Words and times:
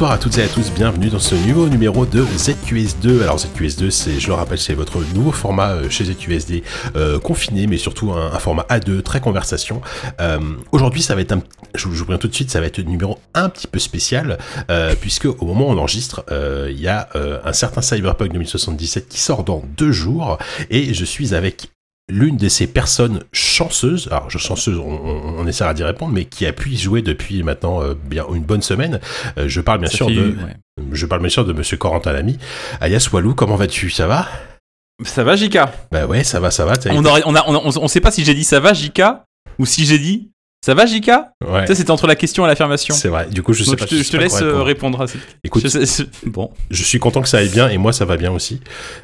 Bonsoir 0.00 0.12
à 0.12 0.18
toutes 0.18 0.38
et 0.38 0.42
à 0.42 0.48
tous, 0.48 0.72
bienvenue 0.72 1.10
dans 1.10 1.18
ce 1.18 1.34
nouveau 1.34 1.68
numéro 1.68 2.06
de 2.06 2.24
ZQS2. 2.24 3.20
Alors 3.20 3.36
ZQS2, 3.36 3.90
c'est, 3.90 4.18
je 4.18 4.28
le 4.28 4.32
rappelle, 4.32 4.58
c'est 4.58 4.72
votre 4.72 4.98
nouveau 5.14 5.30
format 5.30 5.72
euh, 5.72 5.90
chez 5.90 6.06
ZQSD, 6.06 6.62
euh, 6.96 7.18
confiné, 7.18 7.66
mais 7.66 7.76
surtout 7.76 8.10
un, 8.10 8.30
format 8.38 8.62
A2, 8.70 9.02
très 9.02 9.20
conversation. 9.20 9.82
Euh, 10.22 10.38
aujourd'hui, 10.72 11.02
ça 11.02 11.14
va 11.14 11.20
être 11.20 11.32
un, 11.32 11.42
je 11.74 11.86
vous 11.86 12.04
préviens 12.06 12.16
tout 12.16 12.28
de 12.28 12.34
suite, 12.34 12.50
ça 12.50 12.60
va 12.60 12.66
être 12.66 12.78
un 12.78 12.84
numéro 12.84 13.18
un 13.34 13.50
petit 13.50 13.66
peu 13.66 13.78
spécial, 13.78 14.38
puisque 15.02 15.26
au 15.26 15.44
moment 15.44 15.68
où 15.68 15.72
on 15.72 15.76
enregistre, 15.76 16.24
il 16.30 16.80
y 16.80 16.88
a 16.88 17.10
un 17.44 17.52
certain 17.52 17.82
Cyberpunk 17.82 18.32
2077 18.32 19.06
qui 19.06 19.20
sort 19.20 19.44
dans 19.44 19.62
deux 19.76 19.92
jours, 19.92 20.38
et 20.70 20.94
je 20.94 21.04
suis 21.04 21.34
avec 21.34 21.68
l'une 22.10 22.36
de 22.36 22.48
ces 22.48 22.66
personnes 22.66 23.24
chanceuses, 23.32 24.08
alors 24.10 24.28
je 24.30 24.38
chanceuse, 24.38 24.78
on, 24.78 25.46
essaiera 25.46 25.74
d'y 25.74 25.82
répondre, 25.82 26.12
mais 26.12 26.24
qui 26.24 26.46
a 26.46 26.52
pu 26.52 26.70
y 26.70 26.76
jouer 26.76 27.02
depuis 27.02 27.42
maintenant 27.42 27.82
euh, 27.82 27.94
bien 27.94 28.24
une 28.34 28.42
bonne 28.42 28.62
semaine. 28.62 29.00
Euh, 29.38 29.48
je 29.48 29.60
parle 29.60 29.80
bien 29.80 29.88
sûr 29.88 30.08
de, 30.08 30.34
je 30.92 31.06
parle 31.06 31.20
bien 31.20 31.30
sûr 31.30 31.44
de 31.44 31.52
Monsieur 31.52 31.76
Corentin 31.76 32.12
Lamy, 32.12 32.38
alias 32.80 33.08
Walou. 33.12 33.34
Comment 33.34 33.56
vas-tu? 33.56 33.90
Ça 33.90 34.06
va? 34.06 34.28
Ça 35.04 35.24
va, 35.24 35.36
Jika 35.36 35.72
Bah 35.90 36.06
ouais, 36.06 36.24
ça 36.24 36.40
va, 36.40 36.50
ça 36.50 36.66
va. 36.66 36.74
On, 36.90 37.04
on, 37.04 37.34
on, 37.34 37.82
on, 37.82 37.88
sait 37.88 38.00
pas 38.00 38.10
si 38.10 38.24
j'ai 38.24 38.34
dit 38.34 38.44
ça 38.44 38.60
va, 38.60 38.74
Jika, 38.74 39.24
ou 39.58 39.66
si 39.66 39.86
j'ai 39.86 39.98
dit 39.98 40.30
ça 40.62 40.74
va, 40.74 40.84
Jika 40.84 41.32
Ouais. 41.46 41.66
Ça, 41.66 41.74
c'était 41.74 41.90
entre 41.90 42.06
la 42.06 42.16
question 42.16 42.44
et 42.44 42.48
l'affirmation. 42.48 42.94
C'est 42.94 43.08
vrai. 43.08 43.28
Du 43.30 43.42
coup, 43.42 43.54
je 43.54 43.64
sais 43.64 43.76
pas. 43.76 43.86
Je 43.86 43.96
te, 43.96 44.02
je 44.02 44.10
te 44.10 44.16
laisse 44.18 44.42
euh, 44.42 44.62
répondre. 44.62 45.00
à 45.00 45.06
cette. 45.06 45.22
Écoute, 45.42 45.66
je 45.66 46.04
bon. 46.28 46.50
Je 46.70 46.82
suis 46.82 46.98
content 46.98 47.22
que 47.22 47.28
ça 47.28 47.38
aille 47.38 47.48
bien 47.48 47.68
et 47.70 47.78
moi, 47.78 47.94
ça 47.94 48.04
va 48.04 48.18
bien 48.18 48.30
aussi. 48.30 48.60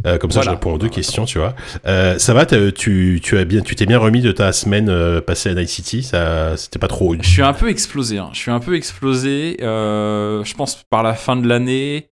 Euh, 0.07 0.19
comme 0.19 0.31
ça, 0.31 0.43
je 0.43 0.51
réponds 0.51 0.75
aux 0.75 0.79
deux 0.79 0.91
questions, 0.91 1.25
tu 1.25 1.39
vois. 1.39 1.55
Euh, 1.87 2.19
ça 2.19 2.35
va 2.35 2.45
Tu, 2.45 3.21
tu 3.23 3.39
as 3.39 3.45
bien, 3.47 3.63
tu 3.63 3.75
t'es 3.75 3.87
bien 3.87 3.99
remis 3.99 4.21
de 4.21 4.33
ta 4.33 4.53
semaine 4.53 4.91
euh, 4.91 5.23
passée 5.23 5.49
à 5.49 5.55
Night 5.55 5.71
City? 5.71 6.03
Ça, 6.03 6.59
c'était 6.59 6.79
pas 6.79 6.89
trop. 6.89 7.15
Je 7.19 7.27
suis 7.29 7.43
un 7.43 7.55
peu 7.55 7.71
explosé. 7.71 8.19
Hein. 8.19 8.29
Je 8.35 8.39
suis 8.39 8.51
un 8.51 8.61
peu 8.61 8.77
explosé. 8.77 9.57
Je 9.61 10.55
pense 10.55 10.85
par 10.91 11.03
la 11.03 11.15
fin 11.15 11.37
de 11.37 11.49
l'année, 11.49 12.11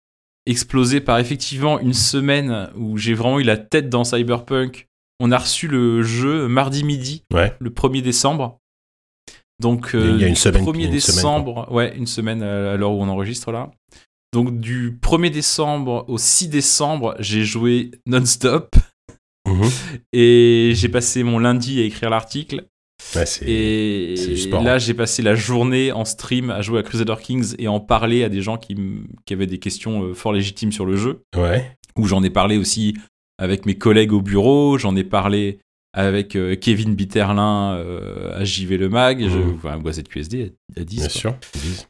explosé 0.44 1.00
par 1.00 1.18
effectivement 1.18 1.80
une 1.80 1.94
semaine 1.94 2.68
où 2.76 2.98
j'ai 2.98 3.14
vraiment 3.14 3.40
eu 3.40 3.44
la 3.44 3.56
tête 3.56 3.88
dans 3.88 4.04
Cyberpunk. 4.04 4.86
On 5.18 5.32
a 5.32 5.38
reçu 5.38 5.66
le 5.66 6.02
jeu 6.02 6.46
mardi 6.48 6.84
midi, 6.84 7.24
ouais. 7.32 7.54
le 7.58 7.70
1er 7.70 8.02
décembre. 8.02 8.59
Donc, 9.60 9.90
il 9.94 10.20
y 10.20 10.24
a 10.24 10.26
une 10.26 10.34
semaine, 10.34 10.64
1er 10.64 10.84
une 10.84 10.90
décembre, 10.90 11.64
semaine, 11.66 11.76
ouais, 11.76 11.96
une 11.96 12.06
semaine 12.06 12.42
à 12.42 12.76
l'heure 12.76 12.92
où 12.92 13.02
on 13.02 13.08
enregistre 13.08 13.52
là. 13.52 13.70
Donc, 14.32 14.58
du 14.58 14.92
1er 14.92 15.30
décembre 15.30 16.04
au 16.08 16.18
6 16.18 16.48
décembre, 16.48 17.14
j'ai 17.18 17.44
joué 17.44 17.90
non-stop. 18.06 18.76
Mmh. 19.46 19.62
Et 20.12 20.72
j'ai 20.74 20.88
passé 20.88 21.22
mon 21.22 21.38
lundi 21.38 21.80
à 21.80 21.84
écrire 21.84 22.10
l'article. 22.10 22.64
Ouais, 23.16 23.24
et 23.46 24.14
là, 24.62 24.78
j'ai 24.78 24.94
passé 24.94 25.22
la 25.22 25.34
journée 25.34 25.90
en 25.90 26.04
stream 26.04 26.50
à 26.50 26.62
jouer 26.62 26.80
à 26.80 26.82
Crusader 26.82 27.16
Kings 27.20 27.54
et 27.58 27.66
en 27.66 27.80
parler 27.80 28.24
à 28.24 28.28
des 28.28 28.42
gens 28.42 28.56
qui, 28.56 28.76
qui 29.24 29.32
avaient 29.32 29.46
des 29.46 29.58
questions 29.58 30.04
euh, 30.04 30.14
fort 30.14 30.32
légitimes 30.32 30.70
sur 30.70 30.84
le 30.84 30.96
jeu. 30.96 31.22
Ouais. 31.36 31.76
Où 31.96 32.06
j'en 32.06 32.22
ai 32.22 32.30
parlé 32.30 32.56
aussi 32.56 32.94
avec 33.38 33.66
mes 33.66 33.76
collègues 33.76 34.12
au 34.12 34.20
bureau, 34.20 34.78
j'en 34.78 34.94
ai 34.96 35.02
parlé 35.02 35.58
avec 35.92 36.36
euh, 36.36 36.54
Kevin 36.54 36.94
Bitterlin 36.94 37.74
euh, 37.74 38.38
à 38.38 38.44
JV 38.44 38.76
Le 38.76 38.88
Mag, 38.88 39.22
mmh. 39.22 39.54
enfin, 39.56 39.80
QSD 39.80 40.52
à 40.76 40.84
10. 40.84 40.96
Bien 40.96 41.08
sûr. 41.08 41.36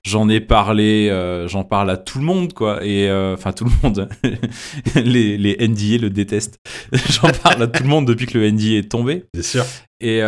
J'en 0.04 0.28
ai 0.28 0.40
parlé, 0.40 1.08
euh, 1.10 1.46
j'en 1.48 1.64
parle 1.64 1.90
à 1.90 1.96
tout 1.98 2.18
le 2.18 2.24
monde, 2.24 2.54
quoi. 2.54 2.84
Et 2.84 3.10
enfin, 3.10 3.52
tout 3.52 3.64
le 3.64 3.70
monde. 3.82 4.08
les, 4.94 5.36
les 5.36 5.56
NDA 5.68 5.98
le 6.00 6.08
détestent. 6.08 6.58
j'en 7.10 7.30
parle 7.42 7.62
à 7.62 7.66
tout 7.66 7.82
le 7.82 7.88
monde 7.88 8.06
depuis 8.06 8.26
que 8.26 8.38
le 8.38 8.50
NDA 8.50 8.78
est 8.78 8.90
tombé. 8.90 9.24
Bien 9.34 9.42
sûr. 9.42 9.64
Et, 10.00 10.20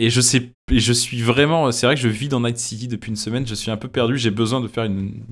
et 0.00 0.10
je 0.10 0.20
sais, 0.20 0.52
je 0.70 0.92
suis 0.92 1.20
vraiment. 1.20 1.70
C'est 1.72 1.86
vrai 1.86 1.94
que 1.94 2.00
je 2.00 2.08
vis 2.08 2.28
dans 2.28 2.40
Night 2.40 2.56
City 2.56 2.88
depuis 2.88 3.10
une 3.10 3.16
semaine. 3.16 3.46
Je 3.46 3.54
suis 3.54 3.70
un 3.70 3.76
peu 3.76 3.88
perdu. 3.88 4.16
J'ai 4.16 4.30
besoin 4.30 4.60
de 4.60 4.68
faire 4.68 4.84
une, 4.84 5.24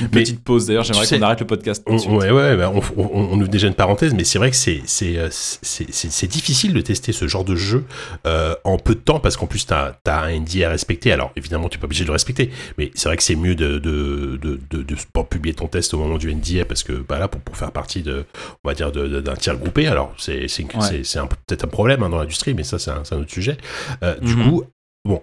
une 0.00 0.08
petite 0.08 0.42
pause. 0.42 0.66
D'ailleurs, 0.66 0.84
j'aimerais 0.84 1.06
qu'on 1.06 1.22
arrête 1.22 1.40
le 1.40 1.46
podcast. 1.46 1.82
On, 1.86 1.96
ouais, 2.16 2.30
ouais, 2.30 2.56
bah, 2.56 2.72
on, 2.74 2.82
on, 2.96 3.38
ouvre 3.40 3.48
déjà 3.48 3.66
une 3.66 3.74
parenthèse, 3.74 4.14
mais 4.14 4.24
c'est 4.24 4.38
vrai 4.38 4.50
que 4.50 4.56
c'est 4.56 4.82
euh, 5.16 5.28
c'est 5.30 6.26
difficile 6.26 6.72
de 6.72 6.80
tester 6.80 7.12
ce 7.12 7.26
genre 7.26 7.44
de 7.44 7.56
jeu 7.56 7.84
euh, 8.26 8.54
en 8.64 8.78
peu 8.78 8.94
de 8.94 9.00
temps 9.00 9.20
parce 9.20 9.36
qu'en 9.36 9.46
plus, 9.46 9.66
tu 9.66 9.72
as, 9.72 9.98
as, 10.06 10.22
un 10.22 10.40
NDA 10.40 10.66
à 10.66 10.70
respecter. 10.70 11.12
Alors, 11.12 11.32
évidemment, 11.36 11.68
tu 11.68 11.76
n'es 11.76 11.80
pas 11.80 11.86
obligé 11.86 12.04
de 12.04 12.08
le 12.08 12.12
respecter, 12.12 12.50
mais 12.76 12.90
c'est 12.94 13.08
vrai 13.08 13.16
que 13.16 13.22
c'est 13.22 13.36
mieux 13.36 13.54
de 13.54 13.78
de, 13.78 14.38
de, 14.40 14.60
de, 14.70 14.82
de, 14.82 14.94
pas 15.12 15.24
publier 15.24 15.54
ton 15.54 15.66
test 15.66 15.94
au 15.94 15.98
moment 15.98 16.18
du 16.18 16.34
NDA 16.34 16.64
parce 16.64 16.82
que 16.82 16.92
bah, 16.92 17.18
là, 17.18 17.28
pour, 17.28 17.40
pour 17.40 17.56
faire 17.56 17.72
partie 17.72 18.02
de, 18.02 18.24
on 18.64 18.68
va 18.68 18.74
dire, 18.74 18.92
d'un 18.92 19.36
tiers 19.36 19.56
groupé, 19.56 19.86
alors 19.86 20.14
c'est 20.18 20.42
ouais. 20.42 21.28
peut-être 21.46 21.64
un 21.64 21.68
problème 21.68 22.02
hein, 22.02 22.08
dans 22.08 22.18
l'industrie, 22.18 22.54
mais 22.54 22.64
ça, 22.64 22.78
c'est 22.78 22.90
un, 22.90 23.02
un, 23.10 23.16
autre 23.18 23.32
sujet. 23.32 23.56
Euh, 24.02 24.14
Du 24.20 24.34
mhm. 24.34 24.50
coup, 24.50 24.64
Bon, 25.04 25.22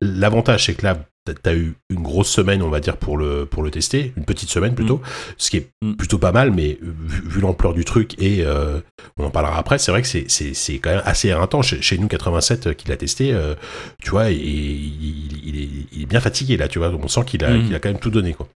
l'avantage, 0.00 0.66
c'est 0.66 0.74
que 0.74 0.84
là, 0.84 0.98
tu 1.26 1.48
as 1.48 1.54
eu 1.54 1.74
une 1.90 2.02
grosse 2.02 2.28
semaine, 2.28 2.62
on 2.62 2.68
va 2.68 2.80
dire, 2.80 2.96
pour 2.96 3.16
le, 3.16 3.46
pour 3.46 3.62
le 3.62 3.70
tester, 3.70 4.12
une 4.16 4.24
petite 4.24 4.50
semaine 4.50 4.74
plutôt, 4.74 4.98
mm. 4.98 5.02
ce 5.38 5.50
qui 5.50 5.56
est 5.56 5.70
mm. 5.82 5.94
plutôt 5.94 6.18
pas 6.18 6.32
mal, 6.32 6.50
mais 6.50 6.78
vu, 6.80 7.40
l'ampleur 7.40 7.72
du 7.74 7.84
truc, 7.84 8.20
et 8.22 8.44
euh, 8.44 8.80
on 9.16 9.24
en 9.24 9.30
parlera 9.30 9.58
après, 9.58 9.78
c'est 9.78 9.90
vrai 9.90 10.02
que 10.02 10.08
c'est 10.08 10.78
quand 10.78 10.90
même 10.90 11.02
assez 11.04 11.32
intense. 11.32 11.66
Chez, 11.66 11.80
chez 11.82 11.98
nous, 11.98 12.08
87, 12.08 12.66
euh, 12.66 12.74
qui 12.74 12.88
l'a 12.88 12.96
testé, 12.96 13.32
euh, 13.32 13.54
tu 14.02 14.10
vois, 14.10 14.30
et, 14.30 14.34
il, 14.34 15.60
est, 15.60 15.68
il, 15.92 16.02
est, 16.02 16.06
bien 16.06 16.20
fatigué 16.20 16.56
là, 16.56 16.68
tu 16.68 16.78
vois, 16.78 16.90
on 16.90 17.08
sent 17.08 17.24
qu'il 17.26 17.44
a, 17.44 17.50
mm. 17.50 17.74
a 17.74 17.78
quand 17.78 17.88
même 17.88 18.00
tout 18.00 18.10
donné, 18.10 18.34
quoi. 18.34 18.48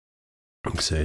Donc 0.65 0.83
c'est. 0.83 1.05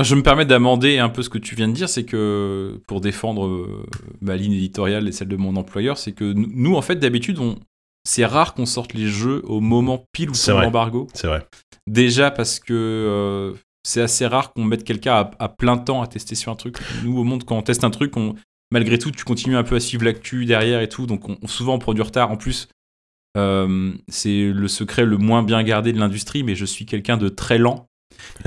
Je 0.00 0.14
me 0.14 0.22
permets 0.22 0.44
d'amender 0.44 0.98
un 0.98 1.08
peu 1.08 1.20
ce 1.22 1.28
que 1.28 1.38
tu 1.38 1.56
viens 1.56 1.66
de 1.66 1.72
dire, 1.72 1.88
c'est 1.88 2.04
que 2.04 2.80
pour 2.86 3.00
défendre 3.00 3.84
ma 4.20 4.36
ligne 4.36 4.52
éditoriale 4.52 5.08
et 5.08 5.12
celle 5.12 5.26
de 5.26 5.34
mon 5.34 5.56
employeur, 5.56 5.98
c'est 5.98 6.12
que 6.12 6.32
nous, 6.32 6.76
en 6.76 6.82
fait, 6.82 6.94
d'habitude, 6.94 7.40
on, 7.40 7.56
c'est 8.04 8.24
rare 8.24 8.54
qu'on 8.54 8.66
sorte 8.66 8.94
les 8.94 9.08
jeux 9.08 9.42
au 9.44 9.60
moment 9.60 10.04
pile 10.12 10.30
où 10.30 10.34
c'est 10.34 10.52
l'embargo. 10.52 11.06
C'est 11.14 11.26
vrai. 11.26 11.46
Déjà 11.86 12.30
parce 12.30 12.60
que 12.60 12.72
euh, 12.72 13.58
c'est 13.84 14.00
assez 14.00 14.26
rare 14.26 14.52
qu'on 14.52 14.64
mette 14.64 14.84
quelqu'un 14.84 15.30
à, 15.38 15.48
plein 15.48 15.78
temps 15.78 16.02
à 16.02 16.06
tester 16.06 16.34
sur 16.34 16.52
un 16.52 16.56
truc. 16.56 16.76
Nous, 17.02 17.18
au 17.18 17.24
monde, 17.24 17.44
quand 17.44 17.56
on 17.56 17.62
teste 17.62 17.84
un 17.84 17.90
truc, 17.90 18.16
on, 18.16 18.34
malgré 18.70 18.98
tout, 18.98 19.10
tu 19.10 19.24
continues 19.24 19.56
un 19.56 19.62
peu 19.62 19.76
à 19.76 19.80
suivre 19.80 20.04
l'actu 20.04 20.44
derrière 20.44 20.80
et 20.80 20.88
tout. 20.88 21.06
Donc, 21.06 21.28
on, 21.28 21.46
souvent, 21.46 21.74
on 21.74 21.78
prend 21.78 21.94
du 21.94 22.02
retard. 22.02 22.30
En 22.30 22.36
plus, 22.36 22.68
euh, 23.36 23.92
c'est 24.08 24.50
le 24.52 24.68
secret 24.68 25.04
le 25.04 25.16
moins 25.16 25.42
bien 25.42 25.62
gardé 25.62 25.92
de 25.92 25.98
l'industrie, 25.98 26.42
mais 26.42 26.54
je 26.54 26.64
suis 26.64 26.86
quelqu'un 26.86 27.16
de 27.16 27.28
très 27.28 27.58
lent. 27.58 27.86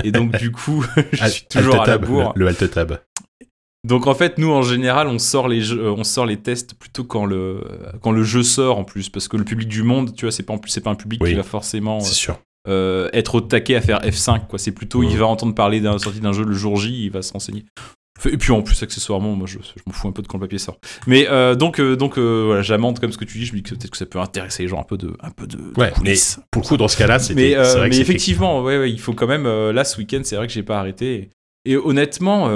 Et 0.03 0.11
donc, 0.11 0.37
du 0.39 0.51
coup, 0.51 0.85
je 1.11 1.25
suis 1.25 1.45
toujours 1.45 1.81
à 1.81 1.87
la 1.87 1.97
bourre. 1.97 2.33
Le, 2.35 2.45
le 2.45 2.47
alt 2.49 2.71
tab. 2.71 2.99
Donc 3.85 4.07
en 4.07 4.15
fait, 4.15 4.37
nous 4.37 4.49
en 4.49 4.61
général, 4.61 5.07
on 5.07 5.19
sort 5.19 5.49
les 5.49 5.61
jeux, 5.61 5.91
on 5.91 6.05
sort 6.05 6.25
les 6.25 6.37
tests 6.37 6.73
plutôt 6.73 7.03
quand 7.03 7.25
le 7.25 7.61
quand 8.01 8.11
le 8.11 8.23
jeu 8.23 8.41
sort 8.41 8.77
en 8.77 8.85
plus, 8.85 9.09
parce 9.09 9.27
que 9.27 9.35
le 9.35 9.43
public 9.43 9.67
du 9.67 9.83
monde, 9.83 10.15
tu 10.15 10.25
vois, 10.25 10.31
c'est 10.31 10.43
pas 10.43 10.55
c'est 10.67 10.81
pas 10.81 10.91
un 10.91 10.95
public 10.95 11.23
qui 11.23 11.33
va 11.33 11.43
forcément 11.43 11.99
sûr. 11.99 12.39
Euh, 12.69 13.09
être 13.11 13.35
au 13.35 13.41
taquet 13.41 13.75
à 13.75 13.81
faire 13.81 13.99
F5 14.03 14.47
quoi. 14.47 14.57
C'est 14.57 14.71
plutôt 14.71 15.03
il 15.03 15.13
mmh. 15.13 15.19
va 15.19 15.25
entendre 15.25 15.53
parler 15.53 15.81
d'un 15.81 15.99
sortie 15.99 16.21
d'un 16.21 16.31
jeu 16.31 16.45
le 16.45 16.53
jour 16.53 16.77
J, 16.77 17.05
il 17.05 17.11
va 17.11 17.21
se 17.21 17.33
renseigner. 17.33 17.65
Et 18.25 18.37
puis 18.37 18.53
en 18.53 18.61
plus 18.61 18.81
accessoirement, 18.81 19.35
moi 19.35 19.47
je, 19.47 19.57
je 19.59 19.81
m'en 19.85 19.91
fous 19.91 20.07
un 20.07 20.13
peu 20.13 20.21
de 20.21 20.27
quand 20.27 20.37
le 20.37 20.45
papier 20.45 20.59
sort. 20.59 20.77
Mais 21.05 21.27
euh, 21.29 21.55
donc 21.55 21.81
euh, 21.81 21.97
donc 21.97 22.17
voilà, 22.17 22.61
j'amende 22.61 22.99
comme 22.99 23.11
ce 23.11 23.17
que 23.17 23.25
tu 23.25 23.37
dis. 23.37 23.45
Je 23.45 23.51
me 23.51 23.57
dis 23.57 23.63
que 23.63 23.75
peut-être 23.75 23.91
que 23.91 23.97
ça 23.97 24.05
peut 24.05 24.19
intéresser 24.19 24.63
les 24.63 24.69
gens 24.69 24.79
un 24.79 24.83
peu 24.83 24.95
de 24.95 25.13
un 25.19 25.31
peu 25.31 25.45
de. 25.45 25.57
Ouais. 25.75 25.91
mais 26.01 26.13
pour 26.51 26.61
le 26.61 26.67
coup 26.69 26.77
dans 26.77 26.87
ce 26.87 26.95
cas-là, 26.95 27.19
c'est. 27.19 27.35
Mais, 27.35 27.57
mais 27.57 27.97
effectivement, 27.97 28.63
ouais, 28.63 28.77
ouais, 28.77 28.91
il 28.91 28.99
faut 28.99 29.11
quand 29.11 29.27
même. 29.27 29.43
là 29.43 29.83
ce 29.83 29.97
week-end, 29.97 30.21
c'est 30.23 30.37
vrai 30.37 30.47
que 30.47 30.53
j'ai 30.53 30.63
pas 30.63 30.79
arrêté. 30.79 31.31
Et, 31.65 31.75
honnêtement 31.75 32.47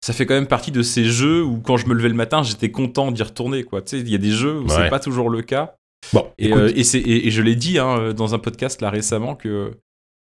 ça 0.00 0.12
fait 0.12 0.26
quand 0.26 0.34
même 0.34 0.46
partie 0.46 0.70
de 0.70 0.82
ces 0.82 1.04
jeux 1.04 1.42
où 1.42 1.58
quand 1.58 1.76
je 1.76 1.86
me 1.86 1.94
levais 1.94 2.08
le 2.08 2.14
matin, 2.14 2.42
j'étais 2.42 2.70
content 2.70 3.10
d'y 3.10 3.22
retourner. 3.22 3.64
Quoi. 3.64 3.82
Tu 3.82 3.98
sais, 3.98 4.00
il 4.00 4.10
y 4.10 4.14
a 4.14 4.18
des 4.18 4.30
jeux 4.30 4.60
où 4.60 4.68
c'est 4.68 4.88
pas 4.88 5.00
toujours 5.00 5.30
le 5.30 5.42
cas. 5.42 5.74
Bon, 6.12 6.26
et, 6.38 6.52
euh, 6.52 6.72
et, 6.74 7.26
et, 7.26 7.30
je 7.30 7.42
l'ai 7.42 7.54
dit 7.54 7.78
hein, 7.78 8.12
dans 8.14 8.34
un 8.34 8.38
podcast 8.38 8.80
là 8.80 8.88
récemment 8.88 9.34
que 9.34 9.72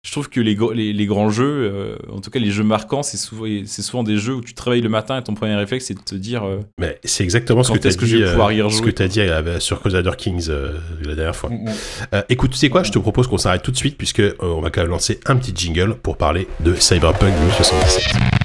je 0.04 0.12
trouve 0.12 0.28
que 0.30 0.40
les, 0.40 0.58
les, 0.74 0.94
les 0.94 1.06
grands 1.06 1.30
jeux, 1.30 1.72
euh, 1.72 1.96
en 2.12 2.22
tout 2.22 2.32
cas 2.32 2.40
les 2.40 2.50
jeux 2.50 2.64
marquants, 2.64 3.04
c'est 3.04 3.18
souvent, 3.18 3.46
souvent 3.66 4.04
des 4.04 4.18
jeux 4.18 4.34
où 4.34 4.42
tu 4.42 4.56
travailles 4.56 4.82
le 4.82 4.90
matin 4.90 5.20
et 5.20 5.24
ton 5.24 5.36
premier 5.36 5.56
réflexe 5.56 5.86
c'est 5.86 5.94
de 5.94 6.02
te 6.02 6.16
dire. 6.16 6.44
Euh, 6.44 6.62
Mais 6.80 7.00
c'est 7.04 7.24
exactement 7.24 7.64
ce 7.64 7.72
que 7.72 7.78
tu 7.78 7.88
as 7.88 7.96
que 7.96 9.04
as 9.04 9.08
dit 9.08 9.62
sur 9.62 9.80
Crusader 9.80 10.12
Kings 10.18 10.50
la 11.04 11.16
dernière 11.16 11.36
fois. 11.36 11.52
Mm, 11.52 11.70
mm. 12.14 12.24
écoute, 12.30 12.52
tu 12.52 12.58
sais 12.58 12.70
quoi, 12.70 12.82
je 12.82 12.92
te 12.92 13.00
propose 13.00 13.28
qu'on 13.28 13.38
s'arrête 13.38 13.62
tout 13.62 13.72
de 13.72 13.78
suite 13.78 13.98
puisque 13.98 14.24
on 14.40 14.60
va 14.60 14.72
quand 14.72 14.82
même 14.82 14.90
lancer 14.90 15.20
un 15.28 15.36
petit 15.36 15.54
jingle 15.56 15.96
pour 15.96 16.18
parler 16.18 16.48
de 16.62 16.74
Cyberpunk 16.74 17.34
2077. 17.42 18.39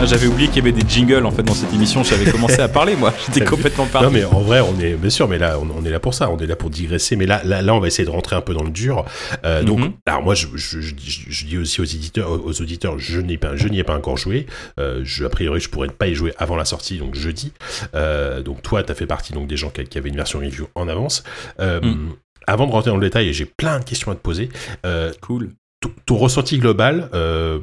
Ah, 0.00 0.04
j'avais 0.04 0.28
oublié 0.28 0.46
qu'il 0.46 0.58
y 0.58 0.60
avait 0.60 0.70
des 0.70 0.88
jingles 0.88 1.26
en 1.26 1.32
fait 1.32 1.42
dans 1.42 1.54
cette 1.54 1.72
émission. 1.74 2.04
J'avais 2.04 2.30
commencé 2.30 2.60
à 2.60 2.68
parler 2.68 2.94
moi. 2.94 3.12
J'étais 3.26 3.44
complètement 3.44 3.84
parti. 3.84 4.06
Non 4.06 4.12
mais 4.12 4.24
en 4.24 4.42
vrai, 4.42 4.60
on 4.60 4.78
est 4.78 4.94
bien 4.94 5.10
sûr, 5.10 5.26
mais 5.26 5.38
là, 5.38 5.58
on, 5.58 5.84
est 5.84 5.90
là 5.90 5.98
pour 5.98 6.14
ça. 6.14 6.30
On 6.30 6.38
est 6.38 6.46
là 6.46 6.54
pour 6.54 6.70
digresser. 6.70 7.16
Mais 7.16 7.26
là, 7.26 7.40
là, 7.44 7.62
là, 7.62 7.74
on 7.74 7.80
va 7.80 7.88
essayer 7.88 8.04
de 8.04 8.10
rentrer 8.10 8.36
un 8.36 8.40
peu 8.40 8.54
dans 8.54 8.62
le 8.62 8.70
dur. 8.70 9.04
Euh, 9.44 9.64
donc, 9.64 9.80
mhm. 9.80 9.92
alors 10.06 10.22
moi, 10.22 10.36
je, 10.36 10.46
je, 10.54 10.80
je, 10.80 10.94
dis 11.46 11.58
aussi 11.58 11.80
aux 11.80 11.84
éditeurs, 11.84 12.30
aux 12.30 12.62
auditeurs, 12.62 12.96
je 13.00 13.20
n'y 13.20 13.38
pas, 13.38 13.56
je 13.56 13.66
n'y 13.66 13.80
ai 13.80 13.84
pas 13.84 13.96
encore 13.96 14.16
joué. 14.16 14.46
Euh, 14.78 15.00
je, 15.02 15.24
a 15.24 15.28
priori, 15.28 15.58
je 15.58 15.68
pourrais 15.68 15.88
pas 15.88 16.06
y 16.06 16.14
jouer 16.14 16.32
avant 16.38 16.54
la 16.54 16.64
sortie, 16.64 16.98
donc 16.98 17.16
jeudi. 17.16 17.52
Euh, 17.96 18.40
donc 18.40 18.62
toi, 18.62 18.84
tu 18.84 18.92
as 18.92 18.94
fait 18.94 19.06
partie 19.06 19.32
donc 19.32 19.48
des 19.48 19.56
gens 19.56 19.70
qui, 19.70 19.98
avaient 19.98 20.10
une 20.10 20.16
version 20.16 20.38
review 20.38 20.68
en 20.76 20.86
avance. 20.86 21.24
Euh, 21.58 21.80
mhm. 21.80 22.10
avant 22.46 22.68
de 22.68 22.70
rentrer 22.70 22.92
dans 22.92 22.98
le 22.98 23.04
détail, 23.04 23.32
j'ai 23.32 23.46
plein 23.46 23.80
de 23.80 23.84
questions 23.84 24.12
à 24.12 24.14
te 24.14 24.20
poser. 24.20 24.48
Euh, 24.86 25.12
Cool. 25.22 25.50
ton- 25.80 25.90
ton 26.06 26.16
ressenti 26.16 26.58
global, 26.58 27.10
euh, 27.14 27.58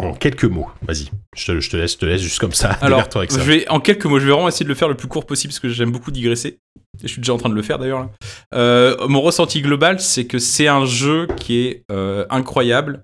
en 0.00 0.12
quelques 0.14 0.44
mots, 0.44 0.68
vas-y, 0.82 1.10
je 1.36 1.46
te, 1.52 1.60
je 1.60 1.70
te 1.70 1.76
laisse, 1.76 1.92
je 1.94 1.98
te 1.98 2.06
laisse 2.06 2.20
juste 2.22 2.38
comme 2.38 2.52
ça, 2.52 2.70
Alors, 2.80 3.02
avec 3.16 3.30
je 3.32 3.36
ça. 3.36 3.42
vais, 3.42 3.68
en 3.68 3.80
quelques 3.80 4.04
mots, 4.06 4.18
je 4.20 4.26
vais 4.26 4.32
vraiment 4.32 4.48
essayer 4.48 4.64
de 4.64 4.68
le 4.68 4.74
faire 4.76 4.88
le 4.88 4.94
plus 4.96 5.08
court 5.08 5.26
possible 5.26 5.50
parce 5.52 5.60
que 5.60 5.68
j'aime 5.68 5.90
beaucoup 5.90 6.10
digresser. 6.12 6.58
Et 7.00 7.06
je 7.06 7.08
suis 7.08 7.20
déjà 7.20 7.32
en 7.32 7.38
train 7.38 7.48
de 7.48 7.54
le 7.54 7.62
faire 7.62 7.78
d'ailleurs. 7.78 8.08
Euh, 8.54 8.96
mon 9.08 9.20
ressenti 9.20 9.60
global, 9.62 10.00
c'est 10.00 10.26
que 10.26 10.38
c'est 10.38 10.68
un 10.68 10.84
jeu 10.84 11.26
qui 11.36 11.58
est 11.58 11.82
euh, 11.90 12.24
incroyable 12.30 13.02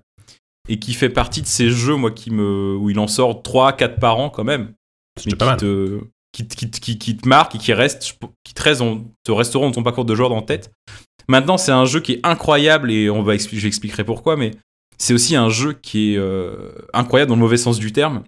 et 0.67 0.79
qui 0.79 0.93
fait 0.93 1.09
partie 1.09 1.41
de 1.41 1.47
ces 1.47 1.69
jeux, 1.69 1.95
moi, 1.95 2.11
qui 2.11 2.31
me, 2.31 2.75
où 2.75 2.89
il 2.89 2.97
en 2.99 3.07
sort 3.07 3.41
3-4 3.43 3.99
par 3.99 4.17
an 4.17 4.29
quand 4.29 4.43
même. 4.43 4.73
C'est 5.19 5.27
mais 5.27 5.33
déjà 5.33 5.37
pas 5.37 5.45
mal. 5.45 5.57
qui 5.57 5.65
te, 5.65 5.99
qui, 6.33 6.47
te- 6.47 6.55
qui, 6.55 6.69
qui- 6.79 6.97
qui 6.97 7.17
te 7.17 7.27
marquent 7.27 7.55
et 7.55 7.57
qui, 7.59 7.71
restent, 7.73 8.17
qui 8.43 8.53
te, 8.53 8.63
restent 8.63 8.81
en- 8.81 9.03
te 9.23 9.31
resteront 9.31 9.65
dans 9.67 9.71
ton 9.73 9.83
parcours 9.83 10.05
de 10.05 10.15
joueur 10.15 10.29
dans 10.29 10.35
la 10.37 10.41
tête. 10.41 10.71
Maintenant, 11.27 11.57
c'est 11.57 11.71
un 11.71 11.85
jeu 11.85 11.99
qui 12.01 12.13
est 12.13 12.19
incroyable 12.23 12.91
et 12.91 13.09
on 13.09 13.21
va 13.23 13.35
je 13.37 13.67
expliquerai 13.67 14.03
pourquoi, 14.03 14.35
mais 14.35 14.51
c'est 14.97 15.13
aussi 15.13 15.35
un 15.35 15.49
jeu 15.49 15.73
qui 15.73 16.13
est 16.13 16.17
euh, 16.17 16.71
incroyable 16.93 17.29
dans 17.29 17.35
le 17.35 17.41
mauvais 17.41 17.57
sens 17.57 17.79
du 17.79 17.91
terme, 17.91 18.23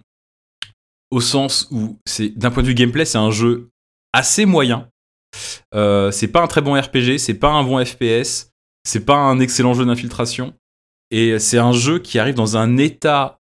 au 1.10 1.20
sens 1.20 1.68
où 1.70 1.98
c'est 2.06 2.30
d'un 2.30 2.50
point 2.50 2.62
de 2.62 2.68
vue 2.68 2.74
gameplay, 2.74 3.04
c'est 3.04 3.18
un 3.18 3.30
jeu 3.30 3.70
assez 4.12 4.46
moyen. 4.46 4.88
Euh, 5.74 6.10
c'est 6.10 6.28
pas 6.28 6.42
un 6.42 6.46
très 6.46 6.60
bon 6.60 6.78
RPG, 6.78 7.18
c'est 7.18 7.34
pas 7.34 7.50
un 7.50 7.62
bon 7.62 7.84
FPS, 7.84 8.50
c'est 8.84 9.04
pas 9.04 9.16
un 9.16 9.40
excellent 9.40 9.74
jeu 9.74 9.84
d'infiltration, 9.84 10.54
et 11.10 11.38
c'est 11.38 11.58
un 11.58 11.72
jeu 11.72 11.98
qui 11.98 12.18
arrive 12.18 12.34
dans 12.34 12.56
un 12.56 12.76
état 12.76 13.37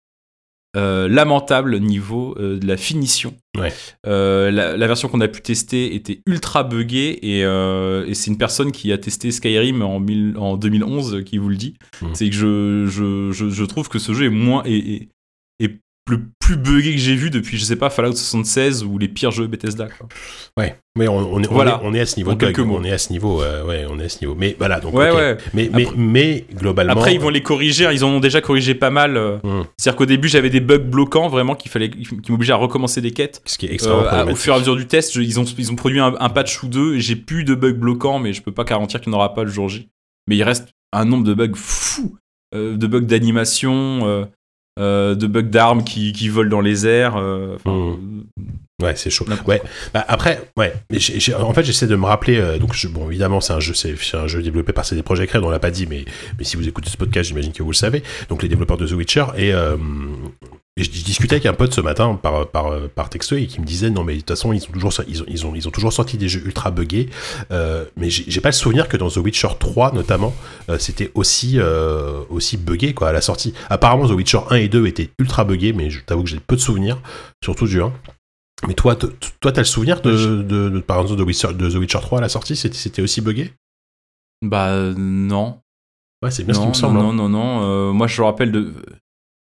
euh, 0.76 1.08
lamentable 1.08 1.78
niveau 1.81 2.37
euh, 2.38 2.58
de 2.58 2.67
la 2.67 2.76
finition. 2.76 3.34
Ouais. 3.58 3.73
Euh, 4.06 4.50
la, 4.50 4.76
la 4.76 4.87
version 4.87 5.08
qu'on 5.08 5.20
a 5.23 5.28
pu 5.28 5.40
tester 5.40 5.94
était 5.94 6.20
ultra 6.26 6.62
buggée 6.62 7.19
et, 7.37 7.40
et 7.40 8.14
c'est 8.14 8.31
une 8.31 8.38
personne 8.38 8.70
qui 8.73 8.93
a 8.93 8.99
testé 8.99 9.31
Skyrim 9.32 9.81
en, 9.82 9.99
mille- 9.99 10.37
en 10.38 10.56
2011 10.56 11.23
qui 11.25 11.38
vous 11.38 11.49
le 11.49 11.56
dit. 11.56 11.75
Mhm. 12.02 12.08
C'est 12.14 12.28
que 12.28 12.34
je, 12.37 12.87
je, 12.87 13.32
je, 13.32 13.49
je 13.49 13.64
trouve 13.64 13.88
que 13.88 13.99
ce 13.99 14.12
jeu 14.12 14.26
est 14.26 14.31
moins 14.31 14.62
est 14.67 15.08
le 16.08 16.20
plus 16.38 16.56
buggé 16.56 16.92
que 16.92 17.00
j'ai 17.00 17.16
vu 17.16 17.30
depuis 17.30 17.56
je 17.58 17.64
sais 17.64 17.74
pas 17.76 17.90
Fallout 17.90 18.12
76 18.14 18.84
ou 18.84 18.96
les 18.98 19.08
pires 19.08 19.32
jeux 19.32 19.46
Bethesda. 19.48 19.88
Quoi. 19.88 20.06
Ouais, 20.56 20.76
mais 20.96 21.08
on, 21.08 21.16
on 21.16 21.42
est, 21.42 21.48
on 21.50 21.66
est, 21.66 21.72
on 21.82 21.94
est 21.94 22.00
à 22.00 22.06
ce 22.06 22.16
niveau 22.16 22.30
En 22.30 22.34
de 22.36 22.46
on 22.60 22.84
est 22.84 22.92
à 22.92 22.98
ce 22.98 23.12
niveau, 23.12 23.42
euh, 23.42 23.64
ouais, 23.64 23.84
on 23.90 23.98
est 23.98 24.04
à 24.04 24.08
ce 24.08 24.20
niveau. 24.24 24.36
Mais 24.38 24.54
voilà, 24.58 24.78
donc, 24.78 24.94
Ouais 24.94 25.10
ouais. 25.10 25.36
Mais, 25.52 25.68
mais, 25.74 25.84
Après- 25.86 25.96
mais 25.98 26.44
globalement. 26.54 26.92
Après 26.92 27.14
ils 27.14 27.20
vont 27.20 27.28
les 27.30 27.42
corriger, 27.42 27.88
ils 27.92 28.04
en 28.04 28.08
ont 28.10 28.20
déjà 28.20 28.40
corrigé 28.40 28.74
pas 28.74 28.90
mal. 28.90 29.16
euh. 29.16 29.38
Hmm. 29.42 29.64
C'est-à-dire 29.76 29.96
qu'au 29.96 30.06
début 30.06 30.28
j'avais 30.28 30.50
des 30.50 30.60
bugs 30.60 30.78
bloquants 30.78 31.28
vraiment 31.28 31.54
qu'il 31.56 31.70
fallait 31.72 31.90
qui 31.90 32.30
m'obligeaient 32.30 32.52
à 32.52 32.56
recommencer 32.56 33.00
des 33.00 33.10
quêtes. 33.10 33.42
Ce 33.44 33.58
qui 33.58 33.66
est 33.66 33.70
Euh, 33.70 33.74
extrêmement 33.74 34.02
à- 34.06 34.24
au 34.26 34.36
fur 34.36 34.52
et 34.52 34.56
à 34.56 34.58
mesure 34.60 34.76
du 34.76 34.86
test, 34.86 35.12
je- 35.14 35.20
ils, 35.22 35.40
ont, 35.40 35.44
ils 35.44 35.72
ont 35.72 35.76
produit 35.76 35.98
un, 36.00 36.14
un 36.20 36.28
patch 36.28 36.62
ou 36.62 36.68
deux 36.68 36.94
et 36.94 37.00
j'ai 37.00 37.16
plus 37.16 37.42
de 37.42 37.54
bugs 37.56 37.72
bloquants, 37.72 38.18
mais 38.20 38.32
je 38.32 38.42
peux 38.42 38.52
pas 38.52 38.64
garantir 38.64 39.00
qu'il 39.00 39.10
n'y 39.10 39.16
en 39.16 39.18
aura 39.18 39.34
pas 39.34 39.42
le 39.42 39.50
jour 39.50 39.68
J. 39.68 39.88
Mais 40.28 40.36
il 40.36 40.42
reste 40.44 40.68
un 40.92 41.04
nombre 41.04 41.24
de 41.24 41.34
bugs 41.34 41.50
fou, 41.56 42.16
euh, 42.54 42.76
de 42.76 42.86
bugs 42.86 43.00
d'animation, 43.00 44.06
euh, 44.78 45.12
euh, 45.12 45.14
de 45.14 45.26
bugs 45.26 45.43
d'armes 45.43 45.84
qui, 45.84 46.12
qui 46.12 46.28
volent 46.28 46.50
dans 46.50 46.61
les 46.61 46.87
airs. 46.87 47.17
euh, 47.17 47.56
enfin, 47.56 47.96
Ouais, 48.82 48.94
c'est 48.94 49.08
chaud. 49.08 49.25
Ouais. 49.46 49.62
Bah, 49.94 50.05
après, 50.06 50.50
ouais. 50.58 50.75
Mais 50.90 50.99
en 51.34 51.52
fait, 51.55 51.64
j'essaie 51.64 51.87
de 51.87 51.96
me 51.96 52.05
rappeler. 52.05 52.37
euh, 52.37 52.58
donc, 52.58 52.75
je- 52.75 52.88
bon, 52.88 53.08
évidemment, 53.08 53.40
c'est 53.40 53.55
un 53.55 53.61
jeu, 53.61 53.73
c'est 53.73 53.94
un 54.14 54.26
jeu 54.26 54.43
développé 54.43 54.75
par 54.75 54.84
CD 54.84 55.02
Projekt 55.02 55.32
Red. 55.32 55.43
On 55.44 55.49
l'a 55.50 55.58
pas 55.58 55.70
dit, 55.70 55.87
mais 55.87 56.05
mais 56.38 56.44
si 56.44 56.56
vous 56.58 56.69
écoutez 56.69 56.90
ce 56.90 56.99
podcast, 56.99 57.28
j'imagine 57.28 57.52
que 57.52 57.62
vous 57.62 57.70
le 57.70 57.76
savez. 57.76 58.02
Donc, 58.28 58.43
les 58.43 58.50
développeurs 58.50 58.76
de 58.76 58.87
The 58.87 58.93
Witcher 58.93 59.25
et, 59.38 59.55
euh, 59.55 59.76
et 60.78 60.84
je, 60.84 60.90
je 60.93 61.05
discutais 61.05 61.37
avec 61.37 61.46
un 61.46 61.55
pote 61.55 61.73
ce 61.73 61.81
matin 61.81 62.14
par 62.14 62.46
par 62.49 62.88
par 62.90 63.08
texto 63.08 63.34
et 63.37 63.46
qui 63.46 63.61
me 63.61 63.67
disait 63.67 63.90
non, 63.90 64.05
mais 64.05 64.14
de 64.14 64.19
toute 64.20 64.28
façon, 64.31 64.52
ils 64.52 64.62
ont 64.64 64.73
toujours 64.73 64.93
ils 65.08 65.23
ont 65.23 65.25
ils 65.28 65.46
ont, 65.46 65.55
ils 65.55 65.69
ont 65.69 65.70
toujours 65.70 65.93
sorti 65.93 66.19
des 66.19 66.28
jeux 66.28 66.43
ultra 66.44 66.70
buggés. 66.70 67.08
Euh, 67.50 67.84
mais 67.96 68.11
j'ai 68.11 68.40
pas 68.40 68.50
le 68.50 68.55
souvenir 68.55 68.88
que 68.88 68.96
dans 68.96 69.08
The 69.08 69.17
Witcher 69.17 69.49
3 69.58 69.93
notamment, 69.93 70.34
euh, 70.69 70.78
c'était 70.78 71.11
aussi 71.14 71.58
euh, 71.58 72.20
aussi 72.31 72.56
buggé 72.56 72.93
quoi 72.94 73.08
à 73.08 73.12
la 73.12 73.20
sortie. 73.20 73.55
Apparemment, 73.70 74.06
The 74.08 74.12
Witcher 74.12 74.40
1 74.50 74.56
et 74.56 74.69
2 74.69 74.87
étaient 74.87 75.11
ultra 75.19 75.44
buggés, 75.44 75.73
mais 75.73 75.88
je 75.90 76.00
t'avoue 76.05 76.25
que 76.25 76.28
j'ai 76.31 76.40
peu 76.40 76.56
de 76.56 76.61
souvenirs, 76.61 76.99
surtout 77.43 77.67
du 77.67 77.81
1. 77.81 77.93
Mais 78.67 78.75
toi, 78.75 78.96
toi, 78.96 79.52
t'as 79.52 79.61
le 79.61 79.64
souvenir 79.64 80.00
de, 80.00 80.43
de, 80.43 80.70
de- 80.70 80.81
par 80.81 81.00
exemple, 81.02 81.20
de, 81.20 81.25
Witcher, 81.25 81.52
de 81.52 81.70
The 81.70 81.75
Witcher 81.75 81.99
3 82.00 82.19
à 82.19 82.23
la 82.23 82.28
sortie 82.31 82.56
C'était 82.56 82.76
c'était 82.76 83.02
aussi 83.02 83.20
buggé? 83.20 83.52
Bah 84.43 84.69
euh, 84.69 84.94
non. 84.96 85.61
Ouais, 86.23 86.31
c'est 86.31 86.44
bien 86.44 86.55
ce 86.55 86.58
qui 86.61 86.64
non, 86.64 86.70
me 86.70 86.75
semble. 86.75 86.99
non, 86.99 87.11
hein. 87.11 87.12
non, 87.12 87.28
non, 87.28 87.28
non. 87.28 87.62
euh, 87.64 87.93
moi, 87.93 88.06
je 88.06 88.20
me 88.20 88.26
rappelle 88.26 88.52
de. 88.52 88.73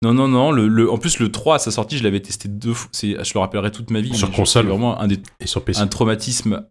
Non, 0.03 0.13
non, 0.15 0.29
non. 0.29 0.51
Le, 0.51 0.67
le- 0.69 0.91
En 0.91 0.99
plus, 0.99 1.19
le 1.21 1.31
3 1.31 1.57
à 1.57 1.59
sa 1.59 1.71
sortie, 1.71 1.97
je 1.97 2.03
l'avais 2.05 2.21
testé 2.21 2.49
deux 2.49 2.75
fois. 2.75 2.91
Je 3.01 3.15
le 3.35 3.39
rappellerai 3.39 3.71
toute 3.71 3.91
ma 3.91 4.01
vie. 4.01 4.15
Sur 4.15 4.31
console. 4.33 4.67
vraiment 4.67 5.01
un 5.01 5.07
des 5.09 5.21
Et 5.41 5.47
sur 5.47 5.65
PC. 5.65 5.81
un 5.81 5.87
traumatisme 5.87 6.67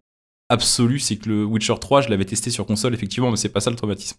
absolu, 0.50 0.98
c'est 0.98 1.16
que 1.16 1.28
le 1.30 1.44
Witcher 1.44 1.74
3, 1.80 2.02
je 2.02 2.08
l'avais 2.10 2.26
testé 2.26 2.50
sur 2.50 2.66
console, 2.66 2.92
effectivement, 2.94 3.30
mais 3.30 3.36
c'est 3.38 3.48
pas 3.48 3.60
ça 3.60 3.70
le 3.70 3.76
traumatisme. 3.76 4.18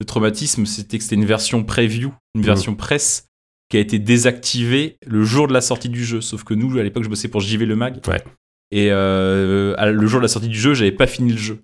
Le 0.00 0.06
traumatisme, 0.06 0.64
c'était 0.64 0.96
que 0.96 1.04
c'était 1.04 1.16
une 1.16 1.26
version 1.26 1.62
preview, 1.62 2.12
une 2.34 2.40
Mhm. 2.40 2.46
version 2.46 2.74
presse, 2.74 3.26
qui 3.68 3.76
a 3.76 3.80
été 3.80 3.98
désactivée 3.98 4.96
le 5.06 5.24
jour 5.24 5.46
de 5.46 5.52
la 5.52 5.60
sortie 5.60 5.88
du 5.90 6.04
jeu. 6.04 6.20
Sauf 6.22 6.42
que 6.44 6.54
nous, 6.54 6.78
à 6.78 6.82
l'époque, 6.82 7.04
je 7.04 7.08
bossais 7.10 7.28
pour 7.28 7.40
JV 7.42 7.66
Le 7.66 7.76
Mag. 7.76 8.00
Ouais. 8.08 8.22
Et 8.70 8.88
euh, 8.90 9.74
le 9.92 10.06
jour 10.06 10.20
de 10.20 10.24
la 10.24 10.28
sortie 10.28 10.48
du 10.48 10.58
jeu, 10.58 10.72
j'avais 10.74 10.92
pas 10.92 11.06
fini 11.06 11.32
le 11.32 11.38
jeu. 11.38 11.60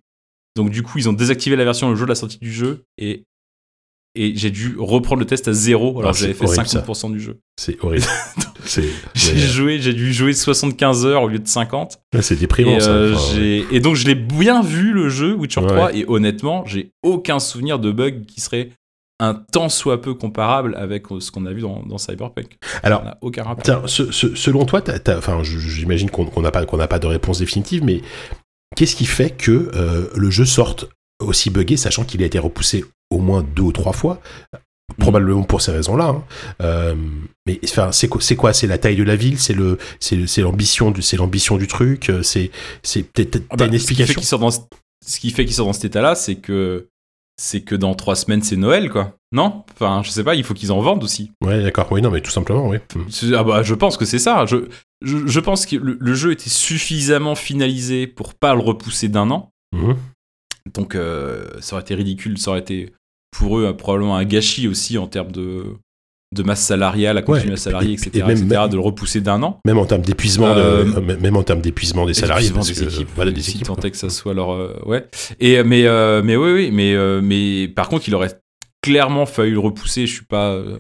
Donc 0.56 0.70
du 0.70 0.82
coup, 0.82 0.98
ils 0.98 1.08
ont 1.08 1.12
désactivé 1.14 1.56
la 1.56 1.64
version 1.64 1.88
le 1.88 1.96
jour 1.96 2.06
de 2.06 2.10
la 2.10 2.14
sortie 2.16 2.38
du 2.38 2.52
jeu 2.52 2.84
et 2.98 3.24
et 4.14 4.32
j'ai 4.36 4.50
dû 4.50 4.74
reprendre 4.78 5.20
le 5.20 5.26
test 5.26 5.46
à 5.48 5.52
zéro 5.52 5.98
alors 6.00 6.10
Ah, 6.10 6.12
que 6.12 6.18
j'avais 6.18 6.34
fait 6.34 6.44
horrible, 6.44 6.66
ça. 6.66 6.80
50% 6.80 7.12
du 7.12 7.20
jeu. 7.20 7.38
C'est 7.58 7.82
horrible. 7.82 8.04
J'ai 9.14 9.36
joué, 9.38 9.80
j'ai 9.80 9.94
dû 9.94 10.12
jouer 10.12 10.32
75 10.32 11.06
heures 11.06 11.22
au 11.22 11.28
lieu 11.28 11.38
de 11.38 11.48
50. 11.48 11.98
ouais, 12.14 12.22
c'est 12.22 12.36
déprimant, 12.36 12.76
Et, 12.76 12.80
ça. 12.80 12.90
euh, 12.90 13.62
et 13.70 13.80
donc 13.80 13.96
je 13.96 14.06
l'ai 14.06 14.14
bien 14.14 14.62
vu 14.62 14.92
le 14.92 15.08
jeu 15.08 15.34
Witcher 15.34 15.60
Ouais. 15.60 15.66
3 15.68 15.94
et 15.94 16.04
honnêtement 16.06 16.64
j'ai 16.66 16.92
aucun 17.02 17.38
souvenir 17.40 17.78
de 17.78 17.90
bug 17.90 18.26
qui 18.26 18.40
serait 18.40 18.70
un 19.18 19.34
tant 19.34 19.68
soit 19.68 20.00
peu 20.00 20.14
comparable 20.14 20.74
avec 20.76 21.10
euh, 21.10 21.20
ce 21.20 21.30
qu'on 21.30 21.46
a 21.46 21.52
vu 21.52 21.60
dans, 21.62 21.82
dans 21.84 21.98
Cyberpunk. 21.98 22.56
Alors, 22.82 23.04
aucun 23.20 23.42
rapport. 23.42 23.62
Tiens, 23.64 23.82
ce- 23.86 24.10
ce- 24.12 24.34
selon 24.34 24.64
toi, 24.64 24.82
enfin, 25.16 25.42
j'imagine 25.42 26.10
qu'on 26.10 26.40
n'a 26.40 26.50
pas, 26.50 26.64
qu'on 26.64 26.76
n'a 26.78 26.88
pas 26.88 26.98
de 26.98 27.06
réponse 27.06 27.38
définitive, 27.40 27.82
mais 27.84 28.00
qu'est-ce 28.76 28.96
qui 28.96 29.04
fait 29.04 29.30
que 29.30 29.70
euh, 29.74 30.08
le 30.14 30.30
jeu 30.30 30.44
sorte 30.46 30.88
aussi 31.20 31.50
buggé, 31.50 31.76
sachant 31.76 32.04
qu'il 32.04 32.22
a 32.22 32.26
été 32.26 32.38
repoussé 32.38 32.84
au 33.10 33.18
moins 33.18 33.42
deux 33.42 33.62
ou 33.62 33.72
trois 33.72 33.92
fois 33.92 34.20
Probablement 34.98 35.44
pour 35.44 35.62
ces 35.62 35.70
raisons-là. 35.70 36.06
hein. 36.08 36.24
Euh, 36.62 36.94
mais 37.46 37.60
enfin, 37.64 37.92
c'est 37.92 38.08
quoi 38.08 38.20
C'est 38.20 38.34
quoi? 38.36 38.52
C'est 38.52 38.66
la 38.66 38.76
taille 38.76 38.96
de 38.96 39.04
la 39.04 39.14
ville? 39.16 39.38
C'est 39.38 39.54
le, 39.54 39.78
c'est 40.00 40.40
l'ambition 40.42 40.90
du, 40.90 41.00
c'est 41.00 41.16
l'ambition 41.16 41.56
du 41.58 41.68
truc? 41.68 42.10
euh, 42.10 42.22
C'est, 42.24 42.50
c'est 42.82 43.04
peut-être 43.04 43.40
Ah 43.50 43.56
bah, 43.56 43.66
une 43.66 43.78
ce 43.78 43.86
qui 43.86 43.94
fait 43.94 44.02
explication? 44.02 44.50
ce 45.06 45.18
qui 45.20 45.30
fait 45.30 45.44
qu'il 45.44 45.54
sort 45.54 45.66
dans 45.66 45.72
cet 45.72 45.84
état-là, 45.86 46.14
c'est 46.16 46.34
que 46.34 46.88
c'est 47.40 47.62
que 47.62 47.74
dans 47.76 47.94
trois 47.94 48.16
semaines 48.16 48.42
c'est 48.42 48.56
Noël 48.56 48.90
quoi. 48.90 49.14
Non? 49.32 49.64
Enfin, 49.72 50.02
je 50.04 50.10
sais 50.10 50.24
pas, 50.24 50.34
il 50.34 50.42
faut 50.44 50.54
qu'ils 50.54 50.72
en 50.72 50.80
vendent 50.80 51.04
aussi. 51.04 51.30
Ouais, 51.42 51.62
d'accord. 51.62 51.86
Oui, 51.92 52.02
non, 52.02 52.10
mais 52.10 52.20
tout 52.20 52.32
simplement, 52.32 52.68
oui. 52.68 52.78
Mm. 52.94 53.00
C'est- 53.08 53.32
Ah 53.34 53.44
bah, 53.44 53.62
je 53.62 53.74
pense 53.74 53.96
que 53.96 54.04
c'est 54.04 54.18
ça. 54.18 54.44
Je, 54.46 54.68
je, 55.02 55.24
je 55.26 55.40
pense 55.40 55.64
que 55.66 55.76
le, 55.76 55.96
le 56.00 56.14
jeu 56.14 56.32
était 56.32 56.50
suffisamment 56.50 57.36
finalisé 57.36 58.06
pour 58.08 58.34
pas 58.34 58.54
le 58.54 58.60
repousser 58.60 59.08
d'un 59.08 59.30
an. 59.30 59.50
Mhm. 59.72 59.96
Donc 60.74 60.94
euh, 60.96 61.48
ça 61.60 61.76
aurait 61.76 61.82
été 61.82 61.94
ridicule, 61.94 62.36
ça 62.38 62.50
aurait 62.50 62.60
été 62.60 62.92
pour 63.30 63.58
eux 63.58 63.64
euh, 63.66 63.72
probablement 63.72 64.16
un 64.16 64.24
gâchis 64.24 64.68
aussi 64.68 64.98
en 64.98 65.06
termes 65.06 65.32
de, 65.32 65.64
de 66.34 66.42
masse 66.42 66.62
salariale, 66.64 67.18
à 67.18 67.22
continuer 67.22 67.48
Ouais, 67.48 67.54
à 67.54 67.56
salarier, 67.56 67.90
et- 67.90 67.94
etc., 67.94 68.10
et 68.14 68.22
même- 68.22 68.30
etc., 68.44 68.62
de 68.70 68.74
le 68.74 68.80
repousser 68.80 69.20
d'un 69.20 69.42
an. 69.42 69.58
Même 69.64 69.78
en 69.78 69.84
termes 69.86 70.02
d'épuisement, 70.02 70.54
de- 70.54 70.60
Euh, 70.60 70.84
euh, 70.96 71.16
même 71.20 71.36
en 71.36 71.42
termes 71.42 71.60
d'épuisement 71.60 72.06
des 72.06 72.14
salariés, 72.14 72.50
parce 72.52 72.68
des 72.68 72.74
que, 72.84 72.90
équipes, 72.90 73.08
voilà, 73.16 73.32
des 73.32 73.40
si 73.42 73.50
équipes. 73.52 73.66
tant 73.66 73.74
que 73.76 73.96
ça 73.96 74.10
soit 74.10 74.34
leur 74.34 74.52
euh, 74.52 74.74
ouais. 74.86 75.06
Et 75.40 75.62
mais 75.64 75.86
euh, 75.86 76.22
mais 76.24 76.36
oui 76.36 76.52
oui 76.52 76.70
mais 76.72 76.94
euh, 76.94 77.20
mais 77.22 77.66
par 77.68 77.88
contre 77.88 78.08
il 78.08 78.14
aurait 78.14 78.38
clairement 78.82 79.26
fallu 79.26 79.52
le 79.52 79.58
repousser. 79.58 80.06
Je 80.06 80.12
suis 80.14 80.24
pas 80.24 80.50
euh, 80.50 80.78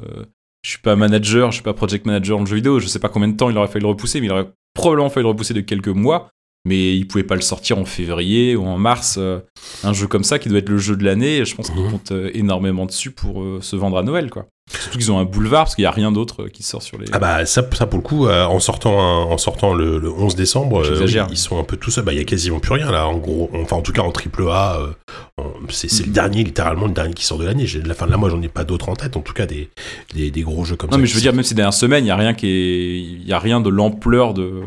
je 0.62 0.70
suis 0.70 0.78
pas 0.80 0.94
manager, 0.96 1.50
je 1.50 1.56
suis 1.56 1.62
pas 1.64 1.74
project 1.74 2.06
manager 2.06 2.38
le 2.38 2.46
jeu 2.46 2.56
vidéo. 2.56 2.78
Je 2.80 2.86
sais 2.86 2.98
pas 2.98 3.08
combien 3.08 3.28
de 3.28 3.36
temps 3.36 3.50
il 3.50 3.56
aurait 3.58 3.68
fallu 3.68 3.82
le 3.82 3.88
repousser, 3.88 4.20
mais 4.20 4.26
il 4.26 4.32
aurait 4.32 4.48
probablement 4.74 5.10
fallu 5.10 5.24
le 5.24 5.28
repousser 5.30 5.54
de 5.54 5.60
quelques 5.62 5.88
mois. 5.88 6.28
Mais 6.66 6.94
il 6.94 7.06
pouvait 7.08 7.24
pas 7.24 7.36
le 7.36 7.40
sortir 7.40 7.78
en 7.78 7.84
février 7.86 8.54
ou 8.54 8.66
en 8.66 8.76
mars. 8.78 9.16
euh, 9.18 9.40
un 9.82 9.92
jeu 9.94 10.06
comme 10.06 10.24
ça 10.24 10.38
qui 10.38 10.48
doit 10.50 10.58
être 10.58 10.68
le 10.68 10.76
jeu 10.78 10.94
de 10.96 11.04
l'année. 11.04 11.44
Je 11.44 11.54
pense 11.54 11.70
qu'il 11.70 11.80
Mhm. 11.82 11.90
compte 11.90 12.12
euh, 12.12 12.30
énormément 12.34 12.84
dessus 12.86 13.10
pour 13.12 13.40
euh, 13.42 13.60
se 13.62 13.76
vendre 13.76 13.96
à 13.96 14.02
Noël 14.02 14.28
quoi. 14.30 14.46
Surtout 14.70 14.98
qu'ils 14.98 15.10
ont 15.10 15.18
un 15.18 15.24
boulevard 15.24 15.64
parce 15.64 15.74
qu'il 15.74 15.82
y 15.82 15.86
a 15.86 15.90
rien 15.90 16.12
d'autre 16.12 16.46
qui 16.46 16.62
sort 16.62 16.82
sur 16.82 16.96
les. 16.98 17.06
Ah 17.12 17.18
bah 17.18 17.44
ça, 17.46 17.66
ça 17.72 17.86
pour 17.86 17.98
le 17.98 18.04
coup, 18.04 18.26
euh, 18.28 18.44
en 18.44 18.60
sortant, 18.60 19.00
un- 19.00 19.24
en 19.24 19.36
sortant 19.38 19.74
le, 19.74 19.98
le 19.98 20.10
11 20.12 20.36
décembre, 20.36 20.84
euh, 20.84 21.04
oui, 21.04 21.16
ils 21.30 21.36
sont 21.36 21.58
un 21.58 21.64
peu 21.64 21.76
tout 21.76 21.90
seuls. 21.90 22.04
Bah 22.04 22.12
il 22.12 22.18
y 22.18 22.20
a 22.20 22.24
quasiment 22.24 22.60
plus 22.60 22.74
rien 22.74 22.92
là. 22.92 23.08
En 23.08 23.16
gros, 23.16 23.50
enfin 23.54 23.76
en 23.76 23.82
tout 23.82 23.92
cas 23.92 24.02
en 24.02 24.12
triple 24.12 24.44
A, 24.48 24.78
euh, 24.80 25.42
c'est 25.70 25.90
le 26.02 26.06
Mhm. 26.08 26.12
dernier, 26.12 26.44
littéralement 26.44 26.86
le 26.86 26.92
dernier 26.92 27.14
qui 27.14 27.24
sort 27.24 27.38
de 27.38 27.46
l'année. 27.46 27.66
La 27.84 27.94
fin 27.94 28.06
de 28.06 28.10
la 28.12 28.16
moi 28.16 28.28
j'en 28.30 28.40
ai 28.42 28.48
pas 28.48 28.62
d'autres 28.64 28.90
en 28.90 28.94
tête. 28.96 29.16
En 29.16 29.22
tout 29.22 29.32
cas 29.32 29.46
des, 29.46 29.70
des, 30.14 30.30
des 30.30 30.42
gros 30.42 30.64
jeux 30.64 30.76
comme 30.76 30.90
ça. 30.90 30.96
Non, 30.96 31.00
mais 31.00 31.08
je 31.08 31.14
veux 31.14 31.20
dire, 31.20 31.32
même 31.32 31.42
ces 31.42 31.54
dernières 31.54 31.74
semaines, 31.74 32.04
il 32.04 32.08
y 32.08 32.12
a 32.12 32.16
rien 32.16 32.34
qui 32.34 32.46
est, 32.46 32.98
il 33.00 33.26
y 33.26 33.32
a 33.32 33.38
rien 33.40 33.60
de 33.60 33.70
l'ampleur 33.70 34.34
de 34.34 34.62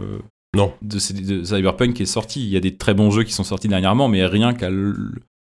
Non. 0.55 0.73
de, 0.81 0.99
Cyberpunk 0.99 1.95
qui 1.95 2.03
est 2.03 2.07
sorti. 2.07 2.41
Il 2.43 2.49
y 2.49 2.57
a 2.57 2.59
des 2.59 2.75
très 2.75 2.93
bons 2.93 3.11
jeux 3.11 3.23
qui 3.23 3.33
sont 3.33 3.43
sortis 3.43 3.67
dernièrement, 3.67 4.07
mais 4.07 4.25
rien 4.25 4.53
qu'à 4.53 4.69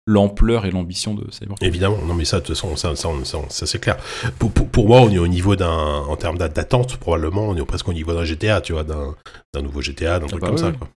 l'ampleur 0.07 0.67
et 0.67 0.71
l'ambition 0.71 1.15
de 1.15 1.31
Cyberpunk. 1.31 1.63
Évidemment, 1.63 1.99
non 2.07 2.15
mais 2.15 2.25
ça, 2.25 2.41
de 2.41 2.47
toute 2.47 2.55
façon, 2.57 2.77
ça, 2.77 2.95
ça, 2.97 3.09
ça, 3.25 3.39
ça, 3.49 3.67
c'est 3.67 3.79
clair. 3.81 3.97
Pour, 4.39 4.53
pour, 4.53 4.69
pour 4.69 4.89
moi, 4.89 5.01
on 5.03 5.11
est 5.11 5.19
au 5.19 5.29
niveau 5.29 5.57
d'un, 5.57 5.69
en 5.69 6.17
termes 6.17 6.39
d'a- 6.39 6.49
d'attente, 6.49 6.97
probablement, 6.97 7.43
on 7.49 7.57
est 7.57 7.65
presque 7.65 7.89
au 7.89 7.93
niveau 7.93 8.15
d'un 8.15 8.25
GTA, 8.25 8.61
tu 8.61 8.73
vois, 8.73 8.85
d'un, 8.85 9.15
nouveau 9.63 9.81
GTA, 9.81 10.19
d'un 10.19 10.27
truc 10.27 10.41
bah 10.41 10.49
comme 10.49 10.59
ça. 10.59 10.73
Quoi. 10.73 10.89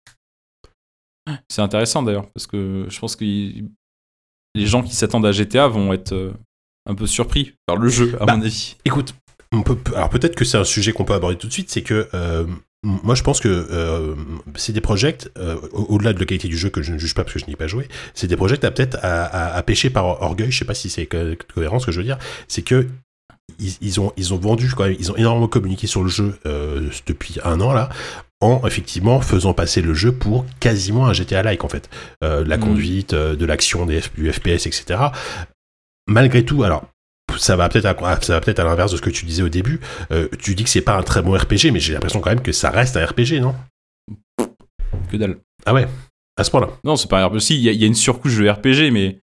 C'est 1.48 1.62
intéressant 1.62 2.02
d'ailleurs 2.02 2.26
parce 2.30 2.46
que 2.46 2.86
je 2.88 2.98
pense 2.98 3.14
que 3.16 3.24
les 3.24 4.66
gens 4.66 4.82
qui 4.82 4.94
s'attendent 4.94 5.26
à 5.26 5.32
GTA 5.32 5.68
vont 5.68 5.92
être 5.92 6.12
euh, 6.12 6.32
un 6.86 6.94
peu 6.94 7.06
surpris 7.06 7.54
par 7.66 7.76
le 7.76 7.88
jeu, 7.90 8.16
à 8.20 8.24
Bah, 8.24 8.36
mon 8.36 8.42
avis. 8.42 8.76
Écoute, 8.86 9.14
on 9.52 9.62
peut, 9.62 9.76
alors 9.94 10.08
peut-être 10.08 10.34
que 10.34 10.44
c'est 10.46 10.56
un 10.58 10.64
sujet 10.64 10.92
qu'on 10.92 11.04
peut 11.04 11.14
aborder 11.14 11.36
tout 11.36 11.46
de 11.46 11.52
suite, 11.52 11.70
c'est 11.70 11.82
que 11.82 12.08
euh, 12.14 12.46
moi 12.84 13.14
je 13.14 13.22
pense 13.22 13.40
que 13.40 13.48
euh, 13.70 14.14
c'est 14.54 14.72
des 14.72 14.80
projets, 14.80 15.18
euh, 15.38 15.56
au- 15.72 15.94
au-delà 15.96 16.12
de 16.12 16.18
la 16.20 16.24
qualité 16.26 16.46
du 16.48 16.56
jeu 16.56 16.70
que 16.70 16.80
je 16.82 16.92
ne 16.92 16.98
juge 16.98 17.14
pas 17.14 17.24
parce 17.24 17.34
que 17.34 17.40
je 17.40 17.46
n'y 17.46 17.52
ai 17.54 17.56
pas 17.56 17.66
joué, 17.66 17.88
c'est 18.14 18.26
des 18.28 18.36
projets 18.36 18.64
à 18.64 18.70
peut-être 18.70 18.98
à, 19.02 19.24
à, 19.24 19.54
à 19.56 19.62
pêcher 19.62 19.90
par 19.90 20.22
orgueil, 20.22 20.50
je 20.52 20.58
sais 20.58 20.64
pas 20.64 20.74
si 20.74 20.88
c'est 20.90 21.06
co- 21.06 21.16
cohérent 21.54 21.78
ce 21.80 21.86
que 21.86 21.92
je 21.92 21.98
veux 21.98 22.04
dire, 22.04 22.18
c'est 22.46 22.62
que 22.62 22.86
ils, 23.58 23.72
ils 23.80 23.98
ont, 24.00 24.12
ils 24.16 24.32
ont 24.34 24.36
vendu 24.38 24.70
quand 24.76 24.84
même, 24.84 24.96
ils 24.98 25.10
ont 25.10 25.16
énormément 25.16 25.48
communiqué 25.48 25.86
sur 25.86 26.02
le 26.04 26.08
jeu 26.08 26.38
euh, 26.46 26.88
depuis 27.06 27.38
un 27.44 27.60
an 27.60 27.72
là, 27.72 27.88
en 28.40 28.60
effectivement 28.66 29.20
faisant 29.20 29.54
passer 29.54 29.80
le 29.82 29.94
jeu 29.94 30.12
pour 30.12 30.46
quasiment 30.60 31.06
un 31.06 31.12
GTA-like 31.12 31.64
en 31.64 31.68
fait. 31.68 31.90
La 32.22 32.56
Mm. 32.56 32.60
conduite, 32.60 33.14
de 33.14 33.44
l'action, 33.46 33.86
des 33.86 34.00
F- 34.00 34.10
du 34.16 34.32
FPS, 34.32 34.66
etc. 34.66 35.00
Malgré 36.06 36.44
tout, 36.44 36.62
alors 36.62 36.84
ça 37.38 37.56
va 37.56 37.68
peut-être 37.68 37.86
à, 37.86 38.20
ça 38.20 38.34
va 38.34 38.40
peut-être 38.40 38.58
à 38.60 38.64
l'inverse 38.64 38.92
de 38.92 38.96
ce 38.96 39.02
que 39.02 39.10
tu 39.10 39.24
disais 39.24 39.42
au 39.42 39.48
début. 39.48 39.80
Euh, 40.12 40.28
tu 40.38 40.54
dis 40.54 40.64
que 40.64 40.70
c'est 40.70 40.80
pas 40.82 40.96
un 40.96 41.02
très 41.02 41.22
bon 41.22 41.32
RPG, 41.36 41.70
mais 41.72 41.80
j'ai 41.80 41.92
l'impression 41.94 42.20
quand 42.20 42.30
même 42.30 42.42
que 42.42 42.52
ça 42.52 42.70
reste 42.70 42.96
un 42.96 43.04
RPG, 43.06 43.40
non? 43.40 43.54
Que 45.10 45.16
dalle. 45.16 45.38
Ah 45.66 45.72
ouais, 45.74 45.86
à 46.36 46.44
ce 46.44 46.50
point-là? 46.50 46.68
Non, 46.84 46.96
c'est 46.96 47.08
pas 47.08 47.22
un 47.22 47.26
RPG. 47.26 47.40
Si, 47.40 47.54
il 47.56 47.62
y, 47.62 47.68
a- 47.68 47.72
il 47.72 47.80
y 47.80 47.84
a 47.84 47.86
une 47.86 47.94
surcouche 47.94 48.36
de 48.36 48.48
RPG, 48.48 48.90
mais 48.92 49.20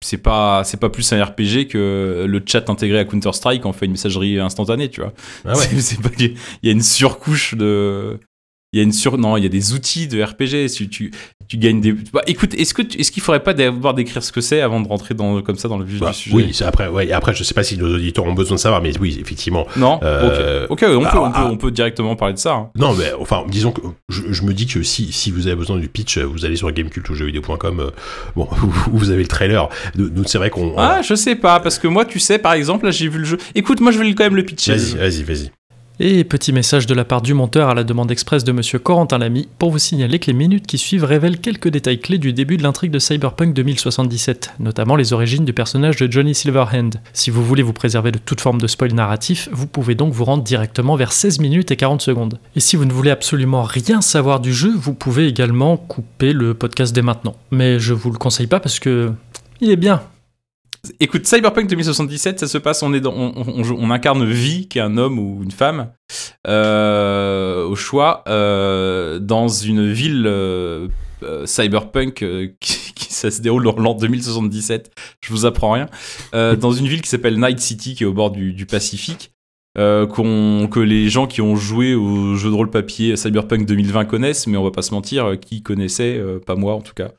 c'est 0.00 0.18
pas 0.18 0.62
c'est 0.64 0.78
pas 0.78 0.88
plus 0.90 1.12
un 1.12 1.22
RPG 1.22 1.66
que 1.68 2.24
le 2.26 2.42
chat 2.46 2.70
intégré 2.70 3.00
à 3.00 3.04
Counter 3.04 3.32
Strike 3.32 3.66
en 3.66 3.72
fait 3.72 3.86
une 3.86 3.92
messagerie 3.92 4.38
instantanée, 4.38 4.88
tu 4.88 5.00
vois. 5.00 5.12
Ah 5.44 5.56
ouais. 5.56 5.66
Il 6.18 6.36
y 6.62 6.68
a 6.68 6.72
une 6.72 6.82
surcouche 6.82 7.54
de 7.54 8.18
il 8.72 8.78
y 8.78 8.80
a 8.80 8.82
une 8.82 8.92
sur 8.92 9.16
non 9.16 9.36
il 9.38 9.42
y 9.42 9.46
a 9.46 9.48
des 9.48 9.72
outils 9.72 10.08
de 10.08 10.22
RPG 10.22 10.68
si 10.68 10.88
tu 10.88 11.10
tu 11.48 11.56
gagnes 11.56 11.80
des 11.80 11.92
bah, 12.12 12.20
écoute 12.26 12.52
est-ce 12.54 12.74
que 12.74 12.82
tu- 12.82 12.98
est-ce 13.00 13.10
qu'il 13.10 13.22
faudrait 13.22 13.42
pas 13.42 13.54
d'abord 13.54 13.94
décrire 13.94 14.22
ce 14.22 14.30
que 14.30 14.42
c'est 14.42 14.60
avant 14.60 14.80
de 14.80 14.86
rentrer 14.88 15.14
dans 15.14 15.40
comme 15.40 15.56
ça 15.56 15.68
dans 15.68 15.78
le 15.78 15.84
vif 15.86 16.00
Bah, 16.00 16.10
du 16.10 16.14
sujet? 16.14 16.36
oui, 16.36 16.52
après, 16.62 16.88
ouais, 16.88 17.10
après, 17.12 17.34
je 17.34 17.42
sais 17.44 17.54
pas 17.54 17.62
si 17.62 17.78
nos 17.78 17.94
auditeurs 17.94 18.26
ont 18.26 18.34
besoin 18.34 18.56
de 18.56 18.60
savoir, 18.60 18.82
mais 18.82 18.92
oui, 18.98 19.16
effectivement. 19.18 19.66
non 19.76 19.98
Euh, 20.02 20.66
ok 20.68 20.84
on, 20.86 21.00
bah, 21.02 21.08
peut, 21.10 21.18
on, 21.18 21.30
peut, 21.30 21.36
ah. 21.38 21.48
on 21.50 21.56
peut 21.56 21.70
directement 21.70 22.14
parler 22.16 22.34
de 22.34 22.38
ça 22.38 22.52
hein. 22.52 22.70
Non, 22.76 22.94
mais 22.94 23.10
enfin, 23.18 23.44
disons 23.48 23.72
que 23.72 23.80
je, 24.10 24.30
je 24.30 24.42
me 24.42 24.52
dis 24.52 24.66
que 24.66 24.82
si, 24.82 25.10
si 25.12 25.30
vous 25.30 25.46
avez 25.46 25.56
besoin 25.56 25.78
du 25.78 25.88
pitch, 25.88 26.18
vous 26.18 26.44
allez 26.44 26.56
sur 26.56 26.70
gamecult 26.70 27.08
ou 27.08 27.14
jeuxvideo.com, 27.14 27.80
euh, 27.80 27.90
bon, 28.36 28.46
où 28.92 28.98
vous 28.98 29.10
avez 29.10 29.22
le 29.22 29.28
trailer. 29.28 29.70
Nous, 29.96 30.10
nous, 30.10 30.24
c'est 30.26 30.36
vrai 30.38 30.50
qu'on. 30.50 30.74
ah 30.76 31.00
je 31.00 31.14
sais 31.14 31.36
pas 31.36 31.58
parce 31.60 31.78
que 31.78 31.88
moi 31.88 32.04
tu 32.04 32.18
sais 32.18 32.38
par 32.38 32.52
exemple 32.52 32.84
là 32.84 32.90
j'ai 32.90 33.08
vu 33.08 33.18
le 33.20 33.24
jeu 33.24 33.38
écoute 33.54 33.80
moi 33.80 33.92
je 33.92 33.98
vais 33.98 34.14
quand 34.14 34.24
même 34.24 34.36
le 34.36 34.44
pitcher 34.44 34.72
Vas-y, 34.74 34.96
vas-y, 34.96 35.22
vas-y. 35.22 35.50
Et 36.00 36.22
petit 36.22 36.52
message 36.52 36.86
de 36.86 36.94
la 36.94 37.04
part 37.04 37.22
du 37.22 37.34
monteur 37.34 37.68
à 37.68 37.74
la 37.74 37.82
demande 37.82 38.12
express 38.12 38.44
de 38.44 38.52
monsieur 38.52 38.78
Corentin 38.78 39.18
Lamy 39.18 39.48
pour 39.58 39.72
vous 39.72 39.80
signaler 39.80 40.20
que 40.20 40.28
les 40.28 40.32
minutes 40.32 40.64
qui 40.64 40.78
suivent 40.78 41.02
révèlent 41.02 41.40
quelques 41.40 41.66
détails 41.66 41.98
clés 41.98 42.18
du 42.18 42.32
début 42.32 42.56
de 42.56 42.62
l'intrigue 42.62 42.92
de 42.92 43.00
Cyberpunk 43.00 43.52
2077, 43.52 44.54
notamment 44.60 44.94
les 44.94 45.12
origines 45.12 45.44
du 45.44 45.52
personnage 45.52 45.96
de 45.96 46.08
Johnny 46.08 46.36
Silverhand. 46.36 46.90
Si 47.12 47.30
vous 47.30 47.44
voulez 47.44 47.64
vous 47.64 47.72
préserver 47.72 48.12
de 48.12 48.18
toute 48.18 48.40
forme 48.40 48.60
de 48.60 48.68
spoil 48.68 48.92
narratif, 48.92 49.48
vous 49.50 49.66
pouvez 49.66 49.96
donc 49.96 50.12
vous 50.12 50.24
rendre 50.24 50.44
directement 50.44 50.94
vers 50.94 51.10
16 51.10 51.40
minutes 51.40 51.72
et 51.72 51.76
40 51.76 52.00
secondes. 52.00 52.38
Et 52.54 52.60
si 52.60 52.76
vous 52.76 52.84
ne 52.84 52.92
voulez 52.92 53.10
absolument 53.10 53.64
rien 53.64 54.00
savoir 54.00 54.38
du 54.38 54.54
jeu, 54.54 54.72
vous 54.76 54.94
pouvez 54.94 55.26
également 55.26 55.76
couper 55.76 56.32
le 56.32 56.54
podcast 56.54 56.94
dès 56.94 57.02
maintenant. 57.02 57.34
Mais 57.50 57.80
je 57.80 57.92
vous 57.92 58.12
le 58.12 58.18
conseille 58.18 58.46
pas 58.46 58.60
parce 58.60 58.78
que 58.78 59.10
il 59.60 59.72
est 59.72 59.76
bien. 59.76 60.00
Écoute, 61.00 61.26
Cyberpunk 61.26 61.68
2077, 61.68 62.40
ça 62.40 62.46
se 62.46 62.58
passe, 62.58 62.82
on, 62.82 62.92
on, 62.92 63.90
incarne 63.90 64.24
V, 64.24 64.64
qui 64.64 64.78
est 64.78 64.82
un 64.82 64.96
homme 64.96 65.18
ou 65.18 65.42
une 65.42 65.50
femme, 65.50 65.90
euh, 66.46 67.66
au 67.66 67.74
choix, 67.74 68.24
euh, 68.28 69.18
dans 69.18 69.48
une 69.48 69.90
ville 69.90 70.24
euh, 70.26 70.88
cyberpunk 71.44 72.14
qui, 72.60 73.12
ça 73.12 73.30
se 73.30 73.40
déroule 73.40 73.64
dans 73.64 73.76
l'an 73.76 73.94
2077, 73.94 74.92
je 75.20 75.32
vous 75.32 75.46
apprends 75.46 75.72
rien, 75.72 75.88
dans 76.32 76.72
une 76.72 76.86
ville 76.86 77.02
qui 77.02 77.08
s'appelle 77.08 77.38
Night 77.38 77.58
City, 77.58 77.94
qui 77.94 78.04
est 78.04 78.06
au 78.06 78.12
bord 78.12 78.30
du, 78.30 78.66
Pacifique. 78.66 79.32
que 79.76 80.80
les 80.80 81.08
gens 81.08 81.26
qui 81.26 81.40
ont 81.40 81.56
joué 81.56 81.94
au 81.94 82.36
jeu 82.36 82.50
de 82.50 82.54
rôle 82.54 82.70
papier 82.70 83.16
Cyberpunk 83.16 83.66
2020 83.66 84.04
connaissent, 84.04 84.46
mais 84.46 84.56
on 84.56 84.64
va 84.64 84.70
pas 84.70 84.82
se 84.82 84.94
mentir, 84.94 85.38
qui 85.40 85.62
connaissait, 85.62 86.22
pas 86.46 86.54
moi 86.54 86.74
en 86.74 86.80
tout 86.80 86.94
cas. 86.94 87.10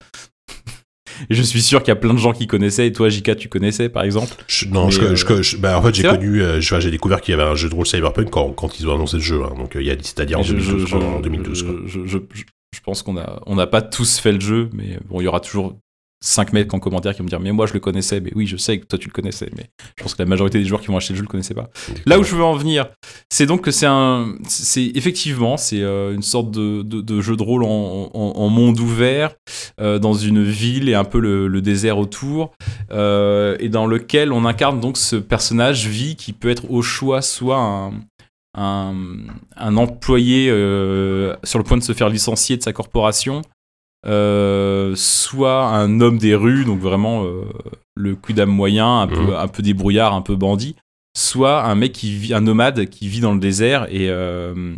Et 1.30 1.34
je 1.36 1.42
suis 1.42 1.62
sûr 1.62 1.80
qu'il 1.82 1.90
y 1.90 1.92
a 1.92 1.96
plein 1.96 2.14
de 2.14 2.20
gens 2.20 2.32
qui 2.34 2.48
connaissaient, 2.48 2.88
et 2.88 2.92
toi, 2.92 3.10
Jika, 3.10 3.36
tu 3.36 3.50
connaissais 3.50 3.90
par 3.90 4.04
exemple 4.04 4.34
Je- 4.48 4.66
non, 4.68 4.86
Mais, 4.86 4.92
je, 4.92 5.02
euh, 5.02 5.16
je- 5.16 5.42
je- 5.42 5.58
bah, 5.58 5.78
en 5.78 5.82
fait, 5.82 5.96
j'ai 5.96 6.04
connu, 6.04 6.42
euh, 6.42 6.60
j'ai 6.62 6.92
découvert 6.92 7.22
qu'il 7.22 7.36
y 7.36 7.40
avait 7.40 7.50
un 7.50 7.56
jeu 7.56 7.70
de 7.70 7.76
rôle 7.76 7.86
Cyberpunk 7.88 8.30
quand, 8.30 8.50
quand 8.52 8.80
ils 8.80 8.88
ont 8.88 8.96
annoncé 8.96 9.18
le 9.18 9.24
jeu. 9.24 9.42
hein. 9.44 9.54
donc, 9.58 9.76
euh, 9.76 9.82
il 9.82 9.88
y 9.88 9.92
a, 9.92 9.96
c'est-à-dire 10.02 10.40
en 10.40 10.44
Je- 10.44 10.58
je- 10.58 10.72
2012. 10.72 10.88
je- 10.90 10.96
en 10.96 11.20
2012 11.20 11.64
quoi. 11.64 11.74
je, 11.86 12.18
pense 12.84 13.02
qu'on 13.04 13.18
a, 13.18 13.42
on 13.46 13.56
n'a 13.56 13.68
pas 13.68 13.82
tous 13.82 14.20
fait 14.20 14.32
le 14.32 14.40
jeu, 14.40 14.70
mais 14.74 14.98
bon, 15.10 15.20
il 15.22 15.26
y 15.26 15.28
aura 15.28 15.40
toujours 15.40 15.76
5 16.22 16.52
mecs 16.52 16.74
en 16.74 16.80
commentaire 16.80 17.14
qui 17.14 17.20
vont 17.20 17.26
me 17.26 17.30
dire, 17.30 17.40
mais 17.40 17.52
moi 17.54 17.66
je 17.66 17.74
le 17.74 17.80
connaissais, 17.80 18.20
mais 18.20 18.32
oui, 18.36 18.46
je 18.46 18.58
sais 18.58 18.78
que 18.80 18.86
toi 18.86 19.00
tu 19.00 19.08
le 19.08 19.14
connaissais, 19.14 19.50
mais 19.56 19.70
je 19.98 20.04
pense 20.04 20.16
que 20.16 20.22
la 20.22 20.28
majorité 20.28 20.60
des 20.60 20.66
joueurs 20.66 20.82
qui 20.82 20.88
vont 20.88 20.98
acheter 20.98 21.14
le 21.14 21.18
jeu 21.18 21.22
le 21.24 21.30
connaissaient 21.30 21.54
pas. 21.54 21.70
Là 22.06 22.20
où 22.20 22.24
je 22.24 22.36
veux 22.36 22.44
en 22.44 22.56
venir, 22.56 22.88
c'est 23.30 23.46
donc 23.46 23.62
que 23.62 23.72
c'est 23.72 23.86
un, 23.86 24.36
c'est 24.48 24.92
effectivement, 24.96 25.56
c'est 25.56 25.82
euh, 25.82 26.14
une 26.14 26.22
sorte 26.22 26.52
de, 26.52 26.82
de- 26.82 27.22
jeu 27.22 27.38
de 27.38 27.44
rôle 27.44 27.64
en, 27.64 28.10
en- 28.14 28.50
monde 28.50 28.80
ouvert, 28.80 29.36
euh, 29.80 30.00
dans 30.00 30.14
une 30.14 30.44
ville 30.44 30.90
et 30.90 30.94
un 30.96 31.04
peu 31.06 31.20
le, 31.20 31.62
désert 31.62 31.98
autour, 31.98 32.52
euh, 32.92 33.56
et 33.60 33.70
dans 33.70 33.86
lequel 33.88 34.34
on 34.34 34.44
incarne 34.46 34.80
donc 34.80 34.98
ce 34.98 35.16
personnage 35.16 35.88
vie 35.88 36.16
qui 36.16 36.34
peut 36.34 36.50
être 36.50 36.70
au 36.72 36.82
choix 36.82 37.22
soit 37.22 37.58
un, 37.60 37.92
un, 38.56 39.78
employé 39.78 40.48
sur 41.44 41.60
le 41.60 41.64
point 41.64 41.78
de 41.78 41.84
se 41.84 41.94
faire 41.94 42.10
licencier 42.10 42.58
de 42.58 42.64
sa 42.64 42.74
corporation, 42.74 43.42
soit 44.96 45.66
un 45.66 46.00
homme 46.02 46.18
des 46.18 46.36
rues, 46.36 46.66
donc 46.66 46.80
vraiment 46.80 47.26
euh, 47.26 47.44
le 47.96 48.18
d'âme 48.30 48.50
moyen, 48.50 49.02
un, 49.02 49.08
peu, 49.08 49.20
Mhm. 49.22 49.34
un 49.34 49.48
peu 49.48 49.62
débrouillard, 49.64 50.14
un 50.14 50.22
peu 50.22 50.36
bandit, 50.36 50.76
soit 51.18 51.64
un 51.66 51.76
mec 51.76 51.92
qui 51.94 52.16
vit, 52.16 52.34
un 52.34 52.42
nomade 52.42 52.86
qui 52.90 53.08
vit 53.08 53.20
dans 53.20 53.34
le 53.34 53.40
désert 53.40 53.88
et, 53.90 54.10
euh, 54.10 54.74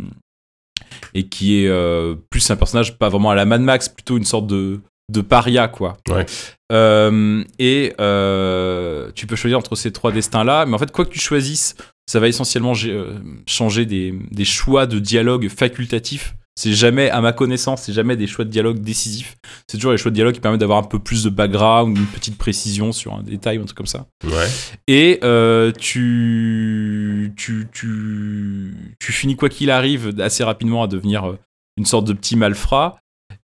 et 1.14 1.28
qui 1.28 1.62
est 1.62 1.68
euh, 1.68 2.14
plus 2.30 2.50
un 2.50 2.56
personnage 2.56 2.98
pas 2.98 3.08
vraiment 3.08 3.30
à 3.30 3.34
la 3.34 3.44
Mad 3.44 3.60
Max, 3.60 3.88
plutôt 3.88 4.16
une 4.16 4.24
sorte 4.24 4.46
de, 4.46 4.80
de 5.10 5.20
paria, 5.20 5.68
quoi. 5.68 5.96
Ouais. 6.10 6.26
Euh, 6.72 7.44
et 7.58 7.92
euh, 8.00 9.10
tu 9.14 9.26
peux 9.26 9.36
choisir 9.36 9.58
entre 9.58 9.76
ces 9.76 9.92
trois 9.92 10.10
destins-là, 10.10 10.64
mais 10.66 10.74
en 10.74 10.78
fait, 10.78 10.90
quoi 10.90 11.04
que 11.04 11.10
tu 11.12 11.20
choisisses, 11.20 11.76
ça 12.06 12.18
va 12.18 12.28
essentiellement 12.28 12.72
euh, 12.86 13.18
changer 13.46 13.84
des, 13.86 14.14
des 14.30 14.44
choix 14.44 14.86
de 14.86 14.98
dialogue 14.98 15.48
facultatifs. 15.48 16.34
C'est 16.54 16.74
jamais, 16.74 17.08
à 17.08 17.22
ma 17.22 17.32
connaissance, 17.32 17.82
c'est 17.82 17.94
jamais 17.94 18.14
des 18.14 18.26
choix 18.26 18.44
de 18.44 18.50
dialogue 18.50 18.78
décisifs. 18.80 19.36
C'est 19.66 19.78
toujours 19.78 19.92
les 19.92 19.98
choix 19.98 20.10
de 20.10 20.14
dialogue 20.14 20.34
qui 20.34 20.40
permettent 20.40 20.60
d'avoir 20.60 20.78
un 20.78 20.86
peu 20.86 20.98
plus 20.98 21.24
de 21.24 21.30
background, 21.30 21.96
une 21.96 22.06
petite 22.06 22.36
précision 22.36 22.92
sur 22.92 23.14
un 23.14 23.22
détail 23.22 23.58
ou 23.58 23.62
un 23.62 23.64
truc 23.64 23.78
comme 23.78 23.86
ça. 23.86 24.06
Ouais. 24.24 24.48
Et 24.86 25.18
euh, 25.24 25.72
tu, 25.72 27.32
tu, 27.36 27.68
tu, 27.72 28.74
tu 28.98 29.12
finis 29.12 29.34
quoi 29.34 29.48
qu'il 29.48 29.70
arrive 29.70 30.14
assez 30.20 30.44
rapidement 30.44 30.82
à 30.82 30.88
devenir 30.88 31.24
euh, 31.24 31.38
une 31.78 31.86
sorte 31.86 32.06
de 32.06 32.12
petit 32.12 32.36
malfrat, 32.36 32.98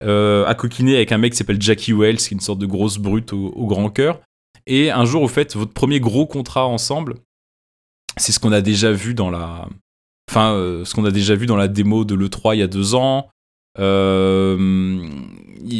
euh, 0.04 0.46
à 0.48 0.56
coquiner 0.56 0.96
avec 0.96 1.12
un 1.12 1.20
mec 1.20 1.34
qui 1.34 1.38
s'appelle 1.38 1.62
Jackie 1.62 1.94
Wells, 1.94 2.18
qui 2.18 2.30
est 2.30 2.32
une 2.32 2.40
sorte 2.40 2.60
de 2.60 2.66
grosse 2.66 2.98
brute 2.98 3.34
au, 3.34 3.50
au 3.56 3.68
grand 3.68 3.92
cœur. 3.92 4.20
Et 4.66 4.90
un 4.90 5.06
jour, 5.06 5.22
vous 5.22 5.32
faites 5.32 5.56
votre 5.56 5.74
premier 5.74 6.00
gros 6.00 6.26
contrat 6.26 6.66
ensemble. 6.66 7.14
C'est 8.18 8.32
ce 8.32 8.40
qu'on 8.40 8.52
a 8.52 8.62
déjà 8.62 8.92
vu 8.92 9.14
dans 9.14 9.30
la, 9.30 9.68
enfin, 10.30 10.54
euh, 10.54 10.86
ce 10.86 10.94
qu'on 10.96 11.06
a 11.06 11.12
déjà 11.12 11.36
vu 11.36 11.46
dans 11.46 11.56
la 11.58 11.68
démo 11.68 12.06
de 12.06 12.16
l'E3 12.16 12.56
il 12.56 12.60
y 12.60 12.64
a 12.64 12.68
deux 12.68 12.96
ans. 12.96 13.28
Euh, 13.80 14.58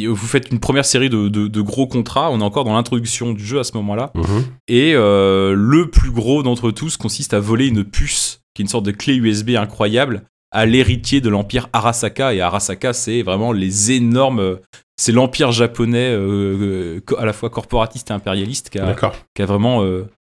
vous 0.08 0.16
faites 0.16 0.50
une 0.50 0.60
première 0.60 0.84
série 0.84 1.08
de, 1.10 1.28
de- 1.28 1.48
de 1.48 1.60
gros 1.60 1.86
contrats. 1.86 2.30
On 2.30 2.40
est 2.40 2.44
encore 2.44 2.64
dans 2.64 2.74
l'introduction 2.74 3.32
du 3.32 3.44
jeu 3.44 3.58
à 3.58 3.64
ce 3.64 3.72
moment-là. 3.76 4.12
Mhm. 4.14 4.44
Et 4.68 4.92
euh, 4.94 5.54
le 5.56 5.88
plus 5.90 6.10
gros 6.10 6.42
d'entre 6.42 6.70
tous 6.70 6.96
consiste 6.96 7.34
à 7.34 7.40
voler 7.40 7.66
une 7.68 7.84
puce, 7.84 8.40
qui 8.54 8.62
est 8.62 8.64
une 8.64 8.68
sorte 8.68 8.84
de 8.86 8.90
clé 8.90 9.14
USB 9.16 9.50
incroyable, 9.50 10.22
à 10.52 10.66
l'héritier 10.66 11.20
de 11.20 11.28
l'empire 11.28 11.68
Arasaka. 11.72 12.34
Et 12.34 12.40
Arasaka, 12.40 12.92
c'est 12.92 13.22
vraiment 13.22 13.52
les 13.52 13.92
énormes. 13.92 14.58
C'est 14.98 15.12
l'empire 15.12 15.52
japonais 15.52 16.10
euh, 16.12 17.00
à 17.18 17.24
la 17.26 17.32
fois 17.32 17.50
corporatiste 17.50 18.10
et 18.10 18.14
impérialiste 18.14 18.70
qui 18.70 18.78
a, 18.78 18.86
D'accord. 18.86 19.14
qui 19.34 19.42
a 19.42 19.46
vraiment. 19.46 19.82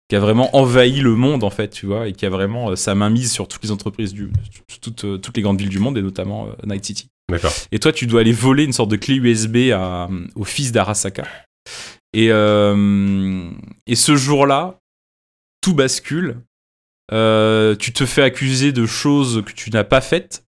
Qui 0.09 0.15
a 0.15 0.19
vraiment 0.19 0.55
envahi 0.57 0.99
le 1.01 1.15
monde 1.15 1.43
en 1.43 1.49
fait, 1.51 1.69
tu 1.69 1.85
vois, 1.85 2.07
et 2.07 2.13
qui 2.13 2.25
a 2.25 2.29
vraiment 2.29 2.71
euh, 2.71 2.75
sa 2.75 2.95
main 2.95 3.09
mise 3.09 3.31
sur 3.31 3.47
toutes 3.47 3.63
les 3.63 3.71
entreprises 3.71 4.11
du, 4.13 4.31
toutes, 4.81 5.05
euh, 5.05 5.17
toutes 5.17 5.37
les 5.37 5.43
grandes 5.43 5.59
villes 5.59 5.69
du 5.69 5.79
monde 5.79 5.97
et 5.97 6.01
notamment 6.01 6.47
euh, 6.47 6.51
Night 6.65 6.83
City. 6.83 7.07
D'accord. 7.29 7.53
Et 7.71 7.77
toi, 7.79 7.93
tu 7.93 8.07
dois 8.07 8.21
aller 8.21 8.31
voler 8.31 8.63
une 8.63 8.73
sorte 8.73 8.89
de 8.89 8.95
clé 8.95 9.15
USB 9.15 9.71
à- 9.71 10.09
au 10.35 10.43
fils 10.43 10.71
d'Arasaka. 10.71 11.25
Et, 12.13 12.25
et 12.29 13.95
ce 13.95 14.15
jour-là, 14.15 14.79
tout 15.61 15.75
bascule. 15.75 16.37
Tu 17.11 17.93
te 17.93 18.05
fais 18.07 18.23
accuser 18.23 18.71
de 18.71 18.87
choses 18.87 19.43
que 19.45 19.51
tu 19.51 19.69
n'as 19.69 19.83
pas 19.83 20.01
faites. 20.01 20.43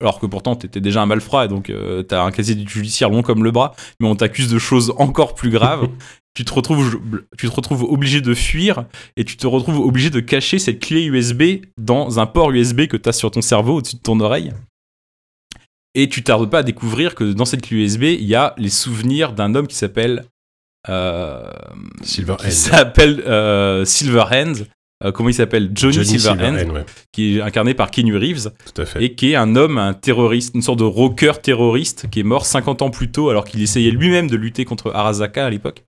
Alors 0.00 0.20
que 0.20 0.26
pourtant, 0.26 0.54
tu 0.54 0.66
étais 0.66 0.80
déjà 0.80 1.02
un 1.02 1.06
malfrat, 1.06 1.46
et 1.46 1.48
donc 1.48 1.66
tu 1.66 2.14
as 2.14 2.22
un 2.22 2.30
casier 2.30 2.56
judiciaire 2.66 3.10
long 3.10 3.22
comme 3.22 3.42
le 3.42 3.50
bras, 3.50 3.74
mais 4.00 4.06
on 4.06 4.14
t'accuse 4.14 4.48
de 4.48 4.58
choses 4.58 4.94
encore 4.96 5.34
plus 5.34 5.50
graves. 5.50 5.88
tu, 6.34 6.44
te 6.44 6.52
retrouves, 6.52 7.00
tu 7.36 7.48
te 7.48 7.54
retrouves 7.54 7.82
obligé 7.82 8.20
de 8.20 8.32
fuir, 8.32 8.84
et 9.16 9.24
tu 9.24 9.36
te 9.36 9.46
retrouves 9.46 9.80
obligé 9.80 10.10
de 10.10 10.20
cacher 10.20 10.60
cette 10.60 10.78
clé 10.78 11.04
USB 11.04 11.64
dans 11.76 12.20
un 12.20 12.26
port 12.26 12.52
USB 12.52 12.86
que 12.86 12.96
tu 12.96 13.08
as 13.08 13.12
sur 13.12 13.32
ton 13.32 13.42
cerveau 13.42 13.78
au-dessus 13.78 13.96
de 13.96 14.00
ton 14.00 14.20
oreille. 14.20 14.52
Et 15.94 16.08
tu 16.08 16.22
tardes 16.22 16.48
pas 16.48 16.60
à 16.60 16.62
découvrir 16.62 17.16
que 17.16 17.32
dans 17.32 17.44
cette 17.44 17.62
clé 17.62 17.78
USB, 17.78 18.04
il 18.04 18.24
y 18.24 18.36
a 18.36 18.54
les 18.56 18.70
souvenirs 18.70 19.32
d'un 19.32 19.56
homme 19.56 19.66
qui 19.66 19.74
s'appelle 19.74 20.26
euh, 20.88 21.50
Silver 22.02 22.36
qui 22.38 22.52
s'appelle 22.52 23.20
euh, 23.26 23.84
Silverhand. 23.84 24.64
Euh, 25.04 25.12
comment 25.12 25.28
il 25.28 25.34
s'appelle? 25.34 25.70
Johnny, 25.74 25.92
Johnny 25.94 26.06
Silverhand, 26.06 26.56
Silverhand, 26.58 26.74
ouais, 26.74 26.84
qui 27.12 27.36
est 27.36 27.40
incarné 27.40 27.72
par 27.74 27.90
Keanu 27.92 28.16
Reeves 28.16 28.50
tout 28.74 28.82
à 28.82 28.84
fait. 28.84 29.04
et 29.04 29.14
qui 29.14 29.30
est 29.32 29.36
un 29.36 29.54
homme, 29.54 29.78
un 29.78 29.94
terroriste, 29.94 30.54
une 30.56 30.62
sorte 30.62 30.80
de 30.80 30.84
rocker 30.84 31.32
terroriste 31.40 32.08
qui 32.10 32.18
est 32.20 32.24
mort 32.24 32.46
50 32.46 32.82
ans 32.82 32.90
plus 32.90 33.10
tôt 33.10 33.30
alors 33.30 33.44
qu'il 33.44 33.62
essayait 33.62 33.92
lui-même 33.92 34.28
de 34.28 34.34
lutter 34.36 34.64
contre 34.64 34.90
Arasaka 34.92 35.46
à 35.46 35.50
l'époque. 35.50 35.84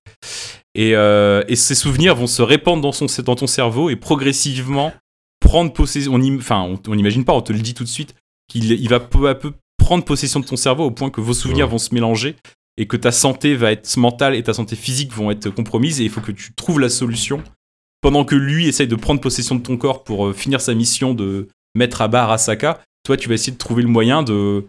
Et, 0.75 0.95
euh, 0.95 1.43
et 1.49 1.57
ses 1.57 1.75
souvenirs 1.75 2.15
vont 2.15 2.27
se 2.27 2.41
répandre 2.41 2.81
dans, 2.81 2.93
son, 2.93 3.07
dans 3.25 3.35
ton 3.35 3.47
cerveau 3.47 3.89
et 3.89 3.97
progressivement 3.97 4.93
prendre 5.41 5.73
possession. 5.73 6.13
On 6.13 6.21
im- 6.21 6.37
Enfin, 6.37 6.77
on, 6.87 6.95
n'imagine 6.95 7.25
pas, 7.25 7.33
on 7.33 7.41
te 7.41 7.51
le 7.51 7.59
dit 7.59 7.73
tout 7.73 7.83
de 7.83 7.89
suite, 7.89 8.15
qu'il 8.47 8.71
il 8.71 8.87
va 8.87 9.01
peu 9.01 9.27
à 9.27 9.35
peu 9.35 9.51
prendre 9.77 10.05
possession 10.05 10.39
de 10.39 10.45
ton 10.45 10.55
cerveau 10.55 10.85
au 10.85 10.91
point 10.91 11.09
que 11.09 11.19
vos 11.19 11.33
souvenirs 11.33 11.65
Ouais. 11.65 11.71
vont 11.71 11.77
se 11.79 11.93
mélanger 11.93 12.37
et 12.77 12.85
que 12.87 12.95
ta 12.95 13.11
santé 13.11 13.55
va 13.55 13.73
être 13.73 13.97
mentale 13.97 14.35
et 14.35 14.43
ta 14.43 14.53
santé 14.53 14.77
physique 14.77 15.11
vont 15.11 15.31
être 15.31 15.49
compromises 15.49 15.99
et 15.99 16.05
il 16.05 16.09
faut 16.09 16.21
que 16.21 16.31
tu 16.31 16.53
trouves 16.53 16.79
la 16.79 16.87
solution 16.87 17.43
pendant 18.01 18.25
que 18.25 18.35
lui 18.35 18.67
essaye 18.67 18.87
de 18.87 18.95
prendre 18.95 19.21
possession 19.21 19.55
de 19.55 19.61
ton 19.61 19.77
corps 19.77 20.03
pour 20.03 20.27
euh, 20.27 20.33
finir 20.33 20.59
sa 20.61 20.73
mission 20.73 21.13
de 21.13 21.47
mettre 21.75 22.01
à 22.01 22.07
bas 22.07 22.23
Arasaka, 22.23 22.81
toi 23.03 23.17
tu 23.17 23.29
vas 23.29 23.35
essayer 23.35 23.53
de 23.53 23.57
trouver 23.57 23.83
le 23.83 23.89
moyen 23.89 24.23
de 24.23 24.65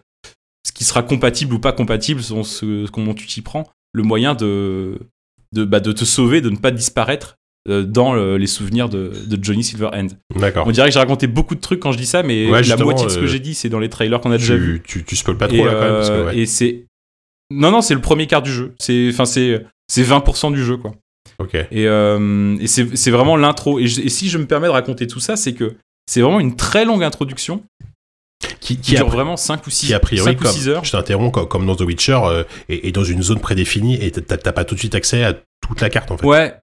ce 0.67 0.73
qui 0.73 0.85
sera 0.85 1.03
compatible 1.03 1.55
ou 1.55 1.59
pas 1.59 1.73
compatible 1.73 2.23
selon 2.23 2.45
ce, 2.45 2.89
comment 2.91 3.15
tu 3.15 3.27
t'y 3.27 3.41
prends, 3.43 3.69
le 3.93 4.03
moyen 4.03 4.35
de 4.35 4.99
de, 5.53 5.65
bah, 5.65 5.81
de 5.81 5.93
te 5.93 6.05
sauver, 6.07 6.41
de 6.41 6.49
ne 6.49 6.57
pas 6.57 6.71
disparaître 6.71 7.37
euh, 7.69 7.83
dans 7.85 8.15
le- 8.15 8.39
les 8.39 8.47
souvenirs 8.47 8.89
de, 8.89 9.13
de 9.27 9.45
Johnny 9.45 9.63
Silverhand. 9.63 10.07
D'accord. 10.35 10.67
On 10.67 10.71
dirait 10.71 10.89
que 10.89 10.95
j'ai 10.95 10.99
raconté 10.99 11.27
beaucoup 11.27 11.55
de 11.55 11.61
trucs 11.61 11.79
quand 11.81 11.93
je 11.93 11.99
dis 11.99 12.07
ça, 12.07 12.23
mais 12.23 12.51
Ouais, 12.51 12.63
la 12.63 12.77
moitié 12.79 13.05
de 13.07 13.11
ce 13.11 13.19
que 13.19 13.25
euh, 13.25 13.27
j'ai 13.27 13.39
dit, 13.39 13.55
c'est 13.55 13.69
dans 13.69 13.79
les 13.79 13.91
trailers 13.91 14.21
qu'on 14.21 14.31
a 14.33 14.39
déjà 14.39 14.57
vus. 14.57 14.81
Tu, 14.85 15.01
tu, 15.01 15.05
tu 15.05 15.17
spoil 15.17 15.37
pas 15.37 15.47
trop 15.49 15.57
Et, 15.59 15.65
là 15.65 15.73
quand 15.75 15.81
même 15.81 15.93
parce 15.93 16.09
que, 16.11 16.25
ouais. 16.27 16.39
et 16.39 16.47
c'est 16.47 16.87
non 17.51 17.71
non, 17.71 17.83
c'est 17.83 17.95
le 17.95 18.01
premier 18.01 18.27
quart 18.27 18.41
du 18.41 18.51
jeu. 18.51 18.75
C'est 18.79 19.11
enfin 19.13 19.27
c'est 19.27 19.63
c'est 19.89 20.03
20% 20.03 20.53
du 20.55 20.65
jeu 20.65 20.79
quoi. 20.79 20.93
Et, 21.71 21.87
euh, 21.87 22.57
et 22.61 22.67
c'est 22.67 23.11
vraiment 23.11 23.37
l'intro. 23.37 23.79
Et, 23.79 23.85
et 23.85 24.09
si 24.09 24.29
je 24.29 24.39
me 24.39 24.47
permets 24.47 24.67
de 24.67 24.73
raconter 24.73 25.07
tout 25.07 25.21
ça, 25.21 25.37
c'est 25.37 25.53
que 25.53 25.77
c'est 26.07 26.21
vraiment 26.21 26.41
une 26.41 26.57
très 26.57 26.85
longue 26.85 27.05
introduction 27.05 27.63
Qui, 28.61 28.77
qui 28.77 28.77
qui, 28.77 28.97
a, 28.97 29.01
dure 29.01 29.09
vraiment 29.09 29.37
5 29.37 29.67
ou 29.67 29.71
6 29.71 29.87
qui 29.87 29.95
a 29.95 30.01
priori, 30.01 30.37
comme, 30.37 30.51
6 30.51 30.69
heures. 30.69 30.85
je 30.85 30.93
t'interromps, 30.93 31.33
comme, 31.33 31.49
comme 31.49 31.67
dans 31.67 31.77
The 31.77 31.83
Witcher, 31.83 32.21
euh, 32.25 32.45
est 32.69 32.93
dans 32.93 33.05
une 33.05 33.23
zone 33.23 33.41
prédéfinie 33.41 34.03
et 34.03 34.11
t'as 34.11 34.53
pas 34.53 34.65
tout 34.65 34.75
de 34.75 34.81
suite 34.81 34.95
accès 34.95 35.25
à 35.25 35.35
toute 35.35 35.81
la 35.81 35.91
carte 35.91 36.11
en 36.11 36.17
fait. 36.17 36.27
Ouais, 36.27 36.55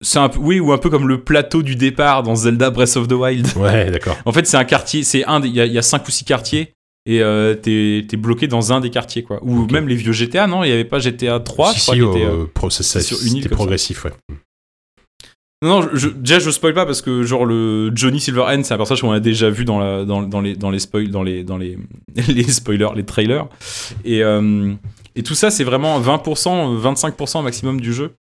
c'est 0.00 0.18
un 0.18 0.28
peu, 0.28 0.38
oui, 0.38 0.60
ou 0.60 0.72
un 0.72 0.78
peu 0.78 0.90
comme 0.90 1.08
le 1.08 1.22
plateau 1.22 1.62
du 1.62 1.76
départ 1.76 2.22
dans 2.22 2.34
Zelda 2.34 2.70
Breath 2.70 2.96
of 2.96 3.08
the 3.08 3.12
Wild. 3.12 3.48
Ouais, 3.56 3.90
d'accord. 3.90 4.16
En 4.24 4.32
fait, 4.32 4.46
c'est 4.46 4.56
un 4.56 4.64
quartier, 4.64 5.02
c'est 5.02 5.24
un, 5.24 5.40
il 5.42 5.52
y, 5.52 5.58
y 5.58 5.78
a 5.78 5.82
5 5.82 6.06
ou 6.06 6.10
6 6.10 6.24
quartiers 6.24 6.72
et 7.06 7.22
euh, 7.22 7.54
t'es 7.54 8.16
bloqué 8.16 8.48
dans 8.48 8.72
un 8.72 8.80
des 8.80 8.90
quartiers 8.90 9.22
quoi. 9.22 9.38
Ou 9.42 9.66
même 9.68 9.88
les 9.88 9.94
vieux 9.94 10.12
GTA, 10.12 10.46
non? 10.48 10.64
Il 10.64 10.70
y 10.70 10.72
avait 10.72 10.84
pas 10.84 10.98
GTA 10.98 11.38
3, 11.40 11.72
si, 11.72 11.80
si, 11.80 11.90
était, 11.92 12.02
euh, 12.02 12.46
euh, 12.62 12.70
c'est 12.70 13.00
sur 13.00 13.18
une 13.24 13.36
île 13.36 13.44
ça. 13.44 13.48
progressif, 13.50 14.04
ouais. 14.04 14.12
Non, 15.62 15.80
non, 15.80 15.88
je, 15.94 16.08
déjà 16.08 16.38
je 16.38 16.50
spoil 16.50 16.74
pas 16.74 16.84
parce 16.84 17.00
que 17.00 17.22
genre 17.22 17.46
le 17.46 17.90
Johnny 17.94 18.20
Silverhand, 18.20 18.62
c'est 18.62 18.74
un 18.74 18.76
personnage 18.76 19.00
qu'on 19.00 19.12
a 19.12 19.20
déjà 19.20 19.48
vu 19.48 19.64
dans, 19.64 19.78
la, 19.78 20.04
dans, 20.04 20.22
dans 20.22 20.42
les 20.42 20.54
dans 20.54 20.70
les 20.70 20.80
spoil, 20.80 21.08
dans 21.08 21.22
les 21.22 21.44
dans 21.44 21.56
les 21.56 21.78
les 22.28 22.42
spoilers, 22.42 22.90
les 22.94 23.04
trailers. 23.06 23.46
Et 24.04 24.22
euh, 24.22 24.74
et 25.14 25.22
tout 25.22 25.34
ça 25.34 25.50
c'est 25.50 25.64
vraiment 25.64 25.98
20%, 25.98 26.78
25% 26.78 27.42
maximum 27.42 27.80
du 27.80 27.94
jeu. 27.94 28.12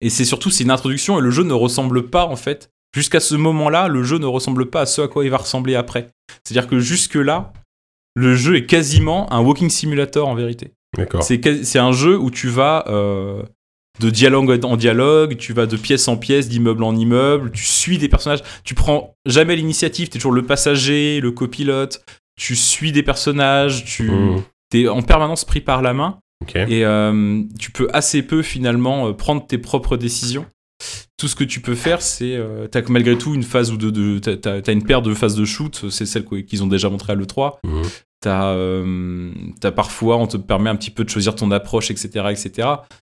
Et 0.00 0.10
c'est 0.10 0.24
surtout 0.24 0.50
c'est 0.50 0.62
une 0.62 0.70
introduction 0.70 1.18
et 1.18 1.22
le 1.22 1.30
jeu 1.32 1.42
ne 1.42 1.54
ressemble 1.54 2.08
pas 2.08 2.26
en 2.26 2.36
fait. 2.36 2.70
Jusqu'à 2.94 3.20
ce 3.20 3.34
moment-là, 3.34 3.88
le 3.88 4.02
jeu 4.02 4.18
ne 4.18 4.26
ressemble 4.26 4.70
pas 4.70 4.82
à 4.82 4.86
ce 4.86 5.02
à 5.02 5.08
quoi 5.08 5.24
il 5.24 5.30
va 5.30 5.38
ressembler 5.38 5.74
après. 5.74 6.08
C'est-à-dire 6.44 6.68
que 6.68 6.78
jusque 6.78 7.16
là, 7.16 7.52
le 8.14 8.34
jeu 8.34 8.56
est 8.56 8.66
quasiment 8.66 9.32
un 9.32 9.40
walking 9.40 9.70
simulator 9.70 10.28
en 10.28 10.34
vérité. 10.34 10.72
D'accord. 10.96 11.22
C'est 11.22 11.78
un 11.78 11.92
jeu 11.92 12.18
où 12.18 12.30
tu 12.30 12.48
vas 12.48 12.84
euh, 12.88 13.42
de 14.00 14.10
dialogue 14.10 14.64
en 14.64 14.76
dialogue, 14.76 15.36
tu 15.36 15.52
vas 15.52 15.66
de 15.66 15.76
pièce 15.76 16.08
en 16.08 16.16
pièce, 16.16 16.48
d'immeuble 16.48 16.82
en 16.82 16.96
immeuble, 16.96 17.50
tu 17.52 17.64
suis 17.64 17.98
des 17.98 18.08
personnages, 18.08 18.42
tu 18.64 18.74
prends 18.74 19.14
jamais 19.26 19.56
l'initiative, 19.56 20.08
tu 20.08 20.16
es 20.16 20.20
toujours 20.20 20.32
le 20.32 20.44
passager, 20.46 21.20
le 21.20 21.30
copilote, 21.30 22.04
tu 22.40 22.56
suis 22.56 22.92
des 22.92 23.02
personnages, 23.02 23.84
tu 23.84 24.10
Mmh. 24.10 24.42
es 24.74 24.88
en 24.88 25.02
permanence 25.02 25.44
pris 25.44 25.60
par 25.60 25.82
la 25.82 25.92
main 25.92 26.18
et 26.54 26.84
euh, 26.84 27.42
tu 27.58 27.72
peux 27.72 27.88
assez 27.92 28.22
peu 28.22 28.42
finalement 28.42 29.08
euh, 29.08 29.12
prendre 29.12 29.46
tes 29.46 29.58
propres 29.58 29.96
décisions. 29.96 30.46
Tout 31.16 31.26
ce 31.28 31.34
que 31.34 31.44
tu 31.44 31.60
peux 31.60 31.74
faire, 31.74 32.00
c'est. 32.00 32.36
Euh, 32.36 32.68
t'as 32.68 32.82
malgré 32.88 33.18
tout 33.18 33.34
une 33.34 33.42
phase 33.42 33.72
ou 33.72 33.76
de. 33.76 33.90
de 33.90 34.18
t'as- 34.18 34.72
une 34.72 34.84
paire 34.84 35.02
de 35.02 35.12
phases 35.14 35.34
de 35.34 35.44
shoot, 35.44 35.90
c'est 35.90 36.06
celle 36.06 36.24
qu'ils 36.24 36.62
ont 36.62 36.68
déjà 36.68 36.88
montré 36.88 37.12
à 37.12 37.16
l'E3. 37.16 37.58
Mmh. 37.64 37.82
T'as 38.20 38.52
euh, 38.54 39.30
t'as 39.60 39.72
parfois, 39.72 40.16
on 40.16 40.26
te 40.26 40.36
permet 40.36 40.70
un 40.70 40.76
petit 40.76 40.90
peu 40.90 41.04
de 41.04 41.08
choisir 41.10 41.34
ton 41.34 41.50
approche, 41.50 41.90
etc. 41.90 42.26
etc. 42.30 42.68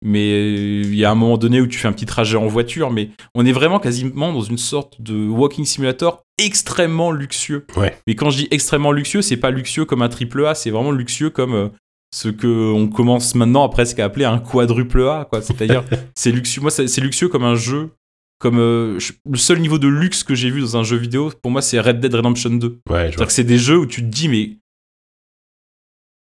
Mais 0.03 0.55
il 0.81 0.95
y 0.95 1.05
a 1.05 1.11
un 1.11 1.15
moment 1.15 1.37
donné 1.37 1.61
où 1.61 1.67
tu 1.67 1.79
fais 1.79 1.89
un 1.89 1.93
petit 1.93 2.07
trajet 2.07 2.39
en 2.39 2.47
voiture, 2.47 2.91
mais 2.91 3.11
on 3.35 3.45
est 3.45 3.53
vraiment 3.53 3.79
quasiment 3.79 4.33
dans 4.33 4.41
une 4.41 4.57
sorte 4.57 5.01
de 5.03 5.29
walking 5.29 5.67
simulator 5.67 6.23
extrêmement 6.39 7.13
luxueux. 7.13 7.67
Ouais. 7.77 7.95
Mais 8.07 8.15
quand 8.15 8.31
je 8.31 8.39
dis 8.39 8.49
extrêmement 8.51 8.93
luxueux, 8.93 9.21
c'est 9.21 9.37
pas 9.37 9.51
luxueux 9.51 9.85
comme 9.85 10.01
un 10.01 10.09
triple 10.09 10.47
A, 10.47 10.55
c'est 10.55 10.71
vraiment 10.71 10.93
luxueux 10.93 11.29
comme 11.29 11.55
euh, 11.55 11.69
ce 12.13 12.29
que 12.29 12.73
on 12.73 12.89
commence 12.89 13.35
maintenant 13.35 13.65
à 13.65 13.69
presque 13.69 13.99
appeler 14.01 14.25
un 14.25 14.39
quadruple 14.39 15.03
A, 15.09 15.27
quoi. 15.31 15.43
C'est-à-dire, 15.43 15.85
c'est 16.15 16.33
luxueux. 16.33 16.61
Moi, 16.63 16.71
c'est 16.71 16.89
c'est 16.89 17.01
luxueux 17.01 17.29
comme 17.29 17.45
un 17.45 17.55
jeu. 17.55 17.91
Comme 18.39 18.59
euh, 18.59 18.99
je- 18.99 19.13
le 19.31 19.37
seul 19.37 19.61
niveau 19.61 19.79
de 19.79 19.87
luxe 19.87 20.25
que 20.25 20.35
j'ai 20.35 20.51
vu 20.51 20.61
dans 20.63 20.77
un 20.79 20.83
jeu 20.83 20.97
vidéo, 20.97 21.31
pour 21.43 21.51
moi, 21.51 21.61
c'est 21.61 21.79
Red 21.79 22.01
Dead 22.01 22.15
Redemption 22.15 22.49
2. 22.51 22.69
Ouais, 22.69 22.79
C'est-à-dire 22.89 23.17
vois. 23.19 23.27
que 23.27 23.33
c'est 23.33 23.45
des 23.45 23.59
jeux 23.59 23.77
où 23.79 23.87
tu 23.87 24.01
te 24.01 24.07
dis, 24.07 24.29
mais. 24.29 24.57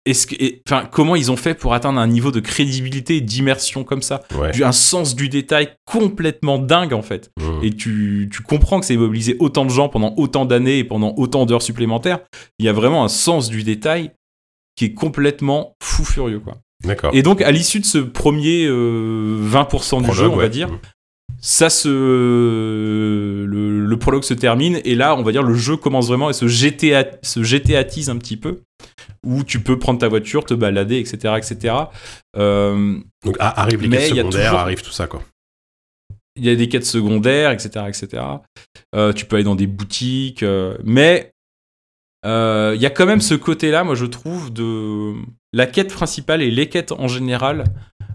Est-ce 0.04 0.28
que, 0.28 0.36
enfin, 0.68 0.88
comment 0.88 1.16
ils 1.16 1.32
ont 1.32 1.36
fait 1.36 1.54
pour 1.54 1.74
atteindre 1.74 1.98
un 1.98 2.06
niveau 2.06 2.30
de 2.30 2.38
crédibilité 2.38 3.16
et 3.16 3.20
d'immersion 3.20 3.82
comme 3.82 4.02
ça? 4.02 4.22
Ouais. 4.38 4.52
Du- 4.52 4.62
Un 4.62 4.70
sens 4.70 5.16
du 5.16 5.28
détail 5.28 5.70
complètement 5.84 6.60
dingue, 6.60 6.92
en 6.92 7.02
fait. 7.02 7.32
Mmh. 7.40 7.64
Et 7.64 7.70
tu, 7.72 8.28
tu 8.32 8.40
comprends 8.42 8.78
que 8.78 8.86
c'est 8.86 8.96
mobilisé 8.96 9.34
autant 9.40 9.64
de 9.64 9.70
gens 9.70 9.88
pendant 9.88 10.14
autant 10.16 10.44
d'années 10.44 10.78
et 10.78 10.84
pendant 10.84 11.12
autant 11.16 11.44
d'heures 11.44 11.62
supplémentaires. 11.62 12.20
Il 12.60 12.66
y 12.66 12.68
a 12.68 12.72
vraiment 12.72 13.02
un 13.04 13.08
sens 13.08 13.48
du 13.48 13.64
détail 13.64 14.12
qui 14.76 14.84
est 14.86 14.94
complètement 14.94 15.74
fou 15.82 16.04
furieux, 16.04 16.40
quoi. 16.40 16.58
D'accord. 16.84 17.10
Et 17.14 17.22
donc, 17.22 17.40
à 17.42 17.50
l'issue 17.50 17.80
de 17.80 17.86
ce 17.86 17.98
premier 17.98 18.66
euh, 18.66 19.38
20% 19.42 19.98
du 19.98 20.04
Prologue, 20.04 20.14
jeu, 20.14 20.28
on 20.28 20.36
va 20.36 20.48
dire, 20.48 20.68
Mmh. 20.70 20.78
ça 21.40 21.70
se 21.70 21.88
le, 23.46 23.86
le 23.86 23.98
prologue 23.98 24.24
se 24.24 24.34
termine 24.34 24.80
et 24.84 24.94
là 24.94 25.14
on 25.16 25.22
va 25.22 25.32
dire 25.32 25.42
le 25.42 25.54
jeu 25.54 25.76
commence 25.76 26.08
vraiment 26.08 26.30
et 26.30 26.32
se 26.32 26.46
GTA 26.48 27.04
se 27.22 27.42
GTAtise 27.42 28.10
un 28.10 28.16
petit 28.16 28.36
peu 28.36 28.60
où 29.24 29.44
tu 29.44 29.60
peux 29.60 29.78
prendre 29.78 29.98
ta 29.98 30.08
voiture 30.08 30.44
te 30.44 30.54
balader 30.54 30.98
etc 30.98 31.34
etc 31.36 31.74
Euh, 32.36 32.98
Donc 33.24 33.36
arrivent 33.38 33.82
les 33.82 33.88
quêtes 33.90 34.08
secondaires, 34.16 34.44
toujours- 34.50 34.58
arrive 34.60 34.82
tout 34.82 34.92
ça 34.92 35.06
quoi. 35.06 35.22
il 36.36 36.44
y 36.44 36.50
a 36.50 36.54
des 36.56 36.68
quêtes 36.68 36.86
secondaires 36.86 37.50
etc 37.50 37.84
etc 37.88 38.22
Euh, 38.94 39.12
tu 39.12 39.24
peux 39.26 39.36
aller 39.36 39.44
dans 39.44 39.54
des 39.56 39.66
boutiques 39.66 40.42
euh, 40.42 40.76
mais 40.84 41.14
euh, 41.24 41.30
il 42.74 42.80
y 42.80 42.86
a 42.86 42.90
quand 42.90 43.06
même 43.06 43.20
ce 43.20 43.34
côté 43.34 43.70
là 43.70 43.84
moi 43.84 43.94
je 43.94 44.06
trouve 44.06 44.52
de 44.52 45.12
la 45.52 45.66
quête 45.66 45.92
principale 45.92 46.42
et 46.42 46.50
les 46.50 46.68
quêtes 46.68 46.92
en 46.92 47.08
général 47.08 47.64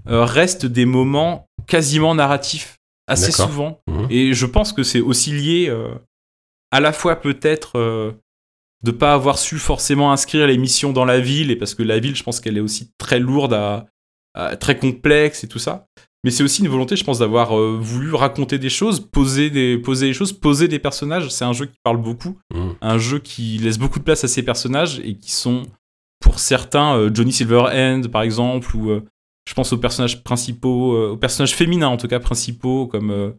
euh, 0.08 0.24
restent 0.26 0.65
des 0.65 0.86
moments 0.86 1.47
quasiment 1.67 2.13
narratifs 2.15 2.78
assez 3.08 3.32
souvent 3.47 3.82
Mhm. 3.88 4.08
Et 4.10 4.34
je 4.34 4.45
pense 4.45 4.74
que 4.74 4.84
c'est 4.84 5.02
aussi 5.02 5.32
lié 5.32 5.67
euh, 5.69 5.93
à 6.71 6.80
la 6.80 6.93
fois 6.93 7.15
peut-être 7.17 7.78
euh, 7.78 8.12
de 8.84 8.91
pas 8.91 9.13
avoir 9.13 9.38
su 9.38 9.60
forcément 9.60 10.12
inscrire 10.12 10.47
les 10.47 10.58
missions 10.58 10.91
dans 10.93 11.06
la 11.06 11.19
ville, 11.19 11.52
et 11.52 11.56
parce 11.56 11.76
que 11.76 11.84
la 11.84 12.00
ville, 12.00 12.15
je 12.15 12.24
pense 12.24 12.39
qu'elle 12.39 12.58
est 12.58 12.62
aussi 12.62 12.91
très 12.97 13.19
lourde, 13.19 13.54
à, 13.54 13.86
à- 14.34 14.56
très 14.56 14.78
complexe 14.78 15.43
et 15.43 15.47
tout 15.47 15.60
ça. 15.60 15.86
Mais 16.23 16.29
c'est 16.31 16.43
aussi 16.43 16.62
une 16.62 16.67
volonté, 16.67 16.95
je 16.95 17.03
pense, 17.03 17.19
d'avoir 17.19 17.57
euh, 17.57 17.77
voulu 17.81 18.13
raconter 18.13 18.60
des 18.60 18.69
choses, 18.69 18.99
poser 18.99 19.49
des, 19.49 19.77
poser 19.77 20.07
des 20.07 20.13
choses, 20.13 20.34
poser 20.34 20.67
des 20.67 20.77
personnages. 20.77 21.29
C'est 21.29 21.45
un 21.45 21.53
jeu 21.53 21.65
qui 21.65 21.77
parle 21.84 21.97
beaucoup, 21.97 22.38
Mmh. 22.53 22.69
un 22.81 22.97
jeu 22.97 23.19
qui 23.19 23.57
laisse 23.57 23.79
beaucoup 23.79 23.99
de 23.99 24.03
place 24.03 24.23
à 24.23 24.27
ses 24.27 24.43
personnages 24.43 24.99
et 25.03 25.15
qui 25.17 25.31
sont, 25.31 25.63
pour 26.19 26.39
certains, 26.39 26.95
euh, 26.95 27.10
Johnny 27.13 27.31
Silverhand 27.34 28.03
par 28.12 28.21
exemple, 28.21 28.75
ou 28.75 28.91
euh, 28.91 29.01
je 29.49 29.53
pense 29.55 29.73
aux 29.73 29.77
personnages 29.77 30.23
principaux, 30.23 31.12
aux 31.13 31.17
personnages 31.17 31.55
féminins 31.55 31.88
en 31.88 31.97
tout 31.97 32.07
cas 32.07 32.19
principaux, 32.19 32.86
comme 32.86 33.34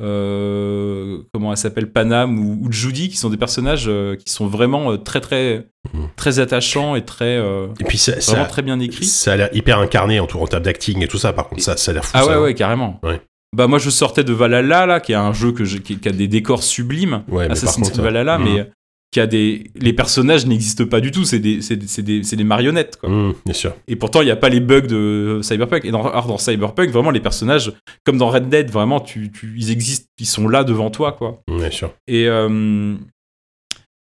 euh, 0.00 1.18
comment 1.32 1.50
elle 1.52 1.56
s'appelle 1.58 1.90
Panam 1.90 2.38
ou, 2.38 2.58
ou 2.66 2.72
Judy, 2.72 3.08
qui 3.08 3.16
sont 3.16 3.30
des 3.30 3.36
personnages 3.36 3.86
euh, 3.88 4.16
qui 4.16 4.32
sont 4.32 4.46
vraiment 4.46 4.92
euh, 4.92 4.96
très 4.96 5.20
très 5.20 5.66
Mhm. 5.94 6.08
très 6.16 6.38
attachants 6.38 6.96
et 6.96 7.04
très 7.04 7.36
Et 7.80 7.84
puis 7.86 7.96
ça, 7.96 8.12
vraiment 8.12 8.42
ça, 8.42 8.48
très 8.50 8.60
bien 8.60 8.78
écrits. 8.78 9.06
ça 9.06 9.32
a 9.32 9.36
l'air 9.36 9.48
hyper 9.54 9.78
incarné 9.78 10.20
en, 10.20 10.26
tout- 10.26 10.38
en 10.38 10.46
termes 10.46 10.64
d'acting 10.64 11.02
et 11.02 11.08
tout 11.08 11.16
ça. 11.16 11.32
Par 11.32 11.48
contre, 11.48 11.62
ça, 11.62 11.78
ça 11.78 11.92
a 11.92 11.94
l'air 11.94 12.04
fou. 12.04 12.10
Ah 12.14 12.24
ça, 12.24 12.28
ouais 12.28 12.36
ouais 12.44 12.54
carrément. 12.54 13.00
Ouais. 13.02 13.22
Bah 13.56 13.66
moi 13.68 13.78
je 13.78 13.88
sortais 13.88 14.22
de 14.24 14.34
Valhalla 14.34 14.84
là, 14.84 15.00
qui 15.00 15.12
est 15.12 15.16
un 15.16 15.32
jeu 15.32 15.52
que 15.52 15.62
qui, 15.62 15.98
qui 15.98 16.08
a 16.08 16.12
des 16.12 16.28
décors 16.28 16.62
sublimes. 16.62 17.22
Ouais, 17.28 17.50
Assassin's 17.50 17.88
Creed 17.90 18.02
Valhalla, 18.02 18.36
mhm. 18.38 18.44
mais 18.44 18.70
qui 19.10 19.20
a 19.20 19.26
des 19.26 19.70
les 19.74 19.92
personnages 19.94 20.44
n'existent 20.46 20.84
pas 20.86 21.00
du 21.00 21.10
tout. 21.10 21.24
C'est 21.24 21.38
des 21.38 21.62
c'est 21.62 21.76
des, 21.76 22.20
des, 22.20 22.36
des 22.36 22.44
marionnettes 22.44 22.98
quoi. 23.00 23.08
Mmh, 23.08 23.34
bien 23.46 23.54
sûr. 23.54 23.74
Et 23.86 23.96
pourtant, 23.96 24.20
il 24.20 24.26
n'y 24.26 24.30
a 24.30 24.36
pas 24.36 24.48
les 24.50 24.60
bugs 24.60 24.82
de 24.82 25.40
Cyberpunk. 25.42 25.84
Et 25.86 25.90
dans, 25.90 26.06
alors, 26.06 26.26
dans 26.26 26.36
Cyberpunk, 26.38 26.90
vraiment, 26.90 27.10
les 27.10 27.20
personnages, 27.20 27.72
comme 28.04 28.18
dans 28.18 28.28
Red 28.28 28.48
Dead, 28.50 28.70
vraiment, 28.70 29.00
tu, 29.00 29.30
tu- 29.32 29.54
ils 29.56 29.70
existent, 29.70 30.06
ils 30.20 30.26
sont 30.26 30.46
là 30.48 30.62
devant 30.64 30.90
toi, 30.90 31.12
quoi. 31.12 31.42
Mmh, 31.48 31.56
bien 31.58 31.70
sûr. 31.70 31.92
Et, 32.06 32.26
euh, 32.28 32.96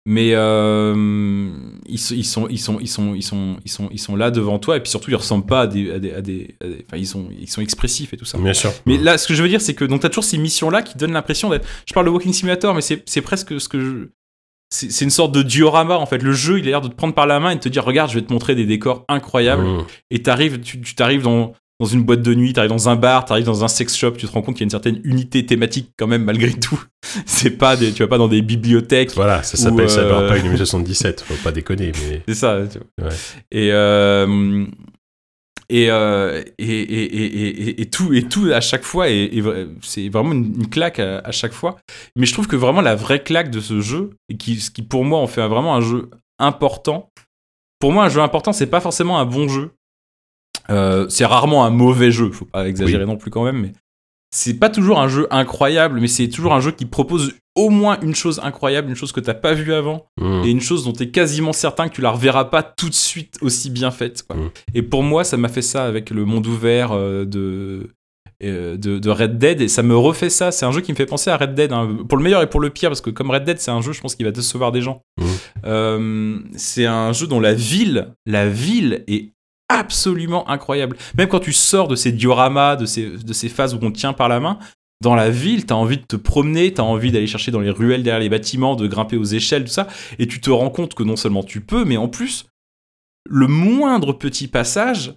mais 0.06 0.32
euh, 0.34 1.50
ils, 1.88 2.00
sont- 2.00 2.16
ils 2.16 2.26
sont 2.26 2.48
ils 2.50 2.58
sont 2.58 2.80
ils 2.80 2.88
sont 2.88 3.14
ils 3.16 3.22
sont 3.24 3.58
ils 3.64 3.70
sont 3.72 3.90
ils 3.92 4.00
sont 4.00 4.16
là 4.16 4.32
devant 4.32 4.58
toi 4.58 4.78
et 4.78 4.80
puis 4.80 4.90
surtout 4.90 5.12
ils 5.12 5.16
ressemblent 5.16 5.46
pas 5.46 5.62
à 5.62 5.68
des 5.68 5.92
à 5.92 6.00
des, 6.00 6.12
à 6.12 6.22
des- 6.22 6.56
à 6.60 6.68
des- 6.68 6.86
enfin 6.88 6.98
ils 6.98 7.06
sont 7.06 7.28
ils 7.40 7.48
sont 7.50 7.62
expressifs 7.62 8.12
et 8.14 8.18
tout 8.18 8.26
ça. 8.26 8.40
Bien 8.40 8.54
sûr. 8.54 8.72
Mais 8.88 8.98
là, 8.98 9.18
ce 9.20 9.28
que 9.28 9.36
je 9.36 9.44
veux 9.44 9.50
dire, 9.50 9.62
c'est 9.62 9.76
que 9.76 9.86
donc 9.86 10.02
t'as 10.02 10.10
toujours 10.10 10.24
ces 10.24 10.40
missions-là 10.40 10.82
qui 10.82 10.98
donnent 10.98 11.14
l'impression 11.14 11.50
d'être. 11.50 11.68
Je 11.88 11.94
parle 11.94 12.08
de 12.08 12.12
Walking 12.12 12.34
Simulator, 12.34 12.74
mais 12.74 12.82
c'est 12.82 13.22
presque 13.22 13.60
ce 13.62 13.70
que 13.70 13.80
je. 13.80 14.08
C'est 14.74 15.04
une 15.04 15.12
sorte 15.12 15.34
de 15.34 15.42
diorama 15.42 15.98
en 15.98 16.06
fait. 16.06 16.24
Le 16.24 16.32
jeu, 16.32 16.60
il 16.60 16.66
a 16.68 16.72
l'air 16.72 16.82
de 16.82 16.88
te 16.88 16.96
prendre 16.96 17.14
par 17.14 17.28
la 17.28 17.40
main 17.42 17.52
et 17.52 17.56
de 17.56 17.60
te 17.60 17.70
dire 17.70 17.84
regarde, 17.84 18.10
je 18.10 18.16
vais 18.16 18.26
te 18.26 18.32
montrer 18.32 18.56
des 18.56 18.66
décors 18.66 19.04
incroyables. 19.10 19.64
Mmh. 19.64 19.86
Et 20.12 20.24
t'arrives, 20.24 20.62
tu 20.62 20.96
t'arrives 20.96 21.24
dans 21.24 21.54
dans 21.82 21.88
une 21.88 22.04
boîte 22.04 22.22
de 22.22 22.36
nuit, 22.36 22.54
t'arrives 22.54 22.70
dans 22.70 22.90
un 22.90 22.96
bar, 22.96 23.26
t'arrives 23.26 23.46
dans 23.46 23.64
un 23.64 23.68
sex 23.68 23.98
shop, 23.98 24.12
tu 24.12 24.28
te 24.28 24.32
rends 24.32 24.44
compte 24.44 24.54
qu'il 24.54 24.62
y 24.62 24.66
a 24.66 24.68
une 24.68 24.70
certaine 24.70 25.02
unité 25.04 25.48
thématique 25.48 25.94
quand 25.98 26.06
même 26.06 26.24
malgré 26.24 26.54
tout. 26.54 26.80
C'est 27.26 27.58
pas 27.58 27.76
des, 27.76 27.92
tu 27.92 28.04
vas 28.04 28.08
pas 28.08 28.20
dans 28.20 28.28
des 28.28 28.44
bibliothèques. 28.44 29.14
Voilà, 29.16 29.42
ça 29.42 29.58
s'appelle 29.58 29.86
euh, 29.86 29.88
Cyberpunk 29.88 30.44
2077, 30.44 31.22
faut 31.22 31.34
pas 31.44 31.52
déconner, 31.52 31.92
mais. 32.08 32.22
C'est 32.28 32.36
ça. 32.36 32.60
tu 32.72 32.78
vois. 32.78 33.10
Ouais. 33.10 33.16
Et, 33.50 33.72
euh, 33.72 34.66
et, 35.72 35.90
euh, 35.90 36.44
et, 36.58 36.82
et, 36.82 37.82
et, 37.82 37.90
tout, 37.90 38.14
et 38.14 38.24
tout 38.24 38.52
à 38.54 38.60
chaque 38.60 38.84
fois, 38.84 39.10
et, 39.10 39.42
c'est 39.82 40.10
vraiment 40.10 40.34
une, 40.34 40.54
une 40.56 40.70
claque 40.70 41.00
à, 41.00 41.20
à 41.20 41.32
chaque 41.32 41.54
fois. 41.54 41.78
Mais 42.18 42.26
je 42.26 42.34
trouve 42.34 42.48
que 42.48 42.58
vraiment 42.58 42.82
la 42.82 42.96
vraie 42.96 43.24
claque 43.24 43.50
de 43.50 43.62
ce 43.62 43.80
jeu, 43.80 44.10
et 44.28 44.36
qui, 44.36 44.60
ce 44.60 44.70
qui 44.70 44.82
pour 44.82 45.06
moi 45.06 45.20
en 45.20 45.28
fait 45.28 45.48
vraiment 45.48 45.74
un 45.74 45.82
jeu 45.82 46.10
important, 46.40 47.10
pour 47.80 47.94
moi 47.94 48.04
un 48.04 48.10
jeu 48.10 48.22
important, 48.22 48.52
c'est 48.52 48.68
pas 48.68 48.82
forcément 48.82 49.18
un 49.20 49.26
bon 49.26 49.48
jeu. 49.48 49.72
Euh, 50.70 51.08
c'est 51.08 51.26
rarement 51.26 51.64
un 51.64 51.70
mauvais 51.70 52.12
jeu, 52.12 52.30
faut 52.32 52.46
pas 52.46 52.68
exagérer 52.68 53.06
non 53.06 53.16
plus 53.16 53.32
quand 53.32 53.44
même, 53.46 53.62
mais 53.62 53.72
c'est 54.34 54.54
pas 54.54 54.70
toujours 54.70 55.00
un 55.00 55.08
jeu 55.08 55.28
incroyable, 55.30 56.00
mais 56.00 56.08
c'est 56.08 56.30
toujours 56.30 56.54
un 56.54 56.62
jeu 56.62 56.72
qui 56.72 56.86
propose 56.86 57.34
au 57.56 57.70
moins 57.70 58.00
une 58.02 58.16
chose 58.16 58.40
incroyable, 58.44 58.90
une 58.90 58.96
chose 58.96 59.12
que 59.12 59.20
t'as 59.20 59.34
pas 59.34 59.54
vue 59.54 59.74
avant 59.74 60.06
Mmh. 60.22 60.44
et 60.46 60.50
une 60.52 60.62
chose 60.62 60.86
dont 60.86 60.94
tu 60.94 61.04
es 61.04 61.10
quasiment 61.10 61.52
certain 61.52 61.90
que 61.90 61.96
tu 61.96 62.02
la 62.02 62.12
reverras 62.12 62.46
pas 62.46 62.64
tout 62.64 62.88
de 62.90 62.94
suite 62.94 63.38
aussi 63.42 63.70
bien 63.70 63.92
faite. 63.92 64.24
quoi. 64.24 64.38
Mm. 64.38 64.50
Et 64.76 64.82
pour 64.84 65.04
moi, 65.04 65.24
ça 65.26 65.36
m'a 65.36 65.50
fait 65.50 65.62
ça 65.62 65.84
avec 65.86 66.12
le 66.12 66.24
monde 66.26 66.48
ouvert 66.48 66.92
euh, 66.94 67.26
de, 67.26 67.90
euh, 68.44 68.78
de, 68.78 69.00
de 69.00 69.10
Red 69.10 69.38
Dead, 69.38 69.60
et 69.62 69.68
ça 69.68 69.84
me 69.84 69.98
refait 69.98 70.30
ça. 70.30 70.52
C'est 70.52 70.66
un 70.66 70.72
jeu 70.72 70.80
qui 70.82 70.92
me 70.92 70.96
fait 70.98 71.06
penser 71.06 71.30
à 71.30 71.36
Red 71.38 71.54
Dead, 71.54 71.74
hein, 71.74 71.98
pour 72.08 72.18
le 72.18 72.24
meilleur 72.24 72.42
et 72.42 72.50
pour 72.50 72.60
le 72.62 72.70
pire, 72.70 72.90
parce 72.90 73.02
que 73.02 73.10
comme 73.10 73.32
Red 73.32 73.44
Dead, 73.44 73.60
c'est 73.60 73.72
un 73.72 73.82
jeu, 73.82 73.92
je 73.92 74.00
pense 74.00 74.16
qu'il 74.16 74.26
va 74.26 74.32
décevoir 74.32 74.72
des 74.72 74.82
gens. 74.82 75.02
Mm. 75.20 75.26
Euh, 75.66 76.40
c'est 76.56 76.86
un 76.86 77.12
jeu 77.12 77.28
dont 77.28 77.40
la 77.42 77.54
ville, 77.54 78.14
la 78.26 78.48
ville 78.48 79.04
est 79.08 79.32
absolument 79.80 80.50
incroyable. 80.50 80.98
Même 81.18 81.28
quand 81.28 81.40
tu 81.40 81.54
sors 81.54 81.88
de 81.88 81.96
ces 81.96 82.12
dioramas, 82.12 82.76
de 82.76 82.86
ces, 82.86 83.10
de 83.10 83.34
ces 83.34 83.50
phases 83.50 83.74
où 83.74 83.80
on 83.82 83.92
te 83.92 83.98
tient 83.98 84.14
par 84.14 84.30
la 84.30 84.40
main, 84.40 84.60
dans 85.02 85.16
la 85.16 85.30
ville, 85.30 85.66
t'as 85.66 85.76
envie 85.76 85.98
de 85.98 86.04
te 86.04 86.16
promener, 86.16 86.74
t'as 86.74 86.84
envie 86.84 87.12
d'aller 87.12 87.28
chercher 87.28 87.52
dans 87.52 87.60
les 87.60 87.72
ruelles 87.72 88.04
derrière 88.04 88.22
les 88.22 88.30
bâtiments, 88.30 88.76
de 88.76 88.88
grimper 88.88 89.18
aux 89.18 89.24
échelles, 89.24 89.66
tout 89.66 89.72
ça, 89.72 89.88
et 90.20 90.28
tu 90.28 90.40
te 90.40 90.52
rends 90.52 90.70
compte 90.70 90.94
que 90.94 91.04
non 91.04 91.16
seulement 91.16 91.44
tu 91.44 91.62
peux, 91.62 91.86
mais 91.86 91.98
en 91.98 92.08
plus, 92.08 92.46
le 93.28 93.48
moindre 93.48 94.14
petit 94.14 94.48
passage 94.48 95.16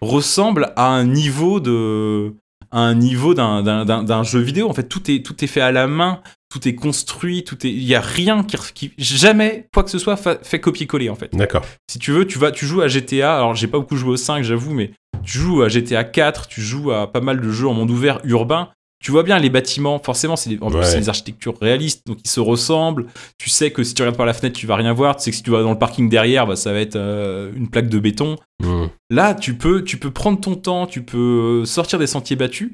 ressemble 0.00 0.72
à 0.76 0.86
un 0.86 1.04
niveau 1.04 1.60
de 1.60 2.34
un 2.70 2.94
niveau 2.94 3.34
d'un 3.34 4.22
jeu 4.24 4.40
vidéo. 4.40 4.68
En 4.68 4.74
fait, 4.74 4.88
tout 4.88 5.08
est, 5.10 5.24
tout 5.24 5.44
est 5.44 5.46
fait 5.46 5.60
à 5.60 5.70
la 5.70 5.86
main, 5.86 6.20
tout 6.60 6.68
est 6.68 6.74
construit, 6.76 7.42
tout 7.42 7.66
est. 7.66 7.70
Il 7.70 7.82
y 7.82 7.94
a 7.96 8.00
rien 8.00 8.44
qui, 8.44 8.56
qui- 8.74 8.92
jamais 8.98 9.66
quoi 9.74 9.82
que 9.82 9.90
ce 9.90 9.98
soit 9.98 10.16
fa- 10.16 10.38
fait 10.42 10.60
copier-coller 10.60 11.10
en 11.10 11.16
fait. 11.16 11.34
D'accord. 11.34 11.64
Si 11.90 11.98
tu 11.98 12.12
veux, 12.12 12.26
tu 12.26 12.38
vas, 12.38 12.52
tu 12.52 12.64
joues 12.64 12.80
à 12.82 12.86
GTA. 12.88 13.36
Alors, 13.36 13.54
j'ai 13.56 13.66
pas 13.66 13.78
beaucoup 13.80 13.96
joué 13.96 14.10
au 14.12 14.16
5, 14.16 14.44
j'avoue, 14.44 14.72
mais 14.72 14.92
tu 15.24 15.38
joues 15.38 15.62
à 15.62 15.68
GTA 15.68 16.04
4, 16.04 16.46
tu 16.46 16.60
joues 16.62 16.92
à 16.92 17.10
pas 17.12 17.20
mal 17.20 17.40
de 17.40 17.50
jeux 17.50 17.66
en 17.66 17.74
monde 17.74 17.90
ouvert 17.90 18.20
urbain. 18.24 18.68
Tu 19.02 19.10
vois 19.10 19.22
bien 19.24 19.38
les 19.38 19.50
bâtiments, 19.50 19.98
forcément, 19.98 20.36
c'est 20.36 20.48
des, 20.48 20.58
en 20.62 20.68
plus, 20.70 20.78
Ouais. 20.78 20.84
c'est 20.84 20.98
des 21.00 21.08
architectures 21.10 21.54
réalistes, 21.60 22.06
donc 22.06 22.18
ils 22.24 22.30
se 22.30 22.40
ressemblent. 22.40 23.06
Tu 23.36 23.50
sais 23.50 23.70
que 23.70 23.82
si 23.82 23.92
tu 23.92 24.00
regardes 24.02 24.16
par 24.16 24.24
la 24.24 24.32
fenêtre, 24.32 24.56
tu 24.56 24.66
vas 24.66 24.76
rien 24.76 24.92
voir. 24.94 25.16
Tu 25.16 25.24
sais 25.24 25.30
que 25.30 25.36
si 25.36 25.42
tu 25.42 25.50
vas 25.50 25.62
dans 25.62 25.72
le 25.72 25.78
parking 25.78 26.08
derrière, 26.08 26.46
bah, 26.46 26.56
ça 26.56 26.72
va 26.72 26.78
être 26.78 26.96
euh, 26.96 27.52
une 27.54 27.68
plaque 27.68 27.88
de 27.90 27.98
béton. 27.98 28.36
Mmh. 28.62 28.84
Là, 29.10 29.34
tu 29.34 29.54
peux, 29.58 29.82
tu 29.84 29.98
peux 29.98 30.10
prendre 30.10 30.40
ton 30.40 30.54
temps, 30.54 30.86
tu 30.86 31.02
peux 31.02 31.64
sortir 31.66 31.98
des 31.98 32.06
sentiers 32.06 32.36
battus 32.36 32.72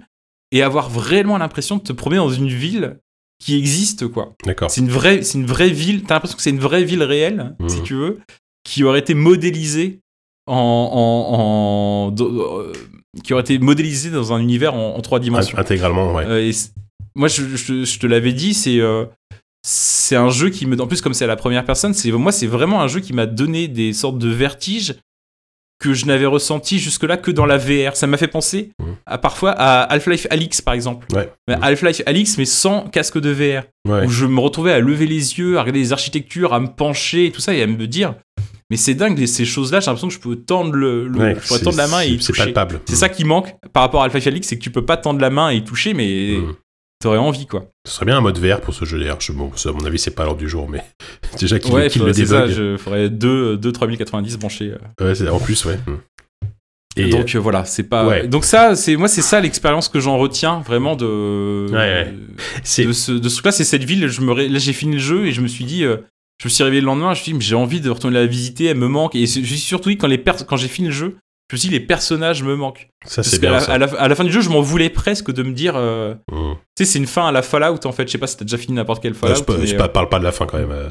et 0.53 0.63
avoir 0.63 0.89
vraiment 0.91 1.39
l'impression 1.39 1.79
de 1.79 1.83
te 1.83 1.93
promener 1.93 2.19
dans 2.19 2.31
une 2.31 2.49
ville 2.49 2.99
qui 3.41 3.57
existe, 3.59 4.07
quoi. 4.07 4.35
D'accord. 4.45 4.71
C'est 4.71 4.81
une 4.83 4.91
vraie, 4.91 5.23
c'est 5.23 5.39
une 5.39 5.47
vraie 5.47 5.71
ville. 5.71 6.03
T'as 6.05 6.15
l'impression 6.15 6.37
que 6.37 6.43
c'est 6.43 6.51
une 6.51 6.61
vraie 6.61 6.85
ville 6.85 7.03
réelle, 7.03 7.55
Mhm. 7.59 7.69
si 7.69 7.83
tu 7.83 7.95
veux, 7.95 8.21
qui 8.65 8.85
aurait 8.85 8.99
été 9.01 9.15
modélisée 9.15 10.01
en, 10.47 10.55
en, 10.55 11.35
en- 11.39 12.11
dans- 12.11 12.59
euh, 12.61 12.73
qui 13.25 13.33
aurait 13.33 13.43
été 13.43 13.59
modélisée 13.59 14.11
dans 14.11 14.33
un 14.33 14.39
univers 14.41 14.75
en, 14.75 14.95
en 14.97 15.01
trois 15.01 15.19
dimensions. 15.21 15.59
Intégralement, 15.59 16.15
ouais. 16.15 16.25
Euh, 16.27 16.49
et 16.49 16.53
moi, 17.15 17.29
je, 17.29 17.57
je- 17.57 17.85
je 17.85 17.99
te 17.99 18.07
l'avais 18.07 18.33
dit, 18.33 18.53
c'est 18.55 18.79
euh, 18.79 19.07
c'est 19.67 20.17
un 20.17 20.31
jeu 20.31 20.51
qui 20.51 20.67
me, 20.67 20.81
en 20.81 20.87
plus 20.87 21.01
comme 21.01 21.15
c'est 21.15 21.25
à 21.25 21.29
la 21.29 21.37
première 21.37 21.65
personne, 21.65 21.93
c'est 21.95 22.11
moi 22.13 22.33
c'est 22.33 22.47
vraiment 22.47 22.81
un 22.83 22.89
jeu 22.89 23.01
qui 23.01 23.13
m'a 23.13 23.27
donné 23.27 23.69
des 23.69 23.93
sortes 23.93 24.19
de 24.19 24.29
vertiges 24.29 24.95
que 25.81 25.95
je 25.95 26.05
n'avais 26.07 26.27
ressenti 26.27 26.79
jusque-là 26.79 27.17
que 27.17 27.31
dans 27.31 27.47
la 27.47 27.57
VR. 27.57 27.97
Ça 27.97 28.07
m'a 28.07 28.17
fait 28.19 28.29
penser 28.29 28.71
à 29.07 29.19
parfois 29.19 29.51
à 29.53 29.83
Half-Life 29.93 30.27
Alix 30.31 30.61
par 30.61 30.75
exemple. 30.75 31.07
Ouais. 31.15 31.29
Mais 31.49 31.57
Half-Life 31.61 32.03
Alix 32.07 32.37
mais 32.39 32.45
sans 32.45 32.83
casque 32.89 33.19
de 33.19 33.31
VR 33.31 33.63
Ouais. 33.89 34.05
où 34.05 34.11
je 34.11 34.27
me 34.27 34.39
retrouvais 34.41 34.73
à 34.73 34.79
lever 34.79 35.07
les 35.07 35.39
yeux, 35.39 35.57
à 35.57 35.63
regarder 35.63 35.79
les 35.81 35.93
architectures, 35.95 36.53
à 36.53 36.61
me 36.61 36.67
pencher 36.69 37.27
et 37.27 37.31
tout 37.33 37.41
ça 37.41 37.55
et 37.55 37.63
à 37.63 37.67
me 37.67 37.87
dire 37.87 38.15
mais 38.71 38.77
c'est 38.77 38.95
dingue 38.95 39.25
ces 39.27 39.45
choses-là, 39.45 39.81
j'ai 39.81 39.87
l'impression 39.87 40.07
que 40.09 40.15
je 40.15 40.21
peux 40.21 40.37
tendre 40.37 40.73
le, 40.75 41.09
le- 41.09 41.19
Ouais, 41.19 41.37
je 41.43 41.55
tendre 41.65 41.77
la 41.79 41.89
main 41.89 42.03
et 42.03 42.09
y 42.09 42.11
c'est- 42.19 42.27
C'est 42.27 42.33
toucher. 42.35 42.45
palpable. 42.45 42.81
C'est 42.85 42.95
ça 42.95 43.09
qui 43.09 43.25
manque 43.25 43.53
par 43.73 43.83
rapport 43.83 44.03
à 44.03 44.05
Half-Life 44.05 44.27
Alix, 44.29 44.47
c'est 44.47 44.57
que 44.59 44.63
tu 44.63 44.71
peux 44.71 44.85
pas 44.85 44.97
tendre 44.99 45.21
la 45.21 45.31
main 45.31 45.51
et 45.51 45.57
y 45.57 45.65
toucher 45.65 45.93
mais 45.95 46.37
Mmh. 46.39 46.55
T'aurais 47.01 47.19
envie 47.19 47.47
quoi. 47.47 47.67
Ce 47.87 47.95
serait 47.95 48.07
bien 48.07 48.19
un 48.19 48.21
mode 48.21 48.39
VR 48.39 48.61
pour 48.61 48.75
ce 48.75 48.85
jeu 48.85 48.99
d'ailleurs. 48.99 49.21
Je- 49.21 49.33
Bon, 49.33 49.51
ça, 49.57 49.71
à 49.71 49.73
mon 49.73 49.85
avis, 49.85 49.99
c'est 49.99 50.11
pas 50.15 50.25
l'heure 50.25 50.37
du 50.37 50.49
jour, 50.49 50.69
mais 50.69 50.83
déjà 51.41 51.59
qu'il 51.59 51.73
Ouais, 51.73 51.89
qu'il 51.89 52.03
le 52.03 52.13
faudrait- 52.13 52.47
débug. 52.49 52.57
je 52.57 52.77
ferais 52.77 53.09
2 53.11 53.57
2 53.57 53.73
3090 53.73 54.39
branchés. 54.39 54.73
euh. 55.01 55.05
Ouais, 55.05 55.15
c'est- 55.15 55.29
en 55.29 55.39
plus, 55.41 55.65
ouais. 55.65 55.79
Mmh. 55.87 55.93
Et 56.97 57.09
donc 57.09 57.35
euh, 57.35 57.39
voilà, 57.39 57.65
c'est 57.65 57.85
pas. 57.85 58.07
ouais. 58.07 58.27
Donc 58.27 58.45
ça, 58.45 58.75
c'est 58.75 58.97
moi, 58.97 59.07
c'est 59.09 59.23
ça 59.23 59.41
l'expérience 59.41 59.89
que 59.89 60.01
j'en 60.01 60.19
retiens 60.19 60.61
vraiment 60.61 60.97
de. 60.97 61.67
Ouais, 61.71 61.77
ouais. 61.77 62.15
De 62.87 62.93
ce, 62.93 63.13
de 63.13 63.29
ce 63.29 63.35
truc-là, 63.37 63.53
c'est 63.53 63.65
cette 63.65 63.85
ville. 63.85 64.09
Je 64.09 64.21
me, 64.23 64.33
ré- 64.33 64.49
là, 64.49 64.59
j'ai 64.59 64.73
fini 64.73 64.95
le 64.95 64.99
jeu 65.01 65.27
et 65.27 65.33
je 65.33 65.41
me 65.41 65.47
suis 65.47 65.65
dit, 65.65 65.85
euh, 65.85 65.99
je 66.43 66.49
me 66.49 66.51
suis 66.51 66.65
réveillé 66.65 66.81
le 66.81 66.87
lendemain. 66.87 67.15
Je 67.15 67.21
me 67.21 67.23
suis 67.23 67.33
dit, 67.33 67.39
mais 67.39 67.45
j'ai 67.45 67.55
envie 67.55 67.81
de 67.81 67.89
retourner 67.91 68.19
la 68.19 68.27
visiter. 68.27 68.65
Elle 68.67 68.77
me 68.77 68.89
manque. 68.89 69.15
Et 69.15 69.21
je 69.27 69.27
suis 69.41 69.57
surtout 69.59 69.89
dit 69.89 69.97
quand 69.99 70.09
les 70.09 70.19
pers- 70.19 70.45
quand 70.47 70.57
j'ai 70.57 70.69
fini 70.69 70.89
le 70.89 70.95
jeu, 70.95 71.17
je 71.51 71.57
me 71.57 71.59
suis 71.59 71.69
dit, 71.69 71.75
les 71.75 71.81
personnages 71.81 72.43
me 72.43 72.55
manquent. 72.57 72.89
ça, 73.05 73.23
c'est 73.23 73.41
bien. 73.41 73.59
ça. 73.61 73.73
à 73.75 73.79
la- 73.79 73.87
à 74.01 74.09
la 74.09 74.15
fin 74.15 74.25
du 74.25 74.31
jeu, 74.33 74.41
je 74.41 74.49
m'en 74.51 74.61
voulais 74.61 74.89
presque 74.89 75.33
de 75.33 75.43
me 75.43 75.53
dire, 75.53 75.75
euh, 75.77 76.15
Mmh. 76.31 76.53
tu 76.77 76.85
sais, 76.85 76.93
c'est 76.93 76.99
une 76.99 77.07
fin 77.07 77.27
à 77.27 77.33
la 77.33 77.43
Fallout 77.43 77.85
en 77.85 77.93
fait. 77.93 78.07
Je 78.07 78.13
sais 78.13 78.19
pas 78.19 78.27
si 78.29 78.37
t'as 78.37 78.45
déjà 78.45 78.57
fini 78.59 78.75
n'importe 78.75 79.03
quel 79.03 79.15
Fallout. 79.15 79.35
je 79.49 79.59
mais, 79.59 79.67
je 79.67 79.75
euh, 79.75 79.79
pa- 79.79 79.89
parle 79.89 80.09
pas 80.09 80.19
de 80.21 80.25
la 80.25 80.33
fin 80.33 80.47
quand 80.47 80.59
même. 80.59 80.71
euh. 80.71 80.89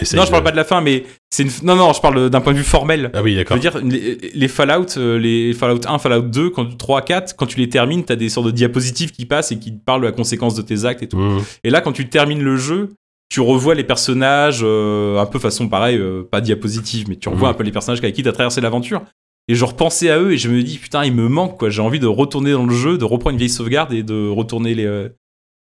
Essaye 0.00 0.18
non, 0.18 0.24
je 0.24 0.30
parle 0.30 0.42
pas 0.42 0.50
de 0.50 0.56
la 0.56 0.64
fin, 0.64 0.80
mais 0.80 1.04
c'est 1.30 1.42
une. 1.42 1.50
Non, 1.64 1.76
non, 1.76 1.92
je 1.92 2.00
parle 2.00 2.30
d'un 2.30 2.40
point 2.40 2.54
de 2.54 2.58
vue 2.58 2.64
formel. 2.64 3.10
Ah 3.14 3.22
oui, 3.22 3.32
Je 3.32 3.38
d'accord. 3.38 3.56
veux 3.56 3.60
dire, 3.60 3.78
les, 3.84 4.18
les 4.34 4.48
Fallout, 4.48 4.86
les 4.96 5.52
Fallout 5.52 5.80
1, 5.86 5.98
Fallout 5.98 6.22
2, 6.22 6.48
quand, 6.50 6.76
3, 6.78 7.02
4, 7.02 7.36
quand 7.36 7.46
tu 7.46 7.58
les 7.58 7.68
termines, 7.68 8.02
t'as 8.02 8.16
des 8.16 8.30
sortes 8.30 8.46
de 8.46 8.52
diapositives 8.52 9.10
qui 9.12 9.26
passent 9.26 9.52
et 9.52 9.58
qui 9.58 9.72
te 9.72 9.84
parlent 9.84 10.00
de 10.00 10.06
la 10.06 10.12
conséquence 10.12 10.54
de 10.54 10.62
tes 10.62 10.86
actes 10.86 11.02
et 11.02 11.08
tout. 11.08 11.18
Mmh. 11.18 11.42
Et 11.64 11.70
là, 11.70 11.82
quand 11.82 11.92
tu 11.92 12.08
termines 12.08 12.42
le 12.42 12.56
jeu, 12.56 12.88
tu 13.28 13.40
revois 13.40 13.74
les 13.74 13.84
personnages 13.84 14.60
euh, 14.62 15.18
un 15.18 15.26
peu 15.26 15.38
façon 15.38 15.68
pareil, 15.68 15.96
euh, 15.98 16.22
pas 16.28 16.40
diapositive, 16.40 17.08
mais 17.08 17.16
tu 17.16 17.28
revois 17.28 17.48
Mhm. 17.48 17.54
un 17.54 17.58
peu 17.58 17.64
les 17.64 17.70
personnages 17.72 17.98
avec 17.98 18.14
qui 18.14 18.22
t'as 18.22 18.32
traversé 18.32 18.60
l'aventure. 18.62 19.02
Et 19.48 19.54
je 19.54 19.64
repensais 19.64 20.10
à 20.10 20.18
eux 20.18 20.32
et 20.32 20.38
je 20.38 20.48
me 20.48 20.62
dis, 20.62 20.78
putain, 20.78 21.04
il 21.04 21.14
me 21.14 21.28
manque, 21.28 21.58
quoi. 21.58 21.68
J'ai 21.68 21.82
envie 21.82 21.98
de 21.98 22.06
retourner 22.06 22.52
dans 22.52 22.64
le 22.64 22.74
jeu, 22.74 22.96
de 22.98 23.04
reprendre 23.04 23.32
une 23.32 23.38
vieille 23.38 23.50
sauvegarde 23.50 23.92
et 23.92 24.02
de 24.02 24.28
retourner 24.28 24.74
les, 24.74 24.86
euh, 24.86 25.08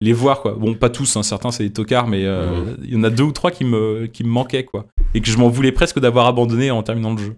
les 0.00 0.12
voir, 0.12 0.40
quoi. 0.40 0.54
Bon, 0.54 0.74
pas 0.74 0.88
tous, 0.88 1.16
hein, 1.16 1.22
certains 1.22 1.50
c'est 1.50 1.64
des 1.64 1.72
tocards, 1.72 2.08
mais 2.08 2.24
euh, 2.24 2.74
il 2.82 2.94
y 2.94 2.96
en 2.96 3.04
a 3.04 3.10
deux 3.10 3.24
ou 3.24 3.32
trois 3.32 3.50
qui 3.50 3.64
me, 3.64 4.06
qui 4.06 4.24
me 4.24 4.28
manquaient, 4.30 4.64
quoi. 4.64 4.86
Et 5.14 5.20
que 5.20 5.28
je 5.28 5.36
m'en 5.36 5.48
voulais 5.48 5.72
presque 5.72 5.98
d'avoir 5.98 6.26
abandonné 6.26 6.70
en 6.70 6.82
terminant 6.82 7.14
le 7.14 7.18
jeu. 7.18 7.36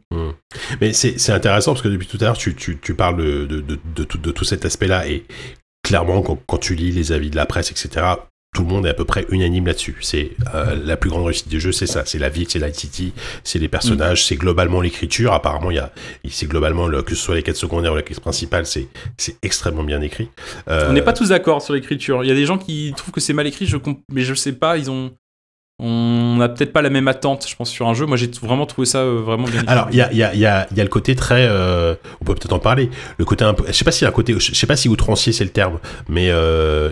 Mais 0.80 0.92
c'est 0.92 1.32
intéressant 1.32 1.72
parce 1.72 1.82
que 1.82 1.88
depuis 1.88 2.06
tout 2.06 2.18
à 2.20 2.24
l'heure, 2.24 2.38
tu, 2.38 2.54
tu, 2.54 2.78
tu 2.80 2.94
parles 2.94 3.16
de, 3.16 3.44
de, 3.46 3.60
de, 3.60 3.78
de 3.94 4.04
tout, 4.04 4.18
de 4.18 4.30
tout 4.30 4.44
cet 4.44 4.64
aspect-là 4.64 5.08
et 5.08 5.24
clairement, 5.82 6.22
quand, 6.22 6.38
quand 6.46 6.58
tu 6.58 6.74
lis 6.74 6.92
les 6.92 7.12
avis 7.12 7.30
de 7.30 7.36
la 7.36 7.46
presse, 7.46 7.70
etc., 7.70 8.06
tout 8.54 8.62
le 8.62 8.68
monde 8.68 8.86
est 8.86 8.90
à 8.90 8.94
peu 8.94 9.04
près 9.04 9.26
unanime 9.30 9.66
là-dessus. 9.66 9.96
C'est 10.00 10.30
euh, 10.54 10.76
la 10.84 10.96
plus 10.96 11.10
grande 11.10 11.24
réussite 11.24 11.48
du 11.48 11.60
jeu, 11.60 11.70
c'est 11.70 11.86
ça. 11.86 12.04
C'est 12.06 12.18
la 12.18 12.28
ville, 12.28 12.46
c'est 12.48 12.58
l'ITT, 12.58 13.12
c'est 13.44 13.58
les 13.58 13.68
personnages, 13.68 14.24
c'est 14.24 14.36
globalement 14.36 14.80
l'écriture. 14.80 15.32
Apparemment, 15.32 15.70
il 15.70 15.76
y 15.76 15.80
a, 15.80 15.92
c'est 16.28 16.48
globalement 16.48 16.86
le, 16.86 17.02
que 17.02 17.14
ce 17.14 17.22
soit 17.22 17.34
les 17.34 17.42
quêtes 17.42 17.56
secondaires 17.56 17.92
ou 17.92 17.96
la 17.96 18.02
quête 18.02 18.20
principale, 18.20 18.66
c'est 18.66 18.88
c'est 19.16 19.36
extrêmement 19.42 19.84
bien 19.84 20.00
écrit. 20.00 20.30
Euh, 20.68 20.88
On 20.88 20.92
n'est 20.92 21.02
pas 21.02 21.12
tous 21.12 21.28
d'accord 21.28 21.62
sur 21.62 21.74
l'écriture. 21.74 22.24
Il 22.24 22.28
y 22.28 22.32
a 22.32 22.34
des 22.34 22.46
gens 22.46 22.58
qui 22.58 22.92
trouvent 22.96 23.12
que 23.12 23.20
c'est 23.20 23.32
mal 23.32 23.46
écrit, 23.46 23.66
je 23.66 23.76
mais 24.10 24.22
je 24.22 24.34
sais 24.34 24.52
pas, 24.52 24.76
ils 24.76 24.90
ont. 24.90 25.12
On 25.80 26.36
n'a 26.38 26.48
peut-être 26.48 26.72
pas 26.72 26.82
la 26.82 26.90
même 26.90 27.06
attente, 27.06 27.46
je 27.48 27.54
pense, 27.54 27.70
sur 27.70 27.86
un 27.86 27.94
jeu. 27.94 28.04
Moi, 28.04 28.16
j'ai 28.16 28.28
vraiment 28.42 28.66
trouvé 28.66 28.84
ça 28.84 28.98
euh, 28.98 29.20
vraiment 29.24 29.46
bien. 29.46 29.62
Alors, 29.68 29.86
il 29.92 29.96
y 29.96 30.00
a, 30.00 30.10
il 30.10 30.18
y, 30.18 30.24
a, 30.24 30.34
il 30.34 30.40
y, 30.40 30.46
a, 30.46 30.66
il 30.72 30.76
y 30.76 30.80
a 30.80 30.82
le 30.82 30.90
côté 30.90 31.14
très. 31.14 31.46
euh, 31.48 31.94
on 32.20 32.24
peut 32.24 32.34
peut-être 32.34 32.52
en 32.52 32.58
parler. 32.58 32.90
Le 33.16 33.24
côté 33.24 33.44
un 33.44 33.54
peu. 33.54 33.64
Je 33.68 33.72
sais 33.72 33.84
pas 33.84 33.92
si 33.92 34.04
un 34.04 34.10
côté. 34.10 34.34
Je 34.36 34.54
sais 34.54 34.66
pas 34.66 34.74
si 34.76 34.88
outrancier 34.88 35.32
c'est 35.32 35.44
le 35.44 35.50
terme, 35.50 35.78
mais 36.08 36.30
euh, 36.30 36.90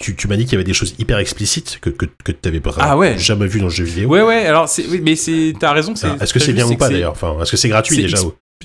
tu, 0.00 0.16
tu 0.16 0.26
m'as 0.26 0.36
dit 0.36 0.44
qu'il 0.44 0.52
y 0.52 0.54
avait 0.54 0.64
des 0.64 0.72
choses 0.72 0.94
hyper 0.98 1.18
explicites 1.18 1.78
que, 1.82 1.90
que, 1.90 2.06
que 2.06 2.32
tu 2.32 2.38
n'avais 2.46 2.62
Ah 2.78 2.96
ouais. 2.96 3.18
jamais 3.18 3.46
vu 3.46 3.58
dans 3.58 3.66
le 3.66 3.70
jeu 3.70 3.84
vidéo. 3.84 4.08
Ouais, 4.08 4.22
ouais, 4.22 4.46
alors, 4.46 4.70
oui, 4.90 5.00
mais 5.02 5.16
c'est, 5.16 5.52
t'as 5.60 5.72
raison. 5.72 5.92
Est-ce 5.92 6.32
que 6.32 6.40
c'est 6.40 6.54
bien 6.54 6.66
ou 6.66 6.76
pas 6.76 6.88
d'ailleurs 6.88 7.12
Enfin, 7.12 7.36
est-ce 7.42 7.50
que 7.50 7.56
c'est 7.58 7.68
gratuit 7.68 7.98
déjà 7.98 8.18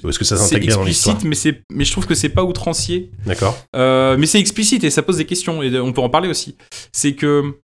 ou 0.03 0.07
est-ce 0.07 0.19
que 0.19 0.23
ça 0.23 0.37
s'intègre 0.37 0.67
bien 0.67 0.75
dans 0.77 0.83
l'histoire 0.83 1.15
explicite, 1.17 1.29
mais, 1.29 1.35
c'est, 1.35 1.63
mais 1.75 1.83
je 1.83 1.91
trouve 1.91 2.05
que 2.05 2.15
c'est 2.15 2.29
pas 2.29 2.43
outrancier. 2.45 3.11
D'accord. 3.25 3.57
Mais 3.75 4.25
c'est 4.25 4.39
explicite 4.39 4.85
et 4.85 4.89
ça 4.89 5.01
pose 5.01 5.17
des 5.17 5.25
questions, 5.25 5.61
et 5.61 5.77
on 5.79 5.91
peut 5.91 5.99
en 6.01 6.09
parler 6.09 6.29
aussi. 6.29 6.55
C'est 6.93 7.13
que 7.13 7.55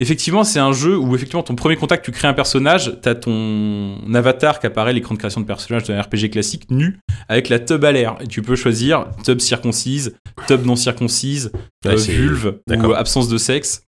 effectivement, 0.00 0.44
c'est 0.44 0.58
un 0.58 0.72
jeu 0.72 0.96
où 0.96 1.14
effectivement 1.14 1.42
ton 1.42 1.54
premier 1.54 1.76
contact, 1.76 2.04
tu 2.04 2.12
crées 2.12 2.28
un 2.28 2.34
personnage, 2.34 2.98
t'as 3.02 3.14
ton 3.14 3.98
avatar 4.14 4.60
qui 4.60 4.66
apparaît 4.66 4.90
à 4.90 4.92
l'écran 4.92 5.14
de 5.14 5.18
création 5.18 5.40
de 5.40 5.46
personnage 5.46 5.84
d'un 5.84 6.00
RPG 6.00 6.30
classique 6.30 6.70
nu 6.70 6.98
avec 7.28 7.48
la 7.48 7.58
tub 7.58 7.84
à 7.84 7.92
l'air. 7.92 8.16
Et 8.20 8.26
tu 8.26 8.42
peux 8.42 8.56
choisir 8.56 9.06
tub 9.24 9.40
circoncise, 9.40 10.16
tub 10.46 10.64
non 10.64 10.76
circoncise, 10.76 11.50
Ouais, 11.84 11.92
euh, 11.92 11.96
vulve 11.96 12.58
ou 12.68 12.92
absence 12.92 13.28
de 13.28 13.38
sexe. 13.38 13.82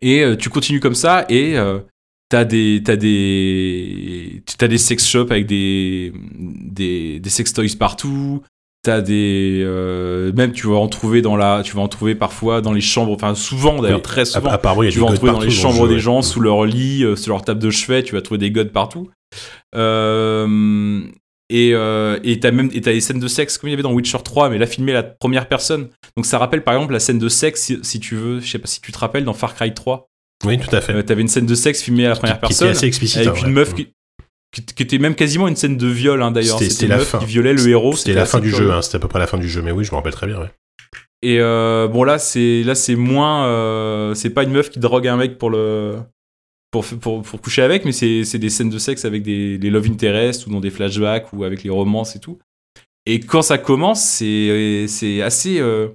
Et 0.00 0.22
euh, 0.22 0.36
tu 0.36 0.48
continues 0.48 0.80
comme 0.80 0.94
ça 0.94 1.26
et 1.28 1.58
euh, 1.58 1.80
t'as 2.28 2.44
des 2.44 2.82
t'as 2.84 2.96
des 2.96 4.42
t'as 4.56 4.68
des 4.68 4.78
sex 4.78 5.06
shops 5.06 5.30
avec 5.30 5.46
des 5.46 6.12
des 6.34 7.20
des 7.20 7.30
sex 7.30 7.52
toys 7.52 7.76
partout. 7.78 8.42
T'as 8.88 9.02
des 9.02 9.60
euh, 9.66 10.32
même 10.34 10.52
tu 10.52 10.66
vas 10.66 10.76
en 10.76 10.88
trouver 10.88 11.20
dans 11.20 11.36
la 11.36 11.60
tu 11.62 11.74
vas 11.76 11.82
en 11.82 11.88
trouver 11.88 12.14
parfois 12.14 12.62
dans 12.62 12.72
les 12.72 12.80
chambres 12.80 13.12
enfin 13.12 13.34
souvent 13.34 13.82
d'ailleurs 13.82 13.98
Oui. 13.98 14.02
très 14.02 14.24
souvent 14.24 14.48
il 14.48 14.84
y 14.86 14.88
a 14.88 14.90
tu 14.90 14.98
vas 15.00 15.06
en 15.08 15.12
trouver 15.12 15.30
dans 15.32 15.40
les 15.40 15.44
le 15.46 15.52
chambres 15.52 15.82
jeu, 15.82 15.88
des 15.88 15.94
ouais. 15.96 16.00
gens, 16.00 16.22
sous 16.22 16.40
leur 16.40 16.64
lit, 16.64 17.04
euh, 17.04 17.14
sur 17.14 17.34
leur 17.34 17.42
table 17.44 17.60
de 17.60 17.68
chevet, 17.68 18.02
tu 18.02 18.14
vas 18.14 18.22
trouver 18.22 18.38
des 18.38 18.50
godes 18.50 18.72
partout. 18.72 19.10
Euh, 19.74 21.00
et 21.50 21.72
euh, 21.74 22.18
et 22.24 22.40
t'as 22.40 22.50
même 22.50 22.70
et 22.72 22.80
t'as 22.80 22.92
des 22.92 23.00
scènes 23.00 23.20
de 23.20 23.28
sexe 23.28 23.58
comme 23.58 23.68
il 23.68 23.72
y 23.72 23.74
avait 23.74 23.82
dans 23.82 23.92
Witcher 23.92 24.18
3, 24.24 24.50
mais 24.50 24.58
là 24.58 24.66
filmé 24.66 24.92
à 24.92 24.96
la 24.96 25.02
première 25.02 25.48
personne. 25.48 25.88
Donc 26.16 26.26
ça 26.26 26.38
rappelle 26.38 26.62
par 26.64 26.74
exemple 26.74 26.92
la 26.92 27.00
scène 27.00 27.18
de 27.18 27.28
sexe, 27.28 27.62
si, 27.62 27.78
si 27.82 28.00
tu 28.00 28.16
veux, 28.16 28.40
je 28.40 28.50
sais 28.50 28.58
pas 28.58 28.66
si 28.68 28.80
tu 28.80 28.92
te 28.92 28.98
rappelles, 28.98 29.24
dans 29.24 29.32
Far 29.34 29.54
Cry 29.54 29.72
3, 29.72 30.08
Oui, 30.46 30.58
tout 30.58 30.74
à 30.74 30.80
fait. 30.80 31.02
t'avais 31.04 31.22
une 31.22 31.28
scène 31.28 31.46
de 31.46 31.54
sexe 31.54 31.82
filmée 31.82 32.06
à 32.06 32.10
la 32.10 32.16
première 32.16 32.36
qui 32.40 32.46
était 32.46 32.48
personne 32.48 32.68
assez 32.68 32.86
explicite. 32.86 33.26
avec 33.26 33.40
une 33.40 33.48
ouais. 33.48 33.52
meuf 33.52 33.74
qui, 33.74 33.88
qui, 34.52 34.64
qui 34.64 34.82
était 34.82 34.98
même 34.98 35.14
quasiment 35.14 35.48
une 35.48 35.56
scène 35.56 35.76
de 35.76 35.86
viol 35.86 36.22
hein, 36.22 36.30
d'ailleurs. 36.30 36.58
C'était- 36.58 36.86
la 36.86 36.96
meuf 36.98 37.08
fin. 37.08 37.18
qui 37.18 37.26
violait 37.26 37.52
le 37.52 37.68
héros. 37.68 37.94
C'était 37.96 38.14
la 38.14 38.26
fin 38.26 38.40
du 38.40 38.50
jeu, 38.50 38.70
hein, 38.72 38.82
c'était 38.82 38.96
à 38.96 39.00
peu 39.00 39.08
près 39.08 39.18
la 39.18 39.26
fin 39.26 39.38
du 39.38 39.48
jeu, 39.48 39.62
mais 39.62 39.72
oui, 39.72 39.84
je 39.84 39.90
me 39.90 39.96
rappelle 39.96 40.12
très 40.14 40.26
bien. 40.26 40.38
ouais. 40.40 40.50
Et 41.20 41.38
euh, 41.40 41.88
bon 41.88 42.04
là 42.04 42.18
c'est 42.20 42.62
là 42.62 42.76
c'est 42.76 42.94
moins 42.94 43.46
euh, 43.48 44.14
c'est 44.14 44.30
pas 44.30 44.44
une 44.44 44.52
meuf 44.52 44.70
qui 44.70 44.78
drogue 44.78 45.08
un 45.08 45.16
mec 45.16 45.36
pour 45.36 45.50
le 45.50 45.96
pour 46.70 46.84
pour, 46.84 47.22
pour 47.22 47.40
coucher 47.40 47.62
avec 47.62 47.84
mais 47.84 47.90
c'est 47.90 48.22
c'est 48.24 48.38
des 48.38 48.50
scènes 48.50 48.70
de 48.70 48.78
sexe 48.78 49.04
avec 49.04 49.24
des 49.24 49.58
les 49.58 49.68
love 49.70 49.86
interest 49.90 50.46
ou 50.46 50.50
dans 50.52 50.60
des 50.60 50.70
flashbacks 50.70 51.32
ou 51.32 51.42
avec 51.42 51.64
les 51.64 51.70
romances 51.70 52.14
et 52.14 52.20
tout. 52.20 52.38
Et 53.04 53.18
quand 53.18 53.42
ça 53.42 53.58
commence 53.58 54.00
c'est 54.00 54.84
c'est 54.86 55.20
assez 55.20 55.58
euh, 55.58 55.88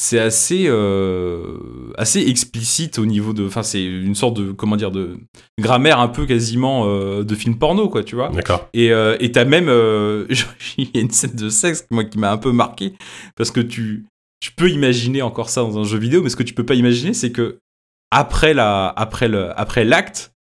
c'est 0.00 0.20
assez 0.20 0.66
euh, 0.68 1.58
assez 1.96 2.20
explicite 2.20 3.00
au 3.00 3.04
niveau 3.04 3.32
de 3.32 3.44
enfin 3.44 3.64
c'est 3.64 3.84
une 3.84 4.14
sorte 4.14 4.36
de 4.36 4.52
comment 4.52 4.76
dire 4.76 4.92
de 4.92 5.18
grammaire 5.60 5.98
un 5.98 6.06
peu 6.06 6.24
quasiment 6.24 6.84
euh, 6.86 7.24
de 7.24 7.34
film 7.34 7.58
porno 7.58 7.88
quoi 7.88 8.04
tu 8.04 8.14
vois. 8.14 8.28
D'accord. 8.28 8.68
Et 8.74 8.92
euh, 8.92 9.16
et 9.18 9.32
t'as 9.32 9.44
même, 9.44 9.66
il 10.78 10.90
y 10.94 10.98
a 10.98 11.00
une 11.00 11.10
scène 11.10 11.34
de 11.34 11.48
sexe 11.48 11.84
moi 11.90 12.04
qui 12.04 12.18
m'a 12.18 12.30
un 12.30 12.36
peu 12.36 12.52
marqué 12.52 12.94
parce 13.36 13.50
que 13.50 13.60
tu, 13.60 14.06
tu 14.40 14.52
peux 14.52 14.70
imaginer 14.70 15.20
encore 15.20 15.50
ça 15.50 15.62
dans 15.62 15.78
un 15.78 15.84
jeu 15.84 15.98
vidéo, 15.98 16.22
mais 16.22 16.30
ce 16.30 16.36
que 16.36 16.44
tu 16.44 16.54
peux 16.54 16.66
pas 16.66 16.74
imaginer, 16.74 17.12
c'est 17.12 17.32
que 17.32 17.58
après 18.12 18.54
la, 18.54 18.88
après 18.96 19.28
le, 19.28 19.50
après 19.58 19.84
l'acte, 19.84 20.32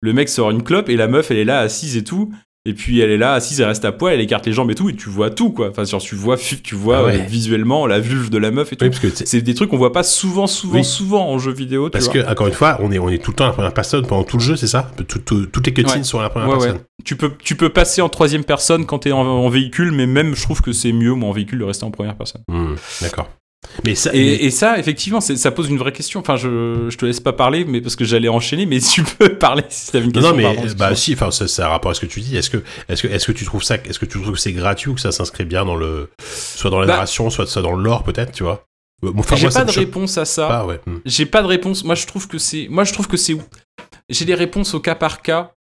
le 0.00 0.14
mec 0.14 0.30
sort 0.30 0.50
une 0.50 0.62
clope 0.62 0.88
et 0.88 0.96
la 0.96 1.06
meuf 1.06 1.30
elle 1.30 1.36
est 1.36 1.44
là 1.44 1.60
assise 1.60 1.98
et 1.98 2.04
tout. 2.04 2.32
Et 2.64 2.74
puis 2.74 3.00
elle 3.00 3.10
est 3.10 3.16
là 3.18 3.32
assise, 3.32 3.60
elle 3.60 3.66
reste 3.66 3.84
à 3.84 3.90
poil, 3.90 4.14
elle 4.14 4.20
écarte 4.20 4.46
les 4.46 4.52
jambes 4.52 4.70
et 4.70 4.76
tout, 4.76 4.88
et 4.88 4.94
tu 4.94 5.08
vois 5.08 5.30
tout 5.30 5.50
quoi. 5.50 5.70
Enfin, 5.70 5.82
genre, 5.84 6.00
tu 6.00 6.14
vois, 6.14 6.36
tu 6.36 6.74
vois 6.76 6.98
Ah 6.98 7.04
ouais. 7.06 7.20
euh, 7.20 7.24
visuellement 7.24 7.88
la 7.88 7.98
vulve 7.98 8.30
de 8.30 8.38
la 8.38 8.52
meuf 8.52 8.72
et 8.72 8.76
tout. 8.76 8.84
Oui, 8.84 8.90
parce 8.90 9.00
que 9.02 9.08
c'est- 9.26 9.40
des 9.42 9.54
trucs 9.54 9.68
qu'on 9.70 9.78
voit 9.78 9.92
pas 9.92 10.04
souvent, 10.04 10.46
souvent, 10.46 10.76
Oui. 10.78 10.84
souvent 10.84 11.28
en 11.28 11.38
jeu 11.40 11.50
vidéo. 11.50 11.86
Tu 11.86 11.90
Parce 11.90 12.04
vois. 12.04 12.14
que, 12.22 12.30
encore 12.30 12.46
une 12.46 12.52
fois, 12.52 12.78
on 12.80 12.92
est, 12.92 13.00
on 13.00 13.08
est 13.08 13.18
tout 13.18 13.32
le 13.32 13.36
temps 13.36 13.44
à 13.44 13.48
la 13.48 13.52
première 13.52 13.74
personne 13.74 14.06
pendant 14.06 14.22
tout 14.22 14.36
le 14.36 14.42
jeu, 14.44 14.54
c'est 14.54 14.68
ça? 14.68 14.92
Tout- 15.08 15.18
tout- 15.18 15.46
Toutes 15.46 15.66
les 15.66 15.72
cutscenes 15.72 15.98
Ouais. 15.98 16.04
sont 16.04 16.20
à 16.20 16.22
la 16.22 16.30
première 16.30 16.50
Ouais, 16.50 16.58
personne. 16.58 16.78
Tu 17.04 17.16
peux, 17.16 17.32
tu 17.42 17.56
peux 17.56 17.68
passer 17.70 18.00
en 18.00 18.08
troisième 18.08 18.44
personne 18.44 18.86
quand 18.86 19.00
t'es 19.00 19.10
en, 19.10 19.22
en 19.26 19.48
véhicule, 19.48 19.90
mais 19.90 20.06
même 20.06 20.36
je 20.36 20.42
trouve 20.42 20.62
que 20.62 20.72
c'est 20.72 20.92
mieux, 20.92 21.14
moi, 21.14 21.30
en 21.30 21.32
véhicule, 21.32 21.58
de 21.58 21.64
rester 21.64 21.84
en 21.84 21.90
première 21.90 22.14
personne. 22.16 22.42
Hmm, 22.48 22.74
D'accord. 23.00 23.28
Mais 23.84 23.94
ça, 23.94 24.10
Et, 24.12 24.18
mais- 24.18 24.34
et 24.44 24.50
ça, 24.50 24.78
effectivement, 24.78 25.20
ça 25.20 25.50
pose 25.50 25.68
une 25.70 25.78
vraie 25.78 25.92
question. 25.92 26.20
Enfin, 26.20 26.36
je, 26.36 26.86
je 26.88 26.96
te 26.96 27.06
laisse 27.06 27.20
pas 27.20 27.32
parler, 27.32 27.64
mais 27.64 27.80
parce 27.80 27.96
que 27.96 28.04
j'allais 28.04 28.28
enchaîner, 28.28 28.66
mais 28.66 28.80
tu 28.92 29.02
peux 29.02 29.36
parler 29.38 29.64
si 29.68 29.90
t'avais 29.92 30.04
une 30.04 30.12
question. 30.12 30.30
non, 30.30 30.36
mais 30.36 30.42
pardon, 30.42 30.62
bah 30.76 30.94
si, 30.94 31.14
enfin, 31.14 31.30
ça, 31.30 31.48
ça 31.48 31.66
a 31.66 31.68
rapport 31.70 31.90
à 31.90 31.94
ce 31.94 32.00
que 32.00 32.06
tu 32.06 32.20
dis. 32.20 32.36
Est-ce 32.36 32.50
que, 32.50 32.62
est-ce 32.88 33.02
que, 33.02 33.08
est-ce 33.08 33.26
que 33.26 33.32
tu 33.32 33.44
trouves 33.44 33.62
ça, 33.62 33.76
est-ce 33.76 33.98
que 33.98 34.04
tu 34.06 34.20
trouves 34.20 34.34
que 34.34 34.40
c'est 34.40 34.52
gratuit 34.52 34.90
ou 34.90 34.94
que 34.94 35.00
ça 35.00 35.12
s'inscrit 35.12 35.44
bien 35.44 35.64
dans 35.64 35.76
le, 35.76 36.10
soit 36.22 36.70
dans 36.70 36.80
la 36.80 36.86
Bah- 36.86 36.92
narration, 36.94 37.30
soit, 37.30 37.46
soit 37.46 37.62
dans 37.62 37.72
le 37.74 37.82
lore, 37.82 38.02
peut-être, 38.04 38.32
tu 38.32 38.42
vois? 38.42 38.64
Enfin, 39.16 39.34
J'ai 39.36 39.48
pas 39.48 39.64
de 39.64 39.72
réponse 39.72 40.16
à 40.18 40.24
ça. 40.24 40.64
ouais. 40.66 40.80
Hmm. 40.86 40.98
J'ai 41.04 41.26
pas 41.26 41.42
de 41.42 41.48
réponse. 41.48 41.82
Moi, 41.82 41.96
je 41.96 42.06
trouve 42.06 42.28
que 42.28 42.38
c'est. 42.38 42.68
Moi, 42.70 42.84
je 42.84 42.92
trouve 42.92 43.08
que 43.08 43.16
c'est. 43.16 43.36
J'ai 44.08 44.24
des 44.24 44.34
réponses 44.36 44.74
au 44.74 44.80
cas 44.80 44.94
par 44.94 45.22
cas. 45.22 45.52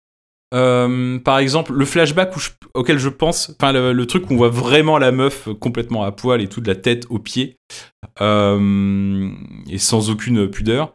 Euh, 0.52 1.18
par 1.18 1.38
exemple, 1.38 1.72
le 1.72 1.84
flashback 1.84 2.34
auquel 2.74 2.98
je 2.98 3.08
pense, 3.08 3.54
enfin 3.60 3.72
le, 3.72 4.06
truc 4.06 4.28
où 4.30 4.34
on 4.34 4.36
voit 4.36 4.48
vraiment 4.48 4.98
la 4.98 5.12
meuf 5.12 5.48
complètement 5.60 6.02
à 6.02 6.12
poil 6.12 6.40
et 6.40 6.48
tout 6.48 6.60
de 6.60 6.66
la 6.66 6.74
tête 6.74 7.06
aux 7.08 7.20
pieds 7.20 7.56
euh, 8.20 9.30
et 9.68 9.78
sans 9.78 10.10
aucune 10.10 10.50
pudeur. 10.50 10.94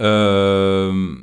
Euh, 0.00 1.14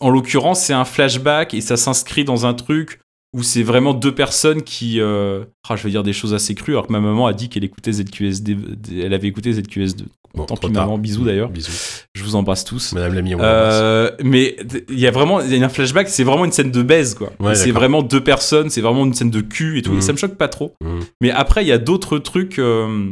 en 0.00 0.10
l'occurrence, 0.10 0.62
c'est 0.62 0.72
un 0.72 0.84
flashback 0.84 1.54
et 1.54 1.60
ça 1.60 1.76
s'inscrit 1.76 2.24
dans 2.24 2.44
un 2.44 2.54
truc 2.54 3.01
où 3.34 3.42
c'est 3.42 3.62
vraiment 3.62 3.94
deux 3.94 4.14
personnes 4.14 4.62
qui. 4.62 5.00
euh, 5.00 5.44
ah, 5.68 5.76
je 5.76 5.82
vais 5.84 5.90
dire 5.90 6.02
des 6.02 6.12
choses 6.12 6.34
assez 6.34 6.54
crues, 6.54 6.72
alors 6.72 6.86
que 6.86 6.92
ma 6.92 7.00
maman 7.00 7.26
a 7.26 7.32
dit 7.32 7.48
qu'elle 7.48 7.64
écoutait 7.64 7.92
ZQSD, 7.92 8.56
elle 9.02 9.14
avait 9.14 9.28
écouté 9.28 9.52
ZQS2. 9.52 10.02
Bon, 10.34 10.46
Tant 10.46 10.56
pis, 10.56 10.70
maman, 10.70 10.96
bisous 10.96 11.24
d'ailleurs. 11.24 11.50
Bisous. 11.50 11.70
Je 12.14 12.24
vous 12.24 12.36
embrasse 12.36 12.64
tous. 12.64 12.92
Madame 12.94 13.18
embrasse. 13.34 13.38
Euh, 13.42 14.10
mais 14.22 14.56
il 14.88 14.98
y 14.98 15.06
a 15.06 15.10
vraiment 15.10 15.40
il 15.42 15.54
y 15.54 15.62
a 15.62 15.66
un 15.66 15.68
flashback, 15.68 16.08
c'est 16.08 16.24
vraiment 16.24 16.44
une 16.46 16.52
scène 16.52 16.70
de 16.70 16.82
baise 16.82 17.14
quoi. 17.14 17.32
Ouais, 17.38 17.54
c'est 17.54 17.70
vraiment 17.70 18.02
deux 18.02 18.22
personnes, 18.24 18.70
c'est 18.70 18.80
vraiment 18.80 19.04
une 19.04 19.12
scène 19.12 19.30
de 19.30 19.40
cul 19.42 19.78
et 19.78 19.82
tout. 19.82 19.92
Mhm. 19.92 19.98
Et 19.98 20.00
ça 20.00 20.12
me 20.12 20.16
choque 20.18 20.36
pas 20.36 20.48
trop. 20.48 20.72
Mhm. 20.82 21.00
Mais 21.20 21.30
après 21.30 21.64
il 21.64 21.68
y 21.68 21.72
a 21.72 21.78
d'autres 21.78 22.18
trucs. 22.18 22.58
euh, 22.58 23.10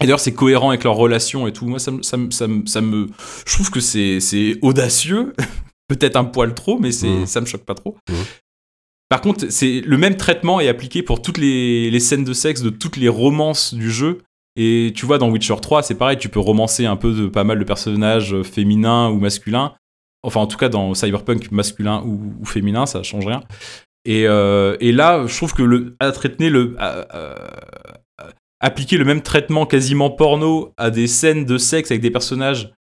Et 0.00 0.04
d'ailleurs 0.06 0.20
c'est 0.20 0.32
cohérent 0.34 0.70
avec 0.70 0.84
leur 0.84 0.94
relation 0.94 1.46
et 1.48 1.52
tout. 1.52 1.66
Moi 1.66 1.80
ça 1.80 1.90
me 1.90 2.02
ça 2.02 2.16
me 2.16 2.30
ça 2.30 2.46
me, 2.46 2.66
ça 2.66 2.80
me- 2.80 3.08
je 3.46 3.52
trouve 3.54 3.70
que 3.72 3.80
c'est 3.80 4.58
audacieux, 4.62 5.32
peut-être 5.88 6.14
un 6.16 6.24
poil 6.24 6.54
trop, 6.54 6.78
mais 6.78 6.92
c'est 6.92 7.08
Mhm. 7.08 7.26
ça 7.26 7.40
me 7.40 7.46
choque 7.46 7.64
pas 7.64 7.74
trop. 7.74 7.96
Mhm. 8.08 8.16
Par 9.14 9.20
contre, 9.20 9.46
c'est 9.48 9.80
le 9.80 9.96
même 9.96 10.16
traitement 10.16 10.58
est 10.58 10.66
appliqué 10.66 11.04
pour 11.04 11.22
toutes 11.22 11.38
les, 11.38 12.00
scènes 12.00 12.24
de 12.24 12.32
sexe 12.32 12.62
de 12.62 12.70
toutes 12.70 12.96
les 12.96 13.08
romances 13.08 13.72
du 13.72 13.88
jeu. 13.88 14.22
Et 14.56 14.92
tu 14.96 15.06
vois, 15.06 15.18
dans 15.18 15.30
Witcher 15.30 15.54
3, 15.62 15.84
c'est 15.84 15.94
pareil, 15.94 16.18
tu 16.18 16.28
peux 16.28 16.40
romancer 16.40 16.84
un 16.84 16.96
peu 16.96 17.12
de 17.12 17.28
pas 17.28 17.44
mal 17.44 17.60
de 17.60 17.62
personnages 17.62 18.34
euh, 18.34 18.42
féminins 18.42 19.10
ou 19.10 19.20
masculins. 19.20 19.74
Enfin, 20.24 20.40
en 20.40 20.48
tout 20.48 20.56
cas, 20.56 20.68
dans 20.68 20.94
Cyberpunk, 20.94 21.52
masculin 21.52 22.02
ou, 22.04 22.44
féminin, 22.44 22.86
ça 22.86 23.04
change 23.04 23.24
rien. 23.24 23.44
Et, 24.04 24.26
euh, 24.26 24.76
là, 24.80 25.24
je 25.28 25.36
trouve 25.36 25.54
que 25.54 25.94
à 26.00 26.10
traiter 26.10 26.50
appliquer 28.58 28.96
le 28.96 29.04
même 29.04 29.22
traitement 29.22 29.64
quasiment 29.64 30.10
porno 30.10 30.72
à 30.76 30.90
des 30.90 31.06
scènes 31.06 31.44
de 31.44 31.56
sexe 31.56 31.92
avec 31.92 32.02
des 32.02 32.10
personnages 32.10 32.72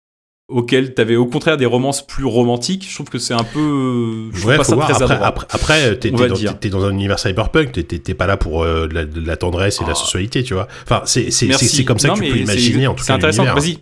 auxquels 0.54 0.94
t'avais 0.94 1.16
au 1.16 1.26
contraire 1.26 1.58
des 1.58 1.66
romances 1.66 2.06
plus 2.06 2.26
romantiques, 2.26 2.86
je 2.90 2.94
trouve 2.96 3.10
que 3.10 3.18
c'est 3.20 3.34
un 3.34 3.44
peu. 3.44 4.30
Je 4.34 4.38
trouve 4.40 4.52
Ouais, 4.52 4.58
pas 4.58 4.64
ça 4.64 4.76
voir. 4.76 4.88
très 4.92 5.04
Après, 5.04 5.16
après, 5.26 5.48
après, 5.50 5.98
t'es 6.00 6.70
dans, 6.70 6.84
un 6.86 6.92
univers 6.92 7.20
cyberpunk, 7.20 7.72
t'es- 7.72 8.14
pas 8.14 8.28
là 8.28 8.38
pour 8.38 8.64
euh, 8.64 8.88
de, 8.88 8.94
la, 8.94 9.06
de 9.06 9.26
la 9.26 9.38
tendresse 9.38 9.80
et 9.80 9.84
de 9.84 9.88
la 9.90 9.94
Ah. 9.96 10.00
sensualité, 10.00 10.44
tu 10.44 10.54
vois. 10.54 10.68
Enfin, 10.84 11.02
c'est 11.06 11.32
c'est- 11.32 11.52
c'est- 11.54 11.66
c'est 11.68 11.84
comme 11.84 12.00
ça 12.00 12.10
Non, 12.10 12.14
que 12.16 12.20
tu 12.22 12.30
peux 12.30 12.36
c'est- 12.38 12.44
imaginer, 12.44 12.88
en 12.88 12.94
tout 12.94 13.04
C'est 13.04 13.08
cas, 13.08 13.16
intéressant. 13.16 13.44
l'univers. 13.44 13.62
Vas-y. 13.64 13.78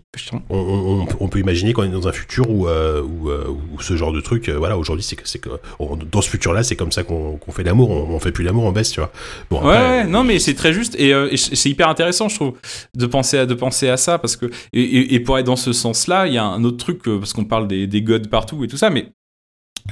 on, 0.50 0.58
on- 0.60 1.08
on 1.22 1.28
peut 1.30 1.40
imaginer 1.40 1.72
qu'on 1.74 1.84
est 1.84 1.88
dans 1.88 2.08
un 2.08 2.12
futur 2.12 2.50
où, 2.50 2.68
euh, 2.68 3.02
où, 3.02 3.30
euh, 3.30 3.46
où 3.74 3.82
ce 3.82 3.96
genre 3.96 4.12
de 4.12 4.20
truc, 4.20 4.50
euh, 4.50 4.58
voilà, 4.58 4.78
aujourd'hui, 4.78 5.04
c'est 5.04 5.16
que, 5.16 5.22
c'est 5.26 5.40
que 5.40 5.50
on- 5.80 5.96
dans 5.96 6.22
ce 6.22 6.30
futur-là, 6.30 6.64
c'est 6.64 6.76
comme 6.76 6.92
ça 6.92 7.04
qu'on 7.04 7.40
fait 7.52 7.64
l'amour. 7.64 7.90
On, 7.92 8.20
fait 8.20 8.32
plus 8.32 8.44
l'amour, 8.44 8.66
on 8.66 8.72
baisse, 8.72 8.92
tu 8.92 9.00
vois. 9.00 9.12
Bon, 9.50 9.62
Ouais, 9.62 9.74
après, 9.76 9.90
ouais, 10.02 10.08
non, 10.08 10.24
mais 10.24 10.40
c'est 10.40 10.54
très 10.54 10.74
juste 10.74 10.96
et, 11.00 11.10
et 11.12 11.38
c'est 11.38 11.70
hyper 11.70 11.88
intéressant, 11.90 12.28
je 12.30 12.36
trouve, 12.36 12.54
de 12.96 13.06
penser 13.06 13.38
à 13.38 13.46
de 13.46 13.54
penser 13.54 13.88
à 13.90 13.98
ça 13.98 14.18
parce 14.20 14.36
que 14.36 14.48
et, 14.74 14.82
et- 14.82 15.14
et 15.16 15.20
pour 15.20 15.38
être 15.40 15.46
dans 15.46 15.56
ce 15.56 15.72
sens-là, 15.74 16.28
il 16.28 16.34
y 16.34 16.38
a 16.38 16.44
un 16.44 16.61
autre 16.64 16.78
truc 16.78 17.08
euh, 17.08 17.18
parce 17.20 17.34
qu'on 17.34 17.46
parle 17.46 17.68
des, 17.68 17.88
des 17.88 18.02
gods 18.02 18.28
partout 18.30 18.64
et 18.64 18.68
tout 18.68 18.78
ça, 18.78 18.90
mais 18.90 19.12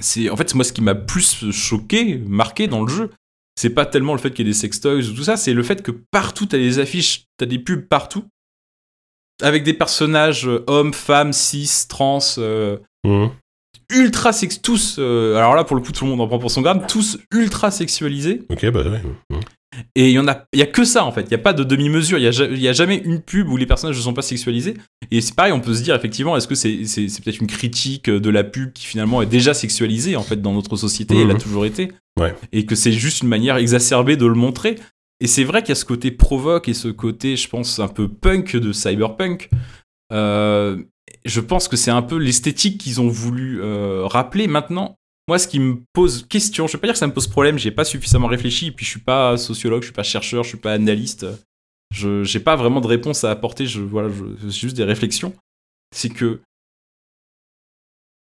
c'est 0.01 0.29
en 0.29 0.35
fait 0.37 0.53
moi 0.55 0.63
ce 0.63 0.73
qui 0.73 0.81
m'a 0.81 0.95
plus 0.95 1.51
choqué, 1.51 2.17
marqué 2.27 2.67
dans 2.67 2.81
le 2.83 2.89
jeu, 2.89 3.09
c'est 3.55 3.71
pas 3.71 3.85
tellement 3.85 4.13
le 4.13 4.19
fait 4.19 4.31
qu'il 4.31 4.45
y 4.45 4.49
ait 4.49 4.53
des 4.53 4.57
sextoys 4.57 5.09
ou 5.09 5.13
tout 5.13 5.23
ça, 5.23 5.35
c'est 5.37 5.53
le 5.53 5.63
fait 5.63 5.81
que 5.81 5.91
partout 6.11 6.45
t'as 6.45 6.57
des 6.57 6.79
affiches, 6.79 7.25
t'as 7.37 7.45
des 7.45 7.59
pubs 7.59 7.85
partout 7.87 8.23
avec 9.41 9.63
des 9.63 9.73
personnages 9.73 10.47
euh, 10.47 10.63
hommes, 10.67 10.93
femmes, 10.93 11.33
cis, 11.33 11.85
trans. 11.87 12.19
euh, 12.37 12.77
Mhm. 13.05 13.29
ultra 13.93 14.33
sex 14.33 14.61
tous 14.61 14.97
euh, 14.99 15.37
alors 15.37 15.55
là 15.55 15.63
pour 15.63 15.77
le 15.77 15.81
coup 15.81 15.93
tout 15.93 16.03
le 16.03 16.09
monde 16.11 16.19
en 16.19 16.27
prend 16.27 16.37
pour 16.37 16.51
son 16.51 16.61
grade 16.61 16.85
tous 16.87 17.17
ultra 17.31 17.71
sexualisés 17.71 18.41
Ok, 18.49 18.69
bah 18.71 18.81
ouais. 18.83 19.01
Mhm. 19.29 19.39
Et 19.95 20.07
il 20.09 20.13
y 20.13 20.19
en 20.19 20.27
a, 20.27 20.45
il 20.53 20.59
y 20.59 20.63
a 20.63 20.65
que 20.65 20.83
ça 20.83 21.03
en 21.05 21.11
fait. 21.11 21.21
Il 21.23 21.31
y 21.31 21.35
a 21.35 21.39
pas 21.39 21.53
de 21.53 21.63
demi-mesure. 21.63 22.17
Il 22.17 22.23
y 22.23 22.27
a, 22.27 22.31
ja- 22.31 22.45
il 22.47 22.59
y 22.59 22.67
a 22.67 22.73
jamais 22.73 22.97
une 23.05 23.21
pub 23.21 23.49
où 23.49 23.57
les 23.57 23.65
personnages 23.65 23.97
ne 23.97 24.01
sont 24.01 24.13
pas 24.13 24.21
sexualisés. 24.23 24.75
Et 25.11 25.21
c'est 25.21 25.35
pareil, 25.35 25.51
on 25.53 25.59
peut 25.59 25.73
se 25.75 25.83
dire 25.83 25.95
effectivement, 25.95 26.35
est-ce 26.37 26.47
que 26.47 26.55
c'est 26.55 26.85
c'est 26.85 27.07
c'est 27.07 27.23
peut-être 27.23 27.39
une 27.41 27.47
critique 27.47 28.09
de 28.09 28.29
la 28.29 28.43
pub 28.43 28.73
qui 28.73 28.85
finalement 28.85 29.21
est 29.21 29.25
déjà 29.27 29.53
sexualisée 29.53 30.15
en 30.15 30.23
fait 30.23 30.41
dans 30.41 30.53
notre 30.53 30.75
société. 30.75 31.15
Elle 31.21 31.29
a 31.31 31.33
Mhm. 31.35 31.39
toujours 31.41 31.65
été. 31.65 31.91
Ouais. 32.19 32.35
Et 32.51 32.65
que 32.65 32.75
c'est 32.75 32.91
juste 32.91 33.21
une 33.21 33.29
manière 33.29 33.57
exacerbée 33.57 34.17
de 34.17 34.25
le 34.25 34.33
montrer. 34.33 34.75
Et 35.21 35.27
c'est 35.27 35.43
vrai 35.43 35.61
qu'il 35.61 35.69
y 35.69 35.71
a 35.73 35.75
ce 35.75 35.85
côté 35.85 36.11
provoque 36.11 36.67
et 36.69 36.73
ce 36.73 36.87
côté, 36.87 37.35
je 37.35 37.47
pense, 37.49 37.79
un 37.79 37.87
peu 37.89 38.07
punk 38.07 38.55
de 38.55 38.71
cyberpunk. 38.71 39.49
Euh, 40.11 40.77
je 41.25 41.39
pense 41.41 41.67
que 41.67 41.75
c'est 41.77 41.91
un 41.91 42.01
peu 42.01 42.17
l'esthétique 42.17 42.77
qu'ils 42.79 43.01
ont 43.01 43.07
voulu 43.09 43.61
euh, 43.61 44.05
rappeler. 44.05 44.47
Maintenant, 44.47 44.95
moi, 45.29 45.37
ce 45.37 45.47
qui 45.47 45.59
me 45.59 45.77
pose 45.93 46.25
question, 46.27 46.65
je 46.65 46.73
vais 46.73 46.81
pas 46.81 46.87
dire 46.87 46.93
que 46.93 46.99
ça 46.99 47.05
me 47.05 47.13
pose 47.13 47.27
problème, 47.27 47.59
j'ai 47.59 47.69
pas 47.69 47.85
suffisamment 47.85 48.25
réfléchi, 48.25 48.67
et 48.67 48.71
puis 48.71 48.83
je 48.83 48.89
suis 48.89 48.99
pas 48.99 49.37
sociologue, 49.37 49.83
je 49.83 49.85
suis 49.85 49.93
pas 49.93 50.01
chercheur, 50.01 50.43
je 50.43 50.49
suis 50.49 50.57
pas 50.57 50.73
analyste, 50.73 51.27
je 51.93 52.23
j'ai 52.23 52.39
pas 52.39 52.55
vraiment 52.55 52.81
de 52.81 52.87
réponse 52.87 53.23
à 53.23 53.29
apporter, 53.29 53.67
je 53.67 53.79
voilà, 53.79 54.09
c'est 54.41 54.51
juste 54.51 54.75
des 54.75 54.83
réflexions. 54.83 55.31
C'est 55.95 56.09
que 56.09 56.39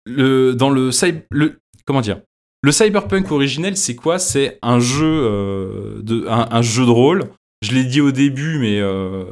le, 0.06 0.54
dans 0.56 0.70
le, 0.70 0.90
le 1.32 1.60
comment 1.86 2.02
dire? 2.02 2.22
Le 2.64 2.74
cyberpunk 2.74 3.32
originel 3.32 3.78
c'est 3.78 3.96
quoi? 3.96 4.20
C'est 4.20 4.60
un 4.62 4.82
jeu 4.82 5.06
euh, 5.06 6.02
de 6.02 6.28
un, 6.28 6.62
jeu 6.62 6.86
de 6.86 6.92
rôle. 6.92 7.30
Je 7.62 7.72
l'ai 7.72 7.86
dit 7.86 8.02
au 8.02 8.12
début 8.12 8.60
mais 8.60 8.82
euh, 8.82 9.24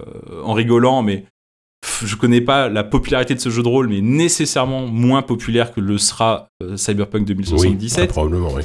en 0.42 0.54
rigolant 0.54 1.04
mais 1.04 1.26
je 2.04 2.16
connais 2.16 2.42
pas 2.42 2.70
la 2.70 2.84
popularité 2.84 3.34
de 3.36 3.40
ce 3.40 3.50
jeu 3.50 3.64
de 3.64 3.68
rôle 3.68 3.88
mais 3.88 4.02
nécessairement 4.02 4.88
moins 4.88 5.22
populaire 5.22 5.74
que 5.74 5.80
le 5.80 5.98
sera 5.98 6.48
euh, 6.64 6.76
cyberpunk 6.78 7.22
Oui, 7.22 7.36
2077 7.36 8.10
probablement, 8.10 8.54
oui. 8.54 8.64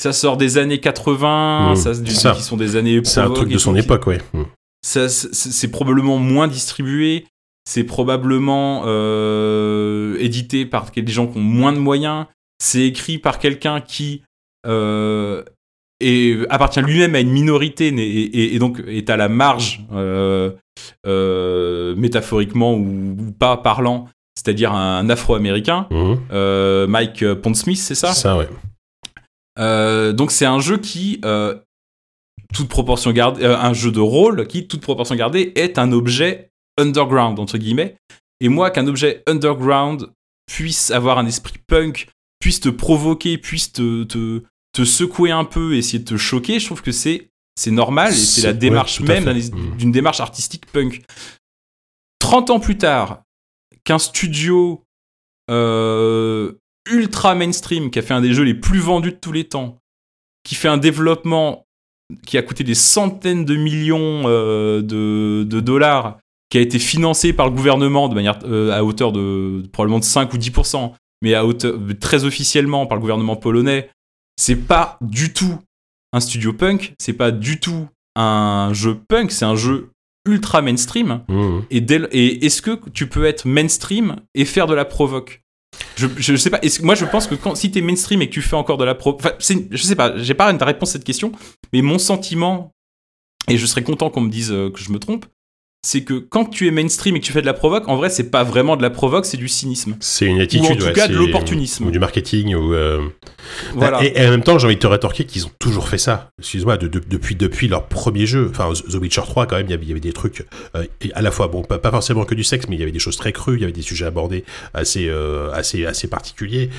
ça 0.00 0.12
sort 0.12 0.36
des 0.36 0.58
années 0.58 0.80
80 0.80 1.72
Mmh, 1.72 1.76
ça, 1.76 1.94
du- 1.94 2.10
ça. 2.12 2.32
qui 2.32 2.42
sont 2.42 2.56
des 2.56 2.76
années 2.76 3.00
C'est 3.04 3.20
un 3.20 3.30
truc 3.30 3.48
de 3.48 3.58
son 3.58 3.76
époque, 3.76 4.06
ouais. 4.06 4.18
Mm. 4.32 4.42
ça, 4.84 5.08
c'est 5.08 5.32
c'est 5.34 5.70
probablement 5.70 6.18
moins 6.18 6.48
distribué, 6.48 7.26
c'est 7.68 7.84
probablement 7.84 8.82
euh, 8.86 10.16
édité 10.18 10.64
par 10.66 10.90
des 10.90 11.12
gens 11.12 11.26
qui 11.26 11.38
ont 11.38 11.42
moins 11.42 11.72
de 11.72 11.78
moyens, 11.78 12.26
c'est 12.62 12.82
écrit 12.86 13.18
par 13.18 13.38
quelqu'un 13.38 13.80
qui 13.80 14.22
euh, 14.66 15.42
est- 16.00 16.46
appartient 16.50 16.80
lui-même 16.80 17.14
à 17.14 17.20
une 17.20 17.30
minorité 17.30 17.88
et, 17.88 17.92
et- 17.92 18.54
et 18.54 18.58
donc 18.58 18.80
est 18.86 19.10
à 19.10 19.16
la 19.16 19.28
marge, 19.28 19.80
euh, 19.92 20.50
euh, 21.06 21.94
métaphoriquement 21.96 22.74
ou, 22.74 23.16
ou 23.18 23.32
pas 23.32 23.56
parlant, 23.56 24.08
c'est-à-dire 24.36 24.72
un 24.72 25.08
afro-américain, 25.10 25.86
Mhm. 25.90 26.18
euh, 26.32 26.86
Mike 26.86 27.34
Pondsmith, 27.34 27.78
c'est 27.78 27.94
ça? 27.96 28.12
Ça, 28.12 28.36
ouais. 28.36 28.48
euh, 29.58 30.12
donc 30.12 30.30
c'est 30.30 30.46
un 30.46 30.60
jeu 30.60 30.78
qui, 30.78 31.20
toute 32.54 32.68
proportion 32.68 33.10
gardée, 33.12 33.44
un 33.44 33.72
jeu 33.72 33.90
de 33.90 34.00
rôle 34.00 34.46
qui, 34.46 34.66
toute 34.68 34.80
proportion 34.80 35.14
gardée, 35.16 35.52
est 35.56 35.78
un 35.78 35.92
objet 35.92 36.50
underground 36.78 37.38
entre 37.40 37.58
guillemets. 37.58 37.96
Et 38.40 38.48
moi, 38.48 38.70
qu'un 38.70 38.86
objet 38.86 39.22
underground 39.26 40.08
puisse 40.46 40.90
avoir 40.92 41.18
un 41.18 41.26
esprit 41.26 41.58
punk, 41.66 42.06
puisse 42.40 42.60
te 42.60 42.68
provoquer, 42.68 43.36
puisse 43.36 43.72
te, 43.72 44.04
te, 44.04 44.42
te 44.78 44.84
secouer 44.84 45.32
un 45.32 45.44
peu, 45.44 45.74
essayer 45.74 45.98
de 45.98 46.04
te 46.04 46.16
choquer, 46.16 46.60
je 46.60 46.66
trouve 46.66 46.82
que 46.82 46.92
c'est 46.92 47.30
c'est 47.58 47.72
normal 47.72 48.12
et 48.12 48.16
c'est 48.16 48.42
la 48.42 48.52
démarche 48.52 49.00
même 49.00 49.24
Mm. 49.24 49.76
d'une 49.76 49.90
démarche 49.90 50.20
artistique 50.20 50.66
punk. 50.66 51.02
30 52.20 52.50
ans 52.50 52.60
plus 52.60 52.78
tard, 52.78 53.22
qu'un 53.82 53.98
studio 53.98 54.84
euh, 55.50 56.52
ultra 56.88 57.34
mainstream 57.34 57.90
qui 57.90 57.98
a 57.98 58.02
fait 58.02 58.14
un 58.14 58.20
des 58.20 58.32
jeux 58.32 58.44
les 58.44 58.54
plus 58.54 58.78
vendus 58.78 59.10
de 59.10 59.16
tous 59.16 59.32
les 59.32 59.44
temps, 59.44 59.78
qui 60.44 60.54
fait 60.54 60.68
un 60.68 60.76
développement 60.76 61.64
qui 62.24 62.38
a 62.38 62.42
coûté 62.42 62.62
des 62.62 62.76
centaines 62.76 63.44
de 63.44 63.56
millions 63.56 64.22
euh, 64.26 64.80
de, 64.80 65.42
de 65.42 65.60
dollars, 65.60 66.18
qui 66.50 66.58
a 66.58 66.60
été 66.60 66.78
financé 66.78 67.32
par 67.32 67.46
le 67.46 67.52
gouvernement 67.52 68.08
de 68.08 68.14
manière 68.14 68.38
euh, 68.44 68.70
à 68.70 68.84
hauteur 68.84 69.10
de 69.10 69.64
probablement 69.72 69.98
de 69.98 70.04
5 70.04 70.32
ou 70.32 70.36
10%, 70.38 70.92
mais 71.22 71.34
à 71.34 71.44
hauteur, 71.44 71.74
très 72.00 72.22
officiellement 72.24 72.86
par 72.86 72.94
le 72.96 73.00
gouvernement 73.00 73.34
polonais, 73.34 73.90
c'est 74.38 74.56
pas 74.56 74.96
du 75.02 75.32
tout 75.32 75.58
un 76.12 76.20
studio 76.20 76.52
punk, 76.54 76.94
c'est 76.98 77.12
pas 77.12 77.30
du 77.30 77.60
tout 77.60 77.88
un 78.16 78.70
jeu 78.72 78.98
punk, 79.08 79.30
c'est 79.30 79.44
un 79.44 79.56
jeu 79.56 79.90
ultra 80.26 80.62
mainstream. 80.62 81.22
Mhm. 81.28 81.64
Et, 81.70 82.46
est-ce 82.46 82.62
que 82.62 82.78
tu 82.90 83.08
peux 83.08 83.24
être 83.26 83.46
mainstream 83.46 84.16
et 84.34 84.44
faire 84.44 84.66
de 84.66 84.74
la 84.74 84.84
provoque? 84.84 85.42
Je, 85.96 86.06
je 86.16 86.36
sais 86.36 86.50
pas. 86.50 86.60
moi, 86.82 86.94
je 86.94 87.04
pense 87.04 87.26
que 87.26 87.34
quand, 87.34 87.54
si 87.54 87.70
t'es 87.70 87.80
mainstream 87.80 88.22
et 88.22 88.28
que 88.28 88.32
tu 88.34 88.42
fais 88.42 88.56
encore 88.56 88.78
de 88.78 88.84
la 88.84 88.94
pro, 88.94 89.14
enfin, 89.14 89.32
c'est- 89.38 89.68
je 89.70 89.82
sais 89.82 89.96
pas. 89.96 90.16
J'ai 90.16 90.34
pas 90.34 90.50
une 90.50 90.62
réponse 90.62 90.90
à 90.90 90.92
cette 90.92 91.04
question, 91.04 91.32
mais 91.72 91.82
mon 91.82 91.98
sentiment, 91.98 92.72
et 93.48 93.58
je 93.58 93.66
serais 93.66 93.82
content 93.82 94.08
qu'on 94.10 94.22
me 94.22 94.30
dise 94.30 94.50
euh, 94.52 94.70
que 94.70 94.80
je 94.80 94.90
me 94.92 94.98
trompe, 94.98 95.26
c'est 95.82 96.02
que 96.02 96.14
quand 96.14 96.44
tu 96.46 96.66
es 96.66 96.70
mainstream 96.72 97.14
et 97.16 97.20
que 97.20 97.24
tu 97.24 97.32
fais 97.32 97.40
de 97.40 97.46
la 97.46 97.54
provoque, 97.54 97.86
en 97.88 97.96
vrai, 97.96 98.10
c'est 98.10 98.30
pas 98.30 98.42
vraiment 98.42 98.76
de 98.76 98.82
la 98.82 98.90
provoque, 98.90 99.24
c'est 99.24 99.36
du 99.36 99.46
cynisme. 99.48 99.96
C'est 100.00 100.26
une 100.26 100.40
attitude. 100.40 100.68
Ou 100.70 100.72
en 100.72 100.76
tout 100.76 100.84
ouais, 100.86 100.92
cas, 100.92 101.06
de 101.06 101.14
l'opportunisme. 101.14 101.86
Ou 101.86 101.90
du 101.92 102.00
marketing. 102.00 102.54
Ou, 102.56 102.74
euh, 102.74 103.00
Voilà. 103.74 104.02
et, 104.04 104.12
et 104.20 104.26
en 104.26 104.30
même 104.30 104.42
temps, 104.42 104.58
j'ai 104.58 104.66
envie 104.66 104.74
de 104.74 104.80
te 104.80 104.86
rétorquer 104.88 105.24
qu'ils 105.24 105.46
ont 105.46 105.50
toujours 105.60 105.88
fait 105.88 105.96
ça. 105.98 106.30
Excuse-moi, 106.40 106.76
de- 106.78 106.88
de- 106.88 107.00
depuis, 107.08 107.36
depuis 107.36 107.68
leur 107.68 107.86
premier 107.86 108.26
jeu. 108.26 108.48
Enfin, 108.50 108.72
The 108.72 108.94
Witcher 108.96 109.22
3, 109.24 109.46
quand 109.46 109.56
même, 109.56 109.66
il 109.66 109.88
y 109.88 109.92
avait, 109.92 110.00
des 110.00 110.12
trucs. 110.12 110.44
euh, 110.74 110.84
à 111.14 111.22
la 111.22 111.30
fois, 111.30 111.46
bon, 111.46 111.62
pas, 111.62 111.78
pas 111.78 111.90
forcément 111.92 112.24
que 112.24 112.34
du 112.34 112.42
sexe, 112.44 112.66
mais 112.68 112.74
il 112.74 112.80
y 112.80 112.82
avait 112.82 112.90
des 112.92 112.98
choses 112.98 113.16
très 113.16 113.32
crues. 113.32 113.54
Il 113.54 113.60
y 113.60 113.64
avait 113.64 113.72
des 113.72 113.82
sujets 113.82 114.06
abordés 114.06 114.44
assez, 114.74 115.06
euh, 115.08 115.52
assez, 115.52 115.86
assez 115.86 116.08
particuliers. 116.08 116.70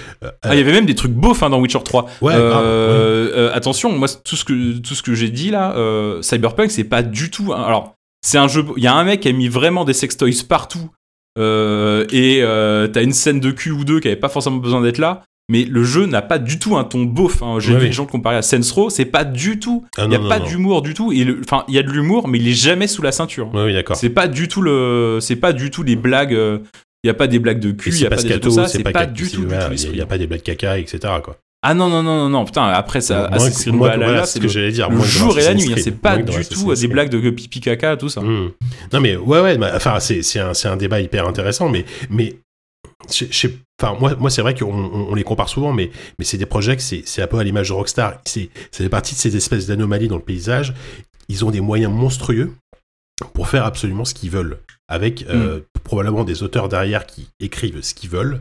Ah, 0.42 0.54
il 0.54 0.58
y 0.58 0.62
avait 0.62 0.74
même 0.74 0.86
des 0.86 0.96
trucs 0.96 1.14
beaufs 1.14 1.42
hein, 1.42 1.50
dans 1.50 1.60
Witcher 1.62 1.80
3. 1.86 2.06
Ouais, 2.22 2.34
grave, 2.34 2.66
ouais. 2.66 3.50
attention, 3.54 3.92
moi, 3.98 4.10
tout 4.26 4.36
ce 4.36 4.44
que, 4.44 4.78
tout 4.80 4.94
ce 4.94 5.04
que 5.04 5.16
j'ai 5.16 5.30
dit 5.30 5.52
là, 5.52 5.74
Cyberpunk, 6.22 6.70
c'est 6.70 6.84
pas 6.84 7.02
du 7.02 7.32
tout. 7.32 7.54
alors, 7.54 7.96
c'est 8.22 8.38
un 8.38 8.48
jeu. 8.48 8.66
Il 8.78 8.84
y 8.84 8.88
a 8.88 8.94
un 8.94 9.04
mec 9.04 9.22
qui 9.22 9.30
a 9.30 9.32
mis 9.32 9.48
vraiment 9.48 9.86
des 9.86 9.94
sextoys 9.94 10.44
partout. 10.48 10.90
euh, 11.38 12.06
et 12.12 12.40
euh, 12.42 12.88
t'as 12.88 13.04
une 13.04 13.14
scène 13.14 13.40
de 13.40 13.52
cul 13.52 13.72
ou 13.72 13.86
deux 13.86 14.00
qui 14.00 14.08
avait 14.08 14.18
pas 14.18 14.30
forcément 14.30 14.58
besoin 14.58 14.82
d'être 14.82 14.98
là. 14.98 15.24
Mais 15.52 15.64
le 15.64 15.84
jeu 15.84 16.06
n'a 16.06 16.22
pas 16.22 16.38
du 16.38 16.60
tout 16.60 16.78
un 16.78 16.84
ton 16.84 17.04
beauf. 17.06 17.42
hein. 17.42 17.58
J'ai 17.60 17.70
Ouais, 17.74 17.78
vu 17.80 17.84
oui. 17.86 17.88
des 17.90 17.94
gens 17.94 18.06
comparer 18.06 18.36
à 18.36 18.42
Saints 18.44 18.60
Row, 18.76 18.90
c'est 18.92 19.06
pas 19.06 19.24
du 19.24 19.58
tout. 19.58 19.84
Ah, 19.98 20.04
Il 20.06 20.12
y 20.12 20.16
a 20.16 20.20
non, 20.20 20.30
pas 20.30 20.40
d'humour 20.40 20.82
du 20.84 20.94
tout. 20.94 21.12
Enfin, 21.44 21.64
il 21.68 21.74
y 21.74 21.80
a 21.80 21.84
de 21.84 21.90
l'humour, 21.90 22.28
mais 22.28 22.38
il 22.38 22.48
est 22.48 22.54
jamais 22.54 22.86
sous 22.88 23.02
la 23.02 23.12
ceinture. 23.12 23.52
Ouais, 23.56 23.64
oui, 23.66 23.74
d'accord. 23.74 23.96
C'est 23.96 24.12
pas 24.12 24.28
du 24.28 24.48
tout 24.48 24.62
le. 24.62 25.18
C'est 25.22 25.38
pas 25.38 25.52
du 25.54 25.72
tout 25.72 25.82
les 25.82 25.96
blagues. 25.96 26.34
euh, 26.36 26.60
Il 27.04 27.08
y 27.08 27.10
a 27.10 27.16
pas 27.16 27.26
des 27.28 27.40
blagues 27.40 27.60
de 27.62 27.72
cul, 27.72 27.90
il 27.90 27.96
y 27.96 28.00
c'est 28.00 28.06
a 28.06 28.10
pas 28.10 28.18
des 28.18 28.52
ça. 28.52 28.68
c'est 28.68 28.84
pas, 28.84 29.06
du 29.08 29.24
tout, 29.30 29.38
tout 29.38 29.42
Il 29.44 29.92
n'y 29.94 30.02
a, 30.02 30.06
pas 30.06 30.18
des 30.20 30.28
blagues 30.28 30.44
caca, 30.44 30.78
etc. 30.78 31.00
Quoi. 31.24 31.38
Ah 31.62 31.74
non, 31.74 31.90
non, 31.90 32.02
non, 32.02 32.16
non, 32.18 32.30
non, 32.30 32.46
putain, 32.46 32.68
après, 32.68 33.02
ça, 33.02 33.26
Assassin's 33.26 33.58
que- 33.66 33.70
Creed 33.70 33.82
Valhalla, 33.82 34.06
voilà, 34.06 34.26
c'est 34.26 34.36
ce 34.36 34.38
que 34.40 34.44
le, 34.44 34.50
j'allais 34.50 34.72
dire. 34.72 34.90
le 34.90 35.02
jour 35.02 35.38
et 35.38 35.44
la 35.44 35.54
nuit, 35.54 35.74
c'est 35.78 35.92
pas 35.92 36.18
du 36.18 36.46
tout 36.46 36.72
euh, 36.72 36.76
des 36.76 36.88
blagues 36.88 37.10
de 37.10 37.30
pipi 37.32 37.60
caca, 37.60 37.98
tout 37.98 38.08
ça. 38.08 38.22
Hmm. 38.22 38.52
Non 38.94 39.02
mais 39.02 39.18
ouais 39.18 39.42
ouais, 39.42 39.58
enfin 39.76 40.00
c'est 40.00 40.66
un 40.68 40.78
débat 40.78 41.02
hyper 41.02 41.28
intéressant, 41.28 41.68
mais 41.68 41.86
mais 42.10 42.38
enfin 43.82 43.98
moi 44.00 44.16
moi 44.18 44.30
c'est 44.30 44.42
vrai 44.42 44.56
qu'on 44.56 44.72
on, 44.74 45.08
on 45.12 45.16
les 45.16 45.24
compare 45.24 45.50
souvent, 45.50 45.74
mais 45.74 45.92
mais 46.18 46.26
c'est 46.26 46.38
des 46.38 46.46
projets 46.46 46.78
que 46.78 46.82
c'est 46.82 47.22
un 47.22 47.28
peu 47.28 47.38
à 47.40 47.44
l'image 47.44 47.70
de 47.70 47.74
Rockstar. 47.74 48.22
C'est 48.26 48.50
ça 48.72 48.84
fait 48.84 48.90
partie 48.90 49.16
de 49.16 49.20
ces 49.20 49.36
espèces 49.36 49.68
d'anomalies 49.68 50.08
dans 50.08 50.18
le 50.18 50.24
paysage. 50.24 50.74
Ils 51.28 51.44
ont 51.44 51.52
des 51.52 51.62
moyens 51.62 51.94
monstrueux 51.94 52.54
pour 53.34 53.50
faire 53.50 53.66
absolument 53.66 54.06
ce 54.06 54.14
qu'ils 54.14 54.32
veulent, 54.32 54.60
avec 54.88 55.26
euh, 55.30 55.60
probablement 55.84 56.24
des 56.24 56.42
auteurs 56.42 56.70
derrière 56.70 57.06
qui 57.06 57.28
écrivent 57.42 57.82
ce 57.82 57.94
qu'ils 57.94 58.10
veulent. 58.10 58.40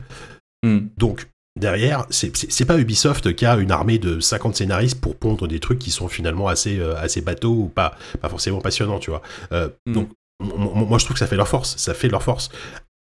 Hmm. 0.65 0.87
Donc 0.97 1.27
derrière, 1.59 2.07
c'est 2.11 2.65
pas 2.65 2.79
Ubisoft 2.79 3.35
qui 3.35 3.45
a 3.47 3.57
une 3.57 3.71
armée 3.71 3.99
de 3.99 4.21
50 4.21 4.57
scénaristes 4.57 5.01
pour 5.01 5.17
pondre 5.17 5.47
des 5.47 5.61
trucs 5.61 5.79
qui 5.79 5.91
sont 5.91 6.09
finalement 6.09 6.49
assez 6.49 6.79
euh, 6.79 6.97
assez 6.97 7.21
bateaux 7.21 7.55
ou 7.55 7.69
pas 7.69 7.97
pas 8.21 8.29
forcément 8.29 8.61
passionnants, 8.61 8.99
tu 8.99 9.11
vois. 9.11 9.23
Euh, 9.53 9.69
Mm. 9.89 9.93
Donc 9.93 10.11
moi 10.41 10.99
je 10.99 11.05
trouve 11.05 11.15
que 11.15 11.19
ça 11.19 11.27
fait 11.27 11.37
leur 11.37 11.49
force, 11.49 11.77
ça 11.77 11.95
fait 11.95 12.09
leur 12.09 12.23
force. 12.23 12.51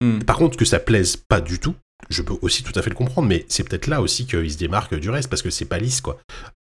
Hmm. 0.04 0.20
Par 0.20 0.38
contre 0.38 0.58
que 0.58 0.66
ça 0.66 0.80
plaise 0.80 1.16
pas 1.16 1.42
du 1.42 1.60
tout, 1.60 1.76
je 2.10 2.22
peux 2.22 2.34
aussi 2.42 2.64
tout 2.64 2.72
à 2.78 2.82
fait 2.82 2.90
le 2.90 2.96
comprendre, 2.96 3.28
mais 3.28 3.46
c'est 3.48 3.64
peut-être 3.68 3.88
là 3.88 4.02
aussi 4.02 4.26
qu'ils 4.26 4.52
se 4.52 4.58
démarquent 4.58 4.96
du 4.96 5.10
reste 5.10 5.30
parce 5.30 5.42
que 5.42 5.50
c'est 5.50 5.66
pas 5.66 5.78
lisse 5.78 6.02
quoi. 6.02 6.18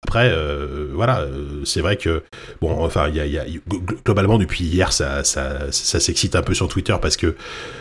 Après 0.07 0.31
euh, 0.33 0.90
voilà, 0.94 1.20
euh, 1.20 1.64
c'est 1.64 1.81
vrai 1.81 1.96
que 1.96 2.22
bon 2.61 2.72
enfin 2.85 3.09
y 3.09 3.20
a, 3.20 3.26
y 3.26 3.61
globalement 4.05 4.38
depuis 4.38 4.64
hier 4.64 4.92
ça 4.92 5.24
ça, 5.24 5.72
ça 5.72 6.00
s'excite 6.00 6.37
un 6.37 6.42
peu 6.42 6.55
sur 6.55 6.68
Twitter 6.68 6.94
parce 7.00 7.16
que 7.16 7.37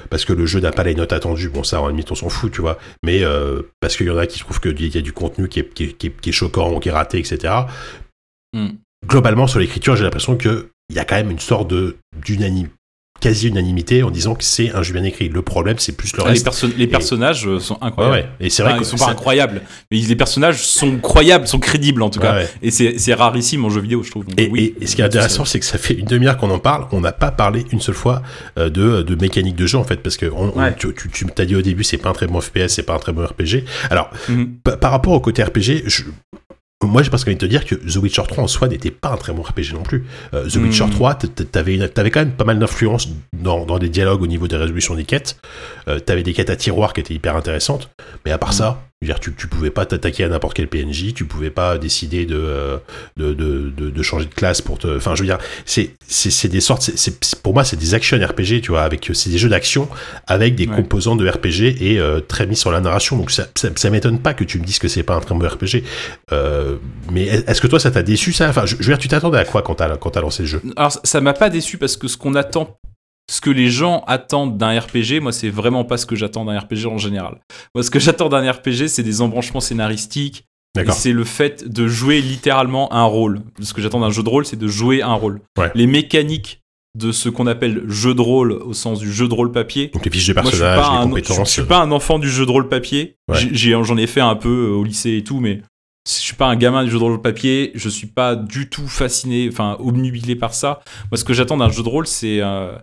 parce 0.10 0.26
que 0.26 0.34
le 0.34 0.46
jeu 0.46 0.60
n'a 0.60 0.72
pas 0.72 0.84
les 0.84 0.96
notes 0.96 1.14
attendues. 1.14 1.50
Bon 1.50 1.64
ça 1.64 1.82
en 1.82 1.88
limite 1.90 2.12
on 2.12 2.16
s'en 2.16 2.30
fout 2.30 2.52
tu 2.52 2.62
vois, 2.62 2.78
mais 3.04 3.24
euh, 3.24 3.62
parce 3.80 3.96
qu'il 3.98 4.08
y 4.08 4.10
en 4.10 4.18
a 4.18 4.26
qui 4.28 4.40
trouvent 4.40 4.60
qu'il 4.60 4.96
y 4.96 4.98
a 4.98 5.02
du 5.02 5.14
contenu 5.14 5.48
qui 5.50 5.60
est, 5.60 5.74
qui 5.74 5.84
est, 5.86 5.94
qui 5.94 6.08
est- 6.08 6.22
qui 6.22 6.30
est 6.30 6.34
choquant 6.34 6.74
ou 6.74 6.80
qui 6.80 6.90
est 6.90 6.94
raté 6.94 7.20
etc. 7.20 7.54
Hmm. 8.54 8.70
Globalement 9.08 9.48
sur 9.48 9.60
l'écriture 9.60 9.96
j'ai 9.96 10.04
l'impression 10.04 10.36
que 10.38 10.70
il 10.90 10.96
y 10.96 11.00
a 11.00 11.06
quand 11.06 11.16
même 11.16 11.30
une 11.32 11.40
sorte 11.40 11.70
de 11.70 11.98
d'unanimité 12.26 12.74
quasi 13.20 13.48
unanimité 13.48 14.04
en 14.04 14.12
disant 14.12 14.36
que 14.36 14.44
c'est 14.44 14.72
un 14.72 14.82
jeu 14.84 14.94
bien 14.94 15.04
écrit. 15.04 15.30
Le 15.30 15.42
problème, 15.42 15.78
c'est 15.80 15.92
plus 15.92 16.12
le 16.14 16.20
Ah, 16.22 16.26
les, 16.26 16.32
reste. 16.32 16.44
perso- 16.46 16.68
les 16.78 16.88
personnages 16.88 17.48
euh, 17.48 17.60
sont 17.60 17.78
incroyables. 17.82 18.16
ouais. 18.16 18.30
Et 18.40 18.50
c'est 18.50 18.64
vrai 18.64 18.72
Enfin, 18.74 18.82
que 18.82 18.86
ils 18.86 18.90
sont 18.90 18.98
pas 19.06 19.12
incroyables, 19.12 19.62
mais 19.92 19.98
les 19.98 20.16
personnages 20.16 20.66
sont 20.66 20.98
croyables, 20.98 21.48
sont 21.48 21.60
crédibles 21.60 22.02
en 22.02 22.10
tout 22.10 22.20
cas. 22.20 22.34
Ouais, 22.34 22.40
ouais. 22.44 22.50
Et 22.62 22.72
c'est 22.72 22.98
c'est 23.00 23.14
rarissime 23.14 23.66
en 23.66 23.70
jeu 23.70 23.82
vidéo, 23.82 24.04
je 24.04 24.12
trouve. 24.12 24.26
Donc, 24.26 24.40
Et, 24.40 24.48
oui, 24.50 24.74
et- 24.80 24.84
et 24.84 24.88
ce 24.88 24.96
qui 24.96 25.02
est 25.02 25.06
intéressant, 25.06 25.46
c'est 25.46 25.60
que 25.60 25.66
ça 25.66 25.78
fait 25.78 25.94
une 25.96 26.06
demi-heure 26.06 26.38
qu'on 26.38 26.50
en 26.52 26.60
parle, 26.60 26.86
on 26.92 27.02
n'a 27.02 27.12
pas 27.12 27.32
parlé 27.32 27.66
une 27.72 27.82
seule 27.82 27.96
fois 27.96 28.22
euh, 28.58 28.70
de, 28.70 29.02
de 29.02 29.16
mécanique 29.16 29.56
de 29.56 29.66
jeu 29.68 29.78
en 29.78 29.84
fait, 29.84 29.98
parce 29.98 30.18
que 30.18 30.26
on- 30.28 30.54
on- 30.56 30.60
Ouais. 30.60 30.76
tu, 30.78 30.94
tu, 30.94 31.10
tu 31.10 31.26
t'as 31.34 31.46
dit 31.46 31.56
au 31.56 31.62
début, 31.62 31.84
c'est 31.84 31.98
pas 31.98 32.10
un 32.10 32.14
très 32.14 32.28
bon 32.28 32.40
FPS, 32.42 32.68
c'est 32.70 32.84
pas 32.84 32.94
un 32.96 33.00
très 33.00 33.12
bon 33.14 33.26
RPG. 33.26 33.64
Alors, 33.90 34.10
Mhm. 34.30 34.54
pa- 34.64 34.78
par 34.78 34.92
rapport 34.92 35.14
au 35.14 35.20
côté 35.20 35.44
RPG, 35.44 35.84
je- 35.88 36.04
moi 36.84 37.04
j'ai 37.04 37.10
presque 37.10 37.28
envie 37.28 37.36
de 37.36 37.42
te 37.42 37.46
dire 37.46 37.66
que 37.66 37.76
The 37.76 37.98
Witcher 37.98 38.24
3 38.28 38.44
en 38.44 38.48
soi 38.48 38.68
n'était 38.70 38.92
pas 38.92 39.10
un 39.10 39.18
très 39.18 39.34
bon 39.34 39.42
RPG 39.42 39.74
non 39.74 39.84
plus. 39.84 40.06
Euh, 40.34 40.48
The. 40.48 40.56
Witcher 40.56 40.86
3, 40.90 41.16
t- 41.16 41.28
t- 41.28 41.46
t'avais, 41.46 41.78
quand 42.10 42.20
même 42.22 42.32
pas 42.32 42.46
mal 42.46 42.58
d'influence 42.58 43.10
dans, 43.34 43.66
dans 43.66 43.80
des 43.80 43.90
dialogues 43.90 44.22
au 44.22 44.28
niveau 44.28 44.48
des 44.48 44.56
résolutions 44.56 44.96
des 44.96 45.04
quêtes. 45.04 45.38
Euh, 45.90 46.00
t'avais 46.00 46.24
des 46.24 46.34
quêtes 46.34 46.50
à 46.50 46.56
tiroir 46.56 46.94
qui 46.94 47.02
étaient 47.02 47.14
hyper 47.14 47.36
intéressantes, 47.36 47.90
mais 48.26 48.32
à 48.32 48.38
part 48.38 48.50
Mhm. 48.50 48.56
ça, 48.56 48.82
dire, 49.06 49.20
tu, 49.22 49.34
tu 49.34 49.48
pouvais 49.48 49.70
pas 49.70 49.86
t'attaquer 49.86 50.26
à 50.26 50.28
n'importe 50.28 50.56
quel 50.58 50.68
PNJ, 50.68 51.14
tu 51.14 51.24
pouvais 51.24 51.50
pas 51.52 51.78
décider 51.78 52.26
de, 52.26 52.36
euh, 52.36 52.78
de, 53.16 53.34
de, 53.34 53.70
de, 53.70 53.90
de 53.92 54.04
changer 54.04 54.26
de 54.26 54.34
classe 54.34 54.62
pour 54.62 54.78
te. 54.78 54.94
Enfin, 54.98 55.16
je 55.16 55.22
veux 55.22 55.26
dire, 55.26 55.38
c'est, 55.66 55.92
c'est, 56.06 56.30
c'est 56.30 56.50
des 56.50 56.60
sortes. 56.60 56.82
c'est- 56.82 57.40
pour 57.42 57.54
moi, 57.54 57.64
c'est 57.64 57.78
des 57.78 57.94
action 57.94 58.18
RPG, 58.18 58.60
tu 58.62 58.72
vois, 58.72 58.82
avec 58.82 59.10
c'est 59.14 59.30
des 59.30 59.38
jeux 59.38 59.48
d'action 59.48 59.88
avec 60.28 60.56
des 60.56 60.68
Ouais. 60.68 60.76
composants 60.76 61.16
de 61.16 61.28
RPG 61.30 61.78
et 61.82 61.98
euh, 61.98 62.20
très 62.20 62.46
mis 62.46 62.58
sur 62.58 62.72
la 62.74 62.82
narration. 62.82 63.16
Donc 63.16 63.32
ça, 63.32 63.48
ça, 63.56 63.70
ça 63.74 63.90
m'étonne 63.90 64.20
pas 64.20 64.34
que 64.34 64.44
tu 64.44 64.60
me 64.60 64.66
dises 64.66 64.80
que 64.80 64.90
c'est 64.90 65.04
pas 65.04 65.16
un 65.16 65.22
très 65.22 65.34
bon 65.34 65.48
RPG. 65.48 65.82
Euh, 66.34 66.76
mais 67.10 67.24
est-ce 67.28 67.62
que 67.62 67.68
toi, 67.68 67.80
ça 67.80 67.92
t'a 67.92 68.04
déçu 68.04 68.34
ça? 68.34 68.50
Enfin, 68.50 68.66
je, 68.66 68.76
je 68.76 68.84
veux 68.84 68.94
dire, 68.94 68.98
tu 69.00 69.08
t'attendais 69.08 69.38
à 69.38 69.46
quoi 69.46 69.62
quand 69.62 69.76
t'as 69.76 69.96
quand 69.96 70.10
t'as 70.10 70.20
lancé 70.22 70.44
le 70.44 70.50
jeu? 70.50 70.62
Alors, 70.76 70.92
ça 71.06 71.22
m'a 71.22 71.32
pas 71.34 71.50
déçu 71.50 71.78
parce 71.78 71.96
que 71.96 72.10
ce 72.10 72.18
qu'on 72.18 72.36
attend 72.36 72.76
ce 73.30 73.42
que 73.42 73.52
les 73.52 73.70
gens 73.70 74.04
attendent 74.08 74.58
d'un 74.58 74.80
RPG, 74.80 75.22
moi, 75.22 75.32
c'est 75.32 75.50
vraiment 75.52 75.86
pas 75.86 75.98
ce 75.98 76.08
que 76.08 76.16
j'attends 76.16 76.46
d'un 76.46 76.58
RPG 76.58 76.88
en 76.88 76.98
général. 76.98 77.40
Moi, 77.76 77.84
ce 77.84 77.92
que 77.92 78.00
j'attends 78.00 78.28
d'un 78.28 78.52
RPG, 78.52 78.88
c'est 78.88 79.04
des 79.04 79.22
embranchements 79.22 79.60
scénaristiques. 79.60 80.46
C'est 80.92 81.12
le 81.12 81.24
fait 81.24 81.68
de 81.68 81.88
jouer 81.88 82.22
littéralement 82.22 82.92
un 82.94 83.04
rôle. 83.04 83.42
Ce 83.62 83.74
que 83.74 83.82
j'attends 83.82 84.00
d'un 84.00 84.10
jeu 84.10 84.24
de 84.24 84.30
rôle, 84.30 84.46
c'est 84.46 84.58
de 84.58 84.68
jouer 84.68 85.04
un 85.04 85.14
rôle. 85.14 85.42
Ouais. 85.58 85.72
Les 85.76 85.86
mécaniques 85.86 86.62
de 86.98 87.12
ce 87.12 87.30
qu'on 87.30 87.46
appelle 87.46 87.84
jeu 87.88 88.16
de 88.16 88.22
rôle 88.22 88.54
au 88.54 88.74
sens 88.74 89.00
du 89.00 89.12
jeu 89.12 89.28
de 89.28 89.34
rôle 89.34 89.52
papier. 89.52 89.90
Donc 89.94 90.06
les 90.06 90.12
fiches 90.12 90.28
de 90.28 90.34
Moi, 90.34 90.44
je 90.46 90.50
suis 90.50 90.60
personnages, 90.60 90.88
pas 90.88 90.92
les 90.92 90.98
un, 90.98 91.02
je, 91.02 91.08
compétences. 91.10 91.48
je 91.48 91.54
suis 91.54 91.64
pas 91.64 91.80
un 91.80 91.92
enfant 91.92 92.18
du 92.18 92.30
jeu 92.30 92.46
de 92.46 92.52
rôle 92.52 92.68
papier. 92.68 93.16
Ouais. 93.28 93.38
J'en 93.54 93.98
ai 93.98 94.08
fait 94.08 94.22
un 94.22 94.36
peu 94.36 94.70
euh, 94.70 94.76
au 94.76 94.84
lycée 94.84 95.18
et 95.18 95.24
tout, 95.24 95.40
mais 95.40 95.62
je 96.08 96.14
suis 96.14 96.36
pas 96.36 96.48
un 96.48 96.56
gamin 96.56 96.84
du 96.84 96.90
jeu 96.90 96.98
de 96.98 97.04
rôle 97.04 97.22
papier. 97.22 97.72
Je 97.76 97.90
suis 97.90 98.08
pas 98.08 98.36
du 98.36 98.70
tout 98.70 98.88
fasciné, 98.88 99.50
enfin 99.52 99.78
obnubilé 99.80 100.36
par 100.36 100.54
ça. 100.54 100.80
Moi, 101.12 101.18
ce 101.18 101.24
que 101.24 101.34
j'attends 101.34 101.58
d'un 101.58 101.70
jeu 101.70 101.84
de 101.84 101.90
rôle, 101.90 102.08
c'est 102.08 102.40
euh, 102.42 102.76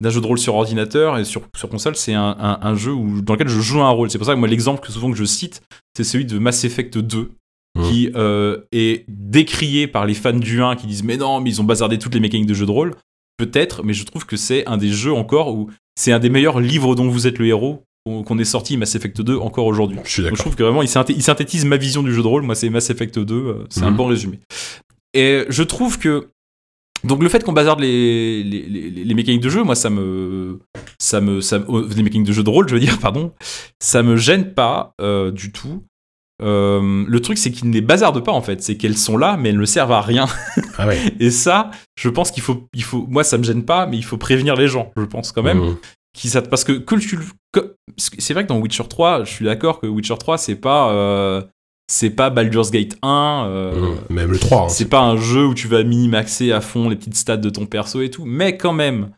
d'un 0.00 0.10
jeu 0.10 0.20
de 0.20 0.26
rôle 0.26 0.38
sur 0.38 0.54
ordinateur 0.54 1.18
et 1.18 1.24
sur, 1.24 1.42
sur 1.56 1.68
console, 1.68 1.96
c'est 1.96 2.14
un, 2.14 2.36
un- 2.38 2.58
un 2.62 2.74
jeu 2.76 2.92
où, 2.92 3.20
dans 3.20 3.32
lequel 3.34 3.48
je 3.48 3.60
joue 3.60 3.80
un 3.82 3.90
rôle. 3.90 4.10
C'est 4.10 4.18
pour 4.18 4.26
ça 4.26 4.34
que 4.34 4.38
moi, 4.38 4.46
l'exemple 4.48 4.80
que 4.84 4.92
souvent 4.92 5.10
que 5.10 5.16
je 5.16 5.24
cite, 5.24 5.60
c'est 5.96 6.04
celui 6.04 6.24
de 6.24 6.38
Mass 6.38 6.64
Effect 6.64 6.98
2 6.98 7.30
Mhm. 7.76 7.84
qui 7.84 8.10
euh, 8.16 8.58
est 8.72 9.04
décrié 9.08 9.86
par 9.86 10.06
les 10.06 10.14
fans 10.14 10.32
du 10.32 10.62
1 10.62 10.74
qui 10.74 10.86
disent 10.86 11.04
mais 11.04 11.18
non 11.18 11.40
mais 11.40 11.50
ils 11.50 11.60
ont 11.60 11.64
bazardé 11.64 11.98
toutes 11.98 12.14
les 12.14 12.18
mécaniques 12.20 12.46
de 12.48 12.54
jeu 12.54 12.64
de 12.64 12.70
rôle 12.70 12.94
peut-être 13.36 13.82
mais 13.84 13.92
je 13.92 14.04
trouve 14.04 14.24
que 14.24 14.36
c'est 14.38 14.66
un 14.66 14.78
des 14.78 14.88
jeux 14.88 15.12
encore 15.12 15.54
où 15.54 15.68
c'est 15.94 16.10
un 16.10 16.18
des 16.18 16.30
meilleurs 16.30 16.60
livres 16.60 16.94
dont 16.94 17.08
vous 17.08 17.26
êtes 17.26 17.38
le 17.38 17.46
héros 17.46 17.84
qu'on 18.06 18.38
ait 18.38 18.44
sorti 18.44 18.78
Mass 18.78 18.94
Effect 18.94 19.20
2 19.20 19.36
encore 19.36 19.66
aujourd'hui 19.66 19.98
Je 20.04 20.22
je 20.22 20.34
trouve 20.34 20.56
que 20.56 20.62
vraiment, 20.62 20.80
il, 20.82 20.88
synthé- 20.88 21.12
il 21.14 21.22
synthétise 21.22 21.66
ma 21.66 21.76
vision 21.76 22.02
du 22.02 22.12
jeu 22.14 22.22
de 22.22 22.26
rôle. 22.26 22.42
Moi, 22.42 22.54
c'est 22.54 22.70
Mass 22.70 22.88
Effect 22.88 23.18
2. 23.18 23.34
euh, 23.34 23.66
c'est 23.68 23.82
un 23.82 23.90
Mhm. 23.90 23.96
bon 23.98 24.06
résumé. 24.06 24.40
Et 25.12 25.44
je 25.50 25.62
trouve 25.62 25.98
que. 25.98 26.28
Donc, 27.04 27.22
le 27.22 27.28
fait 27.28 27.44
qu'on 27.44 27.52
bazarde 27.52 27.80
les, 27.80 28.42
les, 28.42 28.62
les- 28.62 28.90
les 29.04 29.14
mécaniques 29.14 29.42
de 29.42 29.48
jeu, 29.48 29.62
moi, 29.62 29.74
ça 29.74 29.90
me. 29.90 30.58
Ça 30.98 31.20
me, 31.20 31.40
ça 31.40 31.58
me- 31.60 31.64
oh, 31.68 31.82
les 31.86 32.02
mécaniques 32.02 32.26
de 32.26 32.32
jeu 32.32 32.42
de 32.42 32.50
rôle, 32.50 32.68
je 32.68 32.74
veux 32.74 32.80
dire, 32.80 32.98
pardon. 33.00 33.32
Ça 33.80 34.02
me 34.02 34.16
gêne 34.16 34.52
pas 34.54 34.92
euh, 35.00 35.30
du 35.30 35.52
tout. 35.52 35.84
Euh, 36.42 37.04
le 37.06 37.20
truc, 37.20 37.36
c'est 37.38 37.50
qu'ils 37.50 37.68
ne 37.68 37.72
les 37.74 37.80
bazardent 37.80 38.24
pas, 38.24 38.32
en 38.32 38.42
fait. 38.42 38.62
C'est 38.62 38.76
qu'elles 38.76 38.96
sont 38.96 39.16
là, 39.16 39.36
mais 39.36 39.48
elles 39.50 39.58
ne 39.58 39.64
servent 39.64 39.92
à 39.92 40.00
rien. 40.00 40.26
Ah 40.76 40.86
ouais. 40.86 40.98
Et 41.20 41.30
ça, 41.30 41.70
je 41.98 42.08
pense 42.08 42.30
qu'il 42.30 42.42
faut, 42.42 42.68
il 42.74 42.82
faut. 42.84 43.06
Moi, 43.08 43.24
ça 43.24 43.38
me 43.38 43.42
gêne 43.42 43.64
pas, 43.64 43.86
mais 43.86 43.96
il 43.96 44.04
faut 44.04 44.16
prévenir 44.18 44.54
les 44.54 44.68
gens, 44.68 44.92
je 44.96 45.02
pense 45.04 45.32
quand 45.32 45.42
même 45.42 45.60
qui 46.14 46.28
ça 46.30 46.42
parce 46.42 46.64
que 46.64 46.72
que 46.72 47.76
c'est 47.96 48.34
vrai 48.34 48.42
que 48.42 48.48
dans 48.48 48.58
Witcher 48.58 48.82
3 48.88 49.22
je 49.24 49.30
suis 49.30 49.44
d'accord 49.44 49.78
que 49.78 49.86
Witcher 49.86 50.16
3 50.18 50.36
c'est 50.38 50.56
pas 50.56 50.90
euh, 50.92 51.42
c'est 51.90 52.10
pas 52.10 52.30
Baldur's 52.30 52.70
Gate 52.70 52.96
1 53.02 53.44
euh, 53.48 53.72
Mhm. 53.74 53.96
Même 54.16 54.30
le 54.30 54.38
3. 54.38 54.62
hein, 54.64 54.68
c'est 54.68 54.88
pas 54.88 55.00
un 55.00 55.16
jeu 55.16 55.46
où 55.46 55.54
tu 55.54 55.68
vas 55.68 55.82
minimaxer 55.82 56.52
à 56.52 56.60
fond 56.60 56.88
les 56.88 56.96
petites 56.96 57.16
stats 57.16 57.36
de 57.38 57.50
ton 57.50 57.66
perso 57.66 58.00
et 58.02 58.10
tout 58.10 58.24
mais 58.26 58.56
quand 58.56 58.72
même 58.74 59.10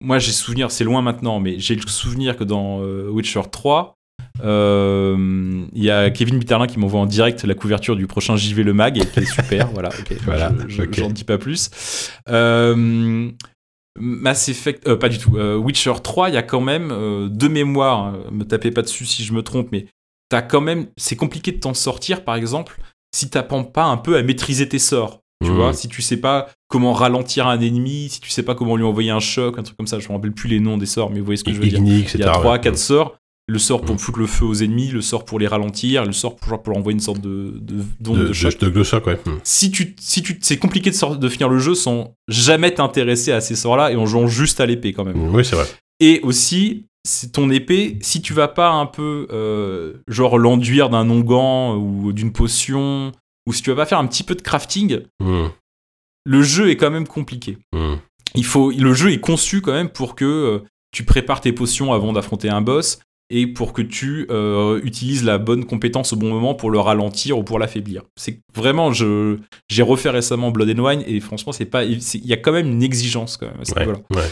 moi 0.00 0.18
j'ai 0.18 0.32
souvenir 0.32 0.70
c'est 0.70 0.84
loin 0.84 1.02
maintenant 1.02 1.40
mais 1.40 1.58
j'ai 1.58 1.74
le 1.74 1.82
souvenir 1.88 2.36
que 2.36 2.44
dans 2.44 2.80
euh, 2.82 3.08
Witcher 3.10 3.40
3 3.50 3.94
euh, 4.44 5.64
il 5.72 5.82
y 5.82 5.90
a 5.90 6.10
Kevin 6.10 6.38
Bitterlin 6.38 6.66
qui 6.66 6.78
m'envoie 6.78 7.00
en 7.00 7.06
direct 7.06 7.42
la 7.44 7.54
couverture 7.54 7.96
du 7.96 8.06
prochain 8.06 8.36
JV 8.36 8.62
le 8.62 8.72
mag 8.74 8.96
et 8.98 9.06
qui 9.06 9.20
est 9.20 9.24
super 9.24 9.68
voilà 9.72 9.88
ok 9.88 10.16
Voilà, 10.24 10.52
je- 10.68 10.74
je- 10.76 10.82
ok. 10.82 10.94
j'en 10.94 11.10
dis 11.10 11.24
pas 11.24 11.38
plus 11.38 11.70
Mass 13.96 14.48
Effect, 14.48 14.92
pas 14.96 15.08
du 15.08 15.18
tout. 15.18 15.36
Witcher 15.38 15.92
3, 16.02 16.28
il 16.28 16.34
y 16.34 16.36
a 16.36 16.42
quand 16.42 16.60
même 16.60 16.88
de 17.30 17.46
mémoire. 17.48 18.06
hein, 18.06 18.18
me 18.32 18.42
tapez 18.44 18.72
pas 18.72 18.82
dessus 18.82 19.06
si 19.06 19.22
je 19.22 19.32
me 19.32 19.40
trompe, 19.42 19.68
mais 19.70 19.86
t'as 20.28 20.42
quand 20.42 20.60
même. 20.60 20.86
C'est 20.96 21.16
compliqué 21.16 21.52
de 21.52 21.58
t'en 21.58 21.74
sortir, 21.74 22.24
par 22.24 22.34
exemple, 22.36 22.78
si 23.14 23.28
t'apprends 23.30 23.64
pas 23.64 23.84
un 23.84 23.96
peu 23.96 24.16
à 24.16 24.22
maîtriser 24.22 24.68
tes 24.68 24.78
sorts. 24.78 25.20
Tu 25.44 25.50
Mhm. 25.50 25.56
vois, 25.56 25.72
si 25.74 25.88
tu 25.88 26.00
sais 26.00 26.16
pas 26.16 26.48
comment 26.68 26.92
ralentir 26.92 27.46
un 27.48 27.60
ennemi, 27.60 28.08
si 28.08 28.20
tu 28.20 28.30
sais 28.30 28.42
pas 28.42 28.54
comment 28.54 28.76
lui 28.76 28.84
envoyer 28.84 29.10
un 29.10 29.20
choc, 29.20 29.58
un 29.58 29.62
truc 29.62 29.76
comme 29.76 29.86
ça. 29.86 29.98
Je 29.98 30.08
me 30.08 30.14
rappelle 30.14 30.32
plus 30.32 30.48
les 30.48 30.60
noms 30.60 30.78
des 30.78 30.86
sorts, 30.86 31.10
mais 31.10 31.18
vous 31.18 31.24
voyez 31.26 31.36
ce 31.36 31.44
que 31.44 31.52
je 31.52 31.60
veux 31.60 31.66
dire. 31.68 31.78
Igni. 31.80 32.06
Il 32.14 32.20
y 32.20 32.22
a 32.22 32.30
3 32.30 32.52
ouais. 32.52 32.60
4 32.60 32.78
sorts. 32.78 33.16
Le 33.46 33.58
sort 33.58 33.82
pour 33.82 33.94
Mhm. 33.96 33.98
foutre 33.98 34.18
le 34.20 34.26
feu 34.26 34.46
aux 34.46 34.54
ennemis, 34.62 34.88
le 34.88 35.02
sort 35.02 35.26
pour 35.26 35.38
les 35.38 35.46
ralentir, 35.46 36.06
le 36.06 36.12
sort 36.12 36.34
pour, 36.36 36.48
genre, 36.48 36.62
pour 36.62 36.74
envoyer 36.78 36.94
une 36.94 37.00
sorte 37.00 37.20
de, 37.20 37.58
de, 37.60 37.74
De, 38.00 38.28
de 38.28 38.32
choc 38.32 38.56
de, 38.58 38.82
choc, 38.82 39.06
ouais. 39.06 39.18
Mhm. 39.26 39.38
si 39.44 39.70
tu, 39.70 39.94
si 40.00 40.22
tu, 40.22 40.38
c'est 40.40 40.56
compliqué 40.56 40.88
de, 40.88 40.94
sor- 40.94 41.18
de 41.18 41.28
finir 41.28 41.50
le 41.50 41.58
jeu 41.58 41.74
sans 41.74 42.14
jamais 42.26 42.72
t'intéresser 42.72 43.32
à 43.32 43.42
ces 43.42 43.54
sorts-là 43.54 43.92
et 43.92 43.96
en 43.96 44.06
jouant 44.06 44.28
juste 44.28 44.60
à 44.60 44.66
l'épée 44.66 44.94
quand 44.94 45.04
même. 45.04 45.34
Oui, 45.34 45.44
c'est 45.44 45.56
vrai. 45.56 45.66
Et 46.00 46.20
aussi, 46.22 46.86
c'est 47.06 47.32
ton 47.32 47.50
épée, 47.50 47.98
si 48.00 48.22
tu 48.22 48.32
vas 48.32 48.48
pas 48.48 48.70
un 48.70 48.86
peu, 48.86 49.26
euh, 49.30 49.94
genre 50.08 50.38
l'enduire 50.38 50.88
d'un 50.90 51.08
onguent 51.10 51.76
ou 51.78 52.12
d'une 52.12 52.32
potion, 52.32 53.12
ou 53.46 53.52
si 53.52 53.62
tu 53.62 53.70
vas 53.70 53.76
pas 53.76 53.86
faire 53.86 53.98
un 53.98 54.06
petit 54.06 54.22
peu 54.22 54.34
de 54.34 54.42
crafting, 54.42 55.00
Mhm. 55.22 55.50
le 56.24 56.42
jeu 56.42 56.70
est 56.70 56.76
quand 56.76 56.90
même 56.90 57.06
compliqué. 57.06 57.58
Mhm. 57.74 57.98
Il 58.34 58.44
faut, 58.44 58.70
le 58.70 58.94
jeu 58.94 59.12
est 59.12 59.20
conçu 59.20 59.60
quand 59.60 59.72
même 59.72 59.90
pour 59.90 60.14
que 60.14 60.24
euh, 60.24 60.58
tu 60.92 61.04
prépares 61.04 61.40
tes 61.40 61.52
potions 61.52 61.92
avant 61.92 62.12
d'affronter 62.12 62.48
un 62.48 62.62
boss 62.62 62.98
et 63.30 63.46
pour 63.46 63.72
que 63.72 63.82
tu 63.82 64.26
euh, 64.30 64.80
utilises 64.82 65.24
la 65.24 65.38
bonne 65.38 65.64
compétence 65.64 66.12
au 66.12 66.16
bon 66.16 66.28
moment 66.30 66.54
pour 66.54 66.70
le 66.70 66.78
ralentir 66.78 67.38
ou 67.38 67.42
pour 67.44 67.58
l'affaiblir. 67.58 68.02
C'est 68.16 68.40
vraiment, 68.54 68.92
je, 68.92 69.38
j'ai 69.68 69.82
refait 69.82 70.10
récemment 70.10 70.50
Blood 70.50 70.78
and 70.78 70.82
Wine 70.82 71.04
et 71.06 71.20
franchement, 71.20 71.52
c'est 71.52 71.64
pas, 71.66 71.84
il 71.84 72.00
y 72.26 72.32
a 72.32 72.36
quand 72.36 72.52
même 72.52 72.66
une 72.66 72.82
exigence 72.82 73.36
quand 73.36 73.46
même 73.46 73.60
à 73.60 73.64
ce 73.64 73.74
Ouais, 73.74 73.80
niveau-là. 73.86 74.00
ouais. 74.16 74.28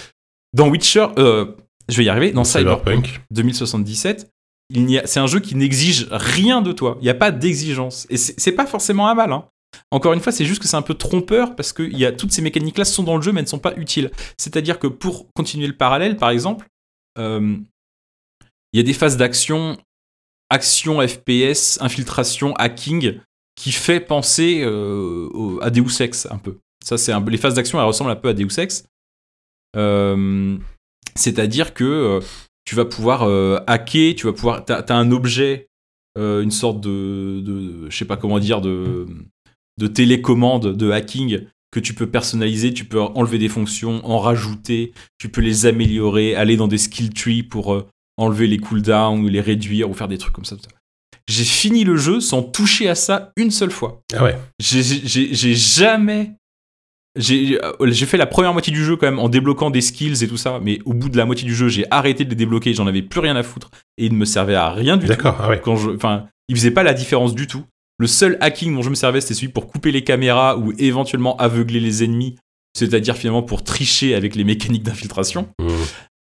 Dans 0.54 0.68
Witcher, 0.68 1.06
euh, 1.18 1.46
je 1.88 1.96
vais 1.96 2.04
y 2.04 2.08
arriver, 2.08 2.32
dans 2.32 2.44
Cyberpunk, 2.44 3.06
Cyberpunk. 3.06 3.26
2077, 3.30 4.30
il 4.70 4.86
n'y 4.86 4.98
a, 4.98 5.06
c'est 5.06 5.20
un 5.20 5.26
jeu 5.26 5.40
qui 5.40 5.54
n'exige 5.54 6.08
rien 6.10 6.62
de 6.62 6.72
toi. 6.72 6.96
Il 7.00 7.04
n'y 7.04 7.10
a 7.10 7.14
pas 7.14 7.30
d'exigence. 7.30 8.06
Et 8.10 8.16
c'est, 8.16 8.52
pas 8.52 8.66
forcément 8.66 9.08
un 9.08 9.14
mal. 9.14 9.32
hein. 9.32 9.44
Encore 9.90 10.12
une 10.12 10.20
fois, 10.20 10.32
c'est 10.32 10.44
juste 10.44 10.60
que 10.62 10.68
c'est 10.68 10.76
un 10.76 10.82
peu 10.82 10.94
trompeur 10.94 11.54
parce 11.56 11.72
que 11.72 11.82
y 11.82 12.04
a, 12.04 12.12
toutes 12.12 12.32
ces 12.32 12.42
mécaniques-là 12.42 12.84
sont 12.84 13.02
dans 13.02 13.16
le 13.16 13.22
jeu 13.22 13.32
mais 13.32 13.40
elles 13.40 13.46
ne 13.46 13.50
sont 13.50 13.58
pas 13.58 13.74
utiles. 13.76 14.10
C'est-à-dire 14.38 14.78
que 14.78 14.86
pour 14.86 15.26
continuer 15.34 15.66
le 15.66 15.76
parallèle, 15.76 16.16
par 16.16 16.30
exemple, 16.30 16.66
euh, 17.18 17.56
il 18.72 18.76
y 18.76 18.80
a 18.80 18.82
des 18.82 18.92
phases 18.94 19.16
d'action, 19.16 19.78
action, 20.50 21.06
FPS, 21.06 21.78
infiltration, 21.80 22.54
hacking, 22.56 23.18
qui 23.56 23.72
fait 23.72 24.00
penser 24.00 24.62
euh, 24.64 25.58
à 25.60 25.70
Deus 25.70 26.00
Ex 26.00 26.26
un 26.30 26.38
peu. 26.38 26.58
Ça, 26.84 26.98
c'est 26.98 27.12
les 27.28 27.36
phases 27.36 27.54
d'action, 27.54 27.78
elles 27.78 27.86
ressemblent 27.86 28.10
un 28.10 28.16
peu 28.16 28.28
à 28.28 28.34
Deus 28.34 28.58
Ex. 28.58 28.84
Euh, 29.76 30.58
C'est-à-dire 31.14 31.74
que 31.74 31.84
euh, 31.84 32.20
tu 32.64 32.74
vas 32.74 32.84
pouvoir 32.84 33.22
euh, 33.22 33.58
hacker, 33.66 34.14
tu 34.14 34.26
vas 34.26 34.32
pouvoir. 34.32 34.64
T'as 34.64 34.80
as 34.80 34.94
un 34.94 35.10
objet, 35.10 35.68
euh, 36.18 36.42
une 36.42 36.50
sorte 36.50 36.80
de, 36.80 37.40
de, 37.40 37.90
je 37.90 37.96
sais 37.96 38.04
pas 38.04 38.16
comment 38.16 38.38
dire, 38.38 38.60
de, 38.60 39.06
de 39.78 39.86
télécommande 39.86 40.76
de 40.76 40.90
hacking 40.90 41.46
que 41.70 41.80
tu 41.80 41.94
peux 41.94 42.06
personnaliser, 42.06 42.74
tu 42.74 42.84
peux 42.84 43.00
enlever 43.00 43.38
des 43.38 43.48
fonctions, 43.48 44.04
en 44.04 44.18
rajouter, 44.18 44.92
tu 45.18 45.30
peux 45.30 45.40
les 45.40 45.64
améliorer, 45.64 46.34
aller 46.34 46.56
dans 46.56 46.68
des 46.68 46.76
skill 46.76 47.14
trees 47.14 47.42
pour 47.42 47.86
enlever 48.18 48.46
les 48.46 48.58
cooldowns 48.58 49.24
ou 49.24 49.28
les 49.28 49.40
réduire 49.40 49.88
ou 49.88 49.94
faire 49.94 50.08
des 50.08 50.18
trucs 50.18 50.34
comme 50.34 50.44
ça. 50.44 50.56
J'ai 51.28 51.44
fini 51.44 51.84
le 51.84 51.96
jeu 51.96 52.20
sans 52.20 52.42
toucher 52.42 52.88
à 52.90 52.94
ça 52.94 53.32
une 53.36 53.50
seule 53.50 53.70
fois. 53.70 54.02
Ah 54.12 54.24
ouais. 54.24 54.38
J'ai 54.58 55.54
jamais. 55.54 56.32
J'ai 57.16 57.62
euh, 57.62 57.72
j'ai 57.82 58.06
fait 58.06 58.16
la 58.16 58.26
première 58.26 58.52
moitié 58.52 58.72
du 58.72 58.82
jeu 58.82 58.96
quand 58.96 59.06
même 59.06 59.18
en 59.18 59.28
débloquant 59.28 59.70
des 59.70 59.82
skills 59.82 60.24
et 60.24 60.28
tout 60.28 60.38
ça, 60.38 60.60
mais 60.62 60.78
au 60.86 60.94
bout 60.94 61.10
de 61.10 61.16
la 61.18 61.26
moitié 61.26 61.46
du 61.46 61.54
jeu, 61.54 61.68
j'ai 61.68 61.84
arrêté 61.90 62.24
de 62.24 62.30
les 62.30 62.36
débloquer, 62.36 62.72
j'en 62.72 62.86
avais 62.86 63.02
plus 63.02 63.20
rien 63.20 63.36
à 63.36 63.42
foutre 63.42 63.70
et 63.98 64.06
ils 64.06 64.12
ne 64.12 64.16
me 64.16 64.24
servaient 64.24 64.54
à 64.54 64.70
rien 64.70 64.96
du 64.96 65.02
tout. 65.06 65.08
D'accord, 65.08 65.36
ah 65.40 65.48
ouais. 65.50 65.60
Quand 65.62 65.76
je, 65.76 65.90
enfin, 65.90 66.26
ils 66.48 66.56
faisaient 66.56 66.70
pas 66.70 66.82
la 66.82 66.94
différence 66.94 67.34
du 67.34 67.46
tout. 67.46 67.64
Le 67.98 68.06
seul 68.06 68.38
hacking 68.40 68.74
dont 68.74 68.82
je 68.82 68.90
me 68.90 68.94
servais, 68.94 69.20
c'était 69.20 69.34
celui 69.34 69.48
pour 69.48 69.66
couper 69.66 69.92
les 69.92 70.02
caméras 70.02 70.56
ou 70.56 70.72
éventuellement 70.78 71.36
aveugler 71.36 71.80
les 71.80 72.02
ennemis, 72.02 72.36
c'est-à-dire 72.74 73.16
finalement 73.16 73.42
pour 73.42 73.62
tricher 73.62 74.14
avec 74.14 74.34
les 74.34 74.44
mécaniques 74.44 74.82
d'infiltration. 74.82 75.48
Mhm. 75.60 75.68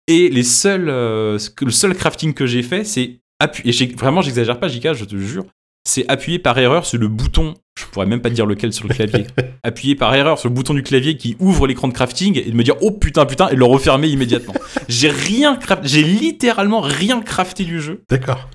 Et 0.08 0.30
les 0.30 0.44
seuls, 0.44 0.90
euh, 0.90 1.38
le 1.62 1.72
seul 1.72 1.96
crafting 1.96 2.34
que 2.34 2.48
j'ai 2.48 2.64
fait, 2.64 2.84
c'est 2.84 3.20
appuyer. 3.40 3.94
Vraiment, 3.96 4.22
j'exagère 4.22 4.60
pas, 4.60 4.68
JK, 4.68 4.94
je 4.94 5.06
te 5.06 5.16
jure. 5.16 5.46
C'est 5.94 6.06
appuyer 6.10 6.40
par 6.40 6.58
erreur 6.58 6.86
sur 6.86 6.98
le 7.00 7.10
bouton. 7.10 7.54
Je 7.78 7.86
pourrais 7.86 8.06
même 8.06 8.22
pas 8.22 8.30
te 8.30 8.36
dire 8.36 8.46
lequel 8.46 8.72
sur 8.72 8.88
le 8.88 8.94
clavier. 8.94 9.26
appuyer 9.64 9.96
par 9.96 10.16
erreur 10.16 10.40
sur 10.40 10.48
le 10.48 10.56
bouton 10.56 10.74
du 10.74 10.84
clavier 10.84 11.18
qui 11.18 11.36
ouvre 11.40 11.68
l'écran 11.68 11.90
de 11.90 11.94
crafting 11.94 12.38
et 12.38 12.50
de 12.50 12.56
me 12.56 12.64
dire 12.64 12.76
oh 12.82 12.92
putain 12.92 13.26
putain 13.26 13.50
et 13.50 13.56
de 13.56 13.60
le 13.60 13.66
refermer 13.66 14.08
immédiatement. 14.08 14.54
j'ai 14.88 15.10
rien 15.10 15.60
j'ai 15.84 16.02
littéralement 16.04 16.80
rien 16.80 17.20
crafté 17.22 17.66
du 17.66 17.82
jeu. 17.82 18.04
D'accord. 18.10 18.50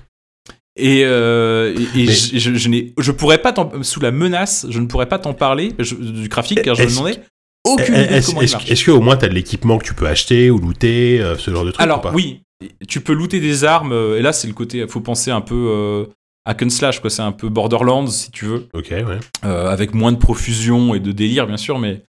Et, 0.79 1.03
euh, 1.05 1.75
et- 1.95 2.01
et 2.01 2.05
Mais- 2.05 2.11
je, 2.11 2.37
je, 2.39 2.55
je 2.55 2.69
n'ai, 2.69 2.93
je 2.99 3.11
pourrais 3.11 3.39
pas 3.39 3.53
sous 3.81 3.99
la 3.99 4.11
menace, 4.11 4.65
je 4.69 4.79
ne 4.79 4.87
pourrais 4.87 5.07
pas 5.09 5.19
t'en 5.19 5.33
parler 5.33 5.73
je- 5.79 5.95
du 5.95 6.29
crafting 6.29 6.61
car 6.61 6.73
je 6.75 6.83
me 6.83 6.89
demandais 6.89 7.19
aucune 7.65 7.95
idée 7.95 8.03
Est-ce 8.15 8.27
comment 8.29 8.41
il 8.41 8.45
est-ce- 8.45 8.53
marche. 8.53 8.71
est-ce 8.71 8.85
qu'au 8.85 9.01
moins 9.01 9.17
t'as 9.17 9.27
de 9.27 9.33
l'équipement 9.33 9.77
que 9.77 9.85
tu 9.85 9.93
peux 9.93 10.07
acheter 10.07 10.49
ou 10.49 10.57
looter, 10.59 11.19
euh, 11.21 11.35
ce 11.37 11.51
genre 11.51 11.65
de 11.65 11.71
truc 11.71 11.81
ou 11.81 11.83
Alors 11.83 12.01
pas? 12.01 12.11
oui, 12.13 12.41
tu 12.87 13.01
peux 13.01 13.13
looter 13.13 13.39
des 13.39 13.63
armes. 13.63 13.91
euh, 13.91 14.17
Et 14.17 14.21
là, 14.23 14.33
c'est 14.33 14.47
le 14.47 14.53
côté. 14.53 14.87
faut 14.87 15.01
penser 15.01 15.29
un 15.31 15.41
peu 15.41 15.55
euh, 15.55 16.05
hack 16.47 16.63
and 16.63 16.69
slash, 16.69 16.99
quoi. 16.99 17.09
C'est 17.09 17.21
un 17.21 17.31
peu 17.31 17.49
Borderlands, 17.49 18.07
si 18.07 18.31
tu 18.31 18.45
veux, 18.45 18.67
Ok, 18.73 18.87
ouais. 18.91 19.19
euh, 19.45 19.69
avec 19.69 19.93
moins 19.93 20.11
de 20.11 20.17
profusion 20.17 20.95
et 20.95 20.99
de 20.99 21.11
délire, 21.11 21.45
bien 21.47 21.57
sûr, 21.57 21.77
mais 21.79 22.03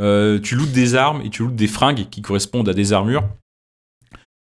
euh, 0.00 0.38
tu 0.38 0.54
lootes 0.54 0.72
des 0.72 0.94
armes 0.94 1.22
et 1.24 1.30
tu 1.30 1.42
lootes 1.42 1.56
des 1.56 1.66
fringues 1.66 2.08
qui 2.10 2.22
correspondent 2.22 2.68
à 2.68 2.74
des 2.74 2.92
armures. 2.92 3.24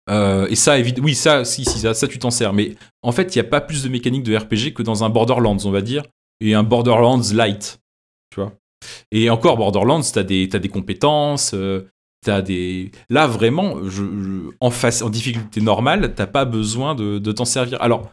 Euh, 0.08 0.46
et 0.48 0.54
ça, 0.54 0.76
oui, 1.02 1.14
ça, 1.14 1.44
si, 1.44 1.64
si, 1.64 1.80
ça, 1.80 1.92
ça 1.94 2.06
tu 2.06 2.18
t'en 2.18 2.30
sers. 2.30 2.52
Mais 2.52 2.76
en 3.02 3.10
fait, 3.12 3.34
il 3.34 3.38
n'y 3.40 3.46
a 3.46 3.50
pas 3.50 3.60
plus 3.60 3.82
de 3.82 3.88
mécanique 3.88 4.22
de 4.22 4.36
RPG 4.36 4.72
que 4.74 4.82
dans 4.82 5.02
un 5.02 5.08
Borderlands, 5.08 5.56
on 5.64 5.70
va 5.70 5.80
dire, 5.80 6.02
et 6.40 6.54
un 6.54 6.62
Borderlands 6.62 7.22
light, 7.34 7.78
tu 8.30 8.40
vois? 8.40 8.52
Et 9.10 9.30
encore, 9.30 9.56
Borderlands, 9.56 10.02
t'as 10.02 10.22
des, 10.22 10.48
t'as 10.48 10.58
des 10.60 10.68
compétences, 10.68 11.54
t'as 12.24 12.40
des. 12.42 12.92
Là, 13.08 13.26
vraiment, 13.26 13.82
je, 13.84 14.04
je- 14.04 14.50
en, 14.60 14.70
face, 14.70 15.02
en 15.02 15.08
difficulté 15.10 15.60
normale, 15.60 16.14
t'as 16.14 16.26
pas 16.26 16.44
besoin 16.44 16.94
de, 16.94 17.18
de 17.18 17.32
t'en 17.32 17.44
servir. 17.44 17.80
Alors, 17.82 18.10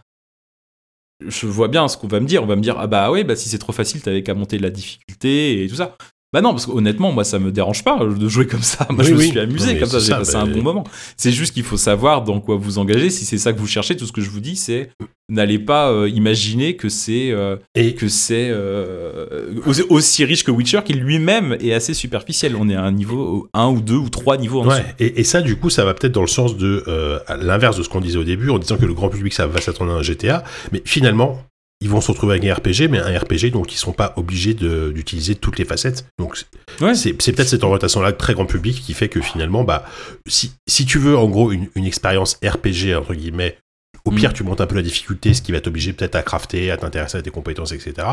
je 1.22 1.48
vois 1.48 1.68
bien 1.68 1.88
ce 1.88 1.98
qu'on 1.98 2.08
va 2.08 2.20
me 2.20 2.26
dire. 2.26 2.44
On 2.44 2.48
va 2.48 2.56
me 2.56 2.62
dire, 2.62 2.78
ah 2.80 2.88
bah 2.88 3.12
ouais, 3.12 3.24
bah 3.24 3.36
si 3.36 3.50
c'est 3.50 3.58
trop 3.60 3.74
facile, 3.74 4.02
t'avais 4.02 4.24
qu'à 4.24 4.34
monter 4.34 4.60
la 4.60 4.70
difficulté 4.70 5.64
et 5.64 5.68
tout 5.68 5.76
ça. 5.76 5.96
Bah 6.34 6.42
non, 6.42 6.50
parce 6.50 6.66
qu'honnêtement, 6.66 7.12
moi, 7.12 7.24
ça 7.24 7.38
me 7.38 7.52
dérange 7.52 7.84
pas 7.84 8.00
de 8.04 8.28
jouer 8.28 8.48
comme 8.48 8.64
ça. 8.64 8.88
Moi, 8.90 9.04
Oui, 9.04 9.06
je 9.10 9.14
me 9.14 9.20
oui. 9.20 9.28
suis 9.30 9.40
amusé 9.40 9.78
comme 9.78 9.88
ça, 9.88 10.00
j'ai 10.00 10.10
passé 10.12 10.34
bah, 10.34 10.42
un 10.42 10.48
bon 10.48 10.64
moment. 10.64 10.84
C'est 11.16 11.32
juste 11.32 11.54
qu'il 11.54 11.64
faut 11.64 11.78
savoir 11.78 12.24
dans 12.24 12.40
quoi 12.42 12.56
vous 12.56 12.80
engagez. 12.80 13.10
Si 13.12 13.24
c'est 13.26 13.38
ça 13.38 13.54
que 13.54 13.60
vous 13.60 13.68
cherchez, 13.68 13.96
tout 13.96 14.06
ce 14.08 14.12
que 14.12 14.22
je 14.22 14.30
vous 14.32 14.40
dis, 14.40 14.56
c'est 14.56 14.90
n'allez 15.30 15.60
pas 15.60 15.92
euh, 15.92 16.10
imaginer 16.10 16.76
que 16.76 16.90
c'est 16.90 17.32
euh, 17.32 17.56
Et 17.76 17.94
que 17.96 18.08
c'est 18.08 18.50
euh, 18.52 19.54
aussi- 19.90 20.26
riche 20.26 20.44
que 20.44 20.52
Witcher, 20.52 20.80
qui 20.84 20.94
lui-même 20.94 21.56
est 21.62 21.74
assez 21.74 21.94
superficiel. 21.94 22.56
On 22.60 22.68
est 22.70 22.76
à 22.76 22.82
un 22.84 22.92
niveau, 22.92 23.48
un 23.54 23.70
ou 23.70 23.80
deux 23.82 23.96
ou 23.96 24.10
trois 24.10 24.38
niveaux 24.38 24.62
en. 24.62 24.68
Ouais, 24.70 24.84
et, 25.00 25.20
et 25.20 25.24
ça, 25.24 25.42
du 25.42 25.56
coup, 25.56 25.70
ça 25.70 25.86
va 25.86 25.94
peut-être 25.94 26.14
dans 26.14 26.22
le 26.22 26.28
sens 26.28 26.58
de 26.58 26.84
euh, 26.88 27.20
l'inverse 27.42 27.78
de 27.78 27.84
ce 27.84 27.90
qu'on 27.90 28.02
disait 28.02 28.18
au 28.18 28.24
début, 28.24 28.50
en 28.50 28.58
disant 28.60 28.78
que 28.78 28.86
le 28.86 28.94
grand 28.94 29.10
public, 29.10 29.34
ça 29.34 29.46
va 29.48 29.62
s'attendre 29.62 29.92
à 29.92 29.96
un 29.96 30.02
GTA, 30.02 30.44
mais 30.72 30.82
finalement, 30.86 31.40
ils 31.84 31.90
vont 31.90 32.02
se 32.02 32.10
retrouver 32.12 32.38
avec 32.38 32.50
un 32.50 32.54
RPG, 32.56 32.88
mais 32.90 33.00
un 33.00 33.20
RPG, 33.20 33.52
donc 33.52 33.74
ils 33.74 33.78
sont 33.78 33.92
pas 33.94 34.14
obligés 34.16 34.54
d'utiliser 34.54 35.36
toutes 35.36 35.60
les 35.60 35.66
facettes. 35.66 36.06
Donc, 36.18 36.38
c'est- 36.38 36.82
Ouais. 36.84 36.96
c'est 36.96 37.22
c'est 37.22 37.34
peut-être 37.34 37.50
cette 37.50 37.64
orientation-là 37.64 38.14
très 38.14 38.34
grand 38.34 38.46
public 38.46 38.82
qui 38.82 38.94
fait 38.94 39.10
que 39.10 39.22
finalement, 39.22 39.64
bah, 39.64 39.86
si, 40.28 40.52
si 40.68 40.86
tu 40.86 40.98
veux, 40.98 41.18
en 41.18 41.28
gros, 41.30 41.52
une, 41.52 41.68
une 41.76 41.86
expérience 41.86 42.40
RPG, 42.44 42.96
entre 42.96 43.14
guillemets, 43.14 43.58
au 44.06 44.12
Mm. 44.12 44.16
pire, 44.16 44.34
tu 44.34 44.44
montes 44.44 44.60
un 44.60 44.66
peu 44.66 44.76
la 44.76 44.82
difficulté, 44.82 45.34
ce 45.34 45.42
qui 45.42 45.52
va 45.52 45.62
t'obliger 45.62 45.94
peut-être 45.94 46.16
à 46.16 46.24
crafter, 46.24 46.72
à 46.72 46.78
t'intéresser 46.78 47.18
à 47.18 47.22
tes 47.22 47.30
compétences, 47.30 47.72
etc. 47.72 48.08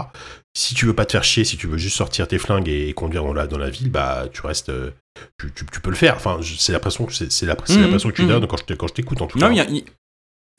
Si 0.57 0.75
tu 0.75 0.87
veux 0.87 0.95
pas 0.95 1.05
te 1.05 1.12
faire 1.12 1.25
chier, 1.25 1.45
si 1.45 1.57
tu 1.57 1.66
veux 1.66 1.79
juste 1.79 1.97
sortir 1.97 2.29
tes 2.29 2.39
flingues 2.39 2.68
et, 2.68 2.89
et 2.89 2.93
conduire 2.93 3.25
dans 3.25 3.33
la, 3.33 3.47
dans 3.47 3.59
la 3.59 3.71
ville, 3.71 3.91
bah, 3.91 4.27
tu 4.33 4.41
restes. 4.47 4.68
euh, 4.68 4.91
tu, 5.39 5.51
tu- 5.53 5.66
tu 5.73 5.81
peux 5.81 5.91
le 5.91 5.97
faire. 5.97 6.14
Enfin, 6.16 6.39
c'est 6.59 6.73
l'impression 6.73 7.05
que 7.07 7.12
c'est 7.12 7.47
la- 7.47 7.55
l'impression 7.55 8.11
que 8.11 8.14
tu 8.14 8.25
donnes 8.27 8.47
quand 8.47 8.57
je 8.59 8.64
te- 8.64 8.75
quand 8.75 8.87
je 8.89 8.95
t'écoute 8.95 9.21
en 9.23 9.27
tout 9.27 9.39
Non, 9.39 9.47
cas. 9.49 9.53
il 9.53 9.57
y 9.57 9.61
a, 9.61 9.64
il- 9.68 9.85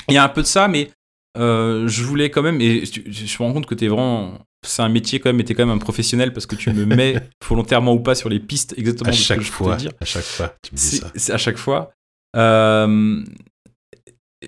il 0.09 0.13
y 0.13 0.17
a 0.17 0.23
un 0.23 0.29
peu 0.29 0.41
de 0.41 0.47
ça, 0.47 0.67
mais 0.67 0.89
euh, 1.37 1.87
je 1.87 2.03
voulais 2.03 2.29
quand 2.29 2.41
même, 2.41 2.59
et 2.61 2.83
je, 2.85 2.99
me 3.01 3.37
rends 3.47 3.53
compte 3.53 3.65
que 3.65 3.75
t'es 3.75 3.87
vraiment, 3.87 4.39
c'est 4.65 4.81
un 4.81 4.89
métier 4.89 5.19
quand 5.19 5.29
même, 5.29 5.39
et 5.39 5.45
t'es 5.45 5.53
quand 5.53 5.65
même 5.65 5.75
un 5.75 5.79
professionnel 5.79 6.33
parce 6.33 6.45
que 6.45 6.55
tu 6.55 6.71
me 6.71 6.85
mets 6.95 7.15
volontairement 7.47 7.93
ou 7.93 7.99
pas 7.99 8.15
sur 8.15 8.29
les 8.29 8.39
pistes 8.39 8.73
exactement 8.77 9.09
à 9.09 9.11
de 9.11 9.17
ce 9.17 9.23
chaque 9.23 9.37
que 9.39 9.43
je 9.43 9.49
peux 9.49 9.55
fois, 9.55 9.75
te 9.75 9.81
dire. 9.81 9.91
à 10.01 10.05
chaque 10.05 10.23
fois, 10.23 10.53
tu 10.61 10.71
me 10.73 10.77
dis 10.77 10.97
ça. 10.97 11.11
c'est 11.15 11.33
à 11.33 11.37
chaque 11.37 11.57
fois. 11.57 11.91
Euh, 12.37 13.23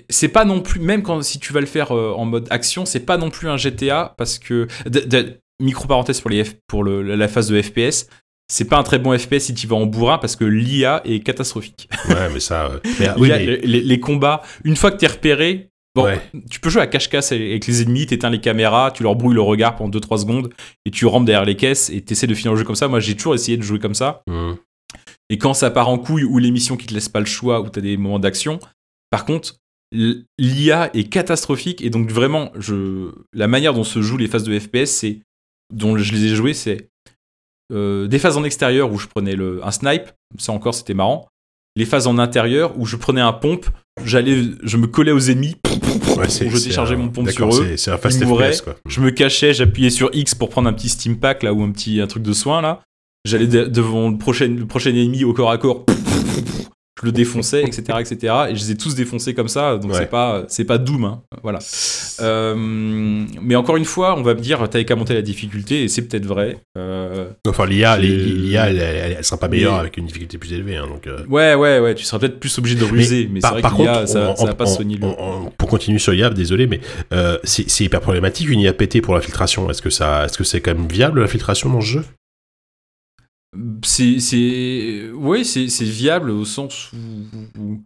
c'est 0.10 0.30
pas 0.30 0.44
non 0.46 0.62
plus, 0.62 0.80
même 0.80 1.04
quand 1.04 1.22
si 1.22 1.40
tu 1.40 1.54
vas 1.54 1.60
le 1.60 1.66
faire 1.68 1.92
euh, 1.96 2.14
en 2.16 2.26
mode 2.26 2.48
action, 2.50 2.86
c'est 2.86 3.02
pas 3.02 3.18
non 3.18 3.30
plus 3.30 3.48
un 3.48 3.58
GTA 3.58 4.16
parce 4.18 4.40
que 4.40 4.68
de- 4.88 5.02
de- 5.02 5.38
micro 5.62 5.88
parenthèse 5.88 6.20
pour 6.20 6.32
les 6.32 6.44
F- 6.44 6.56
pour 6.68 6.84
le- 6.84 7.04
la 7.16 7.28
phase 7.28 7.48
de 7.50 7.62
FPS. 7.62 8.08
C'est 8.52 8.66
pas 8.66 8.78
un 8.78 8.84
très 8.84 9.00
bon 9.00 9.18
FPS 9.18 9.40
si 9.46 9.54
tu 9.54 9.68
vas 9.68 9.76
en 9.76 9.86
bourrin 9.86 10.18
parce 10.18 10.36
que 10.36 10.46
l'IA 10.46 11.02
est 11.06 11.20
catastrophique. 11.22 11.88
Ouais, 12.10 12.30
mais 12.34 12.40
ça. 12.40 12.66
euh, 12.66 12.80
mais, 13.00 13.08
ah, 13.08 13.16
oui, 13.20 13.30
mais- 13.30 13.46
les- 13.58 13.82
les 13.82 14.00
combats, 14.00 14.42
une 14.64 14.76
fois 14.76 14.92
que 14.92 14.98
t'es 14.98 15.08
repéré, 15.08 15.70
bon, 15.96 16.04
Ouais. 16.06 16.22
tu 16.50 16.60
peux 16.60 16.70
jouer 16.70 16.82
à 16.82 16.88
cache-cache 16.88 17.32
avec 17.32 17.66
les 17.68 17.82
ennemis, 17.82 18.06
t'éteins 18.06 18.30
les 18.30 18.42
caméras, 18.42 18.92
tu 18.92 19.04
leur 19.04 19.16
brouilles 19.16 19.36
le 19.36 19.42
regard 19.42 19.76
pendant 19.76 19.90
2-3 20.00 20.20
secondes 20.22 20.54
et 20.86 20.92
tu 20.92 21.06
rentres 21.06 21.26
derrière 21.26 21.46
les 21.46 21.56
caisses 21.56 21.90
et 21.90 22.02
t'essaies 22.02 22.28
de 22.28 22.34
finir 22.36 22.52
le 22.54 22.58
jeu 22.60 22.64
comme 22.66 22.76
ça. 22.76 22.88
Moi, 22.88 23.00
j'ai 23.00 23.16
toujours 23.16 23.36
essayé 23.36 23.58
de 23.58 23.64
jouer 23.64 23.80
comme 23.80 23.96
ça. 23.96 24.24
Mhm. 24.28 24.58
Et 25.30 25.38
quand 25.38 25.54
ça 25.54 25.72
part 25.72 25.90
en 25.90 25.98
couille 25.98 26.24
ou 26.24 26.38
l'émission 26.38 26.78
qui 26.78 26.86
te 26.88 26.94
laisse 26.94 27.10
pas 27.10 27.20
le 27.20 27.26
choix 27.26 27.62
ou 27.62 27.70
t'as 27.70 27.82
des 27.82 27.98
moments 27.98 28.20
d'action, 28.20 28.60
par 29.10 29.26
contre, 29.26 29.56
l'IA 30.40 30.90
est 30.96 31.10
catastrophique 31.10 31.82
et 31.82 31.90
donc 31.90 32.10
vraiment, 32.12 32.52
je, 32.56 33.12
la 33.34 33.48
manière 33.48 33.74
dont 33.74 33.84
se 33.84 34.02
jouent 34.02 34.18
les 34.18 34.28
phases 34.28 34.44
de 34.44 34.58
FPS, 34.58 34.86
c'est 34.88 35.20
dont 35.74 35.98
je 35.98 36.12
les 36.14 36.26
ai 36.26 36.36
jouées, 36.36 36.54
c'est 36.54 36.90
euh, 37.72 38.08
des 38.08 38.20
phases 38.20 38.38
en 38.38 38.44
extérieur 38.44 38.92
où 38.92 38.98
je 38.98 39.08
prenais 39.08 39.36
le, 39.36 39.66
un 39.66 39.72
snipe, 39.72 40.12
ça 40.38 40.52
encore 40.52 40.74
c'était 40.74 40.94
marrant. 40.94 41.28
Les 41.76 41.86
phases 41.86 42.06
en 42.06 42.18
intérieur 42.20 42.78
où 42.78 42.86
je 42.86 42.96
prenais 42.98 43.22
un 43.22 43.34
pompe, 43.34 43.66
j'allais, 44.04 44.44
je 44.62 44.78
me 44.78 44.86
collais 44.88 45.12
aux 45.12 45.20
ennemis, 45.32 45.56
Ouais, 46.18 46.30
je 46.50 46.64
déchargeais 46.70 46.96
un- 46.96 46.98
mon 46.98 47.10
pompe 47.10 47.26
sur 47.32 47.48
eux. 47.56 47.76
c'est- 47.78 47.92
un 47.92 47.98
fast. 47.98 48.20
FPS, 48.52 48.62
quoi. 48.62 48.76
Je 48.88 49.02
me 49.02 49.12
cachais, 49.12 49.54
j'appuyais 49.54 49.90
sur 49.90 50.10
X 50.14 50.36
pour 50.36 50.50
prendre 50.50 50.68
un 50.70 50.74
petit 50.74 50.90
steam 50.90 51.18
pack 51.18 51.44
là 51.44 51.54
ou 51.54 51.64
un 51.64 51.72
petit 51.72 52.00
un 52.02 52.08
truc 52.08 52.24
de 52.24 52.34
soin 52.34 52.62
là. 52.62 52.82
J'allais 53.26 53.48
de- 53.48 53.66
devant 53.66 54.10
le 54.10 54.18
prochain, 54.18 54.48
le 54.48 54.66
prochain 54.66 54.90
ennemi 54.92 55.24
au 55.24 55.34
corps 55.34 55.52
à 55.52 55.58
corps. 55.58 55.86
Je 57.02 57.08
le 57.08 57.12
défonçais, 57.12 57.64
etc., 57.64 57.84
etc. 58.00 58.34
Et 58.50 58.56
je 58.56 58.60
les 58.66 58.72
ai 58.72 58.78
tous 58.78 58.94
défoncés 58.94 59.34
comme 59.34 59.48
ça. 59.48 59.78
Donc 59.78 59.92
Ouais. 59.92 59.98
c'est 59.98 60.10
pas 60.10 60.44
c'est 60.48 60.64
pas 60.64 60.78
Doom, 60.78 61.06
hein. 61.06 61.22
voilà. 61.42 61.58
Euh, 62.22 62.54
mais 63.42 63.56
encore 63.56 63.78
une 63.78 63.86
fois, 63.86 64.16
on 64.18 64.22
va 64.22 64.36
me 64.36 64.40
dire 64.40 64.60
t'avais 64.70 64.86
qu'à 64.86 64.96
monter 64.96 65.16
la 65.16 65.24
difficulté 65.24 65.84
et 65.84 65.88
c'est 65.88 66.04
peut-être 66.04 66.26
vrai. 66.28 66.58
Euh, 66.78 67.26
Enfin, 67.48 67.66
l'IA, 67.66 67.98
l'IA, 67.98 68.70
elle, 68.70 68.78
elle, 68.80 69.16
elle 69.18 69.24
sera 69.24 69.38
pas 69.40 69.48
meilleure 69.48 69.74
Mais- 69.74 69.80
avec 69.80 69.98
une 69.98 70.06
difficulté 70.06 70.38
plus 70.38 70.54
élevée. 70.54 70.78
hein, 70.78 70.88
donc, 70.88 71.08
euh. 71.08 71.26
ouais, 71.28 71.56
ouais, 71.56 71.80
ouais. 71.80 71.96
Tu 71.96 72.04
seras 72.06 72.20
peut-être 72.20 72.40
plus 72.40 72.56
obligé 72.60 72.76
de 72.76 72.84
ruser, 72.86 73.28
mais, 73.32 73.42
c'est 73.42 73.48
vrai 73.50 73.62
que 73.64 73.82
l'IA, 73.82 74.06
ça, 74.08 74.36
ça 74.36 74.46
va 74.46 74.54
pas 74.54 74.66
soigner 74.68 74.98
le. 74.98 75.08
pour 75.58 75.70
continuer 75.70 75.98
sur 76.00 76.12
l'IA, 76.12 76.30
désolé, 76.30 76.68
mais 76.68 76.80
c'est 77.44 77.82
hyper 77.84 78.02
problématique 78.02 78.50
une 78.50 78.60
IA 78.60 78.74
pétée 78.74 79.02
pour 79.02 79.16
l'infiltration. 79.16 79.70
Est-ce 79.70 79.82
que 79.82 79.90
ça, 79.90 80.26
est-ce 80.26 80.38
que 80.38 80.44
c'est 80.44 80.62
quand 80.62 80.76
même 80.76 80.88
viable 80.88 81.22
l'infiltration 81.22 81.70
dans 81.72 81.82
ce 81.82 81.88
jeu? 81.88 82.04
C'est, 83.84 84.20
c'est, 84.20 85.10
ouais, 85.14 85.44
c'est, 85.44 85.68
viable 85.84 86.32
au 86.32 86.46
sens 86.46 86.92
où, 86.94 87.60
où- 87.60 87.82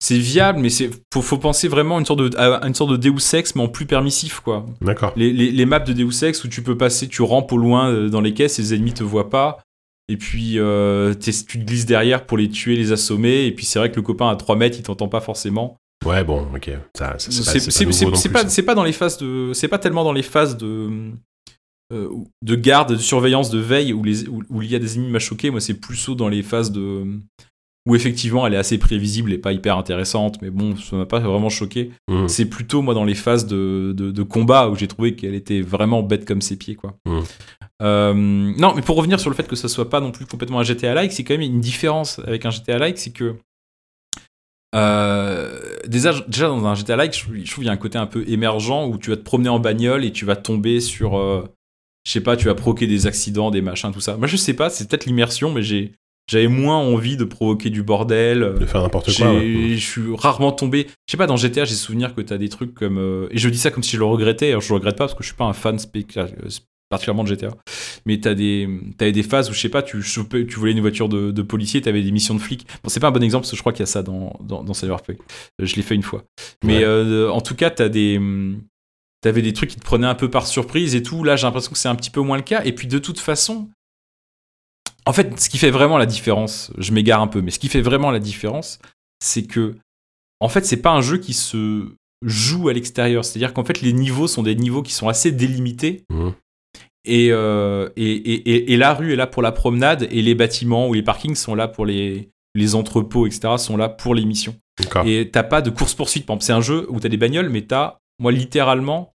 c'est 0.00 0.18
viable, 0.18 0.60
mais 0.60 0.68
c'est, 0.70 0.90
faut, 1.12 1.22
faut 1.22 1.38
penser 1.38 1.66
vraiment 1.68 1.96
à 1.96 2.00
une 2.00 2.04
sorte 2.04 2.20
de, 2.20 2.36
à 2.36 2.66
une 2.66 2.74
sorte 2.74 2.90
de 2.90 2.96
Deus 2.96 3.34
Ex, 3.34 3.54
mais 3.54 3.62
en 3.62 3.68
plus 3.68 3.86
permissif, 3.86 4.40
quoi. 4.40 4.66
D'accord. 4.82 5.12
Les, 5.16 5.32
les, 5.32 5.50
les 5.50 5.66
maps 5.66 5.78
de 5.80 5.92
Deus 5.94 6.24
Ex 6.24 6.44
où 6.44 6.48
tu 6.48 6.62
peux 6.62 6.76
passer, 6.76 7.08
tu 7.08 7.22
rampes 7.22 7.52
au 7.52 7.56
loin 7.56 7.90
euh, 7.90 8.08
dans 8.10 8.20
les 8.20 8.34
caisses, 8.34 8.58
les 8.58 8.74
ennemis 8.74 8.92
te 8.92 9.02
voient 9.02 9.30
pas. 9.30 9.58
Et 10.08 10.18
puis 10.18 10.58
euh, 10.58 11.14
tu 11.14 11.32
te 11.32 11.58
glisses 11.64 11.86
derrière 11.86 12.26
pour 12.26 12.36
les 12.36 12.50
tuer, 12.50 12.76
les 12.76 12.92
assommer. 12.92 13.46
Et 13.46 13.52
puis 13.52 13.64
c'est 13.64 13.78
vrai 13.78 13.90
que 13.90 13.96
le 13.96 14.02
copain 14.02 14.28
à 14.28 14.36
3 14.36 14.56
mètres, 14.56 14.76
il 14.78 14.82
t'entend 14.82 15.08
pas 15.08 15.20
forcément. 15.20 15.78
Ouais, 16.04 16.22
bon, 16.22 16.46
ok. 16.54 16.70
Ça, 16.94 17.14
ça, 17.18 17.30
C'est, 17.30 18.28
pas, 18.30 18.44
pas 18.44 18.62
pas 18.66 18.74
dans 18.74 18.84
les 18.84 18.92
phases 18.92 19.16
de, 19.16 19.52
c'est 19.54 19.68
pas 19.68 19.78
tellement 19.78 20.04
dans 20.04 20.12
les 20.12 20.22
phases 20.22 20.58
de, 20.58 21.12
euh, 21.92 22.08
de 22.42 22.54
garde, 22.54 22.92
de 22.92 22.96
surveillance, 22.96 23.50
de 23.50 23.58
veille 23.58 23.92
où, 23.92 24.02
les, 24.02 24.28
où, 24.28 24.42
où 24.50 24.62
il 24.62 24.70
y 24.70 24.74
a 24.74 24.78
des 24.78 24.96
ennemis 24.96 25.10
m'a 25.10 25.18
choqué. 25.18 25.50
Moi, 25.50 25.60
c'est 25.60 25.74
plus 25.74 26.08
dans 26.10 26.28
les 26.28 26.42
phases 26.42 26.72
de 26.72 27.04
où 27.86 27.94
effectivement 27.94 28.46
elle 28.46 28.54
est 28.54 28.58
assez 28.58 28.78
prévisible 28.78 29.30
et 29.30 29.36
pas 29.36 29.52
hyper 29.52 29.76
intéressante, 29.76 30.40
mais 30.40 30.48
bon, 30.48 30.74
ça 30.74 30.96
m'a 30.96 31.04
pas 31.04 31.18
vraiment 31.18 31.50
choqué. 31.50 31.90
Mhm. 32.08 32.28
C'est 32.28 32.46
plutôt 32.46 32.80
moi 32.80 32.94
dans 32.94 33.04
les 33.04 33.14
phases 33.14 33.46
de, 33.46 33.92
de, 33.94 34.10
de 34.10 34.22
combat 34.22 34.70
où 34.70 34.74
j'ai 34.74 34.88
trouvé 34.88 35.14
qu'elle 35.14 35.34
était 35.34 35.60
vraiment 35.60 36.02
bête 36.02 36.24
comme 36.24 36.40
ses 36.40 36.56
pieds, 36.56 36.76
quoi. 36.76 36.96
Mhm. 37.06 37.22
Euh, 37.82 38.14
non, 38.14 38.72
mais 38.74 38.80
pour 38.80 38.96
revenir 38.96 39.20
sur 39.20 39.28
le 39.28 39.36
fait 39.36 39.46
que 39.46 39.56
ça 39.56 39.68
soit 39.68 39.90
pas 39.90 40.00
non 40.00 40.12
plus 40.12 40.24
complètement 40.24 40.60
un 40.60 40.62
GTA-like, 40.62 41.12
c'est 41.12 41.24
quand 41.24 41.34
même 41.34 41.42
une 41.42 41.60
différence 41.60 42.20
avec 42.20 42.46
un 42.46 42.50
GTA-like, 42.50 42.96
c'est 42.96 43.10
que 43.12 43.34
euh, 44.74 45.60
déjà, 45.86 46.12
déjà 46.26 46.48
dans 46.48 46.64
un 46.66 46.74
GTA-like, 46.74 47.14
je, 47.14 47.20
trouve- 47.24 47.36
je 47.36 47.42
trouve 47.50 47.56
qu'il 47.56 47.66
y 47.66 47.68
a 47.68 47.72
un 47.72 47.76
côté 47.76 47.98
un 47.98 48.06
peu 48.06 48.24
émergent 48.28 48.86
où 48.88 48.98
tu 48.98 49.10
vas 49.10 49.16
te 49.16 49.22
promener 49.22 49.48
en 49.48 49.60
bagnole 49.60 50.04
et 50.04 50.12
tu 50.12 50.24
vas 50.24 50.36
tomber 50.36 50.80
sur, 50.80 51.16
euh, 51.18 51.44
je 52.06 52.12
sais 52.12 52.20
pas, 52.20 52.36
tu 52.36 52.46
vas 52.46 52.54
provoquer 52.54 52.86
des 52.86 53.06
accidents, 53.06 53.50
des 53.50 53.62
machins, 53.62 53.90
tout 53.92 54.00
ça. 54.00 54.16
Moi, 54.16 54.26
je 54.26 54.36
sais 54.36 54.54
pas, 54.54 54.70
c'est 54.70 54.88
peut-être 54.88 55.06
l'immersion, 55.06 55.52
mais 55.52 55.62
j'ai 55.62 55.92
j'avais 56.30 56.48
moins 56.48 56.78
envie 56.78 57.18
de 57.18 57.24
provoquer 57.24 57.68
du 57.68 57.82
bordel. 57.82 58.54
De 58.58 58.64
faire 58.64 58.80
n'importe 58.80 59.14
quoi. 59.14 59.34
ouais. 59.34 59.72
Je 59.74 59.84
suis 59.84 60.02
rarement 60.16 60.52
tombé. 60.52 60.86
Je 61.06 61.10
sais 61.12 61.16
pas, 61.18 61.26
dans 61.26 61.36
GTA, 61.36 61.66
j'ai 61.66 61.74
souvenir 61.74 62.14
que 62.14 62.22
t'as 62.22 62.38
des 62.38 62.48
trucs 62.48 62.72
comme. 62.72 62.96
euh, 62.96 63.26
et 63.30 63.36
je 63.36 63.46
dis 63.50 63.58
ça 63.58 63.70
comme 63.70 63.82
si 63.82 63.92
je 63.92 63.98
le 63.98 64.06
regrettais. 64.06 64.48
Alors, 64.48 64.62
je 64.62 64.70
le 64.70 64.76
regrette 64.76 64.96
pas 64.96 65.04
parce 65.04 65.14
que 65.14 65.22
je 65.22 65.28
suis 65.28 65.36
pas 65.36 65.44
un 65.44 65.52
fan 65.52 65.76
euh, 65.76 66.48
particulièrement 66.88 67.24
de 67.24 67.28
GTA. 67.28 67.50
Mais 68.06 68.18
t'as 68.20 68.32
des, 68.34 68.66
t'avais 68.96 69.12
des 69.12 69.22
phases 69.22 69.50
où, 69.50 69.52
je 69.52 69.60
sais 69.60 69.68
pas, 69.68 69.82
tu, 69.82 70.00
chopais- 70.02 70.46
tu 70.46 70.58
volais 70.58 70.72
une 70.72 70.80
voiture 70.80 71.10
de, 71.10 71.30
de 71.30 71.42
policier, 71.42 71.82
t'avais 71.82 72.02
des 72.02 72.10
missions 72.12 72.34
de 72.34 72.40
flics. 72.40 72.66
Bon, 72.82 72.88
c'est 72.88 73.00
pas 73.00 73.08
un 73.08 73.12
bon 73.12 73.22
exemple 73.22 73.42
parce 73.42 73.50
que 73.50 73.56
je 73.58 73.62
crois 73.62 73.72
qu'il 73.74 73.80
y 73.80 73.82
a 73.82 73.86
ça 73.86 74.02
dans, 74.02 74.34
dans, 74.40 74.64
dans 74.64 74.72
Cyberpunk. 74.72 75.18
Euh, 75.60 75.66
Je 75.66 75.76
l'ai 75.76 75.82
fait 75.82 75.94
une 75.94 76.02
fois. 76.02 76.24
Mais 76.64 76.78
Ouais. 76.78 76.84
euh, 76.84 77.30
en 77.30 77.42
tout 77.42 77.54
cas, 77.54 77.68
t'as 77.68 77.90
des. 77.90 78.18
T'avais 79.24 79.40
des 79.42 79.54
trucs 79.54 79.70
qui 79.70 79.76
te 79.76 79.84
prenaient 79.84 80.06
un 80.06 80.14
peu 80.14 80.28
par 80.28 80.46
surprise 80.46 80.94
et 80.94 81.02
tout. 81.02 81.24
Là, 81.24 81.34
j'ai 81.36 81.46
l'impression 81.46 81.72
que 81.72 81.78
c'est 81.78 81.88
un 81.88 81.94
petit 81.94 82.10
peu 82.10 82.20
moins 82.20 82.36
le 82.36 82.42
cas. 82.42 82.62
Et 82.64 82.72
puis, 82.72 82.86
de 82.86 82.98
toute 82.98 83.18
façon, 83.18 83.70
en 85.06 85.12
fait, 85.14 85.40
ce 85.40 85.48
qui 85.48 85.56
fait 85.56 85.70
vraiment 85.70 85.96
la 85.96 86.04
différence, 86.06 86.70
je 86.76 86.92
m'égare 86.92 87.22
un 87.22 87.26
peu, 87.26 87.40
mais 87.40 87.50
ce 87.50 87.58
qui 87.58 87.68
fait 87.68 87.80
vraiment 87.80 88.10
la 88.10 88.18
différence, 88.18 88.78
c'est 89.22 89.44
que, 89.44 89.76
en 90.40 90.48
fait, 90.50 90.66
c'est 90.66 90.76
pas 90.82 90.90
un 90.92 91.00
jeu 91.00 91.16
qui 91.16 91.32
se 91.32 91.86
joue 92.22 92.68
à 92.68 92.74
l'extérieur. 92.74 93.24
C'est-à-dire 93.24 93.54
qu'en 93.54 93.64
fait, 93.64 93.80
les 93.80 93.94
niveaux 93.94 94.26
sont 94.26 94.42
des 94.42 94.54
niveaux 94.54 94.82
qui 94.82 94.92
sont 94.92 95.08
assez 95.08 95.32
délimités. 95.32 96.04
Et, 97.06 97.28
euh, 97.32 97.88
et, 97.96 98.12
et, 98.12 98.34
et- 98.50 98.72
et 98.72 98.76
la 98.76 98.92
rue 98.92 99.14
est 99.14 99.16
là 99.16 99.26
pour 99.26 99.40
la 99.40 99.52
promenade, 99.52 100.06
et 100.10 100.20
les 100.20 100.34
bâtiments 100.34 100.86
ou 100.88 100.92
les 100.94 101.02
parkings 101.02 101.34
sont 101.34 101.54
là 101.54 101.66
pour 101.68 101.86
les, 101.86 102.28
les 102.54 102.74
entrepôts, 102.74 103.26
etc., 103.26 103.54
sont 103.56 103.78
là 103.78 103.88
pour 103.88 104.14
les 104.14 104.26
missions. 104.26 104.54
Et 105.06 105.30
t'as 105.30 105.44
pas 105.44 105.62
de 105.62 105.70
course-poursuite. 105.70 106.26
C'est 106.40 106.52
un 106.52 106.60
jeu 106.60 106.86
où 106.90 107.00
t'as 107.00 107.08
des 107.08 107.16
bagnoles, 107.16 107.48
mais 107.48 107.62
t'as, 107.62 107.96
moi, 108.18 108.32
littéralement, 108.32 109.13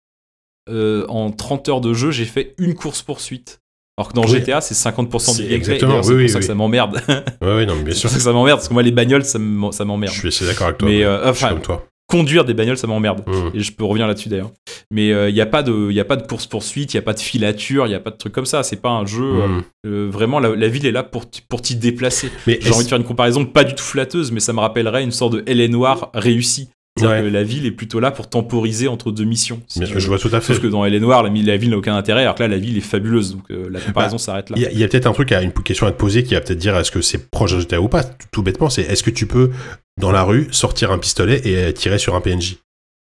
euh, 0.69 1.05
en 1.07 1.31
30 1.31 1.69
heures 1.69 1.81
de 1.81 1.93
jeu, 1.93 2.11
j'ai 2.11 2.25
fait 2.25 2.53
une 2.57 2.73
course-poursuite. 2.75 3.61
Alors 3.97 4.09
que 4.09 4.13
dans 4.13 4.23
Oui. 4.23 4.29
GTA, 4.39 4.61
c'est 4.61 4.75
50% 4.75 5.19
C'est 5.19 5.43
du 5.43 5.49
gameplay. 5.49 5.77
C'est 5.79 5.85
oui, 5.85 5.91
pour 6.01 6.09
oui, 6.15 6.29
ça 6.29 6.35
oui. 6.35 6.39
que 6.41 6.45
ça 6.47 6.55
m'emmerde. 6.55 7.01
Ouais, 7.41 7.65
non, 7.65 7.75
mais 7.75 7.83
bien 7.83 7.93
c'est 7.93 8.01
pour 8.03 8.11
ça 8.11 8.17
que 8.17 8.23
ça 8.23 8.31
m'emmerde, 8.33 8.57
parce 8.59 8.69
que 8.69 8.73
moi, 8.73 8.83
les 8.83 8.91
bagnoles, 8.91 9.25
ça 9.25 9.39
ça 9.71 9.85
m'emmerde. 9.85 10.13
Je 10.13 10.19
suis 10.19 10.27
assez 10.29 10.45
d'accord 10.45 10.67
avec 10.67 10.77
toi. 10.79 10.87
Mais, 10.87 11.03
euh, 11.03 11.29
enfin, 11.29 11.49
comme 11.49 11.61
toi. 11.61 11.85
conduire 12.07 12.45
des 12.45 12.53
bagnoles, 12.53 12.77
ça 12.77 12.87
m'emmerde. 12.87 13.23
Mmh. 13.27 13.49
Et 13.57 13.59
je 13.59 13.73
peux 13.73 13.83
revenir 13.83 14.07
là-dessus 14.07 14.29
d'ailleurs. 14.29 14.51
Mais 14.89 15.09
il 15.09 15.33
n'y 15.33 15.41
a 15.41 15.45
pas 15.45 15.63
de, 15.63 15.91
y 15.91 15.99
a 15.99 16.05
pas 16.05 16.15
de 16.15 16.25
course 16.25 16.45
poursuite, 16.47 16.93
il 16.93 16.97
y 16.97 16.99
a 16.99 17.01
pas 17.03 17.13
de 17.13 17.19
filature, 17.19 17.87
il 17.87 17.91
y 17.91 17.95
a 17.95 17.99
pas 17.99 18.09
de 18.11 18.15
truc 18.17 18.31
comme 18.33 18.45
ça. 18.45 18.63
C'est 18.63 18.81
pas 18.81 18.89
un 18.89 19.05
jeu. 19.05 19.23
euh, 19.23 19.47
Mmh. 19.47 19.63
euh, 19.87 20.07
vraiment, 20.09 20.39
la, 20.39 20.55
la 20.55 20.67
ville 20.69 20.85
est 20.85 20.91
là 20.93 21.03
pour 21.03 21.25
pour 21.49 21.61
t'y 21.61 21.75
déplacer. 21.75 22.31
Mais 22.47 22.57
J'ai 22.61 22.71
envie 22.71 22.85
de 22.85 22.89
faire 22.89 22.97
une 22.97 23.03
comparaison 23.03 23.45
pas 23.45 23.65
du 23.65 23.75
tout 23.75 23.83
flatteuse, 23.83 24.31
mais 24.31 24.39
ça 24.39 24.53
me 24.53 24.59
rappellerait 24.61 25.03
une 25.03 25.11
sorte 25.11 25.33
de 25.33 25.43
LA 25.45 25.67
Noir 25.67 26.09
réussi. 26.13 26.69
C'est-à-dire 26.99 27.23
Ouais. 27.23 27.29
que 27.29 27.33
la 27.33 27.43
ville 27.43 27.65
est 27.65 27.71
plutôt 27.71 27.99
là 27.99 28.11
pour 28.11 28.29
temporiser 28.29 28.87
entre 28.87 29.11
deux 29.11 29.23
missions. 29.23 29.61
si 29.67 29.85
je 29.85 30.07
vois 30.07 30.19
tout 30.19 30.29
à 30.31 30.41
fait. 30.41 30.53
Sauf 30.53 30.61
que 30.61 30.67
dans 30.67 30.85
LA 30.85 30.99
Noir, 30.99 31.23
la, 31.23 31.29
la 31.29 31.57
ville 31.57 31.69
n'a 31.71 31.77
aucun 31.77 31.95
intérêt, 31.95 32.23
alors 32.23 32.35
que 32.35 32.43
là, 32.43 32.47
la 32.47 32.57
ville 32.57 32.77
est 32.77 32.81
fabuleuse. 32.81 33.33
Donc 33.35 33.43
euh, 33.51 33.69
la 33.69 33.79
comparaison 33.79 34.17
s'arrête 34.17 34.49
là. 34.49 34.55
Il 34.57 34.77
y 34.79 34.83
a, 34.83 34.87
peut-être 34.87 35.07
un 35.07 35.13
truc, 35.13 35.31
à, 35.31 35.41
une 35.41 35.53
question 35.53 35.87
à 35.87 35.91
te 35.91 35.97
poser 35.97 36.23
qui 36.23 36.33
va 36.33 36.41
peut-être 36.41 36.59
dire 36.59 36.75
est-ce 36.77 36.91
que 36.91 37.01
c'est 37.01 37.29
proche 37.29 37.53
d'un 37.53 37.59
GTA 37.59 37.81
ou 37.81 37.87
pas? 37.87 38.03
Tout, 38.03 38.27
tout 38.31 38.43
bêtement, 38.43 38.69
c'est 38.69 38.83
est-ce 38.83 39.03
que 39.03 39.09
tu 39.11 39.25
peux, 39.27 39.51
dans 39.99 40.11
la 40.11 40.23
rue, 40.23 40.47
sortir 40.51 40.91
un 40.91 40.97
pistolet 40.97 41.41
et 41.45 41.57
euh, 41.57 41.71
tirer 41.71 41.97
sur 41.97 42.15
un 42.15 42.21
PNJ, 42.21 42.57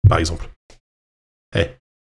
par 0.10 0.20
exemple? 0.20 0.50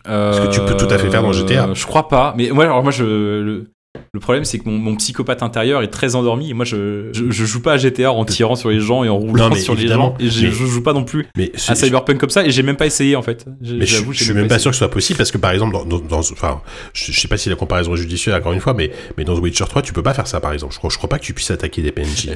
Ce 0.03 0.47
que 0.47 0.51
tu 0.51 0.59
peux 0.61 0.75
tout 0.77 0.91
à 0.91 0.97
fait 0.97 1.09
faire 1.09 1.21
dans 1.21 1.33
GTA. 1.33 1.73
Je 1.73 1.85
crois 1.85 2.07
pas. 2.07 2.33
Mais 2.37 2.49
moi, 2.49 2.63
alors 2.63 2.81
moi, 2.81 2.91
je, 2.91 3.03
le, 3.03 3.71
le 4.13 4.19
problème, 4.19 4.43
c'est 4.45 4.59
que 4.59 4.67
mon, 4.69 4.77
mon 4.77 4.95
psychopathe 4.97 5.41
intérieur 5.41 5.81
est 5.83 5.87
très 5.89 6.15
endormi. 6.15 6.49
Et 6.49 6.53
moi, 6.53 6.65
je, 6.65 7.09
je, 7.13 7.29
je 7.31 7.45
joue 7.45 7.61
pas 7.61 7.73
à 7.73 7.77
GTA 7.77 8.11
en 8.11 8.25
tirant 8.25 8.55
sur 8.55 8.69
les 8.69 8.79
gens 8.79 9.03
et 9.05 9.09
en 9.09 9.17
roulant 9.17 9.49
Non, 9.49 9.55
sur 9.55 9.73
les 9.75 9.87
gens. 9.87 10.15
Et 10.19 10.23
mais- 10.25 10.29
je 10.29 10.47
joue 10.51 10.83
pas 10.83 10.93
non 10.93 11.03
plus 11.05 11.27
Mais, 11.37 11.51
à 11.67 11.75
Cyberpunk 11.75 12.17
comme 12.19 12.29
ça. 12.29 12.45
Et 12.45 12.51
j'ai 12.51 12.63
même 12.63 12.75
pas 12.77 12.85
essayé 12.85 13.15
en 13.15 13.21
fait. 13.21 13.45
Mais 13.61 13.85
je, 13.85 14.03
je 14.11 14.23
suis 14.23 14.33
même 14.33 14.47
pas 14.47 14.55
essayé. 14.55 14.59
sûr 14.59 14.71
que 14.71 14.75
ce 14.75 14.79
soit 14.79 14.91
possible 14.91 15.17
parce 15.17 15.31
que 15.31 15.37
par 15.37 15.51
exemple, 15.51 15.73
dans, 15.73 15.85
dans, 15.85 15.99
dans- 15.99 16.19
enfin, 16.19 16.61
je, 16.93 17.11
je 17.11 17.19
sais 17.19 17.27
pas 17.27 17.37
si 17.37 17.49
la 17.49 17.55
comparaison 17.55 17.93
est 17.93 17.97
judicieuse 17.97 18.35
encore 18.35 18.53
une 18.53 18.59
fois, 18.59 18.73
mais, 18.73 18.91
mais 19.17 19.23
dans 19.23 19.35
The 19.37 19.41
Witcher 19.41 19.65
3, 19.69 19.81
tu 19.81 19.93
peux 19.93 20.03
pas 20.03 20.13
faire 20.13 20.27
ça 20.27 20.39
par 20.41 20.51
exemple. 20.53 20.73
Je 20.73 20.77
crois, 20.79 20.89
je 20.89 20.97
crois 20.97 21.09
pas 21.09 21.17
que 21.19 21.23
tu 21.25 21.33
puisses 21.33 21.51
attaquer 21.51 21.81
des 21.81 21.91
PNJ. 21.91 22.31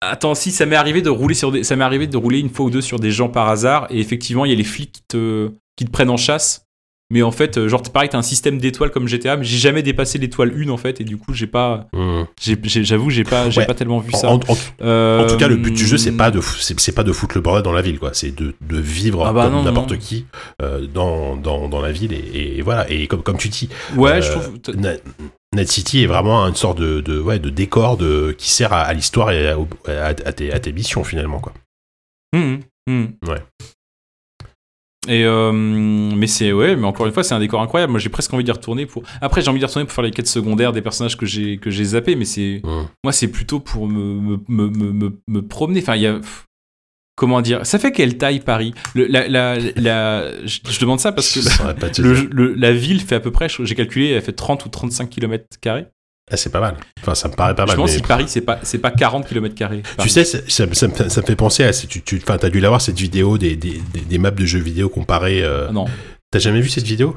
Attends, 0.00 0.34
si 0.34 0.50
ça 0.50 0.66
m'est 0.66 0.74
arrivé 0.76 1.00
de 1.02 1.10
rouler 1.10 1.34
sur 1.34 1.52
des, 1.52 1.62
ça 1.62 1.76
m'est 1.76 1.84
arrivé 1.84 2.08
de 2.08 2.16
rouler 2.16 2.40
une 2.40 2.50
fois 2.50 2.66
ou 2.66 2.70
deux 2.70 2.80
sur 2.80 2.98
des 2.98 3.12
gens 3.12 3.28
par 3.28 3.48
hasard. 3.48 3.86
Et 3.90 4.00
effectivement, 4.00 4.44
il 4.44 4.50
y 4.50 4.54
a 4.54 4.56
les 4.56 4.64
flics 4.64 4.90
qui 4.92 5.02
te, 5.06 5.50
qui 5.76 5.84
te 5.84 5.90
prennent 5.92 6.10
en 6.10 6.16
chasse. 6.16 6.64
Mais 7.12 7.20
en 7.22 7.30
fait, 7.30 7.58
euh, 7.58 7.68
genre, 7.68 7.82
pareil, 7.82 8.08
t'as 8.08 8.16
un 8.16 8.22
système 8.22 8.56
d'étoiles 8.56 8.90
comme 8.90 9.06
GTA, 9.06 9.36
mais 9.36 9.44
j'ai 9.44 9.58
jamais 9.58 9.82
dépassé 9.82 10.16
l'étoile 10.16 10.50
1 10.56 10.70
en 10.70 10.78
fait, 10.78 10.98
et 11.02 11.04
du 11.04 11.18
coup, 11.18 11.34
j'ai 11.34 11.46
pas, 11.46 11.86
Hmm. 11.92 12.22
j'avoue, 12.40 13.10
j'ai 13.10 13.22
pas, 13.24 13.50
j'ai 13.50 13.60
Ouais. 13.60 13.66
pas 13.66 13.74
tellement 13.74 13.98
vu 13.98 14.12
ça. 14.12 14.30
en- 14.30 14.36
en- 14.48 14.56
Euh, 14.80 15.22
en 15.22 15.26
tout 15.26 15.36
cas, 15.36 15.46
le 15.46 15.56
but 15.56 15.72
du 15.74 15.86
jeu, 15.86 15.98
c'est 15.98 16.12
pas 16.16 16.30
de, 16.30 16.40
c'est, 16.40 16.94
pas 16.94 17.02
de 17.04 17.12
foutre 17.12 17.36
le 17.36 17.42
bordel 17.42 17.62
dans 17.62 17.72
la 17.72 17.82
ville, 17.82 17.98
quoi. 17.98 18.10
C'est 18.14 18.34
de, 18.34 18.54
de 18.62 18.78
vivre 18.78 19.26
Ah 19.26 19.32
bah 19.34 19.50
comme 19.50 19.62
n'importe 19.62 19.98
qui 19.98 20.24
euh, 20.62 20.86
dans, 20.86 21.36
dans, 21.36 21.68
dans 21.68 21.82
la 21.82 21.92
ville 21.92 22.14
et, 22.14 22.56
et 22.56 22.62
voilà. 22.62 22.90
Et 22.90 23.06
comme, 23.08 23.22
comme 23.22 23.36
tu 23.36 23.50
dis, 23.50 23.68
Ouais, 23.94 24.12
Euh, 24.12 24.20
je 24.22 24.30
trouve. 24.30 24.58
Na- 24.76 24.94
Night 25.54 25.68
City 25.68 26.02
est 26.02 26.06
vraiment 26.06 26.46
une 26.48 26.54
sorte 26.54 26.78
de, 26.78 27.02
de, 27.02 27.20
ouais, 27.20 27.38
de 27.38 27.50
décor 27.50 27.98
de, 27.98 28.34
qui 28.38 28.48
sert 28.48 28.72
à, 28.72 28.80
à 28.80 28.94
l'histoire 28.94 29.30
et 29.32 29.48
à, 29.86 30.14
tes, 30.14 30.50
à 30.50 30.58
tes 30.58 30.72
missions 30.72 31.04
finalement. 31.04 31.40
Quoi. 31.40 31.52
Mhm, 32.34 32.60
mhm. 32.88 33.08
Ouais. 33.28 33.42
Et 35.08 35.24
euh, 35.24 35.50
mais 35.52 36.28
c'est 36.28 36.52
ouais, 36.52 36.76
mais 36.76 36.86
encore 36.86 37.06
une 37.06 37.12
fois, 37.12 37.24
c'est 37.24 37.34
un 37.34 37.40
décor 37.40 37.60
incroyable. 37.60 37.90
Moi, 37.90 37.98
j'ai 38.00 38.08
presque 38.08 38.32
envie 38.34 38.44
d'y 38.44 38.52
retourner 38.52 38.86
pour. 38.86 39.02
Après, 39.20 39.40
j'ai 39.42 39.48
envie 39.50 39.58
d'y 39.58 39.64
retourner 39.64 39.84
pour 39.84 39.94
faire 39.94 40.04
les 40.04 40.12
quêtes 40.12 40.28
secondaires 40.28 40.72
des 40.72 40.80
personnages 40.82 41.16
que 41.16 41.26
j'ai 41.26 41.58
que 41.58 41.70
j'ai 41.70 41.84
zappés, 41.84 42.14
mais 42.14 42.24
c'est 42.24 42.62
moi, 43.02 43.12
c'est 43.12 43.28
plutôt 43.28 43.58
pour 43.58 43.88
me 43.88 44.14
me, 44.14 44.38
me, 44.48 44.68
me, 44.68 44.92
me- 44.92 45.18
me 45.26 45.42
promener. 45.42 45.80
Enfin, 45.80 45.96
il 45.96 46.02
y 46.02 46.06
a 46.06 46.20
comment 47.16 47.40
dire 47.42 47.66
Ça 47.66 47.78
fait 47.80 47.90
quelle 47.92 48.16
taille 48.16 48.40
Paris? 48.40 48.74
Le, 48.94 49.06
la, 49.06 49.26
la, 49.28 49.56
la- 49.76 50.46
je, 50.46 50.60
je 50.68 50.80
demande 50.80 51.00
ça 51.00 51.10
parce 51.12 51.32
que 51.34 51.40
le, 52.02 52.14
le- 52.32 52.54
la 52.54 52.72
ville 52.72 53.00
fait 53.00 53.16
à 53.16 53.20
peu 53.20 53.30
près, 53.32 53.48
j'ai 53.48 53.74
calculé, 53.74 54.10
elle 54.10 54.22
fait 54.22 54.32
30 54.32 54.64
ou 54.66 54.68
35 54.68 55.10
km 55.10 55.44
carrés. 55.60 55.86
Ah, 56.32 56.36
c'est 56.38 56.50
pas 56.50 56.60
mal. 56.60 56.76
Enfin, 57.00 57.14
ça 57.14 57.28
me 57.28 57.34
paraît 57.34 57.54
pas 57.54 57.64
Je 57.64 57.68
mal. 57.68 57.76
pense 57.76 57.90
mais- 57.90 57.96
si 57.96 58.02
Paris, 58.02 58.24
c'est 58.26 58.40
pas 58.40 58.58
c'est 58.62 58.78
pas 58.78 58.90
40 58.90 59.28
km. 59.28 59.54
Tu 60.00 60.08
sais, 60.08 60.24
ça, 60.24 60.38
ça 60.48 60.66
me- 60.66 60.74
ça 60.74 60.86
me 60.88 61.26
fait 61.26 61.36
penser 61.36 61.62
à. 61.64 61.72
Tu, 61.72 62.00
tu, 62.02 62.20
enfin, 62.22 62.38
t'as 62.38 62.48
dû 62.48 62.58
l'avoir 62.60 62.80
cette 62.80 62.98
vidéo 62.98 63.36
des, 63.38 63.54
des, 63.56 63.80
des, 63.92 64.00
des 64.00 64.18
maps 64.18 64.30
de 64.30 64.44
jeux 64.46 64.58
vidéo 64.60 64.88
comparées. 64.88 65.42
euh, 65.42 65.70
non. 65.70 65.84
T'as 66.30 66.38
jamais 66.38 66.62
vu 66.62 66.70
cette 66.70 66.84
vidéo? 66.86 67.14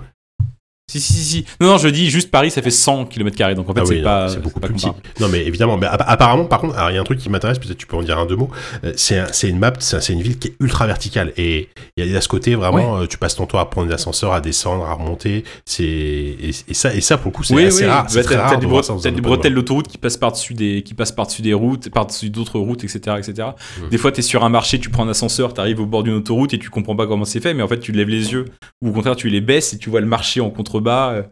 Si, 0.87 1.01
si, 1.01 1.13
si. 1.23 1.45
Non, 1.59 1.67
non, 1.69 1.77
je 1.79 1.87
dis 1.87 2.11
juste 2.11 2.29
Paris, 2.29 2.51
ça 2.51 2.61
fait 2.61 2.69
100 2.69 3.05
km. 3.05 3.55
Donc 3.55 3.67
en 3.67 3.73
fait, 3.73 3.79
Ah 3.81 3.85
c'est 3.87 3.95
oui, 3.95 4.03
pas. 4.03 4.29
c'est 4.29 4.39
beaucoup 4.39 4.59
pas 4.59 4.67
plus 4.67 4.75
petit. 4.75 4.87
Non, 5.19 5.27
mais 5.29 5.43
évidemment, 5.43 5.77
mais 5.77 5.87
app- 5.87 6.03
apparemment, 6.05 6.45
par 6.45 6.59
contre, 6.61 6.75
il 6.89 6.93
y 6.93 6.97
a 6.97 7.01
un 7.01 7.03
truc 7.03 7.17
qui 7.19 7.27
m'intéresse, 7.29 7.57
peut-être 7.57 7.77
tu 7.77 7.87
peux 7.87 7.97
en 7.97 8.03
dire 8.03 8.19
un 8.19 8.27
deux 8.27 8.35
mots. 8.35 8.51
Euh, 8.83 8.93
c'est 8.95 9.17
un- 9.17 9.27
c'est 9.33 9.49
une 9.49 9.57
map, 9.57 9.73
c'est 9.79 10.13
une 10.13 10.21
ville 10.21 10.37
qui 10.37 10.49
est 10.49 10.53
ultra 10.59 10.85
verticale 10.85 11.33
et 11.37 11.69
il 11.97 12.01
y 12.01 12.03
a- 12.03 12.05
il 12.05 12.11
y 12.13 12.15
a 12.15 12.21
ce 12.21 12.27
côté 12.27 12.53
vraiment, 12.53 12.99
euh, 12.99 13.07
tu 13.07 13.17
passes 13.17 13.35
ton 13.35 13.47
temps 13.47 13.57
à 13.57 13.65
prendre 13.65 13.89
l'ascenseur, 13.89 14.31
à 14.33 14.41
descendre, 14.41 14.85
à 14.85 14.93
remonter. 14.93 15.43
C'est 15.65 15.83
et, 15.83 16.49
et 16.67 16.73
ça, 16.75 16.93
et 16.93 17.01
ça 17.01 17.17
pour 17.17 17.31
le 17.31 17.35
coup, 17.37 17.43
c'est 17.43 17.55
Oui, 17.55 17.65
assez 17.65 17.87
rare. 17.87 18.03
Bah, 18.03 18.23
t'as- 18.23 18.55
des, 18.55 18.61
des 18.61 18.67
bretelles 18.67 19.25
world. 19.25 19.55
d'autoroute 19.55 19.87
qui 19.87 19.97
passent 19.97 20.17
par-dessus 20.17 20.53
des, 20.53 20.83
qui 20.83 20.93
passent 20.93 21.11
par-dessus 21.11 21.41
des 21.41 21.53
routes, 21.55 21.89
par-dessus 21.89 22.29
d'autres 22.29 22.59
routes, 22.59 22.83
etc., 22.83 22.99
etc. 23.17 23.47
Mm. 23.81 23.89
Des 23.89 23.97
fois, 23.97 24.11
t'es 24.11 24.21
sur 24.21 24.43
un 24.43 24.49
marché, 24.49 24.79
tu 24.79 24.91
prends 24.91 25.05
un 25.05 25.09
ascenseur, 25.09 25.53
t'arrives 25.55 25.79
au 25.81 25.87
bord 25.87 26.03
d'une 26.03 26.13
autoroute 26.13 26.53
et 26.53 26.59
tu 26.59 26.69
comprends 26.69 26.95
pas 26.95 27.07
comment 27.07 27.25
c'est 27.25 27.39
fait, 27.41 27.55
mais 27.55 27.63
en 27.63 27.67
fait, 27.67 27.79
tu 27.79 27.91
lèves 27.91 28.09
les 28.09 28.31
yeux 28.33 28.45
ou 28.83 28.89
au 28.89 28.91
contraire, 28.91 29.15
tu 29.15 29.29
les 29.29 29.41
baisses 29.41 29.73
et 29.73 29.77
tu 29.79 29.89
vois 29.89 29.99
le 29.99 30.05
marché 30.07 30.41
en 30.41 30.51
contrebas. 30.79 31.13
euh. 31.13 31.23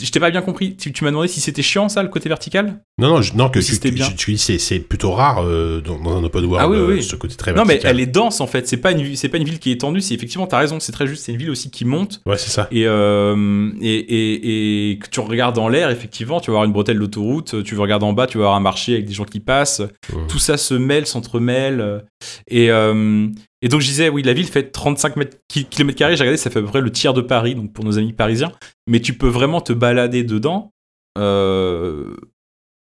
Je 0.00 0.08
t'ai 0.12 0.20
pas 0.20 0.30
bien 0.30 0.40
compris. 0.40 0.76
Tu, 0.76 0.92
tu 0.92 1.02
m'as 1.02 1.10
demandé 1.10 1.26
si 1.26 1.40
c'était 1.40 1.60
chiant 1.60 1.88
ça, 1.88 2.00
le 2.04 2.08
côté 2.08 2.28
vertical? 2.28 2.80
Non, 2.96 3.08
non, 3.08 3.22
je- 3.22 3.34
non, 3.34 3.48
que 3.48 3.60
si 3.60 3.80
tu, 3.80 3.90
bien. 3.90 4.08
tu- 4.16 4.36
c'est 4.36 4.58
c'est 4.58 4.78
plutôt 4.78 5.10
rare 5.10 5.42
euh, 5.44 5.80
dans, 5.80 5.98
dans 5.98 6.16
un 6.16 6.22
open 6.22 6.44
world 6.44 6.60
Ah 6.64 6.68
oui, 6.70 6.76
euh, 6.76 6.86
oui. 6.94 7.02
ce 7.02 7.16
côté 7.16 7.34
très 7.34 7.52
Non, 7.52 7.62
mais 7.64 7.74
vertical. 7.74 7.90
elle 7.96 8.00
est 8.00 8.06
dense 8.06 8.40
en 8.40 8.46
fait. 8.46 8.68
C'est 8.68 8.76
pas 8.76 8.92
une, 8.92 9.16
c'est 9.16 9.28
pas 9.28 9.36
une 9.38 9.42
ville 9.42 9.58
qui 9.58 9.70
est 9.70 9.74
étendue. 9.74 10.00
C'est 10.00 10.14
effectivement, 10.14 10.46
t'as 10.46 10.58
raison. 10.58 10.78
C'est 10.78 10.92
très 10.92 11.08
juste. 11.08 11.24
C'est 11.24 11.32
une 11.32 11.38
ville 11.38 11.50
aussi 11.50 11.72
qui 11.72 11.84
monte. 11.84 12.22
Ouais, 12.24 12.38
c'est 12.38 12.50
ça. 12.50 12.68
Et, 12.70 12.86
euh, 12.86 13.68
et, 13.80 13.96
et, 13.96 14.90
et 14.92 14.98
que 14.98 15.08
tu 15.08 15.18
regardes 15.18 15.58
en 15.58 15.66
l'air, 15.68 15.90
effectivement, 15.90 16.38
tu 16.40 16.52
vas 16.52 16.58
avoir 16.58 16.64
une 16.66 16.72
bretelle 16.72 17.00
d'autoroute, 17.00 17.64
tu 17.64 17.74
vas 17.74 17.82
regarder 17.82 18.06
en 18.06 18.12
bas, 18.12 18.28
tu 18.28 18.38
vas 18.38 18.44
avoir 18.44 18.56
un 18.56 18.60
marché 18.60 18.92
avec 18.94 19.06
des 19.06 19.12
gens 19.14 19.24
qui 19.24 19.40
passent, 19.40 19.82
tout 20.28 20.38
ça 20.38 20.56
se 20.56 20.74
mêle, 20.74 21.06
s'entremêle. 21.06 21.80
euh, 21.80 21.98
Et, 22.46 22.70
euh, 22.70 23.26
et 23.64 23.68
donc 23.68 23.80
je 23.80 23.86
disais, 23.86 24.08
oui, 24.10 24.22
la 24.22 24.32
ville 24.34 24.46
fait 24.46 24.70
35 24.70 25.16
mètres, 25.16 25.38
ki- 25.48 25.64
kilomètres 25.64 25.98
carrés, 25.98 26.16
j'ai 26.16 26.22
regardé, 26.22 26.36
ça 26.36 26.50
fait 26.50 26.58
à 26.58 26.62
peu 26.62 26.68
près 26.68 26.80
le 26.80 26.90
tiers 26.92 27.14
de 27.14 27.20
Paris, 27.22 27.54
donc 27.54 27.72
pour 27.72 27.84
nos 27.84 27.98
amis 27.98 28.12
parisiens, 28.12 28.52
mais 28.86 29.00
tu 29.00 29.14
peux 29.14 29.28
vraiment 29.28 29.60
te 29.60 29.72
balader 29.72 30.22
dedans. 30.22 30.70
euh, 31.18 32.14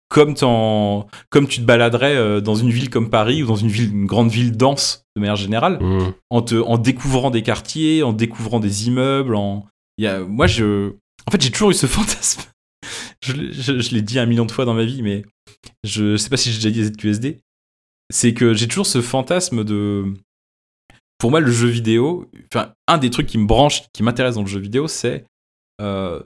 comme, 0.08 0.34
tu 0.34 1.60
te 1.60 1.64
baladerais 1.64 2.14
euh, 2.16 2.40
dans 2.40 2.54
une 2.54 2.70
ville 2.70 2.90
comme 2.90 3.10
Paris 3.10 3.42
ou 3.42 3.46
dans 3.46 3.56
une, 3.56 3.68
ville, 3.68 3.90
une 3.92 4.06
grande 4.06 4.30
ville 4.30 4.56
dense 4.56 5.02
de 5.16 5.20
manière 5.20 5.36
générale 5.36 5.78
Mhm. 5.82 6.12
en, 6.30 6.42
te, 6.42 6.54
en 6.54 6.78
découvrant 6.78 7.30
des 7.30 7.42
quartiers, 7.42 8.02
en 8.02 8.12
découvrant 8.12 8.60
des 8.60 8.86
immeubles. 8.86 9.34
En... 9.34 9.66
Il 9.98 10.04
y 10.04 10.08
a, 10.08 10.20
moi, 10.20 10.46
je. 10.46 10.92
En 11.26 11.30
fait, 11.32 11.40
j'ai 11.42 11.50
toujours 11.50 11.70
eu 11.70 11.74
ce 11.74 11.86
fantasme. 11.96 12.42
je 13.20 13.32
l'ai- 13.32 13.52
je, 13.52 13.78
je 13.80 13.90
l'ai 13.94 14.02
dit 14.02 14.18
un 14.18 14.26
million 14.26 14.46
de 14.46 14.52
fois 14.52 14.64
dans 14.64 14.74
ma 14.74 14.84
vie, 14.84 15.02
mais 15.02 15.24
je 15.84 16.16
sais 16.16 16.28
pas 16.30 16.36
si 16.36 16.52
j'ai 16.52 16.70
déjà 16.70 16.70
dit 16.70 16.84
ZQSD. 16.84 17.38
C'est 18.10 18.32
que 18.32 18.54
j'ai 18.54 18.68
toujours 18.68 18.86
ce 18.86 19.00
fantasme 19.02 19.64
de. 19.64 20.04
Pour 21.18 21.30
moi, 21.30 21.40
le 21.40 21.50
jeu 21.50 21.68
vidéo, 21.68 22.30
enfin, 22.52 22.72
un 22.88 22.98
des 22.98 23.10
trucs 23.10 23.26
qui 23.26 23.38
me 23.38 23.46
branche, 23.46 23.82
qui 23.92 24.02
m'intéresse 24.02 24.34
dans 24.34 24.42
le 24.42 24.48
jeu 24.48 24.60
vidéo, 24.60 24.86
c'est. 24.88 25.24
euh, 25.80 26.20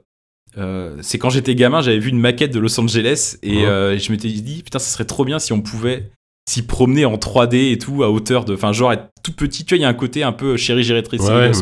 euh, 0.58 0.96
c'est 1.00 1.18
quand 1.18 1.30
j'étais 1.30 1.54
gamin, 1.54 1.80
j'avais 1.80 2.00
vu 2.00 2.10
une 2.10 2.18
maquette 2.18 2.52
de 2.52 2.58
Los 2.58 2.78
Angeles 2.80 3.36
et 3.44 3.58
Ouais. 3.58 3.66
euh, 3.66 3.98
je 3.98 4.10
m'étais 4.10 4.28
dit, 4.28 4.62
putain, 4.64 4.80
ça 4.80 4.90
serait 4.92 5.04
trop 5.04 5.24
bien 5.24 5.38
si 5.38 5.52
on 5.52 5.60
pouvait 5.60 6.10
s'y 6.48 6.62
promener 6.62 7.04
en 7.04 7.14
3D 7.18 7.70
et 7.70 7.78
tout 7.78 8.02
à 8.02 8.10
hauteur 8.10 8.44
de. 8.44 8.54
Enfin, 8.54 8.72
genre 8.72 8.92
être 8.92 9.06
tout 9.22 9.30
petit. 9.32 9.64
Tu 9.64 9.74
vois, 9.74 9.78
il 9.78 9.82
y 9.82 9.84
a 9.84 9.88
un 9.88 9.94
côté 9.94 10.24
un 10.24 10.32
peu 10.32 10.56
chéri, 10.56 10.82
j'ai. 10.82 10.94
Ouais. 10.94 11.52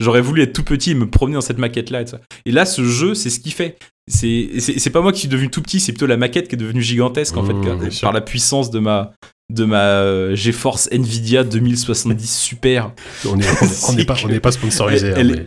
J'aurais 0.00 0.20
voulu 0.20 0.42
être 0.42 0.52
tout 0.52 0.64
petit 0.64 0.90
et 0.90 0.94
me 0.94 1.08
promener 1.08 1.36
dans 1.36 1.40
cette 1.40 1.56
maquette-là. 1.56 2.02
Et, 2.02 2.04
tout 2.04 2.10
ça. 2.10 2.20
et 2.44 2.52
là, 2.52 2.66
ce 2.66 2.84
jeu, 2.84 3.14
c'est 3.14 3.30
ce 3.30 3.40
qu'il 3.40 3.52
fait. 3.52 3.78
C'est 4.08 4.90
pas 4.92 5.00
moi 5.00 5.12
qui 5.12 5.20
suis 5.20 5.28
devenu 5.28 5.48
tout 5.50 5.62
petit, 5.62 5.80
c'est 5.80 5.92
plutôt 5.92 6.06
la 6.06 6.18
maquette 6.18 6.48
qui 6.48 6.54
est 6.56 6.58
devenue 6.58 6.82
gigantesque 6.82 7.36
en 7.38 7.44
fait, 7.44 7.90
sûr. 7.90 8.02
par 8.06 8.12
la 8.12 8.20
puissance 8.20 8.70
de 8.70 8.78
ma 8.78 9.12
de 9.52 9.64
ma 9.64 9.82
euh, 10.00 10.34
GeForce 10.34 10.88
Nvidia 10.92 11.44
2070 11.44 12.26
Super. 12.38 12.92
On 13.26 13.36
n'est 13.36 13.44
on 13.48 14.04
pas, 14.06 14.16
on 14.24 14.38
pas 14.40 14.52
sponsorisé. 14.52 15.08
Elle- 15.16 15.30
hein, 15.32 15.44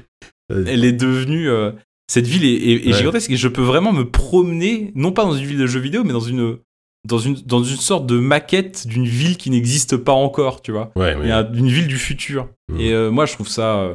mais- 0.52 0.56
euh, 0.56 0.64
Elle 0.68 0.86
est 0.86 0.94
devenue 0.94 1.50
euh, 1.50 1.72
cette 2.10 2.26
ville 2.28 2.44
est, 2.46 2.54
est- 2.54 2.88
est 2.88 2.92
Ouais. 2.92 2.98
gigantesque 2.98 3.30
et 3.32 3.38
je 3.38 3.48
peux 3.48 3.62
vraiment 3.62 3.92
me 3.94 4.04
promener 4.10 4.92
non 4.96 5.12
pas 5.12 5.24
dans 5.26 5.34
une 5.36 5.46
ville 5.46 5.58
de 5.60 5.68
jeux 5.68 5.80
vidéo 5.80 6.04
mais 6.04 6.14
dans 6.14 6.20
une 6.20 6.58
dans 7.08 7.20
une 7.20 7.36
dans 7.46 7.64
une 7.64 7.78
sorte 7.78 8.08
de 8.08 8.18
maquette 8.20 8.88
d'une 8.88 9.06
ville 9.06 9.38
qui 9.38 9.50
n'existe 9.52 9.96
pas 9.98 10.12
encore, 10.12 10.62
tu 10.62 10.72
vois. 10.74 10.92
ouais, 10.96 11.16
ouais. 11.16 11.44
d'une 11.52 11.70
ville 11.70 11.88
du 11.88 11.98
futur. 11.98 12.50
Mhm. 12.70 12.80
Et 12.80 12.92
euh, 12.94 13.10
moi, 13.10 13.26
je 13.26 13.34
trouve 13.34 13.48
ça. 13.48 13.78
euh, 13.78 13.94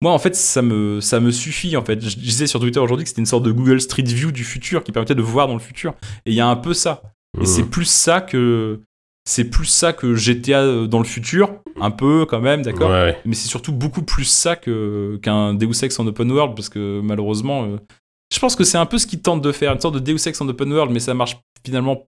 Moi, 0.00 0.12
en 0.12 0.18
fait, 0.20 0.36
ça 0.36 0.62
me, 0.62 1.00
ça 1.00 1.18
me 1.18 1.32
suffit. 1.32 1.76
En 1.76 1.84
fait, 1.84 2.00
je 2.06 2.16
disais 2.16 2.46
sur 2.46 2.60
Twitter 2.60 2.78
aujourd'hui 2.78 3.02
que 3.04 3.08
c'était 3.08 3.20
une 3.22 3.26
sorte 3.26 3.42
de 3.42 3.50
Google 3.50 3.80
Street 3.80 4.04
View 4.04 4.30
du 4.30 4.44
futur 4.44 4.84
qui 4.84 4.92
permettait 4.92 5.16
de 5.16 5.22
voir 5.22 5.48
dans 5.48 5.54
le 5.54 5.58
futur. 5.60 5.94
Et 6.24 6.30
il 6.30 6.34
y 6.34 6.40
a 6.40 6.46
un 6.46 6.54
peu 6.54 6.72
ça. 6.72 7.02
Et 7.36 7.40
Mhm. 7.40 7.46
c'est 7.46 7.62
plus 7.64 7.84
ça 7.86 8.20
que. 8.20 8.78
C'est 9.28 9.44
plus 9.44 9.66
ça 9.66 9.92
que 9.92 10.14
GTA 10.14 10.60
euh, 10.62 10.86
dans 10.86 10.98
le 10.98 11.04
futur, 11.04 11.50
un 11.80 11.90
peu 11.90 12.26
quand 12.26 12.40
même, 12.40 12.62
d'accord. 12.62 12.90
Ouais, 12.90 13.02
ouais. 13.02 13.18
Mais 13.24 13.34
c'est 13.34 13.48
surtout 13.48 13.72
beaucoup 13.72 14.02
plus 14.02 14.24
ça 14.24 14.54
que 14.56 15.18
qu'un 15.22 15.52
Deus 15.54 15.82
Ex 15.84 15.98
en 15.98 16.06
open 16.06 16.30
world 16.30 16.54
parce 16.54 16.68
que 16.68 17.00
malheureusement, 17.02 17.64
euh, 17.64 17.76
je 18.32 18.38
pense 18.38 18.54
que 18.54 18.62
c'est 18.64 18.78
un 18.78 18.86
peu 18.86 18.98
ce 18.98 19.06
qu'ils 19.06 19.22
tentent 19.22 19.42
de 19.42 19.50
faire, 19.52 19.72
une 19.72 19.80
sorte 19.80 19.94
de 19.96 20.00
Deus 20.00 20.28
Ex 20.28 20.40
en 20.40 20.48
open 20.48 20.72
world, 20.72 20.92
mais 20.92 21.00
ça 21.00 21.12
marche 21.12 21.36
finalement. 21.64 22.06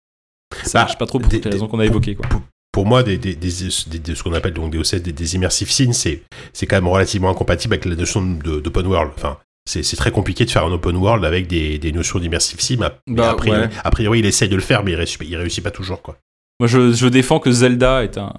Ça 0.63 0.79
Bah, 0.81 0.85
marche 0.85 0.99
pas 0.99 1.07
trop 1.07 1.19
pour 1.19 1.29
des- 1.29 1.37
toutes 1.39 1.47
les 1.47 1.51
raisons 1.53 1.67
qu'on 1.69 1.81
a 1.81 1.87
évoquées, 1.87 2.15
quoi. 2.15 2.27
pour 2.73 2.87
moi, 2.87 3.03
des, 3.03 3.19
des, 3.19 3.35
des- 3.35 3.49
des- 3.89 3.99
des- 3.99 4.15
ce 4.15 4.23
qu'on 4.23 4.33
appelle 4.33 4.53
donc 4.55 4.71
des 4.71 4.79
OC, 4.79 4.97
des, 5.03 5.13
des 5.13 5.35
immersive 5.35 5.71
scenes, 5.71 5.93
c'est, 5.93 6.23
c'est 6.53 6.67
quand 6.67 6.77
même 6.77 6.87
relativement 6.89 7.31
incompatible 7.31 7.75
avec 7.75 7.85
la 7.87 7.97
notion 7.97 8.23
de, 8.25 8.61
d'open 8.61 8.87
world. 8.87 9.11
Enfin, 9.17 9.39
c'est, 9.69 9.83
c'est 9.83 9.97
très 9.97 10.13
compliqué 10.13 10.45
de 10.45 10.51
faire 10.51 10.65
un 10.65 10.73
open 10.73 10.97
world 10.97 11.25
avec 11.25 11.49
des, 11.49 11.79
des 11.81 11.91
notions 11.93 12.19
d'immersive 12.21 12.61
sim. 12.61 12.83
A, 12.83 12.93
Bah, 13.09 13.31
a, 13.31 13.35
priori, 13.35 13.61
ouais. 13.63 13.69
a 13.83 13.91
priori, 13.91 14.19
il 14.21 14.27
essaye 14.27 14.49
de 14.49 14.55
le 14.57 14.63
faire, 14.63 14.85
mais 14.85 14.93
il 14.93 14.95
réussit, 14.97 15.21
il 15.25 15.37
réussit 15.37 15.63
pas 15.65 15.73
toujours, 15.73 16.03
quoi. 16.03 16.17
Moi, 16.61 16.69
je, 16.69 16.93
je 16.93 17.09
défends 17.09 17.41
que 17.41 17.51
Zelda 17.51 18.05
est 18.05 18.19
un, 18.19 18.33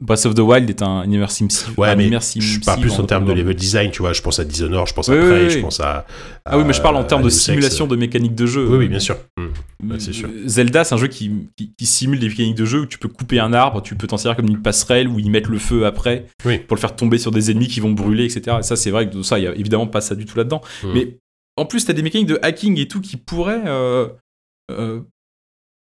Breath 0.00 0.26
of 0.26 0.34
the 0.34 0.40
Wild 0.40 0.68
est 0.70 0.82
un 0.82 1.02
univers 1.02 1.30
SimCity. 1.30 1.72
Ouais, 1.76 1.88
un 1.88 1.96
mais 1.96 2.04
univers 2.04 2.22
je 2.22 2.60
parle 2.60 2.80
plus 2.80 2.92
en 2.98 3.04
termes 3.04 3.24
de 3.24 3.32
level 3.32 3.54
design, 3.54 3.90
tu 3.90 4.02
vois. 4.02 4.12
Je 4.12 4.22
pense 4.22 4.38
à 4.38 4.44
Dishonored, 4.44 4.88
je 4.88 4.94
pense 4.94 5.08
à 5.08 5.12
Oui, 5.12 5.18
Prey, 5.20 5.44
oui. 5.44 5.50
je 5.50 5.58
pense 5.60 5.80
à, 5.80 6.06
Ah 6.44 6.58
oui, 6.58 6.64
mais 6.66 6.72
je 6.72 6.80
parle 6.80 6.96
en 6.96 7.04
termes 7.04 7.22
de 7.22 7.28
simulation 7.28 7.86
de 7.86 7.96
mécanique 7.96 8.34
de 8.34 8.46
jeu. 8.46 8.66
Oui, 8.68 8.78
oui, 8.78 8.88
bien 8.88 8.98
sûr. 8.98 9.16
Hmm. 9.36 9.90
Ouais, 9.90 10.00
sûr. 10.00 10.28
Zelda, 10.46 10.84
c'est 10.84 10.94
un 10.94 10.98
jeu 10.98 11.08
qui, 11.08 11.48
qui, 11.56 11.74
qui 11.76 11.86
simule 11.86 12.18
des 12.18 12.28
mécaniques 12.28 12.56
de 12.56 12.64
jeu 12.64 12.80
où 12.80 12.86
tu 12.86 12.98
peux 12.98 13.08
couper 13.08 13.40
un 13.40 13.52
arbre, 13.52 13.82
tu 13.82 13.94
peux 13.96 14.06
t'en 14.06 14.16
servir 14.16 14.36
comme 14.36 14.48
une 14.48 14.62
passerelle 14.62 15.08
ou 15.08 15.18
y 15.18 15.28
mettre 15.28 15.50
le 15.50 15.58
feu 15.58 15.86
après 15.86 16.26
Oui. 16.44 16.58
pour 16.58 16.76
le 16.76 16.80
faire 16.80 16.94
tomber 16.96 17.18
sur 17.18 17.30
des 17.30 17.50
ennemis 17.50 17.68
qui 17.68 17.80
vont 17.80 17.92
brûler, 17.92 18.24
etc. 18.24 18.58
Et 18.60 18.62
ça, 18.62 18.76
c'est 18.76 18.90
vrai 18.90 19.08
que 19.08 19.22
ça, 19.22 19.38
il 19.38 19.44
y 19.44 19.48
a 19.48 19.54
évidemment 19.54 19.86
pas 19.86 20.00
ça 20.00 20.14
du 20.14 20.26
tout 20.26 20.36
là-dedans. 20.36 20.60
Hmm. 20.82 20.92
Mais 20.94 21.16
en 21.56 21.66
plus, 21.66 21.84
t'as 21.84 21.92
des 21.92 22.02
mécaniques 22.02 22.28
de 22.28 22.38
hacking 22.42 22.78
et 22.78 22.88
tout 22.88 23.00
qui 23.00 23.16
pourraient 23.16 23.62
euh, 23.66 24.08
euh, 24.70 25.00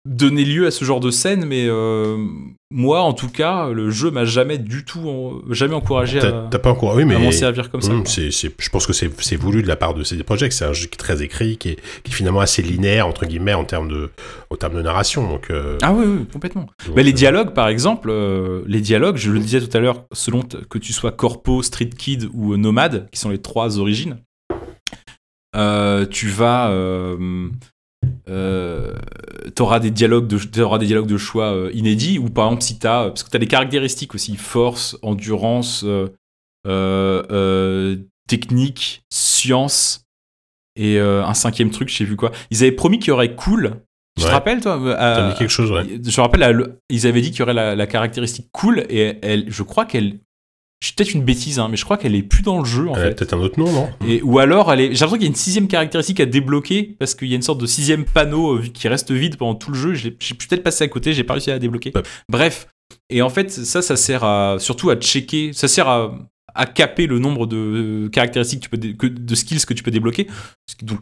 donner 0.06 0.44
lieu 0.44 0.68
à 0.68 0.72
ce 0.72 0.84
genre 0.84 1.00
de 1.00 1.12
scène, 1.12 1.46
mais 1.46 1.66
euh, 1.70 2.18
moi, 2.72 3.02
en 3.02 3.14
tout 3.14 3.30
cas, 3.30 3.70
le 3.70 3.90
jeu 3.90 4.12
m'a 4.12 4.26
jamais 4.26 4.58
du 4.58 4.84
tout, 4.84 5.00
en- 5.08 5.40
jamais 5.54 5.76
encouragé 5.76 6.20
à, 6.20 6.48
t'as 6.52 6.60
pas. 6.60 6.78
Oui, 6.82 7.04
à 7.04 7.06
mais. 7.06 7.18
m'en 7.18 7.32
servir 7.32 7.72
comme 7.72 7.82
ça. 7.82 7.94
Hmm, 7.94 8.04
je 8.06 8.70
pense 8.70 8.86
que 8.86 8.92
c'est 8.92 9.10
c'est 9.22 9.38
voulu 9.38 9.64
de 9.64 9.68
la 9.68 9.78
part 9.78 9.94
de 9.94 10.04
CD 10.04 10.24
Projekt. 10.24 10.52
C'est 10.54 10.66
un 10.66 10.74
jeu 10.74 10.88
qui 10.88 10.96
est 10.96 10.98
très 10.98 11.22
écrit, 11.24 11.56
qui 11.58 11.70
est, 11.70 11.76
qui 12.04 12.12
est 12.12 12.14
finalement 12.14 12.42
assez 12.42 12.62
linéaire, 12.62 13.08
entre 13.08 13.26
guillemets, 13.26 13.54
en 13.54 13.64
termes 13.64 13.88
de, 13.88 14.10
en 14.50 14.56
termes 14.58 14.76
de 14.76 14.82
narration. 14.82 15.26
Donc, 15.30 15.50
euh, 15.52 15.78
Ah 15.82 15.94
oui, 15.94 16.04
oui, 16.06 16.26
complètement. 16.34 16.68
donc, 16.86 16.96
Bah, 16.98 17.02
les 17.02 17.12
euh, 17.12 17.14
dialogues, 17.14 17.54
par 17.54 17.70
exemple, 17.70 18.10
euh, 18.12 18.62
les 18.68 18.82
dialogues, 18.82 19.16
je 19.16 19.32
le 19.32 19.40
disais 19.40 19.62
tout 19.62 19.78
à 19.78 19.80
l'heure, 19.80 20.04
selon 20.12 20.42
que 20.42 20.78
tu 20.80 20.92
sois 20.92 21.14
corpo, 21.14 21.64
street 21.64 21.92
kid 21.98 22.28
ou 22.34 22.58
nomade, 22.58 23.08
qui 23.14 23.20
sont 23.20 23.30
les 23.30 23.42
trois 23.42 23.80
origines, 23.80 24.18
tu 26.12 26.28
vas, 26.28 26.70
euh, 28.30 28.94
euh, 29.46 29.50
t'auras 29.56 29.80
des 29.80 29.92
dialogues 29.92 30.28
de, 30.28 30.38
t'auras 30.38 30.78
des 30.78 30.86
dialogues 30.86 31.08
de 31.08 31.18
choix 31.18 31.54
euh, 31.54 31.72
inédits. 31.74 32.20
Ou 32.20 32.30
par 32.30 32.48
exemple, 32.48 32.64
si 32.64 32.80
t'as, 32.80 33.10
parce 33.10 33.24
que 33.24 33.30
t'as 33.30 33.40
des 33.40 33.48
caractéristiques 33.48 34.16
aussi, 34.16 34.36
force, 34.36 34.98
endurance, 35.02 35.84
euh, 35.84 36.10
euh, 36.68 37.24
euh, 37.32 37.98
technique, 38.28 39.04
science. 39.12 40.02
Et 40.76 40.98
euh, 40.98 41.24
un 41.24 41.34
cinquième 41.36 41.70
truc, 41.70 41.90
je 41.90 41.98
sais 41.98 42.06
plus 42.06 42.16
quoi. 42.16 42.32
Ils 42.50 42.64
avaient 42.64 42.72
promis 42.72 42.98
qu'il 42.98 43.10
y 43.10 43.12
aurait 43.12 43.36
cool. 43.36 43.82
Tu 44.18 44.26
te 44.26 44.30
rappelles, 44.30 44.62
toi 44.62 44.80
euh, 44.80 45.32
dit 45.32 45.38
quelque 45.38 45.50
chose, 45.50 45.72
ouais. 45.72 45.86
je 45.88 46.22
me 46.22 46.22
rappelle, 46.22 46.78
ils 46.90 47.08
avaient 47.08 47.22
dit 47.22 47.32
qu'il 47.32 47.40
y 47.40 47.42
aurait 47.44 47.54
la, 47.54 47.76
la 47.76 47.88
caractéristique 47.88 48.48
cool 48.52 48.86
et 48.90 49.18
elle, 49.24 49.46
je 49.52 49.64
crois 49.64 49.86
qu'elle. 49.86 50.20
Je 50.82 50.88
suis 50.88 50.96
peut-être 50.96 51.14
une 51.14 51.24
bêtise, 51.24 51.60
hein, 51.60 51.70
mais 51.70 51.78
je 51.78 51.86
crois 51.86 51.98
qu'elle 51.98 52.14
est 52.14 52.24
plus 52.24 52.42
dans 52.44 52.60
le 52.60 52.66
jeu 52.66 52.90
en 52.90 52.96
Elle 52.96 53.08
a 53.08 53.12
peut-être 53.12 53.34
un 53.34 53.40
autre 53.40 53.58
nom, 53.58 53.72
non? 53.72 53.90
Et, 54.06 54.22
ou 54.22 54.40
alors, 54.40 54.72
elle 54.74 54.82
est. 54.82 54.84
J'ai 54.88 54.90
l'impression 55.06 55.14
qu'il 55.16 55.22
y 55.24 55.28
a 55.28 55.30
une 55.30 55.36
sixième 55.36 55.68
caractéristique 55.70 56.20
à 56.20 56.26
débloquer 56.26 56.96
parce 57.00 57.16
qu'il 57.16 57.30
y 57.30 57.34
a 57.34 57.36
une 57.38 57.42
sorte 57.42 57.62
de 57.62 57.66
sixième 57.66 58.04
panneau 58.04 58.58
euh, 58.58 58.62
qui 58.74 58.90
reste 58.90 59.12
vide 59.12 59.38
pendant 59.38 59.56
tout 59.56 59.72
le 59.72 59.78
jeu. 59.78 59.96
Suis 59.96 60.36
peut-être 60.36 60.62
passé 60.64 60.84
à 60.84 60.88
côté, 60.90 61.14
j'ai 61.14 61.24
pas 61.24 61.34
réussi 61.34 61.52
à 61.52 61.54
la 61.54 61.60
débloquer. 61.60 61.94
Ouais. 61.96 62.04
Bref. 62.28 62.68
Et 63.10 63.22
en 63.22 63.30
fait, 63.30 63.50
ça, 63.50 63.82
ça 63.82 63.96
sert 63.96 64.26
à, 64.26 64.58
surtout 64.60 64.90
à 64.90 64.98
checker. 64.98 65.54
Ça 65.54 65.70
sert 65.70 65.88
à, 65.88 66.14
à 66.54 66.66
caper 66.66 67.08
le 67.08 67.18
nombre 67.18 67.48
de 67.48 68.10
caractéristiques 68.12 68.60
que 68.60 68.66
tu 68.66 68.70
peux 68.70 68.78
dé- 68.78 68.96
que- 68.98 69.08
de 69.08 69.36
skills 69.36 69.66
que 69.66 69.74
tu 69.74 69.84
peux 69.84 69.92
débloquer. 69.92 70.28
Donc, 70.82 71.00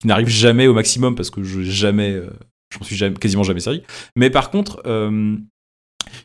qui 0.00 0.06
n'arrive 0.06 0.28
jamais 0.28 0.66
au 0.66 0.72
maximum 0.74 1.14
parce 1.16 1.28
que 1.28 1.42
je 1.42 1.60
jamais. 1.60 2.12
euh, 2.12 2.30
je 2.72 2.78
m'en 2.78 2.84
suis 2.86 2.96
jamais, 2.96 3.14
quasiment 3.16 3.42
jamais 3.42 3.60
servi. 3.60 3.82
Mais 4.16 4.30
par 4.30 4.50
contre, 4.50 4.80
euh, 4.86 5.36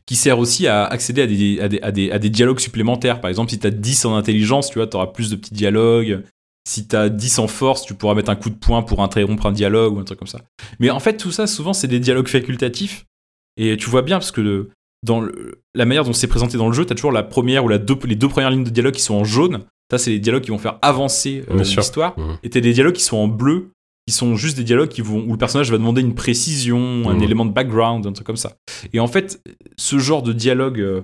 qui 0.06 0.16
sert 0.16 0.40
aussi 0.40 0.68
à 0.68 0.86
accéder 0.86 1.22
à 1.22 1.28
des, 1.28 1.60
à 1.60 1.68
des, 1.68 1.82
à 1.82 1.92
des, 1.92 2.12
à 2.12 2.20
des 2.20 2.30
dialogues 2.30 2.60
supplémentaires. 2.60 3.22
Par 3.22 3.30
exemple, 3.30 3.52
si 3.52 3.60
tu 3.60 3.68
as 3.68 3.72
10 3.72 4.06
en 4.06 4.16
intelligence, 4.16 4.70
tu 4.70 4.80
vois, 4.80 4.88
tu 4.88 4.96
auras 4.98 5.08
plus 5.08 5.30
de 5.30 5.36
petits 5.36 5.54
dialogues. 5.54 6.24
Si 6.68 6.88
tu 6.88 6.96
as 6.96 7.10
10 7.10 7.40
en 7.40 7.48
force, 7.48 7.84
tu 7.86 7.94
pourras 7.94 8.14
mettre 8.14 8.30
un 8.30 8.36
coup 8.36 8.50
de 8.50 8.56
poing 8.56 8.82
pour 8.84 9.02
interrompre 9.02 9.46
un 9.46 9.52
dialogue 9.54 9.96
ou 9.96 10.00
un 10.00 10.04
truc 10.04 10.20
comme 10.20 10.28
ça. 10.28 10.42
Mais 10.80 10.90
en 10.90 11.00
fait, 11.00 11.16
tout 11.18 11.32
ça, 11.32 11.48
souvent, 11.48 11.72
c'est 11.74 11.88
des 11.88 12.00
dialogues 12.02 12.28
facultatifs. 12.28 13.06
Et 13.56 13.78
tu 13.78 13.90
vois 13.90 14.02
bien, 14.02 14.18
parce 14.18 14.32
que 14.32 14.42
le- 14.42 14.70
dans 15.06 15.22
le- 15.22 15.62
la 15.76 15.86
manière 15.86 16.04
dont 16.04 16.12
c'est 16.14 16.28
présenté 16.28 16.58
dans 16.58 16.68
le 16.68 16.74
jeu, 16.74 16.86
tu 16.86 16.92
as 16.92 16.96
toujours 16.96 17.12
la 17.14 17.24
première 17.24 17.64
ou 17.64 17.70
la 17.70 17.78
deux, 17.78 17.96
les 18.06 18.16
deux 18.16 18.28
premières 18.28 18.50
lignes 18.52 18.64
de 18.66 18.70
dialogue 18.70 18.94
qui 18.96 19.02
sont 19.02 19.16
en 19.16 19.24
jaune. 19.24 19.62
Ça, 19.90 19.98
c'est 19.98 20.10
les 20.10 20.20
dialogues 20.20 20.44
qui 20.44 20.52
vont 20.52 20.58
faire 20.58 20.78
avancer 20.82 21.44
euh, 21.50 21.54
l'histoire. 21.80 22.20
Mhm. 22.20 22.38
Et 22.44 22.50
t'as 22.50 22.60
des 22.60 22.74
dialogues 22.74 22.96
qui 22.96 23.04
sont 23.04 23.16
en 23.18 23.28
bleu, 23.30 23.70
qui 24.08 24.14
sont 24.14 24.36
juste 24.36 24.56
des 24.58 24.64
dialogues 24.64 24.90
qui 24.90 25.02
vont, 25.02 25.24
où 25.28 25.32
le 25.34 25.38
personnage 25.38 25.70
va 25.70 25.78
demander 25.78 26.02
une 26.02 26.16
précision, 26.16 26.78
un 27.10 27.16
Mhm. 27.16 27.24
élément 27.24 27.46
de 27.46 27.52
background, 27.52 28.06
un 28.08 28.14
truc 28.14 28.26
comme 28.26 28.38
ça. 28.38 28.54
Et 28.94 29.00
en 29.00 29.08
fait, 29.08 29.42
ce 29.78 29.98
genre 30.00 30.24
de 30.24 30.32
dialogue 30.34 30.80
euh, 30.80 31.02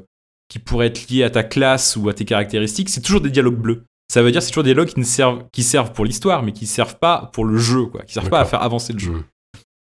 qui 0.49 0.59
pourrait 0.59 0.87
être 0.87 1.09
lié 1.09 1.23
à 1.23 1.29
ta 1.29 1.43
classe 1.43 1.95
ou 1.97 2.07
à 2.09 2.13
tes 2.13 2.25
caractéristiques, 2.25 2.89
c'est 2.89 3.01
toujours 3.01 3.21
des 3.21 3.29
dialogues 3.31 3.57
bleus. 3.59 3.83
Ça 4.11 4.21
veut 4.21 4.31
dire 4.31 4.39
que 4.39 4.45
c'est 4.45 4.51
toujours 4.51 4.63
des 4.63 4.73
dialogues 4.73 4.89
qui, 4.93 4.99
ne 4.99 5.05
servent, 5.05 5.43
qui 5.51 5.63
servent 5.63 5.91
pour 5.91 6.05
l'histoire, 6.05 6.43
mais 6.43 6.51
qui 6.51 6.65
servent 6.65 6.97
pas 6.99 7.29
pour 7.33 7.45
le 7.45 7.57
jeu, 7.57 7.85
quoi. 7.87 8.03
Qui 8.03 8.13
servent 8.13 8.29
pas 8.29 8.39
à 8.41 8.45
faire 8.45 8.61
avancer 8.61 8.93
le 8.93 8.99
jeu. 8.99 9.11
Mhm. 9.11 9.23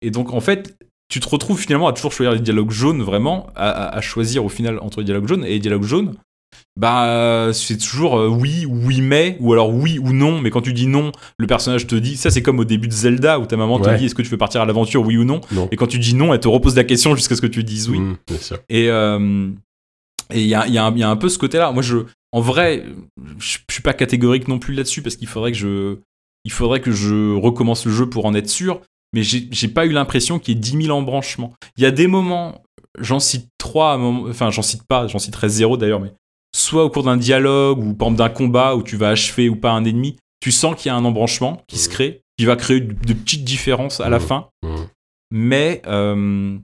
Et 0.04 0.10
donc, 0.12 0.34
en 0.34 0.40
fait, 0.40 0.76
tu 1.10 1.20
te 1.20 1.28
retrouves 1.30 1.60
finalement 1.60 1.88
à 1.88 1.94
toujours 1.94 2.14
choisir 2.14 2.34
des 2.34 2.40
dialogues 2.42 2.72
jaunes, 2.72 3.02
vraiment, 3.02 3.48
à, 3.56 3.70
à- 3.70 3.98
à 3.98 4.02
choisir 4.02 4.46
au 4.46 4.50
final 4.50 4.80
entre 4.80 5.00
les 5.00 5.06
dialogues 5.06 5.28
jaunes 5.28 5.44
et 5.46 5.50
les 5.50 5.60
dialogues 5.60 5.84
jaunes. 5.84 6.16
Bah, 6.80 7.06
euh, 7.06 7.54
c'est 7.54 7.78
toujours 7.78 8.18
euh, 8.18 8.28
oui, 8.28 8.66
oui, 8.68 9.02
mais, 9.02 9.38
ou 9.40 9.54
alors 9.54 9.74
oui 9.74 10.00
ou 10.00 10.14
non, 10.14 10.40
mais 10.40 10.50
quand 10.50 10.62
tu 10.62 10.74
dis 10.74 10.88
non, 10.88 11.12
le 11.38 11.48
personnage 11.48 11.86
te 11.86 11.96
dit, 11.96 12.16
ça 12.16 12.32
c'est 12.32 12.42
comme 12.42 12.60
au 12.60 12.66
début 12.66 12.88
de 12.88 12.94
Zelda 12.94 13.40
où 13.40 13.46
ta 13.46 13.58
maman 13.58 13.80
te 13.80 13.90
dit 13.98 14.06
est-ce 14.06 14.16
que 14.16 14.22
tu 14.22 14.30
veux 14.30 14.38
partir 14.38 14.62
à 14.62 14.66
l'aventure, 14.66 15.06
oui 15.06 15.18
ou 15.18 15.24
non, 15.26 15.42
Non. 15.52 15.68
et 15.72 15.76
quand 15.76 15.88
tu 15.88 16.00
dis 16.00 16.16
non, 16.16 16.34
elle 16.34 16.40
te 16.40 16.48
repose 16.48 16.76
la 16.76 16.84
question 16.84 17.16
jusqu'à 17.16 17.36
ce 17.36 17.42
que 17.42 17.48
tu 17.48 17.64
dises 17.64 17.90
oui. 17.90 18.00
Bien 18.28 18.38
sûr. 18.38 18.58
Et 18.70 18.90
euh, 18.90 19.50
et 20.34 20.42
il 20.42 20.48
y 20.48 20.56
a, 20.56 20.66
il 20.66 20.74
y 20.74 20.78
a 20.78 20.90
y 20.90 21.04
a 21.04 21.10
un 21.10 21.18
peu 21.18 21.28
ce 21.28 21.38
côté-là. 21.38 21.72
Moi, 21.74 21.84
je, 21.84 21.98
en 22.32 22.40
vrai, 22.40 22.86
je, 23.38 23.58
je 23.68 23.74
suis 23.74 23.84
pas 23.84 23.94
catégorique 23.94 24.48
non 24.48 24.60
plus 24.60 24.74
là-dessus 24.74 25.02
parce 25.02 25.18
qu'il 25.18 25.28
faudrait 25.28 25.52
que 25.52 25.58
je, 25.58 25.98
il 26.46 26.52
faudrait 26.52 26.80
que 26.80 26.92
je 26.92 27.36
recommence 27.36 27.86
le 27.86 27.92
jeu 27.92 28.10
pour 28.10 28.26
en 28.26 28.34
être 28.34 28.50
sûr. 28.50 28.80
Mais 29.14 29.24
j'ai 29.24 29.68
pas 29.68 29.86
eu 29.86 29.90
l'impression 29.92 30.40
qu'il 30.40 30.56
y 30.56 30.58
ait 30.58 30.62
10 30.62 30.84
000 30.86 30.98
embranchements. 30.98 31.54
Il 31.76 31.84
y 31.84 31.86
a 31.86 31.92
des 31.92 32.08
moments, 32.08 32.62
j'en 32.98 33.20
cite 33.20 33.50
trois, 33.58 33.98
enfin, 34.00 34.52
j'en 34.52 34.62
cite 34.62 34.84
pas, 34.84 35.08
j'en 35.08 35.20
citerai 35.20 35.50
zéro 35.50 35.76
d'ailleurs, 35.76 36.00
mais 36.00 36.14
soit 36.72 36.86
au 36.86 36.90
cours 36.90 37.04
d'un 37.04 37.18
dialogue 37.18 37.80
ou 37.84 37.94
par 37.94 38.08
exemple 38.08 38.18
d'un 38.20 38.30
combat 38.30 38.76
où 38.78 38.82
tu 38.84 38.96
vas 38.96 39.10
achever 39.10 39.50
ou 39.50 39.56
pas 39.58 39.72
un 39.72 39.84
ennemi, 39.84 40.16
tu 40.40 40.52
sens 40.52 40.74
qu'il 40.76 40.88
y 40.88 40.94
a 40.94 40.96
un 40.96 41.04
embranchement 41.04 41.62
qui 41.68 41.78
se 41.78 41.90
Mhm. 41.90 41.94
crée, 41.94 42.22
qui 42.38 42.46
va 42.46 42.56
créer 42.56 42.80
de, 42.80 42.94
de 42.94 43.14
petites 43.14 43.44
différences 43.44 44.00
à 44.00 44.10
la 44.10 44.20
Mhm. 44.20 44.26
fin 44.26 44.48
Mhm. 44.64 44.88
mais 45.32 45.82
euh, 45.86 46.58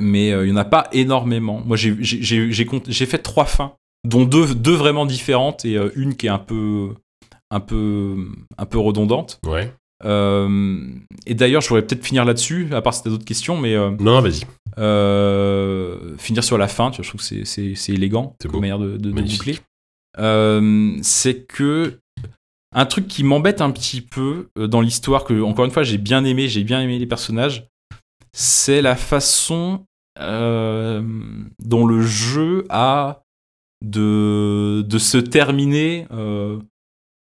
mais 0.00 0.32
euh, 0.32 0.44
il 0.46 0.50
y 0.50 0.52
en 0.52 0.56
a 0.56 0.64
pas 0.64 0.88
énormément. 0.92 1.62
Moi, 1.64 1.76
j'ai 1.76 3.06
fait 3.06 3.18
trois 3.18 3.44
fins, 3.44 3.74
dont 4.04 4.24
deux, 4.24 4.54
deux 4.54 4.74
vraiment 4.74 5.04
différentes 5.06 5.64
et 5.66 5.76
euh, 5.76 5.90
une 5.94 6.16
qui 6.16 6.26
est 6.26 6.30
un 6.30 6.38
peu 6.38 6.94
un 7.50 7.60
peu 7.60 8.16
un 8.58 8.66
peu 8.66 8.78
redondante. 8.78 9.38
Ouais. 9.46 9.70
Euh, 10.04 10.78
et 11.26 11.34
d'ailleurs, 11.34 11.60
je 11.62 11.68
pourrais 11.68 11.82
peut-être 11.82 12.04
finir 12.04 12.24
là-dessus, 12.24 12.68
à 12.72 12.82
part 12.82 12.94
si 12.94 13.02
t'as 13.02 13.10
d'autres 13.10 13.24
questions, 13.24 13.56
mais 13.56 13.74
euh, 13.74 13.90
Non, 14.00 14.20
vas-y. 14.20 14.42
euh, 14.78 16.16
finir 16.18 16.42
sur 16.44 16.58
la 16.58 16.68
fin. 16.68 16.90
Tu 16.90 16.96
vois, 16.96 17.04
je 17.04 17.08
trouve 17.08 17.20
que 17.20 17.44
c'est- 17.44 17.92
élégant 17.92 18.34
C'est 18.40 18.52
manière 18.52 18.78
de, 18.78 18.96
de- 18.96 19.10
de 19.12 19.22
boucler. 19.22 19.58
C'est 21.02 21.46
que 21.46 21.98
un 22.74 22.86
truc 22.86 23.06
qui 23.06 23.22
m'embête 23.22 23.60
un 23.60 23.70
petit 23.70 24.00
peu 24.00 24.48
dans 24.56 24.80
l'histoire, 24.80 25.24
que 25.24 25.40
encore 25.42 25.64
une 25.66 25.70
fois 25.70 25.82
j'ai 25.82 25.98
bien 25.98 26.24
aimé, 26.24 26.48
j'ai 26.48 26.64
bien 26.64 26.80
aimé 26.80 26.98
les 26.98 27.06
personnages, 27.06 27.68
c'est 28.32 28.80
la 28.82 28.96
façon 28.96 29.84
euh, 30.20 31.02
dont 31.58 31.86
le 31.86 32.00
jeu 32.02 32.64
a 32.70 33.22
de, 33.84 34.82
de 34.86 34.98
se 34.98 35.18
terminer. 35.18 36.06
euh, 36.12 36.58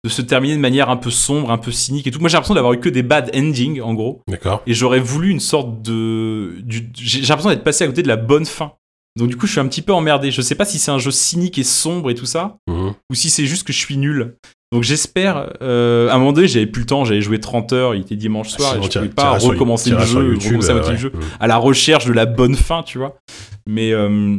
de 0.05 0.09
se 0.09 0.21
terminer 0.21 0.55
de 0.55 0.61
manière 0.61 0.89
un 0.89 0.95
peu 0.97 1.11
sombre, 1.11 1.51
un 1.51 1.57
peu 1.57 1.71
cynique 1.71 2.07
et 2.07 2.11
tout. 2.11 2.19
Moi 2.19 2.29
j'ai 2.29 2.33
l'impression 2.37 2.55
d'avoir 2.55 2.73
eu 2.73 2.79
que 2.79 2.89
des 2.89 3.03
bad 3.03 3.31
endings 3.35 3.81
en 3.81 3.93
gros. 3.93 4.21
D'accord. 4.27 4.61
Et 4.65 4.73
j'aurais 4.73 4.99
voulu 4.99 5.29
une 5.29 5.39
sorte 5.41 5.81
de. 5.81 6.55
du- 6.63 6.89
J'ai 6.95 7.19
l'impression 7.21 7.49
d'être 7.49 7.63
passé 7.63 7.83
à 7.83 7.87
côté 7.87 8.01
de 8.03 8.07
la 8.07 8.15
bonne 8.17 8.45
fin. 8.45 8.71
Donc 9.17 9.27
du 9.27 9.35
coup, 9.35 9.47
je 9.47 9.51
suis 9.53 9.59
un 9.59 9.67
petit 9.67 9.81
peu 9.81 9.91
emmerdé. 9.91 10.31
Je 10.31 10.41
sais 10.41 10.55
pas 10.55 10.63
si 10.65 10.79
c'est 10.79 10.91
un 10.91 10.99
jeu 10.99 11.11
cynique 11.11 11.57
et 11.57 11.63
sombre 11.63 12.09
et 12.11 12.15
tout 12.15 12.27
ça, 12.27 12.57
Mhm. 12.69 12.93
ou 13.11 13.15
si 13.15 13.29
c'est 13.29 13.45
juste 13.45 13.65
que 13.67 13.73
je 13.73 13.77
suis 13.79 13.97
nul. 13.97 14.35
Donc 14.71 14.83
j'espère. 14.83 15.49
euh, 15.61 16.07
à 16.09 16.13
un 16.15 16.17
moment 16.19 16.31
donné, 16.31 16.47
j'avais 16.47 16.67
plus 16.67 16.81
le 16.81 16.85
temps, 16.85 17.03
j'avais 17.03 17.21
joué 17.21 17.39
30 17.39 17.73
heures, 17.73 17.95
il 17.95 18.01
était 18.01 18.15
dimanche 18.15 18.49
soir, 18.49 18.73
Sinon, 18.73 18.83
et 18.83 18.89
je 18.91 18.99
pouvais 18.99 19.09
pas 19.09 19.37
recommencer 19.39 19.89
le 19.89 19.99
jeu, 20.05 20.27
YouTube, 20.33 20.61
recommencer 20.61 20.69
euh, 20.71 20.79
le 20.81 20.87
ouais. 20.87 20.97
jeu, 20.97 21.11
Mhm. 21.13 21.21
à 21.39 21.47
la 21.47 21.57
recherche 21.57 22.05
de 22.05 22.13
la 22.13 22.25
bonne 22.27 22.55
fin, 22.55 22.83
tu 22.83 22.99
vois. 22.99 23.17
Mais 23.67 23.91
euh, 23.91 24.37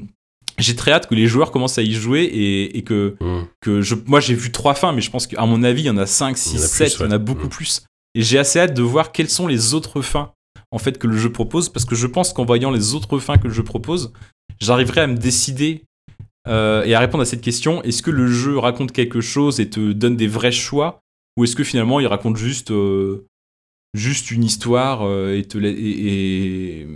j'ai 0.62 0.76
très 0.76 0.92
hâte 0.92 1.08
que 1.08 1.14
les 1.14 1.26
joueurs 1.26 1.50
commencent 1.50 1.78
à 1.78 1.82
y 1.82 1.92
jouer 1.92 2.22
et, 2.22 2.78
et 2.78 2.82
que 2.82 3.16
Mhm. 3.20 3.46
que 3.60 3.80
je, 3.82 3.94
moi 4.06 4.20
j'ai 4.20 4.34
vu 4.34 4.50
trois 4.52 4.74
fins, 4.74 4.92
mais 4.92 5.00
je 5.00 5.10
pense 5.10 5.26
qu'à 5.26 5.44
mon 5.46 5.62
avis, 5.62 5.82
il 5.82 5.86
y 5.86 5.90
en 5.90 5.96
a 5.96 6.06
5, 6.06 6.36
6, 6.38 6.50
Il 6.52 6.56
y 6.56 6.60
en 6.60 6.64
a 6.64 6.66
7, 6.68 6.94
plus, 6.94 7.04
il 7.04 7.06
y 7.06 7.08
en 7.08 7.12
a 7.12 7.18
beaucoup 7.18 7.46
Mm. 7.46 7.50
plus. 7.50 7.82
Et 8.14 8.22
j'ai 8.22 8.38
assez 8.38 8.58
hâte 8.58 8.74
de 8.74 8.82
voir 8.82 9.12
quelles 9.12 9.30
sont 9.30 9.46
les 9.46 9.74
autres 9.74 10.02
fins 10.02 10.32
en 10.72 10.78
fait 10.78 10.98
que 10.98 11.06
le 11.06 11.16
jeu 11.16 11.30
propose, 11.32 11.68
parce 11.68 11.84
que 11.84 11.94
je 11.94 12.06
pense 12.06 12.32
qu'en 12.32 12.44
voyant 12.44 12.70
les 12.70 12.94
autres 12.94 13.18
fins 13.18 13.36
que 13.38 13.48
le 13.48 13.52
jeu 13.54 13.62
propose, 13.64 14.12
j'arriverai 14.60 15.00
à 15.02 15.06
me 15.06 15.16
décider 15.16 15.82
euh, 16.48 16.82
et 16.84 16.94
à 16.94 17.00
répondre 17.00 17.22
à 17.22 17.26
cette 17.26 17.40
question 17.42 17.82
est-ce 17.82 18.02
que 18.02 18.10
le 18.10 18.26
jeu 18.28 18.56
raconte 18.58 18.92
quelque 18.92 19.20
chose 19.20 19.60
et 19.60 19.68
te 19.68 19.92
donne 19.92 20.16
des 20.16 20.26
vrais 20.26 20.52
choix, 20.52 21.00
ou 21.36 21.44
est-ce 21.44 21.54
que 21.56 21.64
finalement 21.64 22.00
il 22.00 22.06
raconte 22.06 22.36
juste 22.36 22.70
euh, 22.70 23.26
juste 23.94 24.30
une 24.30 24.44
histoire 24.44 25.00
euh, 25.02 25.36
et, 25.36 25.44
te 25.44 25.58
la- 25.58 25.68
et, 25.68 25.72
et, 25.72 26.86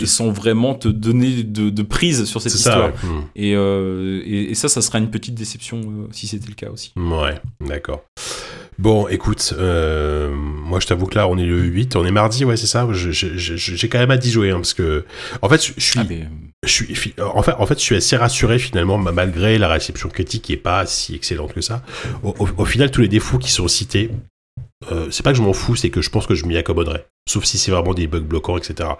et 0.00 0.06
sans 0.06 0.30
vraiment 0.30 0.74
te 0.74 0.88
donner 0.88 1.42
de, 1.42 1.70
de 1.70 1.82
prise 1.82 2.24
sur 2.24 2.40
cette 2.40 2.52
ça. 2.52 2.70
histoire. 2.70 2.88
ouais. 2.88 3.22
Et, 3.36 3.54
euh, 3.54 4.22
et, 4.24 4.54
ça, 4.54 4.68
ça 4.68 4.80
sera 4.82 4.98
une 4.98 5.10
petite 5.10 5.34
déception 5.34 5.80
euh, 5.80 6.08
si 6.12 6.26
c'était 6.26 6.48
le 6.48 6.54
cas 6.54 6.70
aussi. 6.70 6.92
Ouais, 6.96 7.40
d'accord. 7.66 8.04
Bon, 8.78 9.08
écoute, 9.08 9.54
euh, 9.58 10.32
moi 10.34 10.78
je 10.78 10.86
t'avoue 10.86 11.06
que 11.06 11.16
là 11.16 11.26
on 11.26 11.36
est 11.36 11.44
le 11.44 11.58
8, 11.60 11.96
on 11.96 12.04
est 12.04 12.12
mardi, 12.12 12.44
ouais 12.44 12.56
c'est 12.56 12.68
ça. 12.68 12.86
J'ai 12.92 13.88
quand 13.88 13.98
même 13.98 14.10
hâte 14.12 14.20
d'y 14.22 14.30
jouer 14.30 14.50
hein, 14.52 14.56
parce 14.56 14.72
que 14.74 15.04
en 15.42 15.48
fait 15.48 15.72
je 15.76 15.80
suis, 15.82 15.98
Ah, 15.98 16.06
mais, 16.08 16.28
je 16.64 16.70
suis, 16.72 16.94
fi- 16.94 17.12
en 17.20 17.42
fait, 17.42 17.54
en 17.58 17.66
fait 17.66 17.74
je 17.76 17.82
suis 17.82 17.96
assez 17.96 18.16
rassuré 18.16 18.60
finalement 18.60 18.96
ma- 18.96 19.10
malgré 19.10 19.58
la 19.58 19.66
réception 19.68 20.08
critique 20.08 20.42
qui 20.42 20.52
est 20.52 20.56
pas 20.56 20.86
si 20.86 21.16
excellente 21.16 21.54
que 21.54 21.60
ça. 21.60 21.82
Au, 22.22 22.36
au- 22.38 22.48
au 22.56 22.64
final 22.64 22.92
tous 22.92 23.00
les 23.00 23.08
défauts 23.08 23.38
qui 23.38 23.50
sont 23.50 23.66
cités, 23.66 24.10
euh, 24.92 25.10
c'est 25.10 25.22
pas 25.22 25.32
que 25.32 25.38
je 25.38 25.42
m'en 25.42 25.52
fous, 25.52 25.76
c'est 25.76 25.90
que 25.90 26.00
je 26.02 26.10
pense 26.10 26.26
que 26.26 26.34
je 26.34 26.44
m'y 26.46 26.56
accommoderai. 26.56 27.04
Sauf 27.28 27.44
si 27.44 27.58
c'est 27.58 27.70
vraiment 27.70 27.94
des 27.94 28.06
bugs 28.06 28.20
bloquants, 28.20 28.56
etc. 28.56 28.90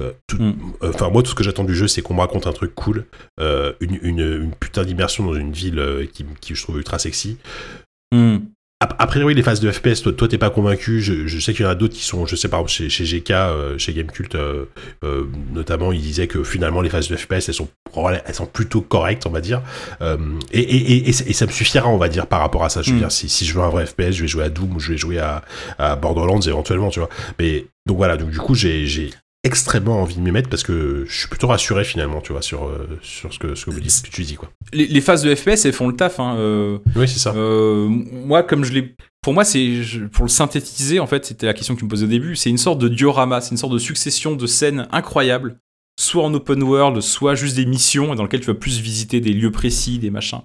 Euh, 0.00 0.12
tout- 0.26 0.38
Mm. 0.42 0.54
Enfin 0.82 1.08
moi 1.10 1.22
tout 1.22 1.30
ce 1.30 1.34
que 1.34 1.44
j'attends 1.44 1.64
du 1.64 1.74
jeu 1.74 1.86
c'est 1.88 2.02
qu'on 2.02 2.14
me 2.14 2.20
raconte 2.20 2.46
un 2.46 2.52
truc 2.52 2.74
cool, 2.74 3.06
euh, 3.40 3.72
une, 3.80 3.98
une, 4.02 4.20
une 4.20 4.52
putain 4.54 4.84
d'immersion 4.84 5.24
dans 5.26 5.34
une 5.34 5.52
ville 5.52 5.78
euh, 5.78 6.06
qui, 6.06 6.24
qui 6.40 6.54
je 6.54 6.62
trouve 6.62 6.78
ultra 6.78 6.98
sexy. 6.98 7.36
hmm. 8.12 8.38
A 8.98 9.06
priori, 9.06 9.34
les 9.34 9.42
phases 9.42 9.60
de 9.60 9.70
FPS, 9.70 10.02
toi, 10.02 10.12
toi 10.12 10.28
t'es 10.28 10.38
pas 10.38 10.50
convaincu. 10.50 11.00
Je, 11.00 11.26
je 11.26 11.38
sais 11.38 11.52
qu'il 11.54 11.64
y 11.64 11.66
en 11.68 11.70
a 11.70 11.74
d'autres 11.74 11.94
qui 11.94 12.04
sont, 12.04 12.26
je 12.26 12.36
sais 12.36 12.48
par 12.48 12.60
exemple 12.60 12.72
chez, 12.72 12.88
chez 12.88 13.04
GK, 13.04 13.30
euh, 13.30 13.78
chez 13.78 13.92
Gamecult, 13.92 14.34
euh, 14.34 14.64
euh, 15.04 15.24
notamment, 15.52 15.92
ils 15.92 16.00
disaient 16.00 16.26
que 16.26 16.42
finalement 16.44 16.80
les 16.80 16.90
phases 16.90 17.08
de 17.08 17.16
FPS, 17.16 17.48
elles 17.48 17.54
sont, 17.54 17.68
elles 18.26 18.34
sont 18.34 18.46
plutôt 18.46 18.80
correctes, 18.80 19.26
on 19.26 19.30
va 19.30 19.40
dire. 19.40 19.62
Euh, 20.02 20.16
et, 20.52 20.60
et, 20.60 20.96
et, 20.96 21.08
et, 21.08 21.12
ça- 21.32 21.46
me 21.46 21.50
suffira, 21.52 21.88
on 21.88 21.98
va 21.98 22.08
dire, 22.08 22.26
par 22.26 22.40
rapport 22.40 22.64
à 22.64 22.68
ça. 22.68 22.82
Je 22.82 22.90
veux 22.90 22.96
Mm. 22.96 23.00
dire, 23.00 23.12
si, 23.12 23.28
si 23.28 23.44
je 23.44 23.54
veux 23.54 23.62
un 23.62 23.68
vrai 23.70 23.86
FPS, 23.86 24.12
je 24.12 24.22
vais 24.22 24.28
jouer 24.28 24.44
à 24.44 24.48
Doom 24.48 24.76
ou 24.76 24.80
je 24.80 24.92
vais 24.92 24.98
jouer 24.98 25.18
à, 25.18 25.42
à 25.78 25.96
Borderlands 25.96 26.40
éventuellement, 26.40 26.90
tu 26.90 26.98
vois. 27.00 27.08
Mais 27.38 27.66
donc 27.86 27.96
voilà, 27.98 28.16
donc 28.16 28.30
du 28.30 28.38
coup, 28.38 28.54
j'ai 28.54 28.86
extrêmement 29.46 30.02
envie 30.02 30.16
de 30.16 30.20
m'y 30.20 30.32
mettre 30.32 30.48
parce 30.48 30.62
que 30.62 31.04
je 31.08 31.18
suis 31.18 31.28
plutôt 31.28 31.46
rassuré 31.46 31.84
finalement, 31.84 32.20
tu 32.20 32.32
vois, 32.32 32.42
sur, 32.42 32.64
euh, 32.64 32.98
sur 33.00 33.32
ce 33.32 33.38
que, 33.38 33.54
ce 33.54 33.64
que, 33.64 33.70
vous 33.70 33.80
dites, 33.80 33.90
ce 33.90 34.02
que 34.02 34.10
tu 34.10 34.22
dis, 34.24 34.34
quoi. 34.34 34.50
les, 34.72 34.86
les 34.86 35.00
phases 35.00 35.22
de 35.22 35.34
FPS, 35.34 35.64
elles 35.64 35.72
font 35.72 35.88
le 35.88 35.96
taf. 35.96 36.20
Hein. 36.20 36.36
euh, 36.36 36.78
Oui, 36.96 37.08
c'est 37.08 37.18
ça. 37.18 37.32
Euh, 37.34 37.86
moi, 37.88 38.42
comme 38.42 38.64
je 38.64 38.72
l'ai. 38.72 38.94
Pour 39.22 39.34
moi, 39.34 39.44
c'est 39.44 39.80
pour 40.12 40.24
le 40.24 40.30
synthétiser, 40.30 41.00
en 41.00 41.06
fait, 41.06 41.24
c'était 41.24 41.46
la 41.46 41.54
question 41.54 41.74
que 41.74 41.80
tu 41.80 41.84
me 41.84 41.90
posais 41.90 42.04
au 42.04 42.08
début. 42.08 42.36
C'est 42.36 42.50
une 42.50 42.58
sorte 42.58 42.78
de 42.78 42.88
diorama, 42.88 43.40
c'est 43.40 43.50
une 43.52 43.56
sorte 43.56 43.72
de 43.72 43.78
succession 43.78 44.36
de 44.36 44.46
scènes 44.46 44.86
incroyables, 44.92 45.58
soit 45.98 46.24
en 46.24 46.34
open 46.34 46.62
world, 46.62 47.00
soit 47.00 47.34
juste 47.34 47.56
des 47.56 47.66
missions 47.66 48.14
dans 48.14 48.22
lesquelles 48.22 48.40
tu 48.40 48.46
vas 48.46 48.54
plus 48.54 48.80
visiter 48.80 49.20
des 49.20 49.32
lieux 49.32 49.50
précis, 49.50 49.98
des 49.98 50.10
machins, 50.10 50.42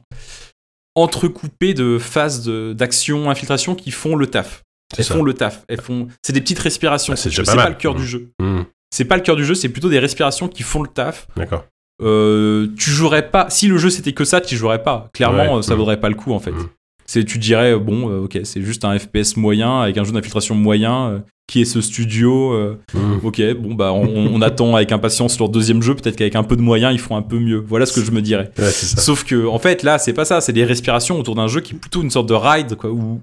entrecoupées 0.95 1.74
de 1.74 1.97
phases 1.99 2.47
d'action, 2.47 3.30
infiltration 3.30 3.76
qui 3.76 3.91
font 3.91 4.16
le 4.16 4.28
taf. 4.28 4.64
Elles 4.97 5.06
ça. 5.06 5.16
font 5.16 5.24
le 5.24 5.34
taf. 5.34 5.64
Elles 5.68 5.82
font. 5.82 6.08
C'est 6.24 6.34
des 6.34 6.41
petites 6.41 6.60
respirations. 6.60 7.14
Ah, 7.14 7.18
c'est 7.18 7.43
pas, 7.43 7.70
le 7.70 7.76
cœur 7.76 7.95
du 7.95 8.06
jeu. 8.06 8.32
Mm, 8.39 8.62
C'est 8.93 9.05
pas 9.05 9.15
le 9.15 9.21
cœur 9.23 9.35
du 9.35 9.45
jeu, 9.45 9.55
c'est 9.55 9.69
plutôt 9.69 9.89
des 9.89 9.99
respirations 9.99 10.47
qui 10.47 10.63
font 10.63 10.81
le 10.83 10.89
taf. 10.89 11.27
D'accord. 11.37 11.65
Euh, 12.01 12.67
tu 12.77 12.89
jouerais 12.91 13.29
pas. 13.29 13.49
Si 13.49 13.67
le 13.67 13.77
jeu 13.77 13.89
c'était 13.89 14.11
que 14.13 14.25
ça, 14.25 14.41
tu 14.41 14.55
jouerais 14.55 14.83
pas. 14.83 15.09
Clairement, 15.13 15.55
Ouais, 15.57 15.61
ça 15.63 15.75
vaudrait 15.75 15.99
pas 15.99 16.09
le 16.09 16.15
coup 16.15 16.33
en 16.33 16.39
fait. 16.39 16.51
Mm. 16.51 16.67
C'est, 17.05 17.23
tu 17.25 17.37
dirais, 17.39 17.77
bon, 17.77 18.09
euh, 18.09 18.23
ok, 18.23 18.39
c'est 18.43 18.61
juste 18.61 18.85
un 18.85 18.97
FPS 18.97 19.35
moyen 19.35 19.81
avec 19.81 19.97
un 19.97 20.03
jeu 20.03 20.11
d'infiltration 20.11 20.55
moyen. 20.55 21.09
euh, 21.09 21.19
qui 21.47 21.59
est 21.61 21.65
ce 21.65 21.81
studio 21.81 22.53
euh, 22.53 22.79
Mm. 22.93 23.25
Ok, 23.25 23.41
bon, 23.59 23.73
bah, 23.75 23.91
on, 23.91 24.07
on 24.07 24.41
attend 24.41 24.73
avec 24.75 24.91
impatience 24.93 25.37
leur 25.37 25.49
deuxième 25.49 25.81
jeu. 25.81 25.93
Peut-être 25.95 26.15
qu'avec 26.15 26.35
un 26.37 26.43
peu 26.43 26.55
de 26.55 26.61
moyens, 26.61 26.93
ils 26.93 26.99
font 26.99 27.17
un 27.17 27.21
peu 27.21 27.39
mieux. 27.39 27.57
Voilà 27.67 27.85
ce 27.85 27.91
que 27.91 28.01
je 28.05 28.11
me 28.11 28.21
dirais. 28.21 28.51
Ouais. 28.57 28.71
Sauf 28.71 29.25
que, 29.25 29.45
en 29.47 29.59
fait, 29.59 29.83
là, 29.83 29.97
c'est 29.99 30.13
pas 30.13 30.23
ça. 30.23 30.39
C'est 30.39 30.53
des 30.53 30.63
respirations 30.63 31.19
autour 31.19 31.35
d'un 31.35 31.47
jeu 31.47 31.59
qui 31.59 31.73
est 31.73 31.77
plutôt 31.77 32.01
une 32.03 32.09
sorte 32.09 32.29
de 32.29 32.33
ride, 32.35 32.75
quoi, 32.75 32.89
où, 32.91 33.19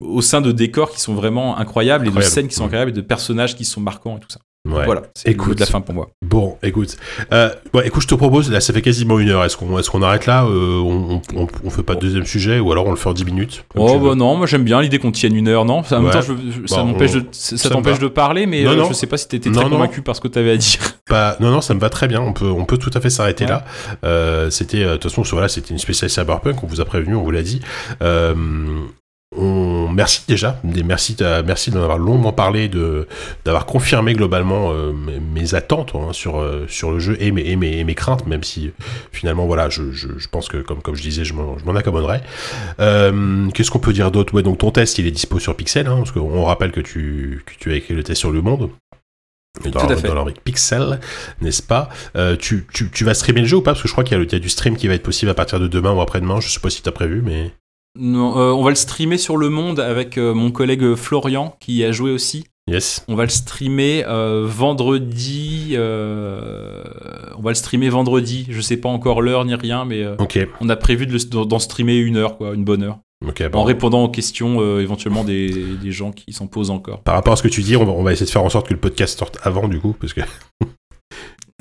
au 0.00 0.22
sein 0.22 0.40
de 0.40 0.50
décors 0.50 0.90
qui 0.90 1.00
sont 1.00 1.12
vraiment 1.14 1.58
incroyables 1.58 2.06
et 2.08 2.10
de 2.10 2.20
scènes 2.22 2.48
qui 2.48 2.54
sont 2.54 2.62
Mm. 2.64 2.66
incroyables 2.68 2.90
et 2.92 2.94
de 2.94 3.00
personnages 3.02 3.54
qui 3.54 3.64
sont 3.66 3.80
marquants 3.82 4.16
et 4.16 4.20
tout 4.20 4.30
ça. 4.30 4.40
Ouais. 4.64 4.84
Voilà, 4.84 5.02
c'est 5.14 5.28
Écoute. 5.28 5.56
de 5.56 5.60
la 5.60 5.66
fin 5.66 5.80
pour 5.80 5.92
moi. 5.92 6.10
Bon, 6.24 6.56
écoute. 6.62 6.96
Euh, 7.32 7.50
écoute, 7.84 8.02
je 8.02 8.06
te 8.06 8.14
propose, 8.14 8.48
là, 8.48 8.60
ça 8.60 8.72
fait 8.72 8.80
quasiment 8.80 9.18
une 9.18 9.28
heure. 9.30 9.44
Est-ce 9.44 9.56
qu'on 9.56 9.76
est 9.76 9.88
qu'on 9.88 10.02
arrête 10.02 10.26
là 10.26 10.44
euh, 10.44 10.78
on, 10.78 11.20
on, 11.34 11.42
on, 11.42 11.46
on 11.64 11.70
fait 11.70 11.82
pas 11.82 11.96
de 11.96 12.00
deuxième 12.00 12.24
sujet 12.24 12.60
ou 12.60 12.70
alors 12.70 12.86
on 12.86 12.90
le 12.90 12.96
fait 12.96 13.08
en 13.08 13.12
10 13.12 13.24
minutes 13.24 13.64
Oh 13.74 13.98
bah 13.98 14.14
non, 14.14 14.36
moi 14.36 14.46
j'aime 14.46 14.62
bien 14.62 14.80
l'idée 14.80 15.00
qu'on 15.00 15.10
tienne 15.10 15.34
une 15.34 15.48
heure, 15.48 15.64
non? 15.64 15.78
En 15.90 15.94
même 15.96 16.04
Ouais. 16.04 16.10
temps, 16.12 16.20
je- 16.22 16.32
je- 16.62 16.66
ça 16.68 16.76
Bah, 16.76 16.84
m'empêche 16.84 17.10
on- 17.16 17.18
de, 17.18 17.26
ça 17.32 17.56
ça 17.56 17.68
me 17.70 17.74
t'empêche 17.74 17.94
va. 17.98 18.02
de 18.04 18.08
parler, 18.08 18.46
mais 18.46 18.62
Non, 18.62 18.70
euh, 18.70 18.76
non. 18.76 18.88
je 18.88 18.92
sais 18.94 19.08
pas 19.08 19.16
si 19.16 19.26
t'étais 19.26 19.50
très 19.50 19.64
non. 19.64 19.70
convaincu 19.70 20.00
par 20.00 20.14
ce 20.14 20.20
que 20.20 20.28
t'avais 20.28 20.52
à 20.52 20.56
dire. 20.56 20.78
Pas- 21.08 21.36
non, 21.40 21.50
non, 21.50 21.60
ça 21.60 21.74
me 21.74 21.80
va 21.80 21.90
très 21.90 22.06
bien. 22.06 22.20
On 22.20 22.32
peut, 22.32 22.46
on 22.46 22.64
peut 22.64 22.78
tout 22.78 22.90
à 22.94 23.00
fait 23.00 23.10
s'arrêter 23.10 23.44
Ouais. 23.44 23.50
là. 23.50 23.64
Euh, 24.04 24.48
c'était, 24.50 24.84
de 24.84 24.92
toute 24.96 25.10
façon, 25.10 25.22
voilà, 25.32 25.48
c'était 25.48 25.70
une 25.70 25.78
spéciale 25.78 26.08
Cyberpunk. 26.08 26.62
On 26.62 26.68
vous 26.68 26.80
a 26.80 26.84
prévenu, 26.84 27.16
on 27.16 27.22
vous 27.24 27.32
l'a 27.32 27.42
dit. 27.42 27.60
Euh, 28.00 28.32
on, 29.36 29.44
merci 29.92 30.22
déjà, 30.28 30.58
des, 30.64 30.82
merci, 30.82 31.14
de- 31.14 31.42
merci 31.42 31.70
d'en 31.70 31.82
avoir 31.82 31.98
longuement 31.98 32.32
parlé, 32.32 32.68
de 32.68 33.06
d'avoir 33.44 33.66
confirmé 33.66 34.14
globalement 34.14 34.72
euh, 34.72 34.92
mes, 34.92 35.20
mes 35.20 35.54
attentes 35.54 35.92
hein, 35.94 36.12
sur 36.12 36.40
euh, 36.40 36.66
sur 36.68 36.90
le 36.92 36.98
jeu 36.98 37.16
et 37.20 37.30
mes, 37.32 37.42
et 37.42 37.56
mes, 37.56 37.78
et 37.78 37.84
mes 37.84 37.94
craintes, 37.94 38.26
même 38.26 38.42
si 38.44 38.70
finalement 39.12 39.46
voilà, 39.46 39.68
je, 39.68 39.92
je, 39.92 40.08
je 40.18 40.28
pense 40.28 40.48
que 40.48 40.58
comme 40.58 40.82
comme 40.82 40.94
je 40.94 41.02
disais, 41.02 41.24
je 41.24 41.34
m'en 41.34 41.74
accommoderai. 41.76 42.20
Euh, 42.80 43.48
Qu'est-ce 43.54 43.70
qu'on 43.70 43.78
peut 43.78 43.92
dire 43.92 44.10
d'autre? 44.10 44.34
Ouais, 44.34 44.42
donc 44.42 44.58
ton 44.58 44.70
test, 44.70 44.98
il 44.98 45.06
est 45.06 45.10
dispo 45.10 45.38
sur 45.38 45.54
Pixel, 45.56 45.86
hein, 45.86 45.96
parce 45.98 46.12
qu'on 46.12 46.44
rappelle 46.44 46.72
que 46.72 46.80
tu 46.80 47.42
que 47.46 47.52
tu 47.58 47.72
as 47.72 47.76
écrit 47.76 47.94
le 47.94 48.02
test 48.02 48.18
sur 48.20 48.30
Le 48.30 48.40
Monde. 48.42 48.70
Dans, 49.64 49.70
Tout 49.86 49.92
à 49.92 49.96
fait. 49.96 50.08
dans 50.08 50.24
Pixel, 50.44 50.98
n'est-ce 51.42 51.62
pas? 51.62 51.90
Euh, 52.16 52.36
tu, 52.36 52.66
tu, 52.72 52.90
tu 52.90 53.04
vas 53.04 53.12
streamer 53.12 53.42
le 53.42 53.46
jeu 53.46 53.58
ou 53.58 53.60
pas? 53.60 53.72
Parce 53.72 53.82
que 53.82 53.88
je 53.88 53.92
crois 53.92 54.02
qu'il 54.02 54.12
y, 54.12 54.16
a 54.16 54.18
le- 54.18 54.24
il 54.24 54.32
y 54.32 54.34
a 54.34 54.38
du 54.38 54.48
stream 54.48 54.76
qui 54.78 54.88
va 54.88 54.94
être 54.94 55.02
possible 55.02 55.30
à 55.30 55.34
partir 55.34 55.60
de 55.60 55.68
demain 55.68 55.92
ou 55.92 56.00
après-demain. 56.00 56.40
Je 56.40 56.48
sais 56.48 56.58
pas 56.58 56.70
si 56.70 56.80
t'as 56.82 56.90
prévu, 56.90 57.20
mais. 57.22 57.52
Non, 57.98 58.38
euh, 58.38 58.52
on 58.52 58.62
va 58.62 58.70
le 58.70 58.76
streamer 58.76 59.18
sur 59.18 59.36
Le 59.36 59.48
Monde 59.48 59.80
avec 59.80 60.16
euh, 60.18 60.32
mon 60.34 60.50
collègue 60.50 60.94
Florian 60.94 61.56
qui 61.60 61.74
y 61.76 61.84
a 61.84 61.92
joué 61.92 62.10
aussi. 62.10 62.44
Yes. 62.70 63.04
On 63.08 63.16
va 63.16 63.24
le 63.24 63.28
streamer 63.28 64.04
euh, 64.06 64.44
vendredi. 64.46 65.74
on 65.76 67.42
va 67.42 67.50
le 67.50 67.54
streamer 67.54 67.88
vendredi. 67.88 68.46
Je 68.48 68.60
sais 68.60 68.76
pas 68.76 68.88
encore 68.88 69.20
l'heure 69.20 69.44
ni 69.44 69.54
rien, 69.54 69.84
mais 69.84 70.06
on 70.60 70.68
a 70.68 70.76
prévu 70.76 71.06
d'en 71.06 71.58
streamer 71.58 71.96
une 71.96 72.16
heure, 72.16 72.36
quoi, 72.38 72.54
une 72.54 72.64
bonne 72.64 72.82
heure. 72.82 72.98
En 73.54 73.62
répondant 73.62 74.04
aux 74.04 74.08
questions 74.08 74.60
euh, 74.60 74.80
éventuellement 74.80 75.24
des, 75.24 75.48
des 75.50 75.92
gens 75.92 76.12
qui 76.12 76.32
s'en 76.32 76.46
posent 76.46 76.70
encore. 76.70 77.02
Par 77.02 77.14
rapport 77.14 77.32
à 77.32 77.36
ce 77.36 77.42
que 77.42 77.48
tu 77.48 77.62
dis, 77.62 77.76
on 77.76 77.84
va, 77.84 77.92
on 77.92 78.02
va 78.02 78.12
essayer 78.12 78.26
de 78.26 78.30
faire 78.30 78.42
en 78.44 78.48
sorte 78.48 78.68
que 78.68 78.74
le 78.74 78.80
podcast 78.80 79.18
sorte 79.18 79.38
avant, 79.42 79.68
du 79.68 79.78
coup, 79.78 79.94
parce 79.98 80.12
que. 80.12 80.20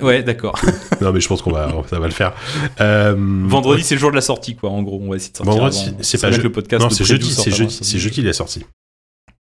Ouais, 0.02 0.24
d'accord. 0.24 0.60
non, 1.02 1.12
mais 1.14 1.20
je 1.22 1.28
pense 1.28 1.41
qu'on 1.41 1.52
va, 1.52 1.72
ça 1.89 1.99
va 1.99 2.06
le 2.08 2.14
faire. 2.14 2.34
Euh, 2.80 3.16
Vendredi, 3.18 3.84
c'est 3.84 3.95
le 3.95 4.02
jour 4.02 4.12
de 4.12 4.16
la 4.16 4.22
sortie, 4.22 4.56
quoi. 4.56 4.70
En 4.70 4.82
gros, 4.84 4.99
on 5.02 5.10
va 5.10 5.16
essayer 5.18 5.32
de 5.32 5.38
sortir. 5.38 5.54
Vendredi, 5.54 5.93
c'est 6.02 6.20
pas 6.22 6.32
je- 6.32 6.41
le 6.41 6.52
podcast. 6.52 6.84
Non, 6.84 6.89
c'est 6.89 7.04
jeudi, 7.06 7.32
c'est 7.32 7.52
jeudi, 7.52 7.74
ça. 7.74 7.84
c'est 7.84 7.99
jeudi 7.99 8.22
la 8.22 8.34
sortie. 8.34 8.66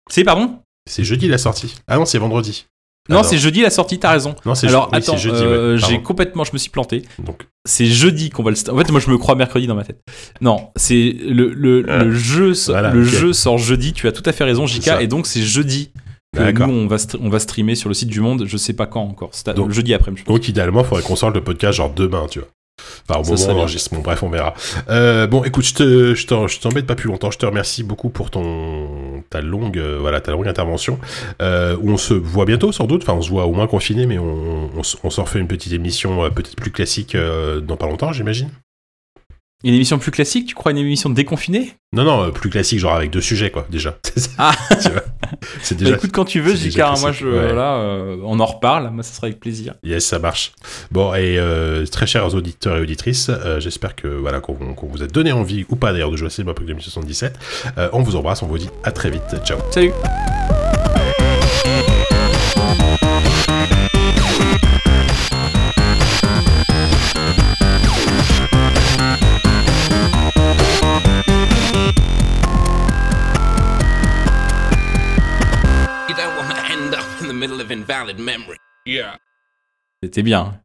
C'est 0.10 0.24
pardon? 0.24 0.60
C'est 0.89 1.03
jeudi 1.03 1.28
la 1.28 1.38
sortie. 1.38 1.76
Ah 1.88 1.97
non, 1.97 2.06
c'est 2.06 2.18
vendredi. 2.20 2.68
Non, 3.08 3.20
Ah 3.20 3.24
c'est 3.24 3.38
jeudi 3.38 3.62
la 3.62 3.70
sortie. 3.70 3.99
T'as 3.99 4.12
raison. 4.12 4.36
Non, 4.47 4.56
c'est 4.56 4.68
Alors 4.68 4.89
oui, 4.91 4.97
c'est 5.01 5.10
attends, 5.10 5.18
jeudi. 5.18 5.38
euh, 5.39 5.76
ouais, 5.76 5.82
j'ai 5.88 6.01
complètement, 6.01 6.43
je 6.43 6.53
me 6.53 6.58
suis 6.58 6.72
planté. 6.72 7.03
Donc, 7.20 7.43
C'est 7.64 7.86
jeudi 7.86 8.32
qu'on 8.32 8.41
va 8.41 8.49
le. 8.51 8.58
En 8.72 8.78
fait, 8.78 8.89
moi, 8.91 8.99
je 8.99 9.12
me 9.12 9.18
crois 9.20 9.36
mercredi 9.36 9.68
dans 9.68 9.76
ma 9.76 9.84
tête. 9.84 9.99
Non, 10.41 10.70
c'est 10.76 11.16
le, 11.24 11.49
le, 11.53 11.86
Ah. 11.88 12.03
le 12.03 12.12
jeu. 12.16 12.53
so- 12.56 12.72
Voilà, 12.72 12.89
le 12.91 13.03
jeu 13.03 13.32
sort 13.34 13.58
jeudi. 13.60 13.93
Tu 13.93 14.08
as 14.08 14.12
tout 14.12 14.24
à 14.26 14.32
fait 14.32 14.43
raison, 14.43 14.66
ça. 14.66 15.01
Et 15.03 15.08
donc, 15.08 15.28
c'est 15.28 15.43
jeudi 15.43 15.91
que 16.39 16.51
D'accord. 16.53 16.67
nous 16.67 16.73
on 16.73 16.88
va 16.88 16.97
on 17.21 17.29
va 17.29 17.39
streamer 17.39 17.75
sur 17.75 17.89
le 17.89 17.95
site 17.95 18.09
du 18.09 18.21
Monde. 18.21 18.43
Je 18.45 18.57
sais 18.57 18.73
pas 18.73 18.86
quand 18.88 19.01
encore. 19.01 19.31
Donc- 19.55 19.71
jeudi 19.71 19.93
après. 19.93 20.11
Je 20.15 20.23
pense. 20.23 20.33
donc 20.33 20.47
idéalement, 20.47 20.81
il 20.81 20.86
faudrait 20.86 21.03
qu'on 21.03 21.15
sorte 21.15 21.36
le 21.36 21.43
podcast 21.43 21.77
genre 21.77 21.89
demain, 21.93 22.27
tu 22.29 22.39
vois. 22.39 22.47
Enfin, 23.09 23.21
au 23.21 23.23
Ça 23.23 23.29
moment 23.29 23.38
serait 23.38 23.47
de 23.47 23.53
bien. 23.53 23.61
l'enregistrement. 23.61 24.01
Bref, 24.01 24.21
on 24.23 24.29
verra. 24.29 24.53
Euh, 24.89 25.27
bon, 25.27 25.43
écoute, 25.45 25.63
je 25.65 25.73
te, 25.75 26.13
je 26.13 26.27
t'en- 26.27 26.47
je 26.47 26.59
t'embête 26.59 26.86
pas 26.86 26.95
plus 26.95 27.07
longtemps. 27.09 27.31
Je 27.31 27.38
te 27.38 27.45
remercie 27.45 27.83
beaucoup 27.83 28.09
pour 28.09 28.29
ton, 28.29 29.23
ta 29.29 29.39
longue, 29.41 29.77
euh, 29.77 29.97
voilà, 29.99 30.19
ta 30.19 30.31
longue 30.31 30.47
intervention. 30.47 30.99
Euh, 31.41 31.77
on 31.83 31.95
se 31.97 32.13
voit 32.13 32.43
bientôt, 32.45 32.71
sans 32.73 32.86
doute. 32.86 33.03
Enfin, 33.03 33.13
on 33.13 33.21
se 33.21 33.29
voit 33.29 33.45
au 33.45 33.53
moins 33.53 33.67
confiné, 33.67 34.05
mais 34.07 34.17
on, 34.19 34.69
on, 34.75 34.81
on 35.03 35.09
s'en 35.09 35.23
refait 35.23 35.39
une 35.39 35.47
petite 35.47 35.71
émission 35.71 36.29
peut-être 36.31 36.55
plus 36.57 36.71
classique 36.71 37.15
dans 37.65 37.77
pas 37.77 37.88
longtemps, 37.88 38.11
j'imagine. 38.11 38.49
Une 39.66 39.74
émission 39.74 39.97
plus 39.97 40.11
classique. 40.11 40.45
Tu 40.47 40.53
crois 40.55 40.72
une 40.72 40.78
émission 40.78 41.09
déconfinée? 41.09 41.74
Non, 41.91 42.03
non, 42.03 42.24
euh, 42.26 42.30
plus 42.30 42.49
classique, 42.51 42.78
genre 42.80 42.93
avec 42.93 43.09
deux 43.09 43.20
sujets, 43.22 43.49
quoi, 43.49 43.66
déjà. 43.70 43.97
Ah. 44.38 44.51
tu 44.82 44.89
vois. 44.91 45.01
C'est 45.63 45.76
Bah, 45.76 45.84
déjà. 45.86 45.95
écoute 45.95 46.11
quand 46.13 46.24
tu 46.26 46.39
veux, 46.39 46.53
hein, 46.53 46.93
Moi, 47.01 47.11
je 47.11 47.26
ouais. 47.26 47.32
voilà, 47.45 47.78
euh, 47.78 48.18
on 48.24 48.39
en 48.39 48.45
reparle. 48.45 48.89
Moi, 48.91 49.01
ça 49.01 49.13
sera 49.16 49.26
avec 49.28 49.39
plaisir. 49.39 49.74
Yes, 49.84 50.05
ça 50.05 50.20
marche. 50.20 50.51
Bon, 50.91 51.13
et 51.16 51.39
euh, 51.39 51.84
très 51.88 52.05
chers 52.05 52.34
auditeurs 52.36 52.78
et 52.78 52.82
auditrices, 52.82 53.30
euh, 53.30 53.59
j'espère 53.59 53.95
que 53.95 54.07
voilà 54.07 54.39
qu'on 54.39 54.53
vous 54.55 55.01
a 55.01 55.07
donné 55.07 55.32
envie 55.32 55.66
ou 55.70 55.76
pas 55.76 55.93
d'ailleurs 55.93 56.11
de 56.11 56.18
jouer 56.18 56.28
à 56.28 56.30
Cyberpunk 56.30 56.68
2077. 56.68 57.38
Euh, 57.80 57.89
on 57.91 58.03
vous 58.03 58.16
embrasse, 58.16 58.43
on 58.43 58.47
vous 58.47 58.59
dit 58.59 58.70
à 58.84 58.91
très 58.91 59.09
vite. 59.09 59.36
Ciao. 59.43 59.57
Salut. 59.72 59.91
Invalid 77.86 78.19
memory. 78.19 78.57
Yeah. 78.86 79.17
C'était 80.01 80.23
bien. 80.23 80.61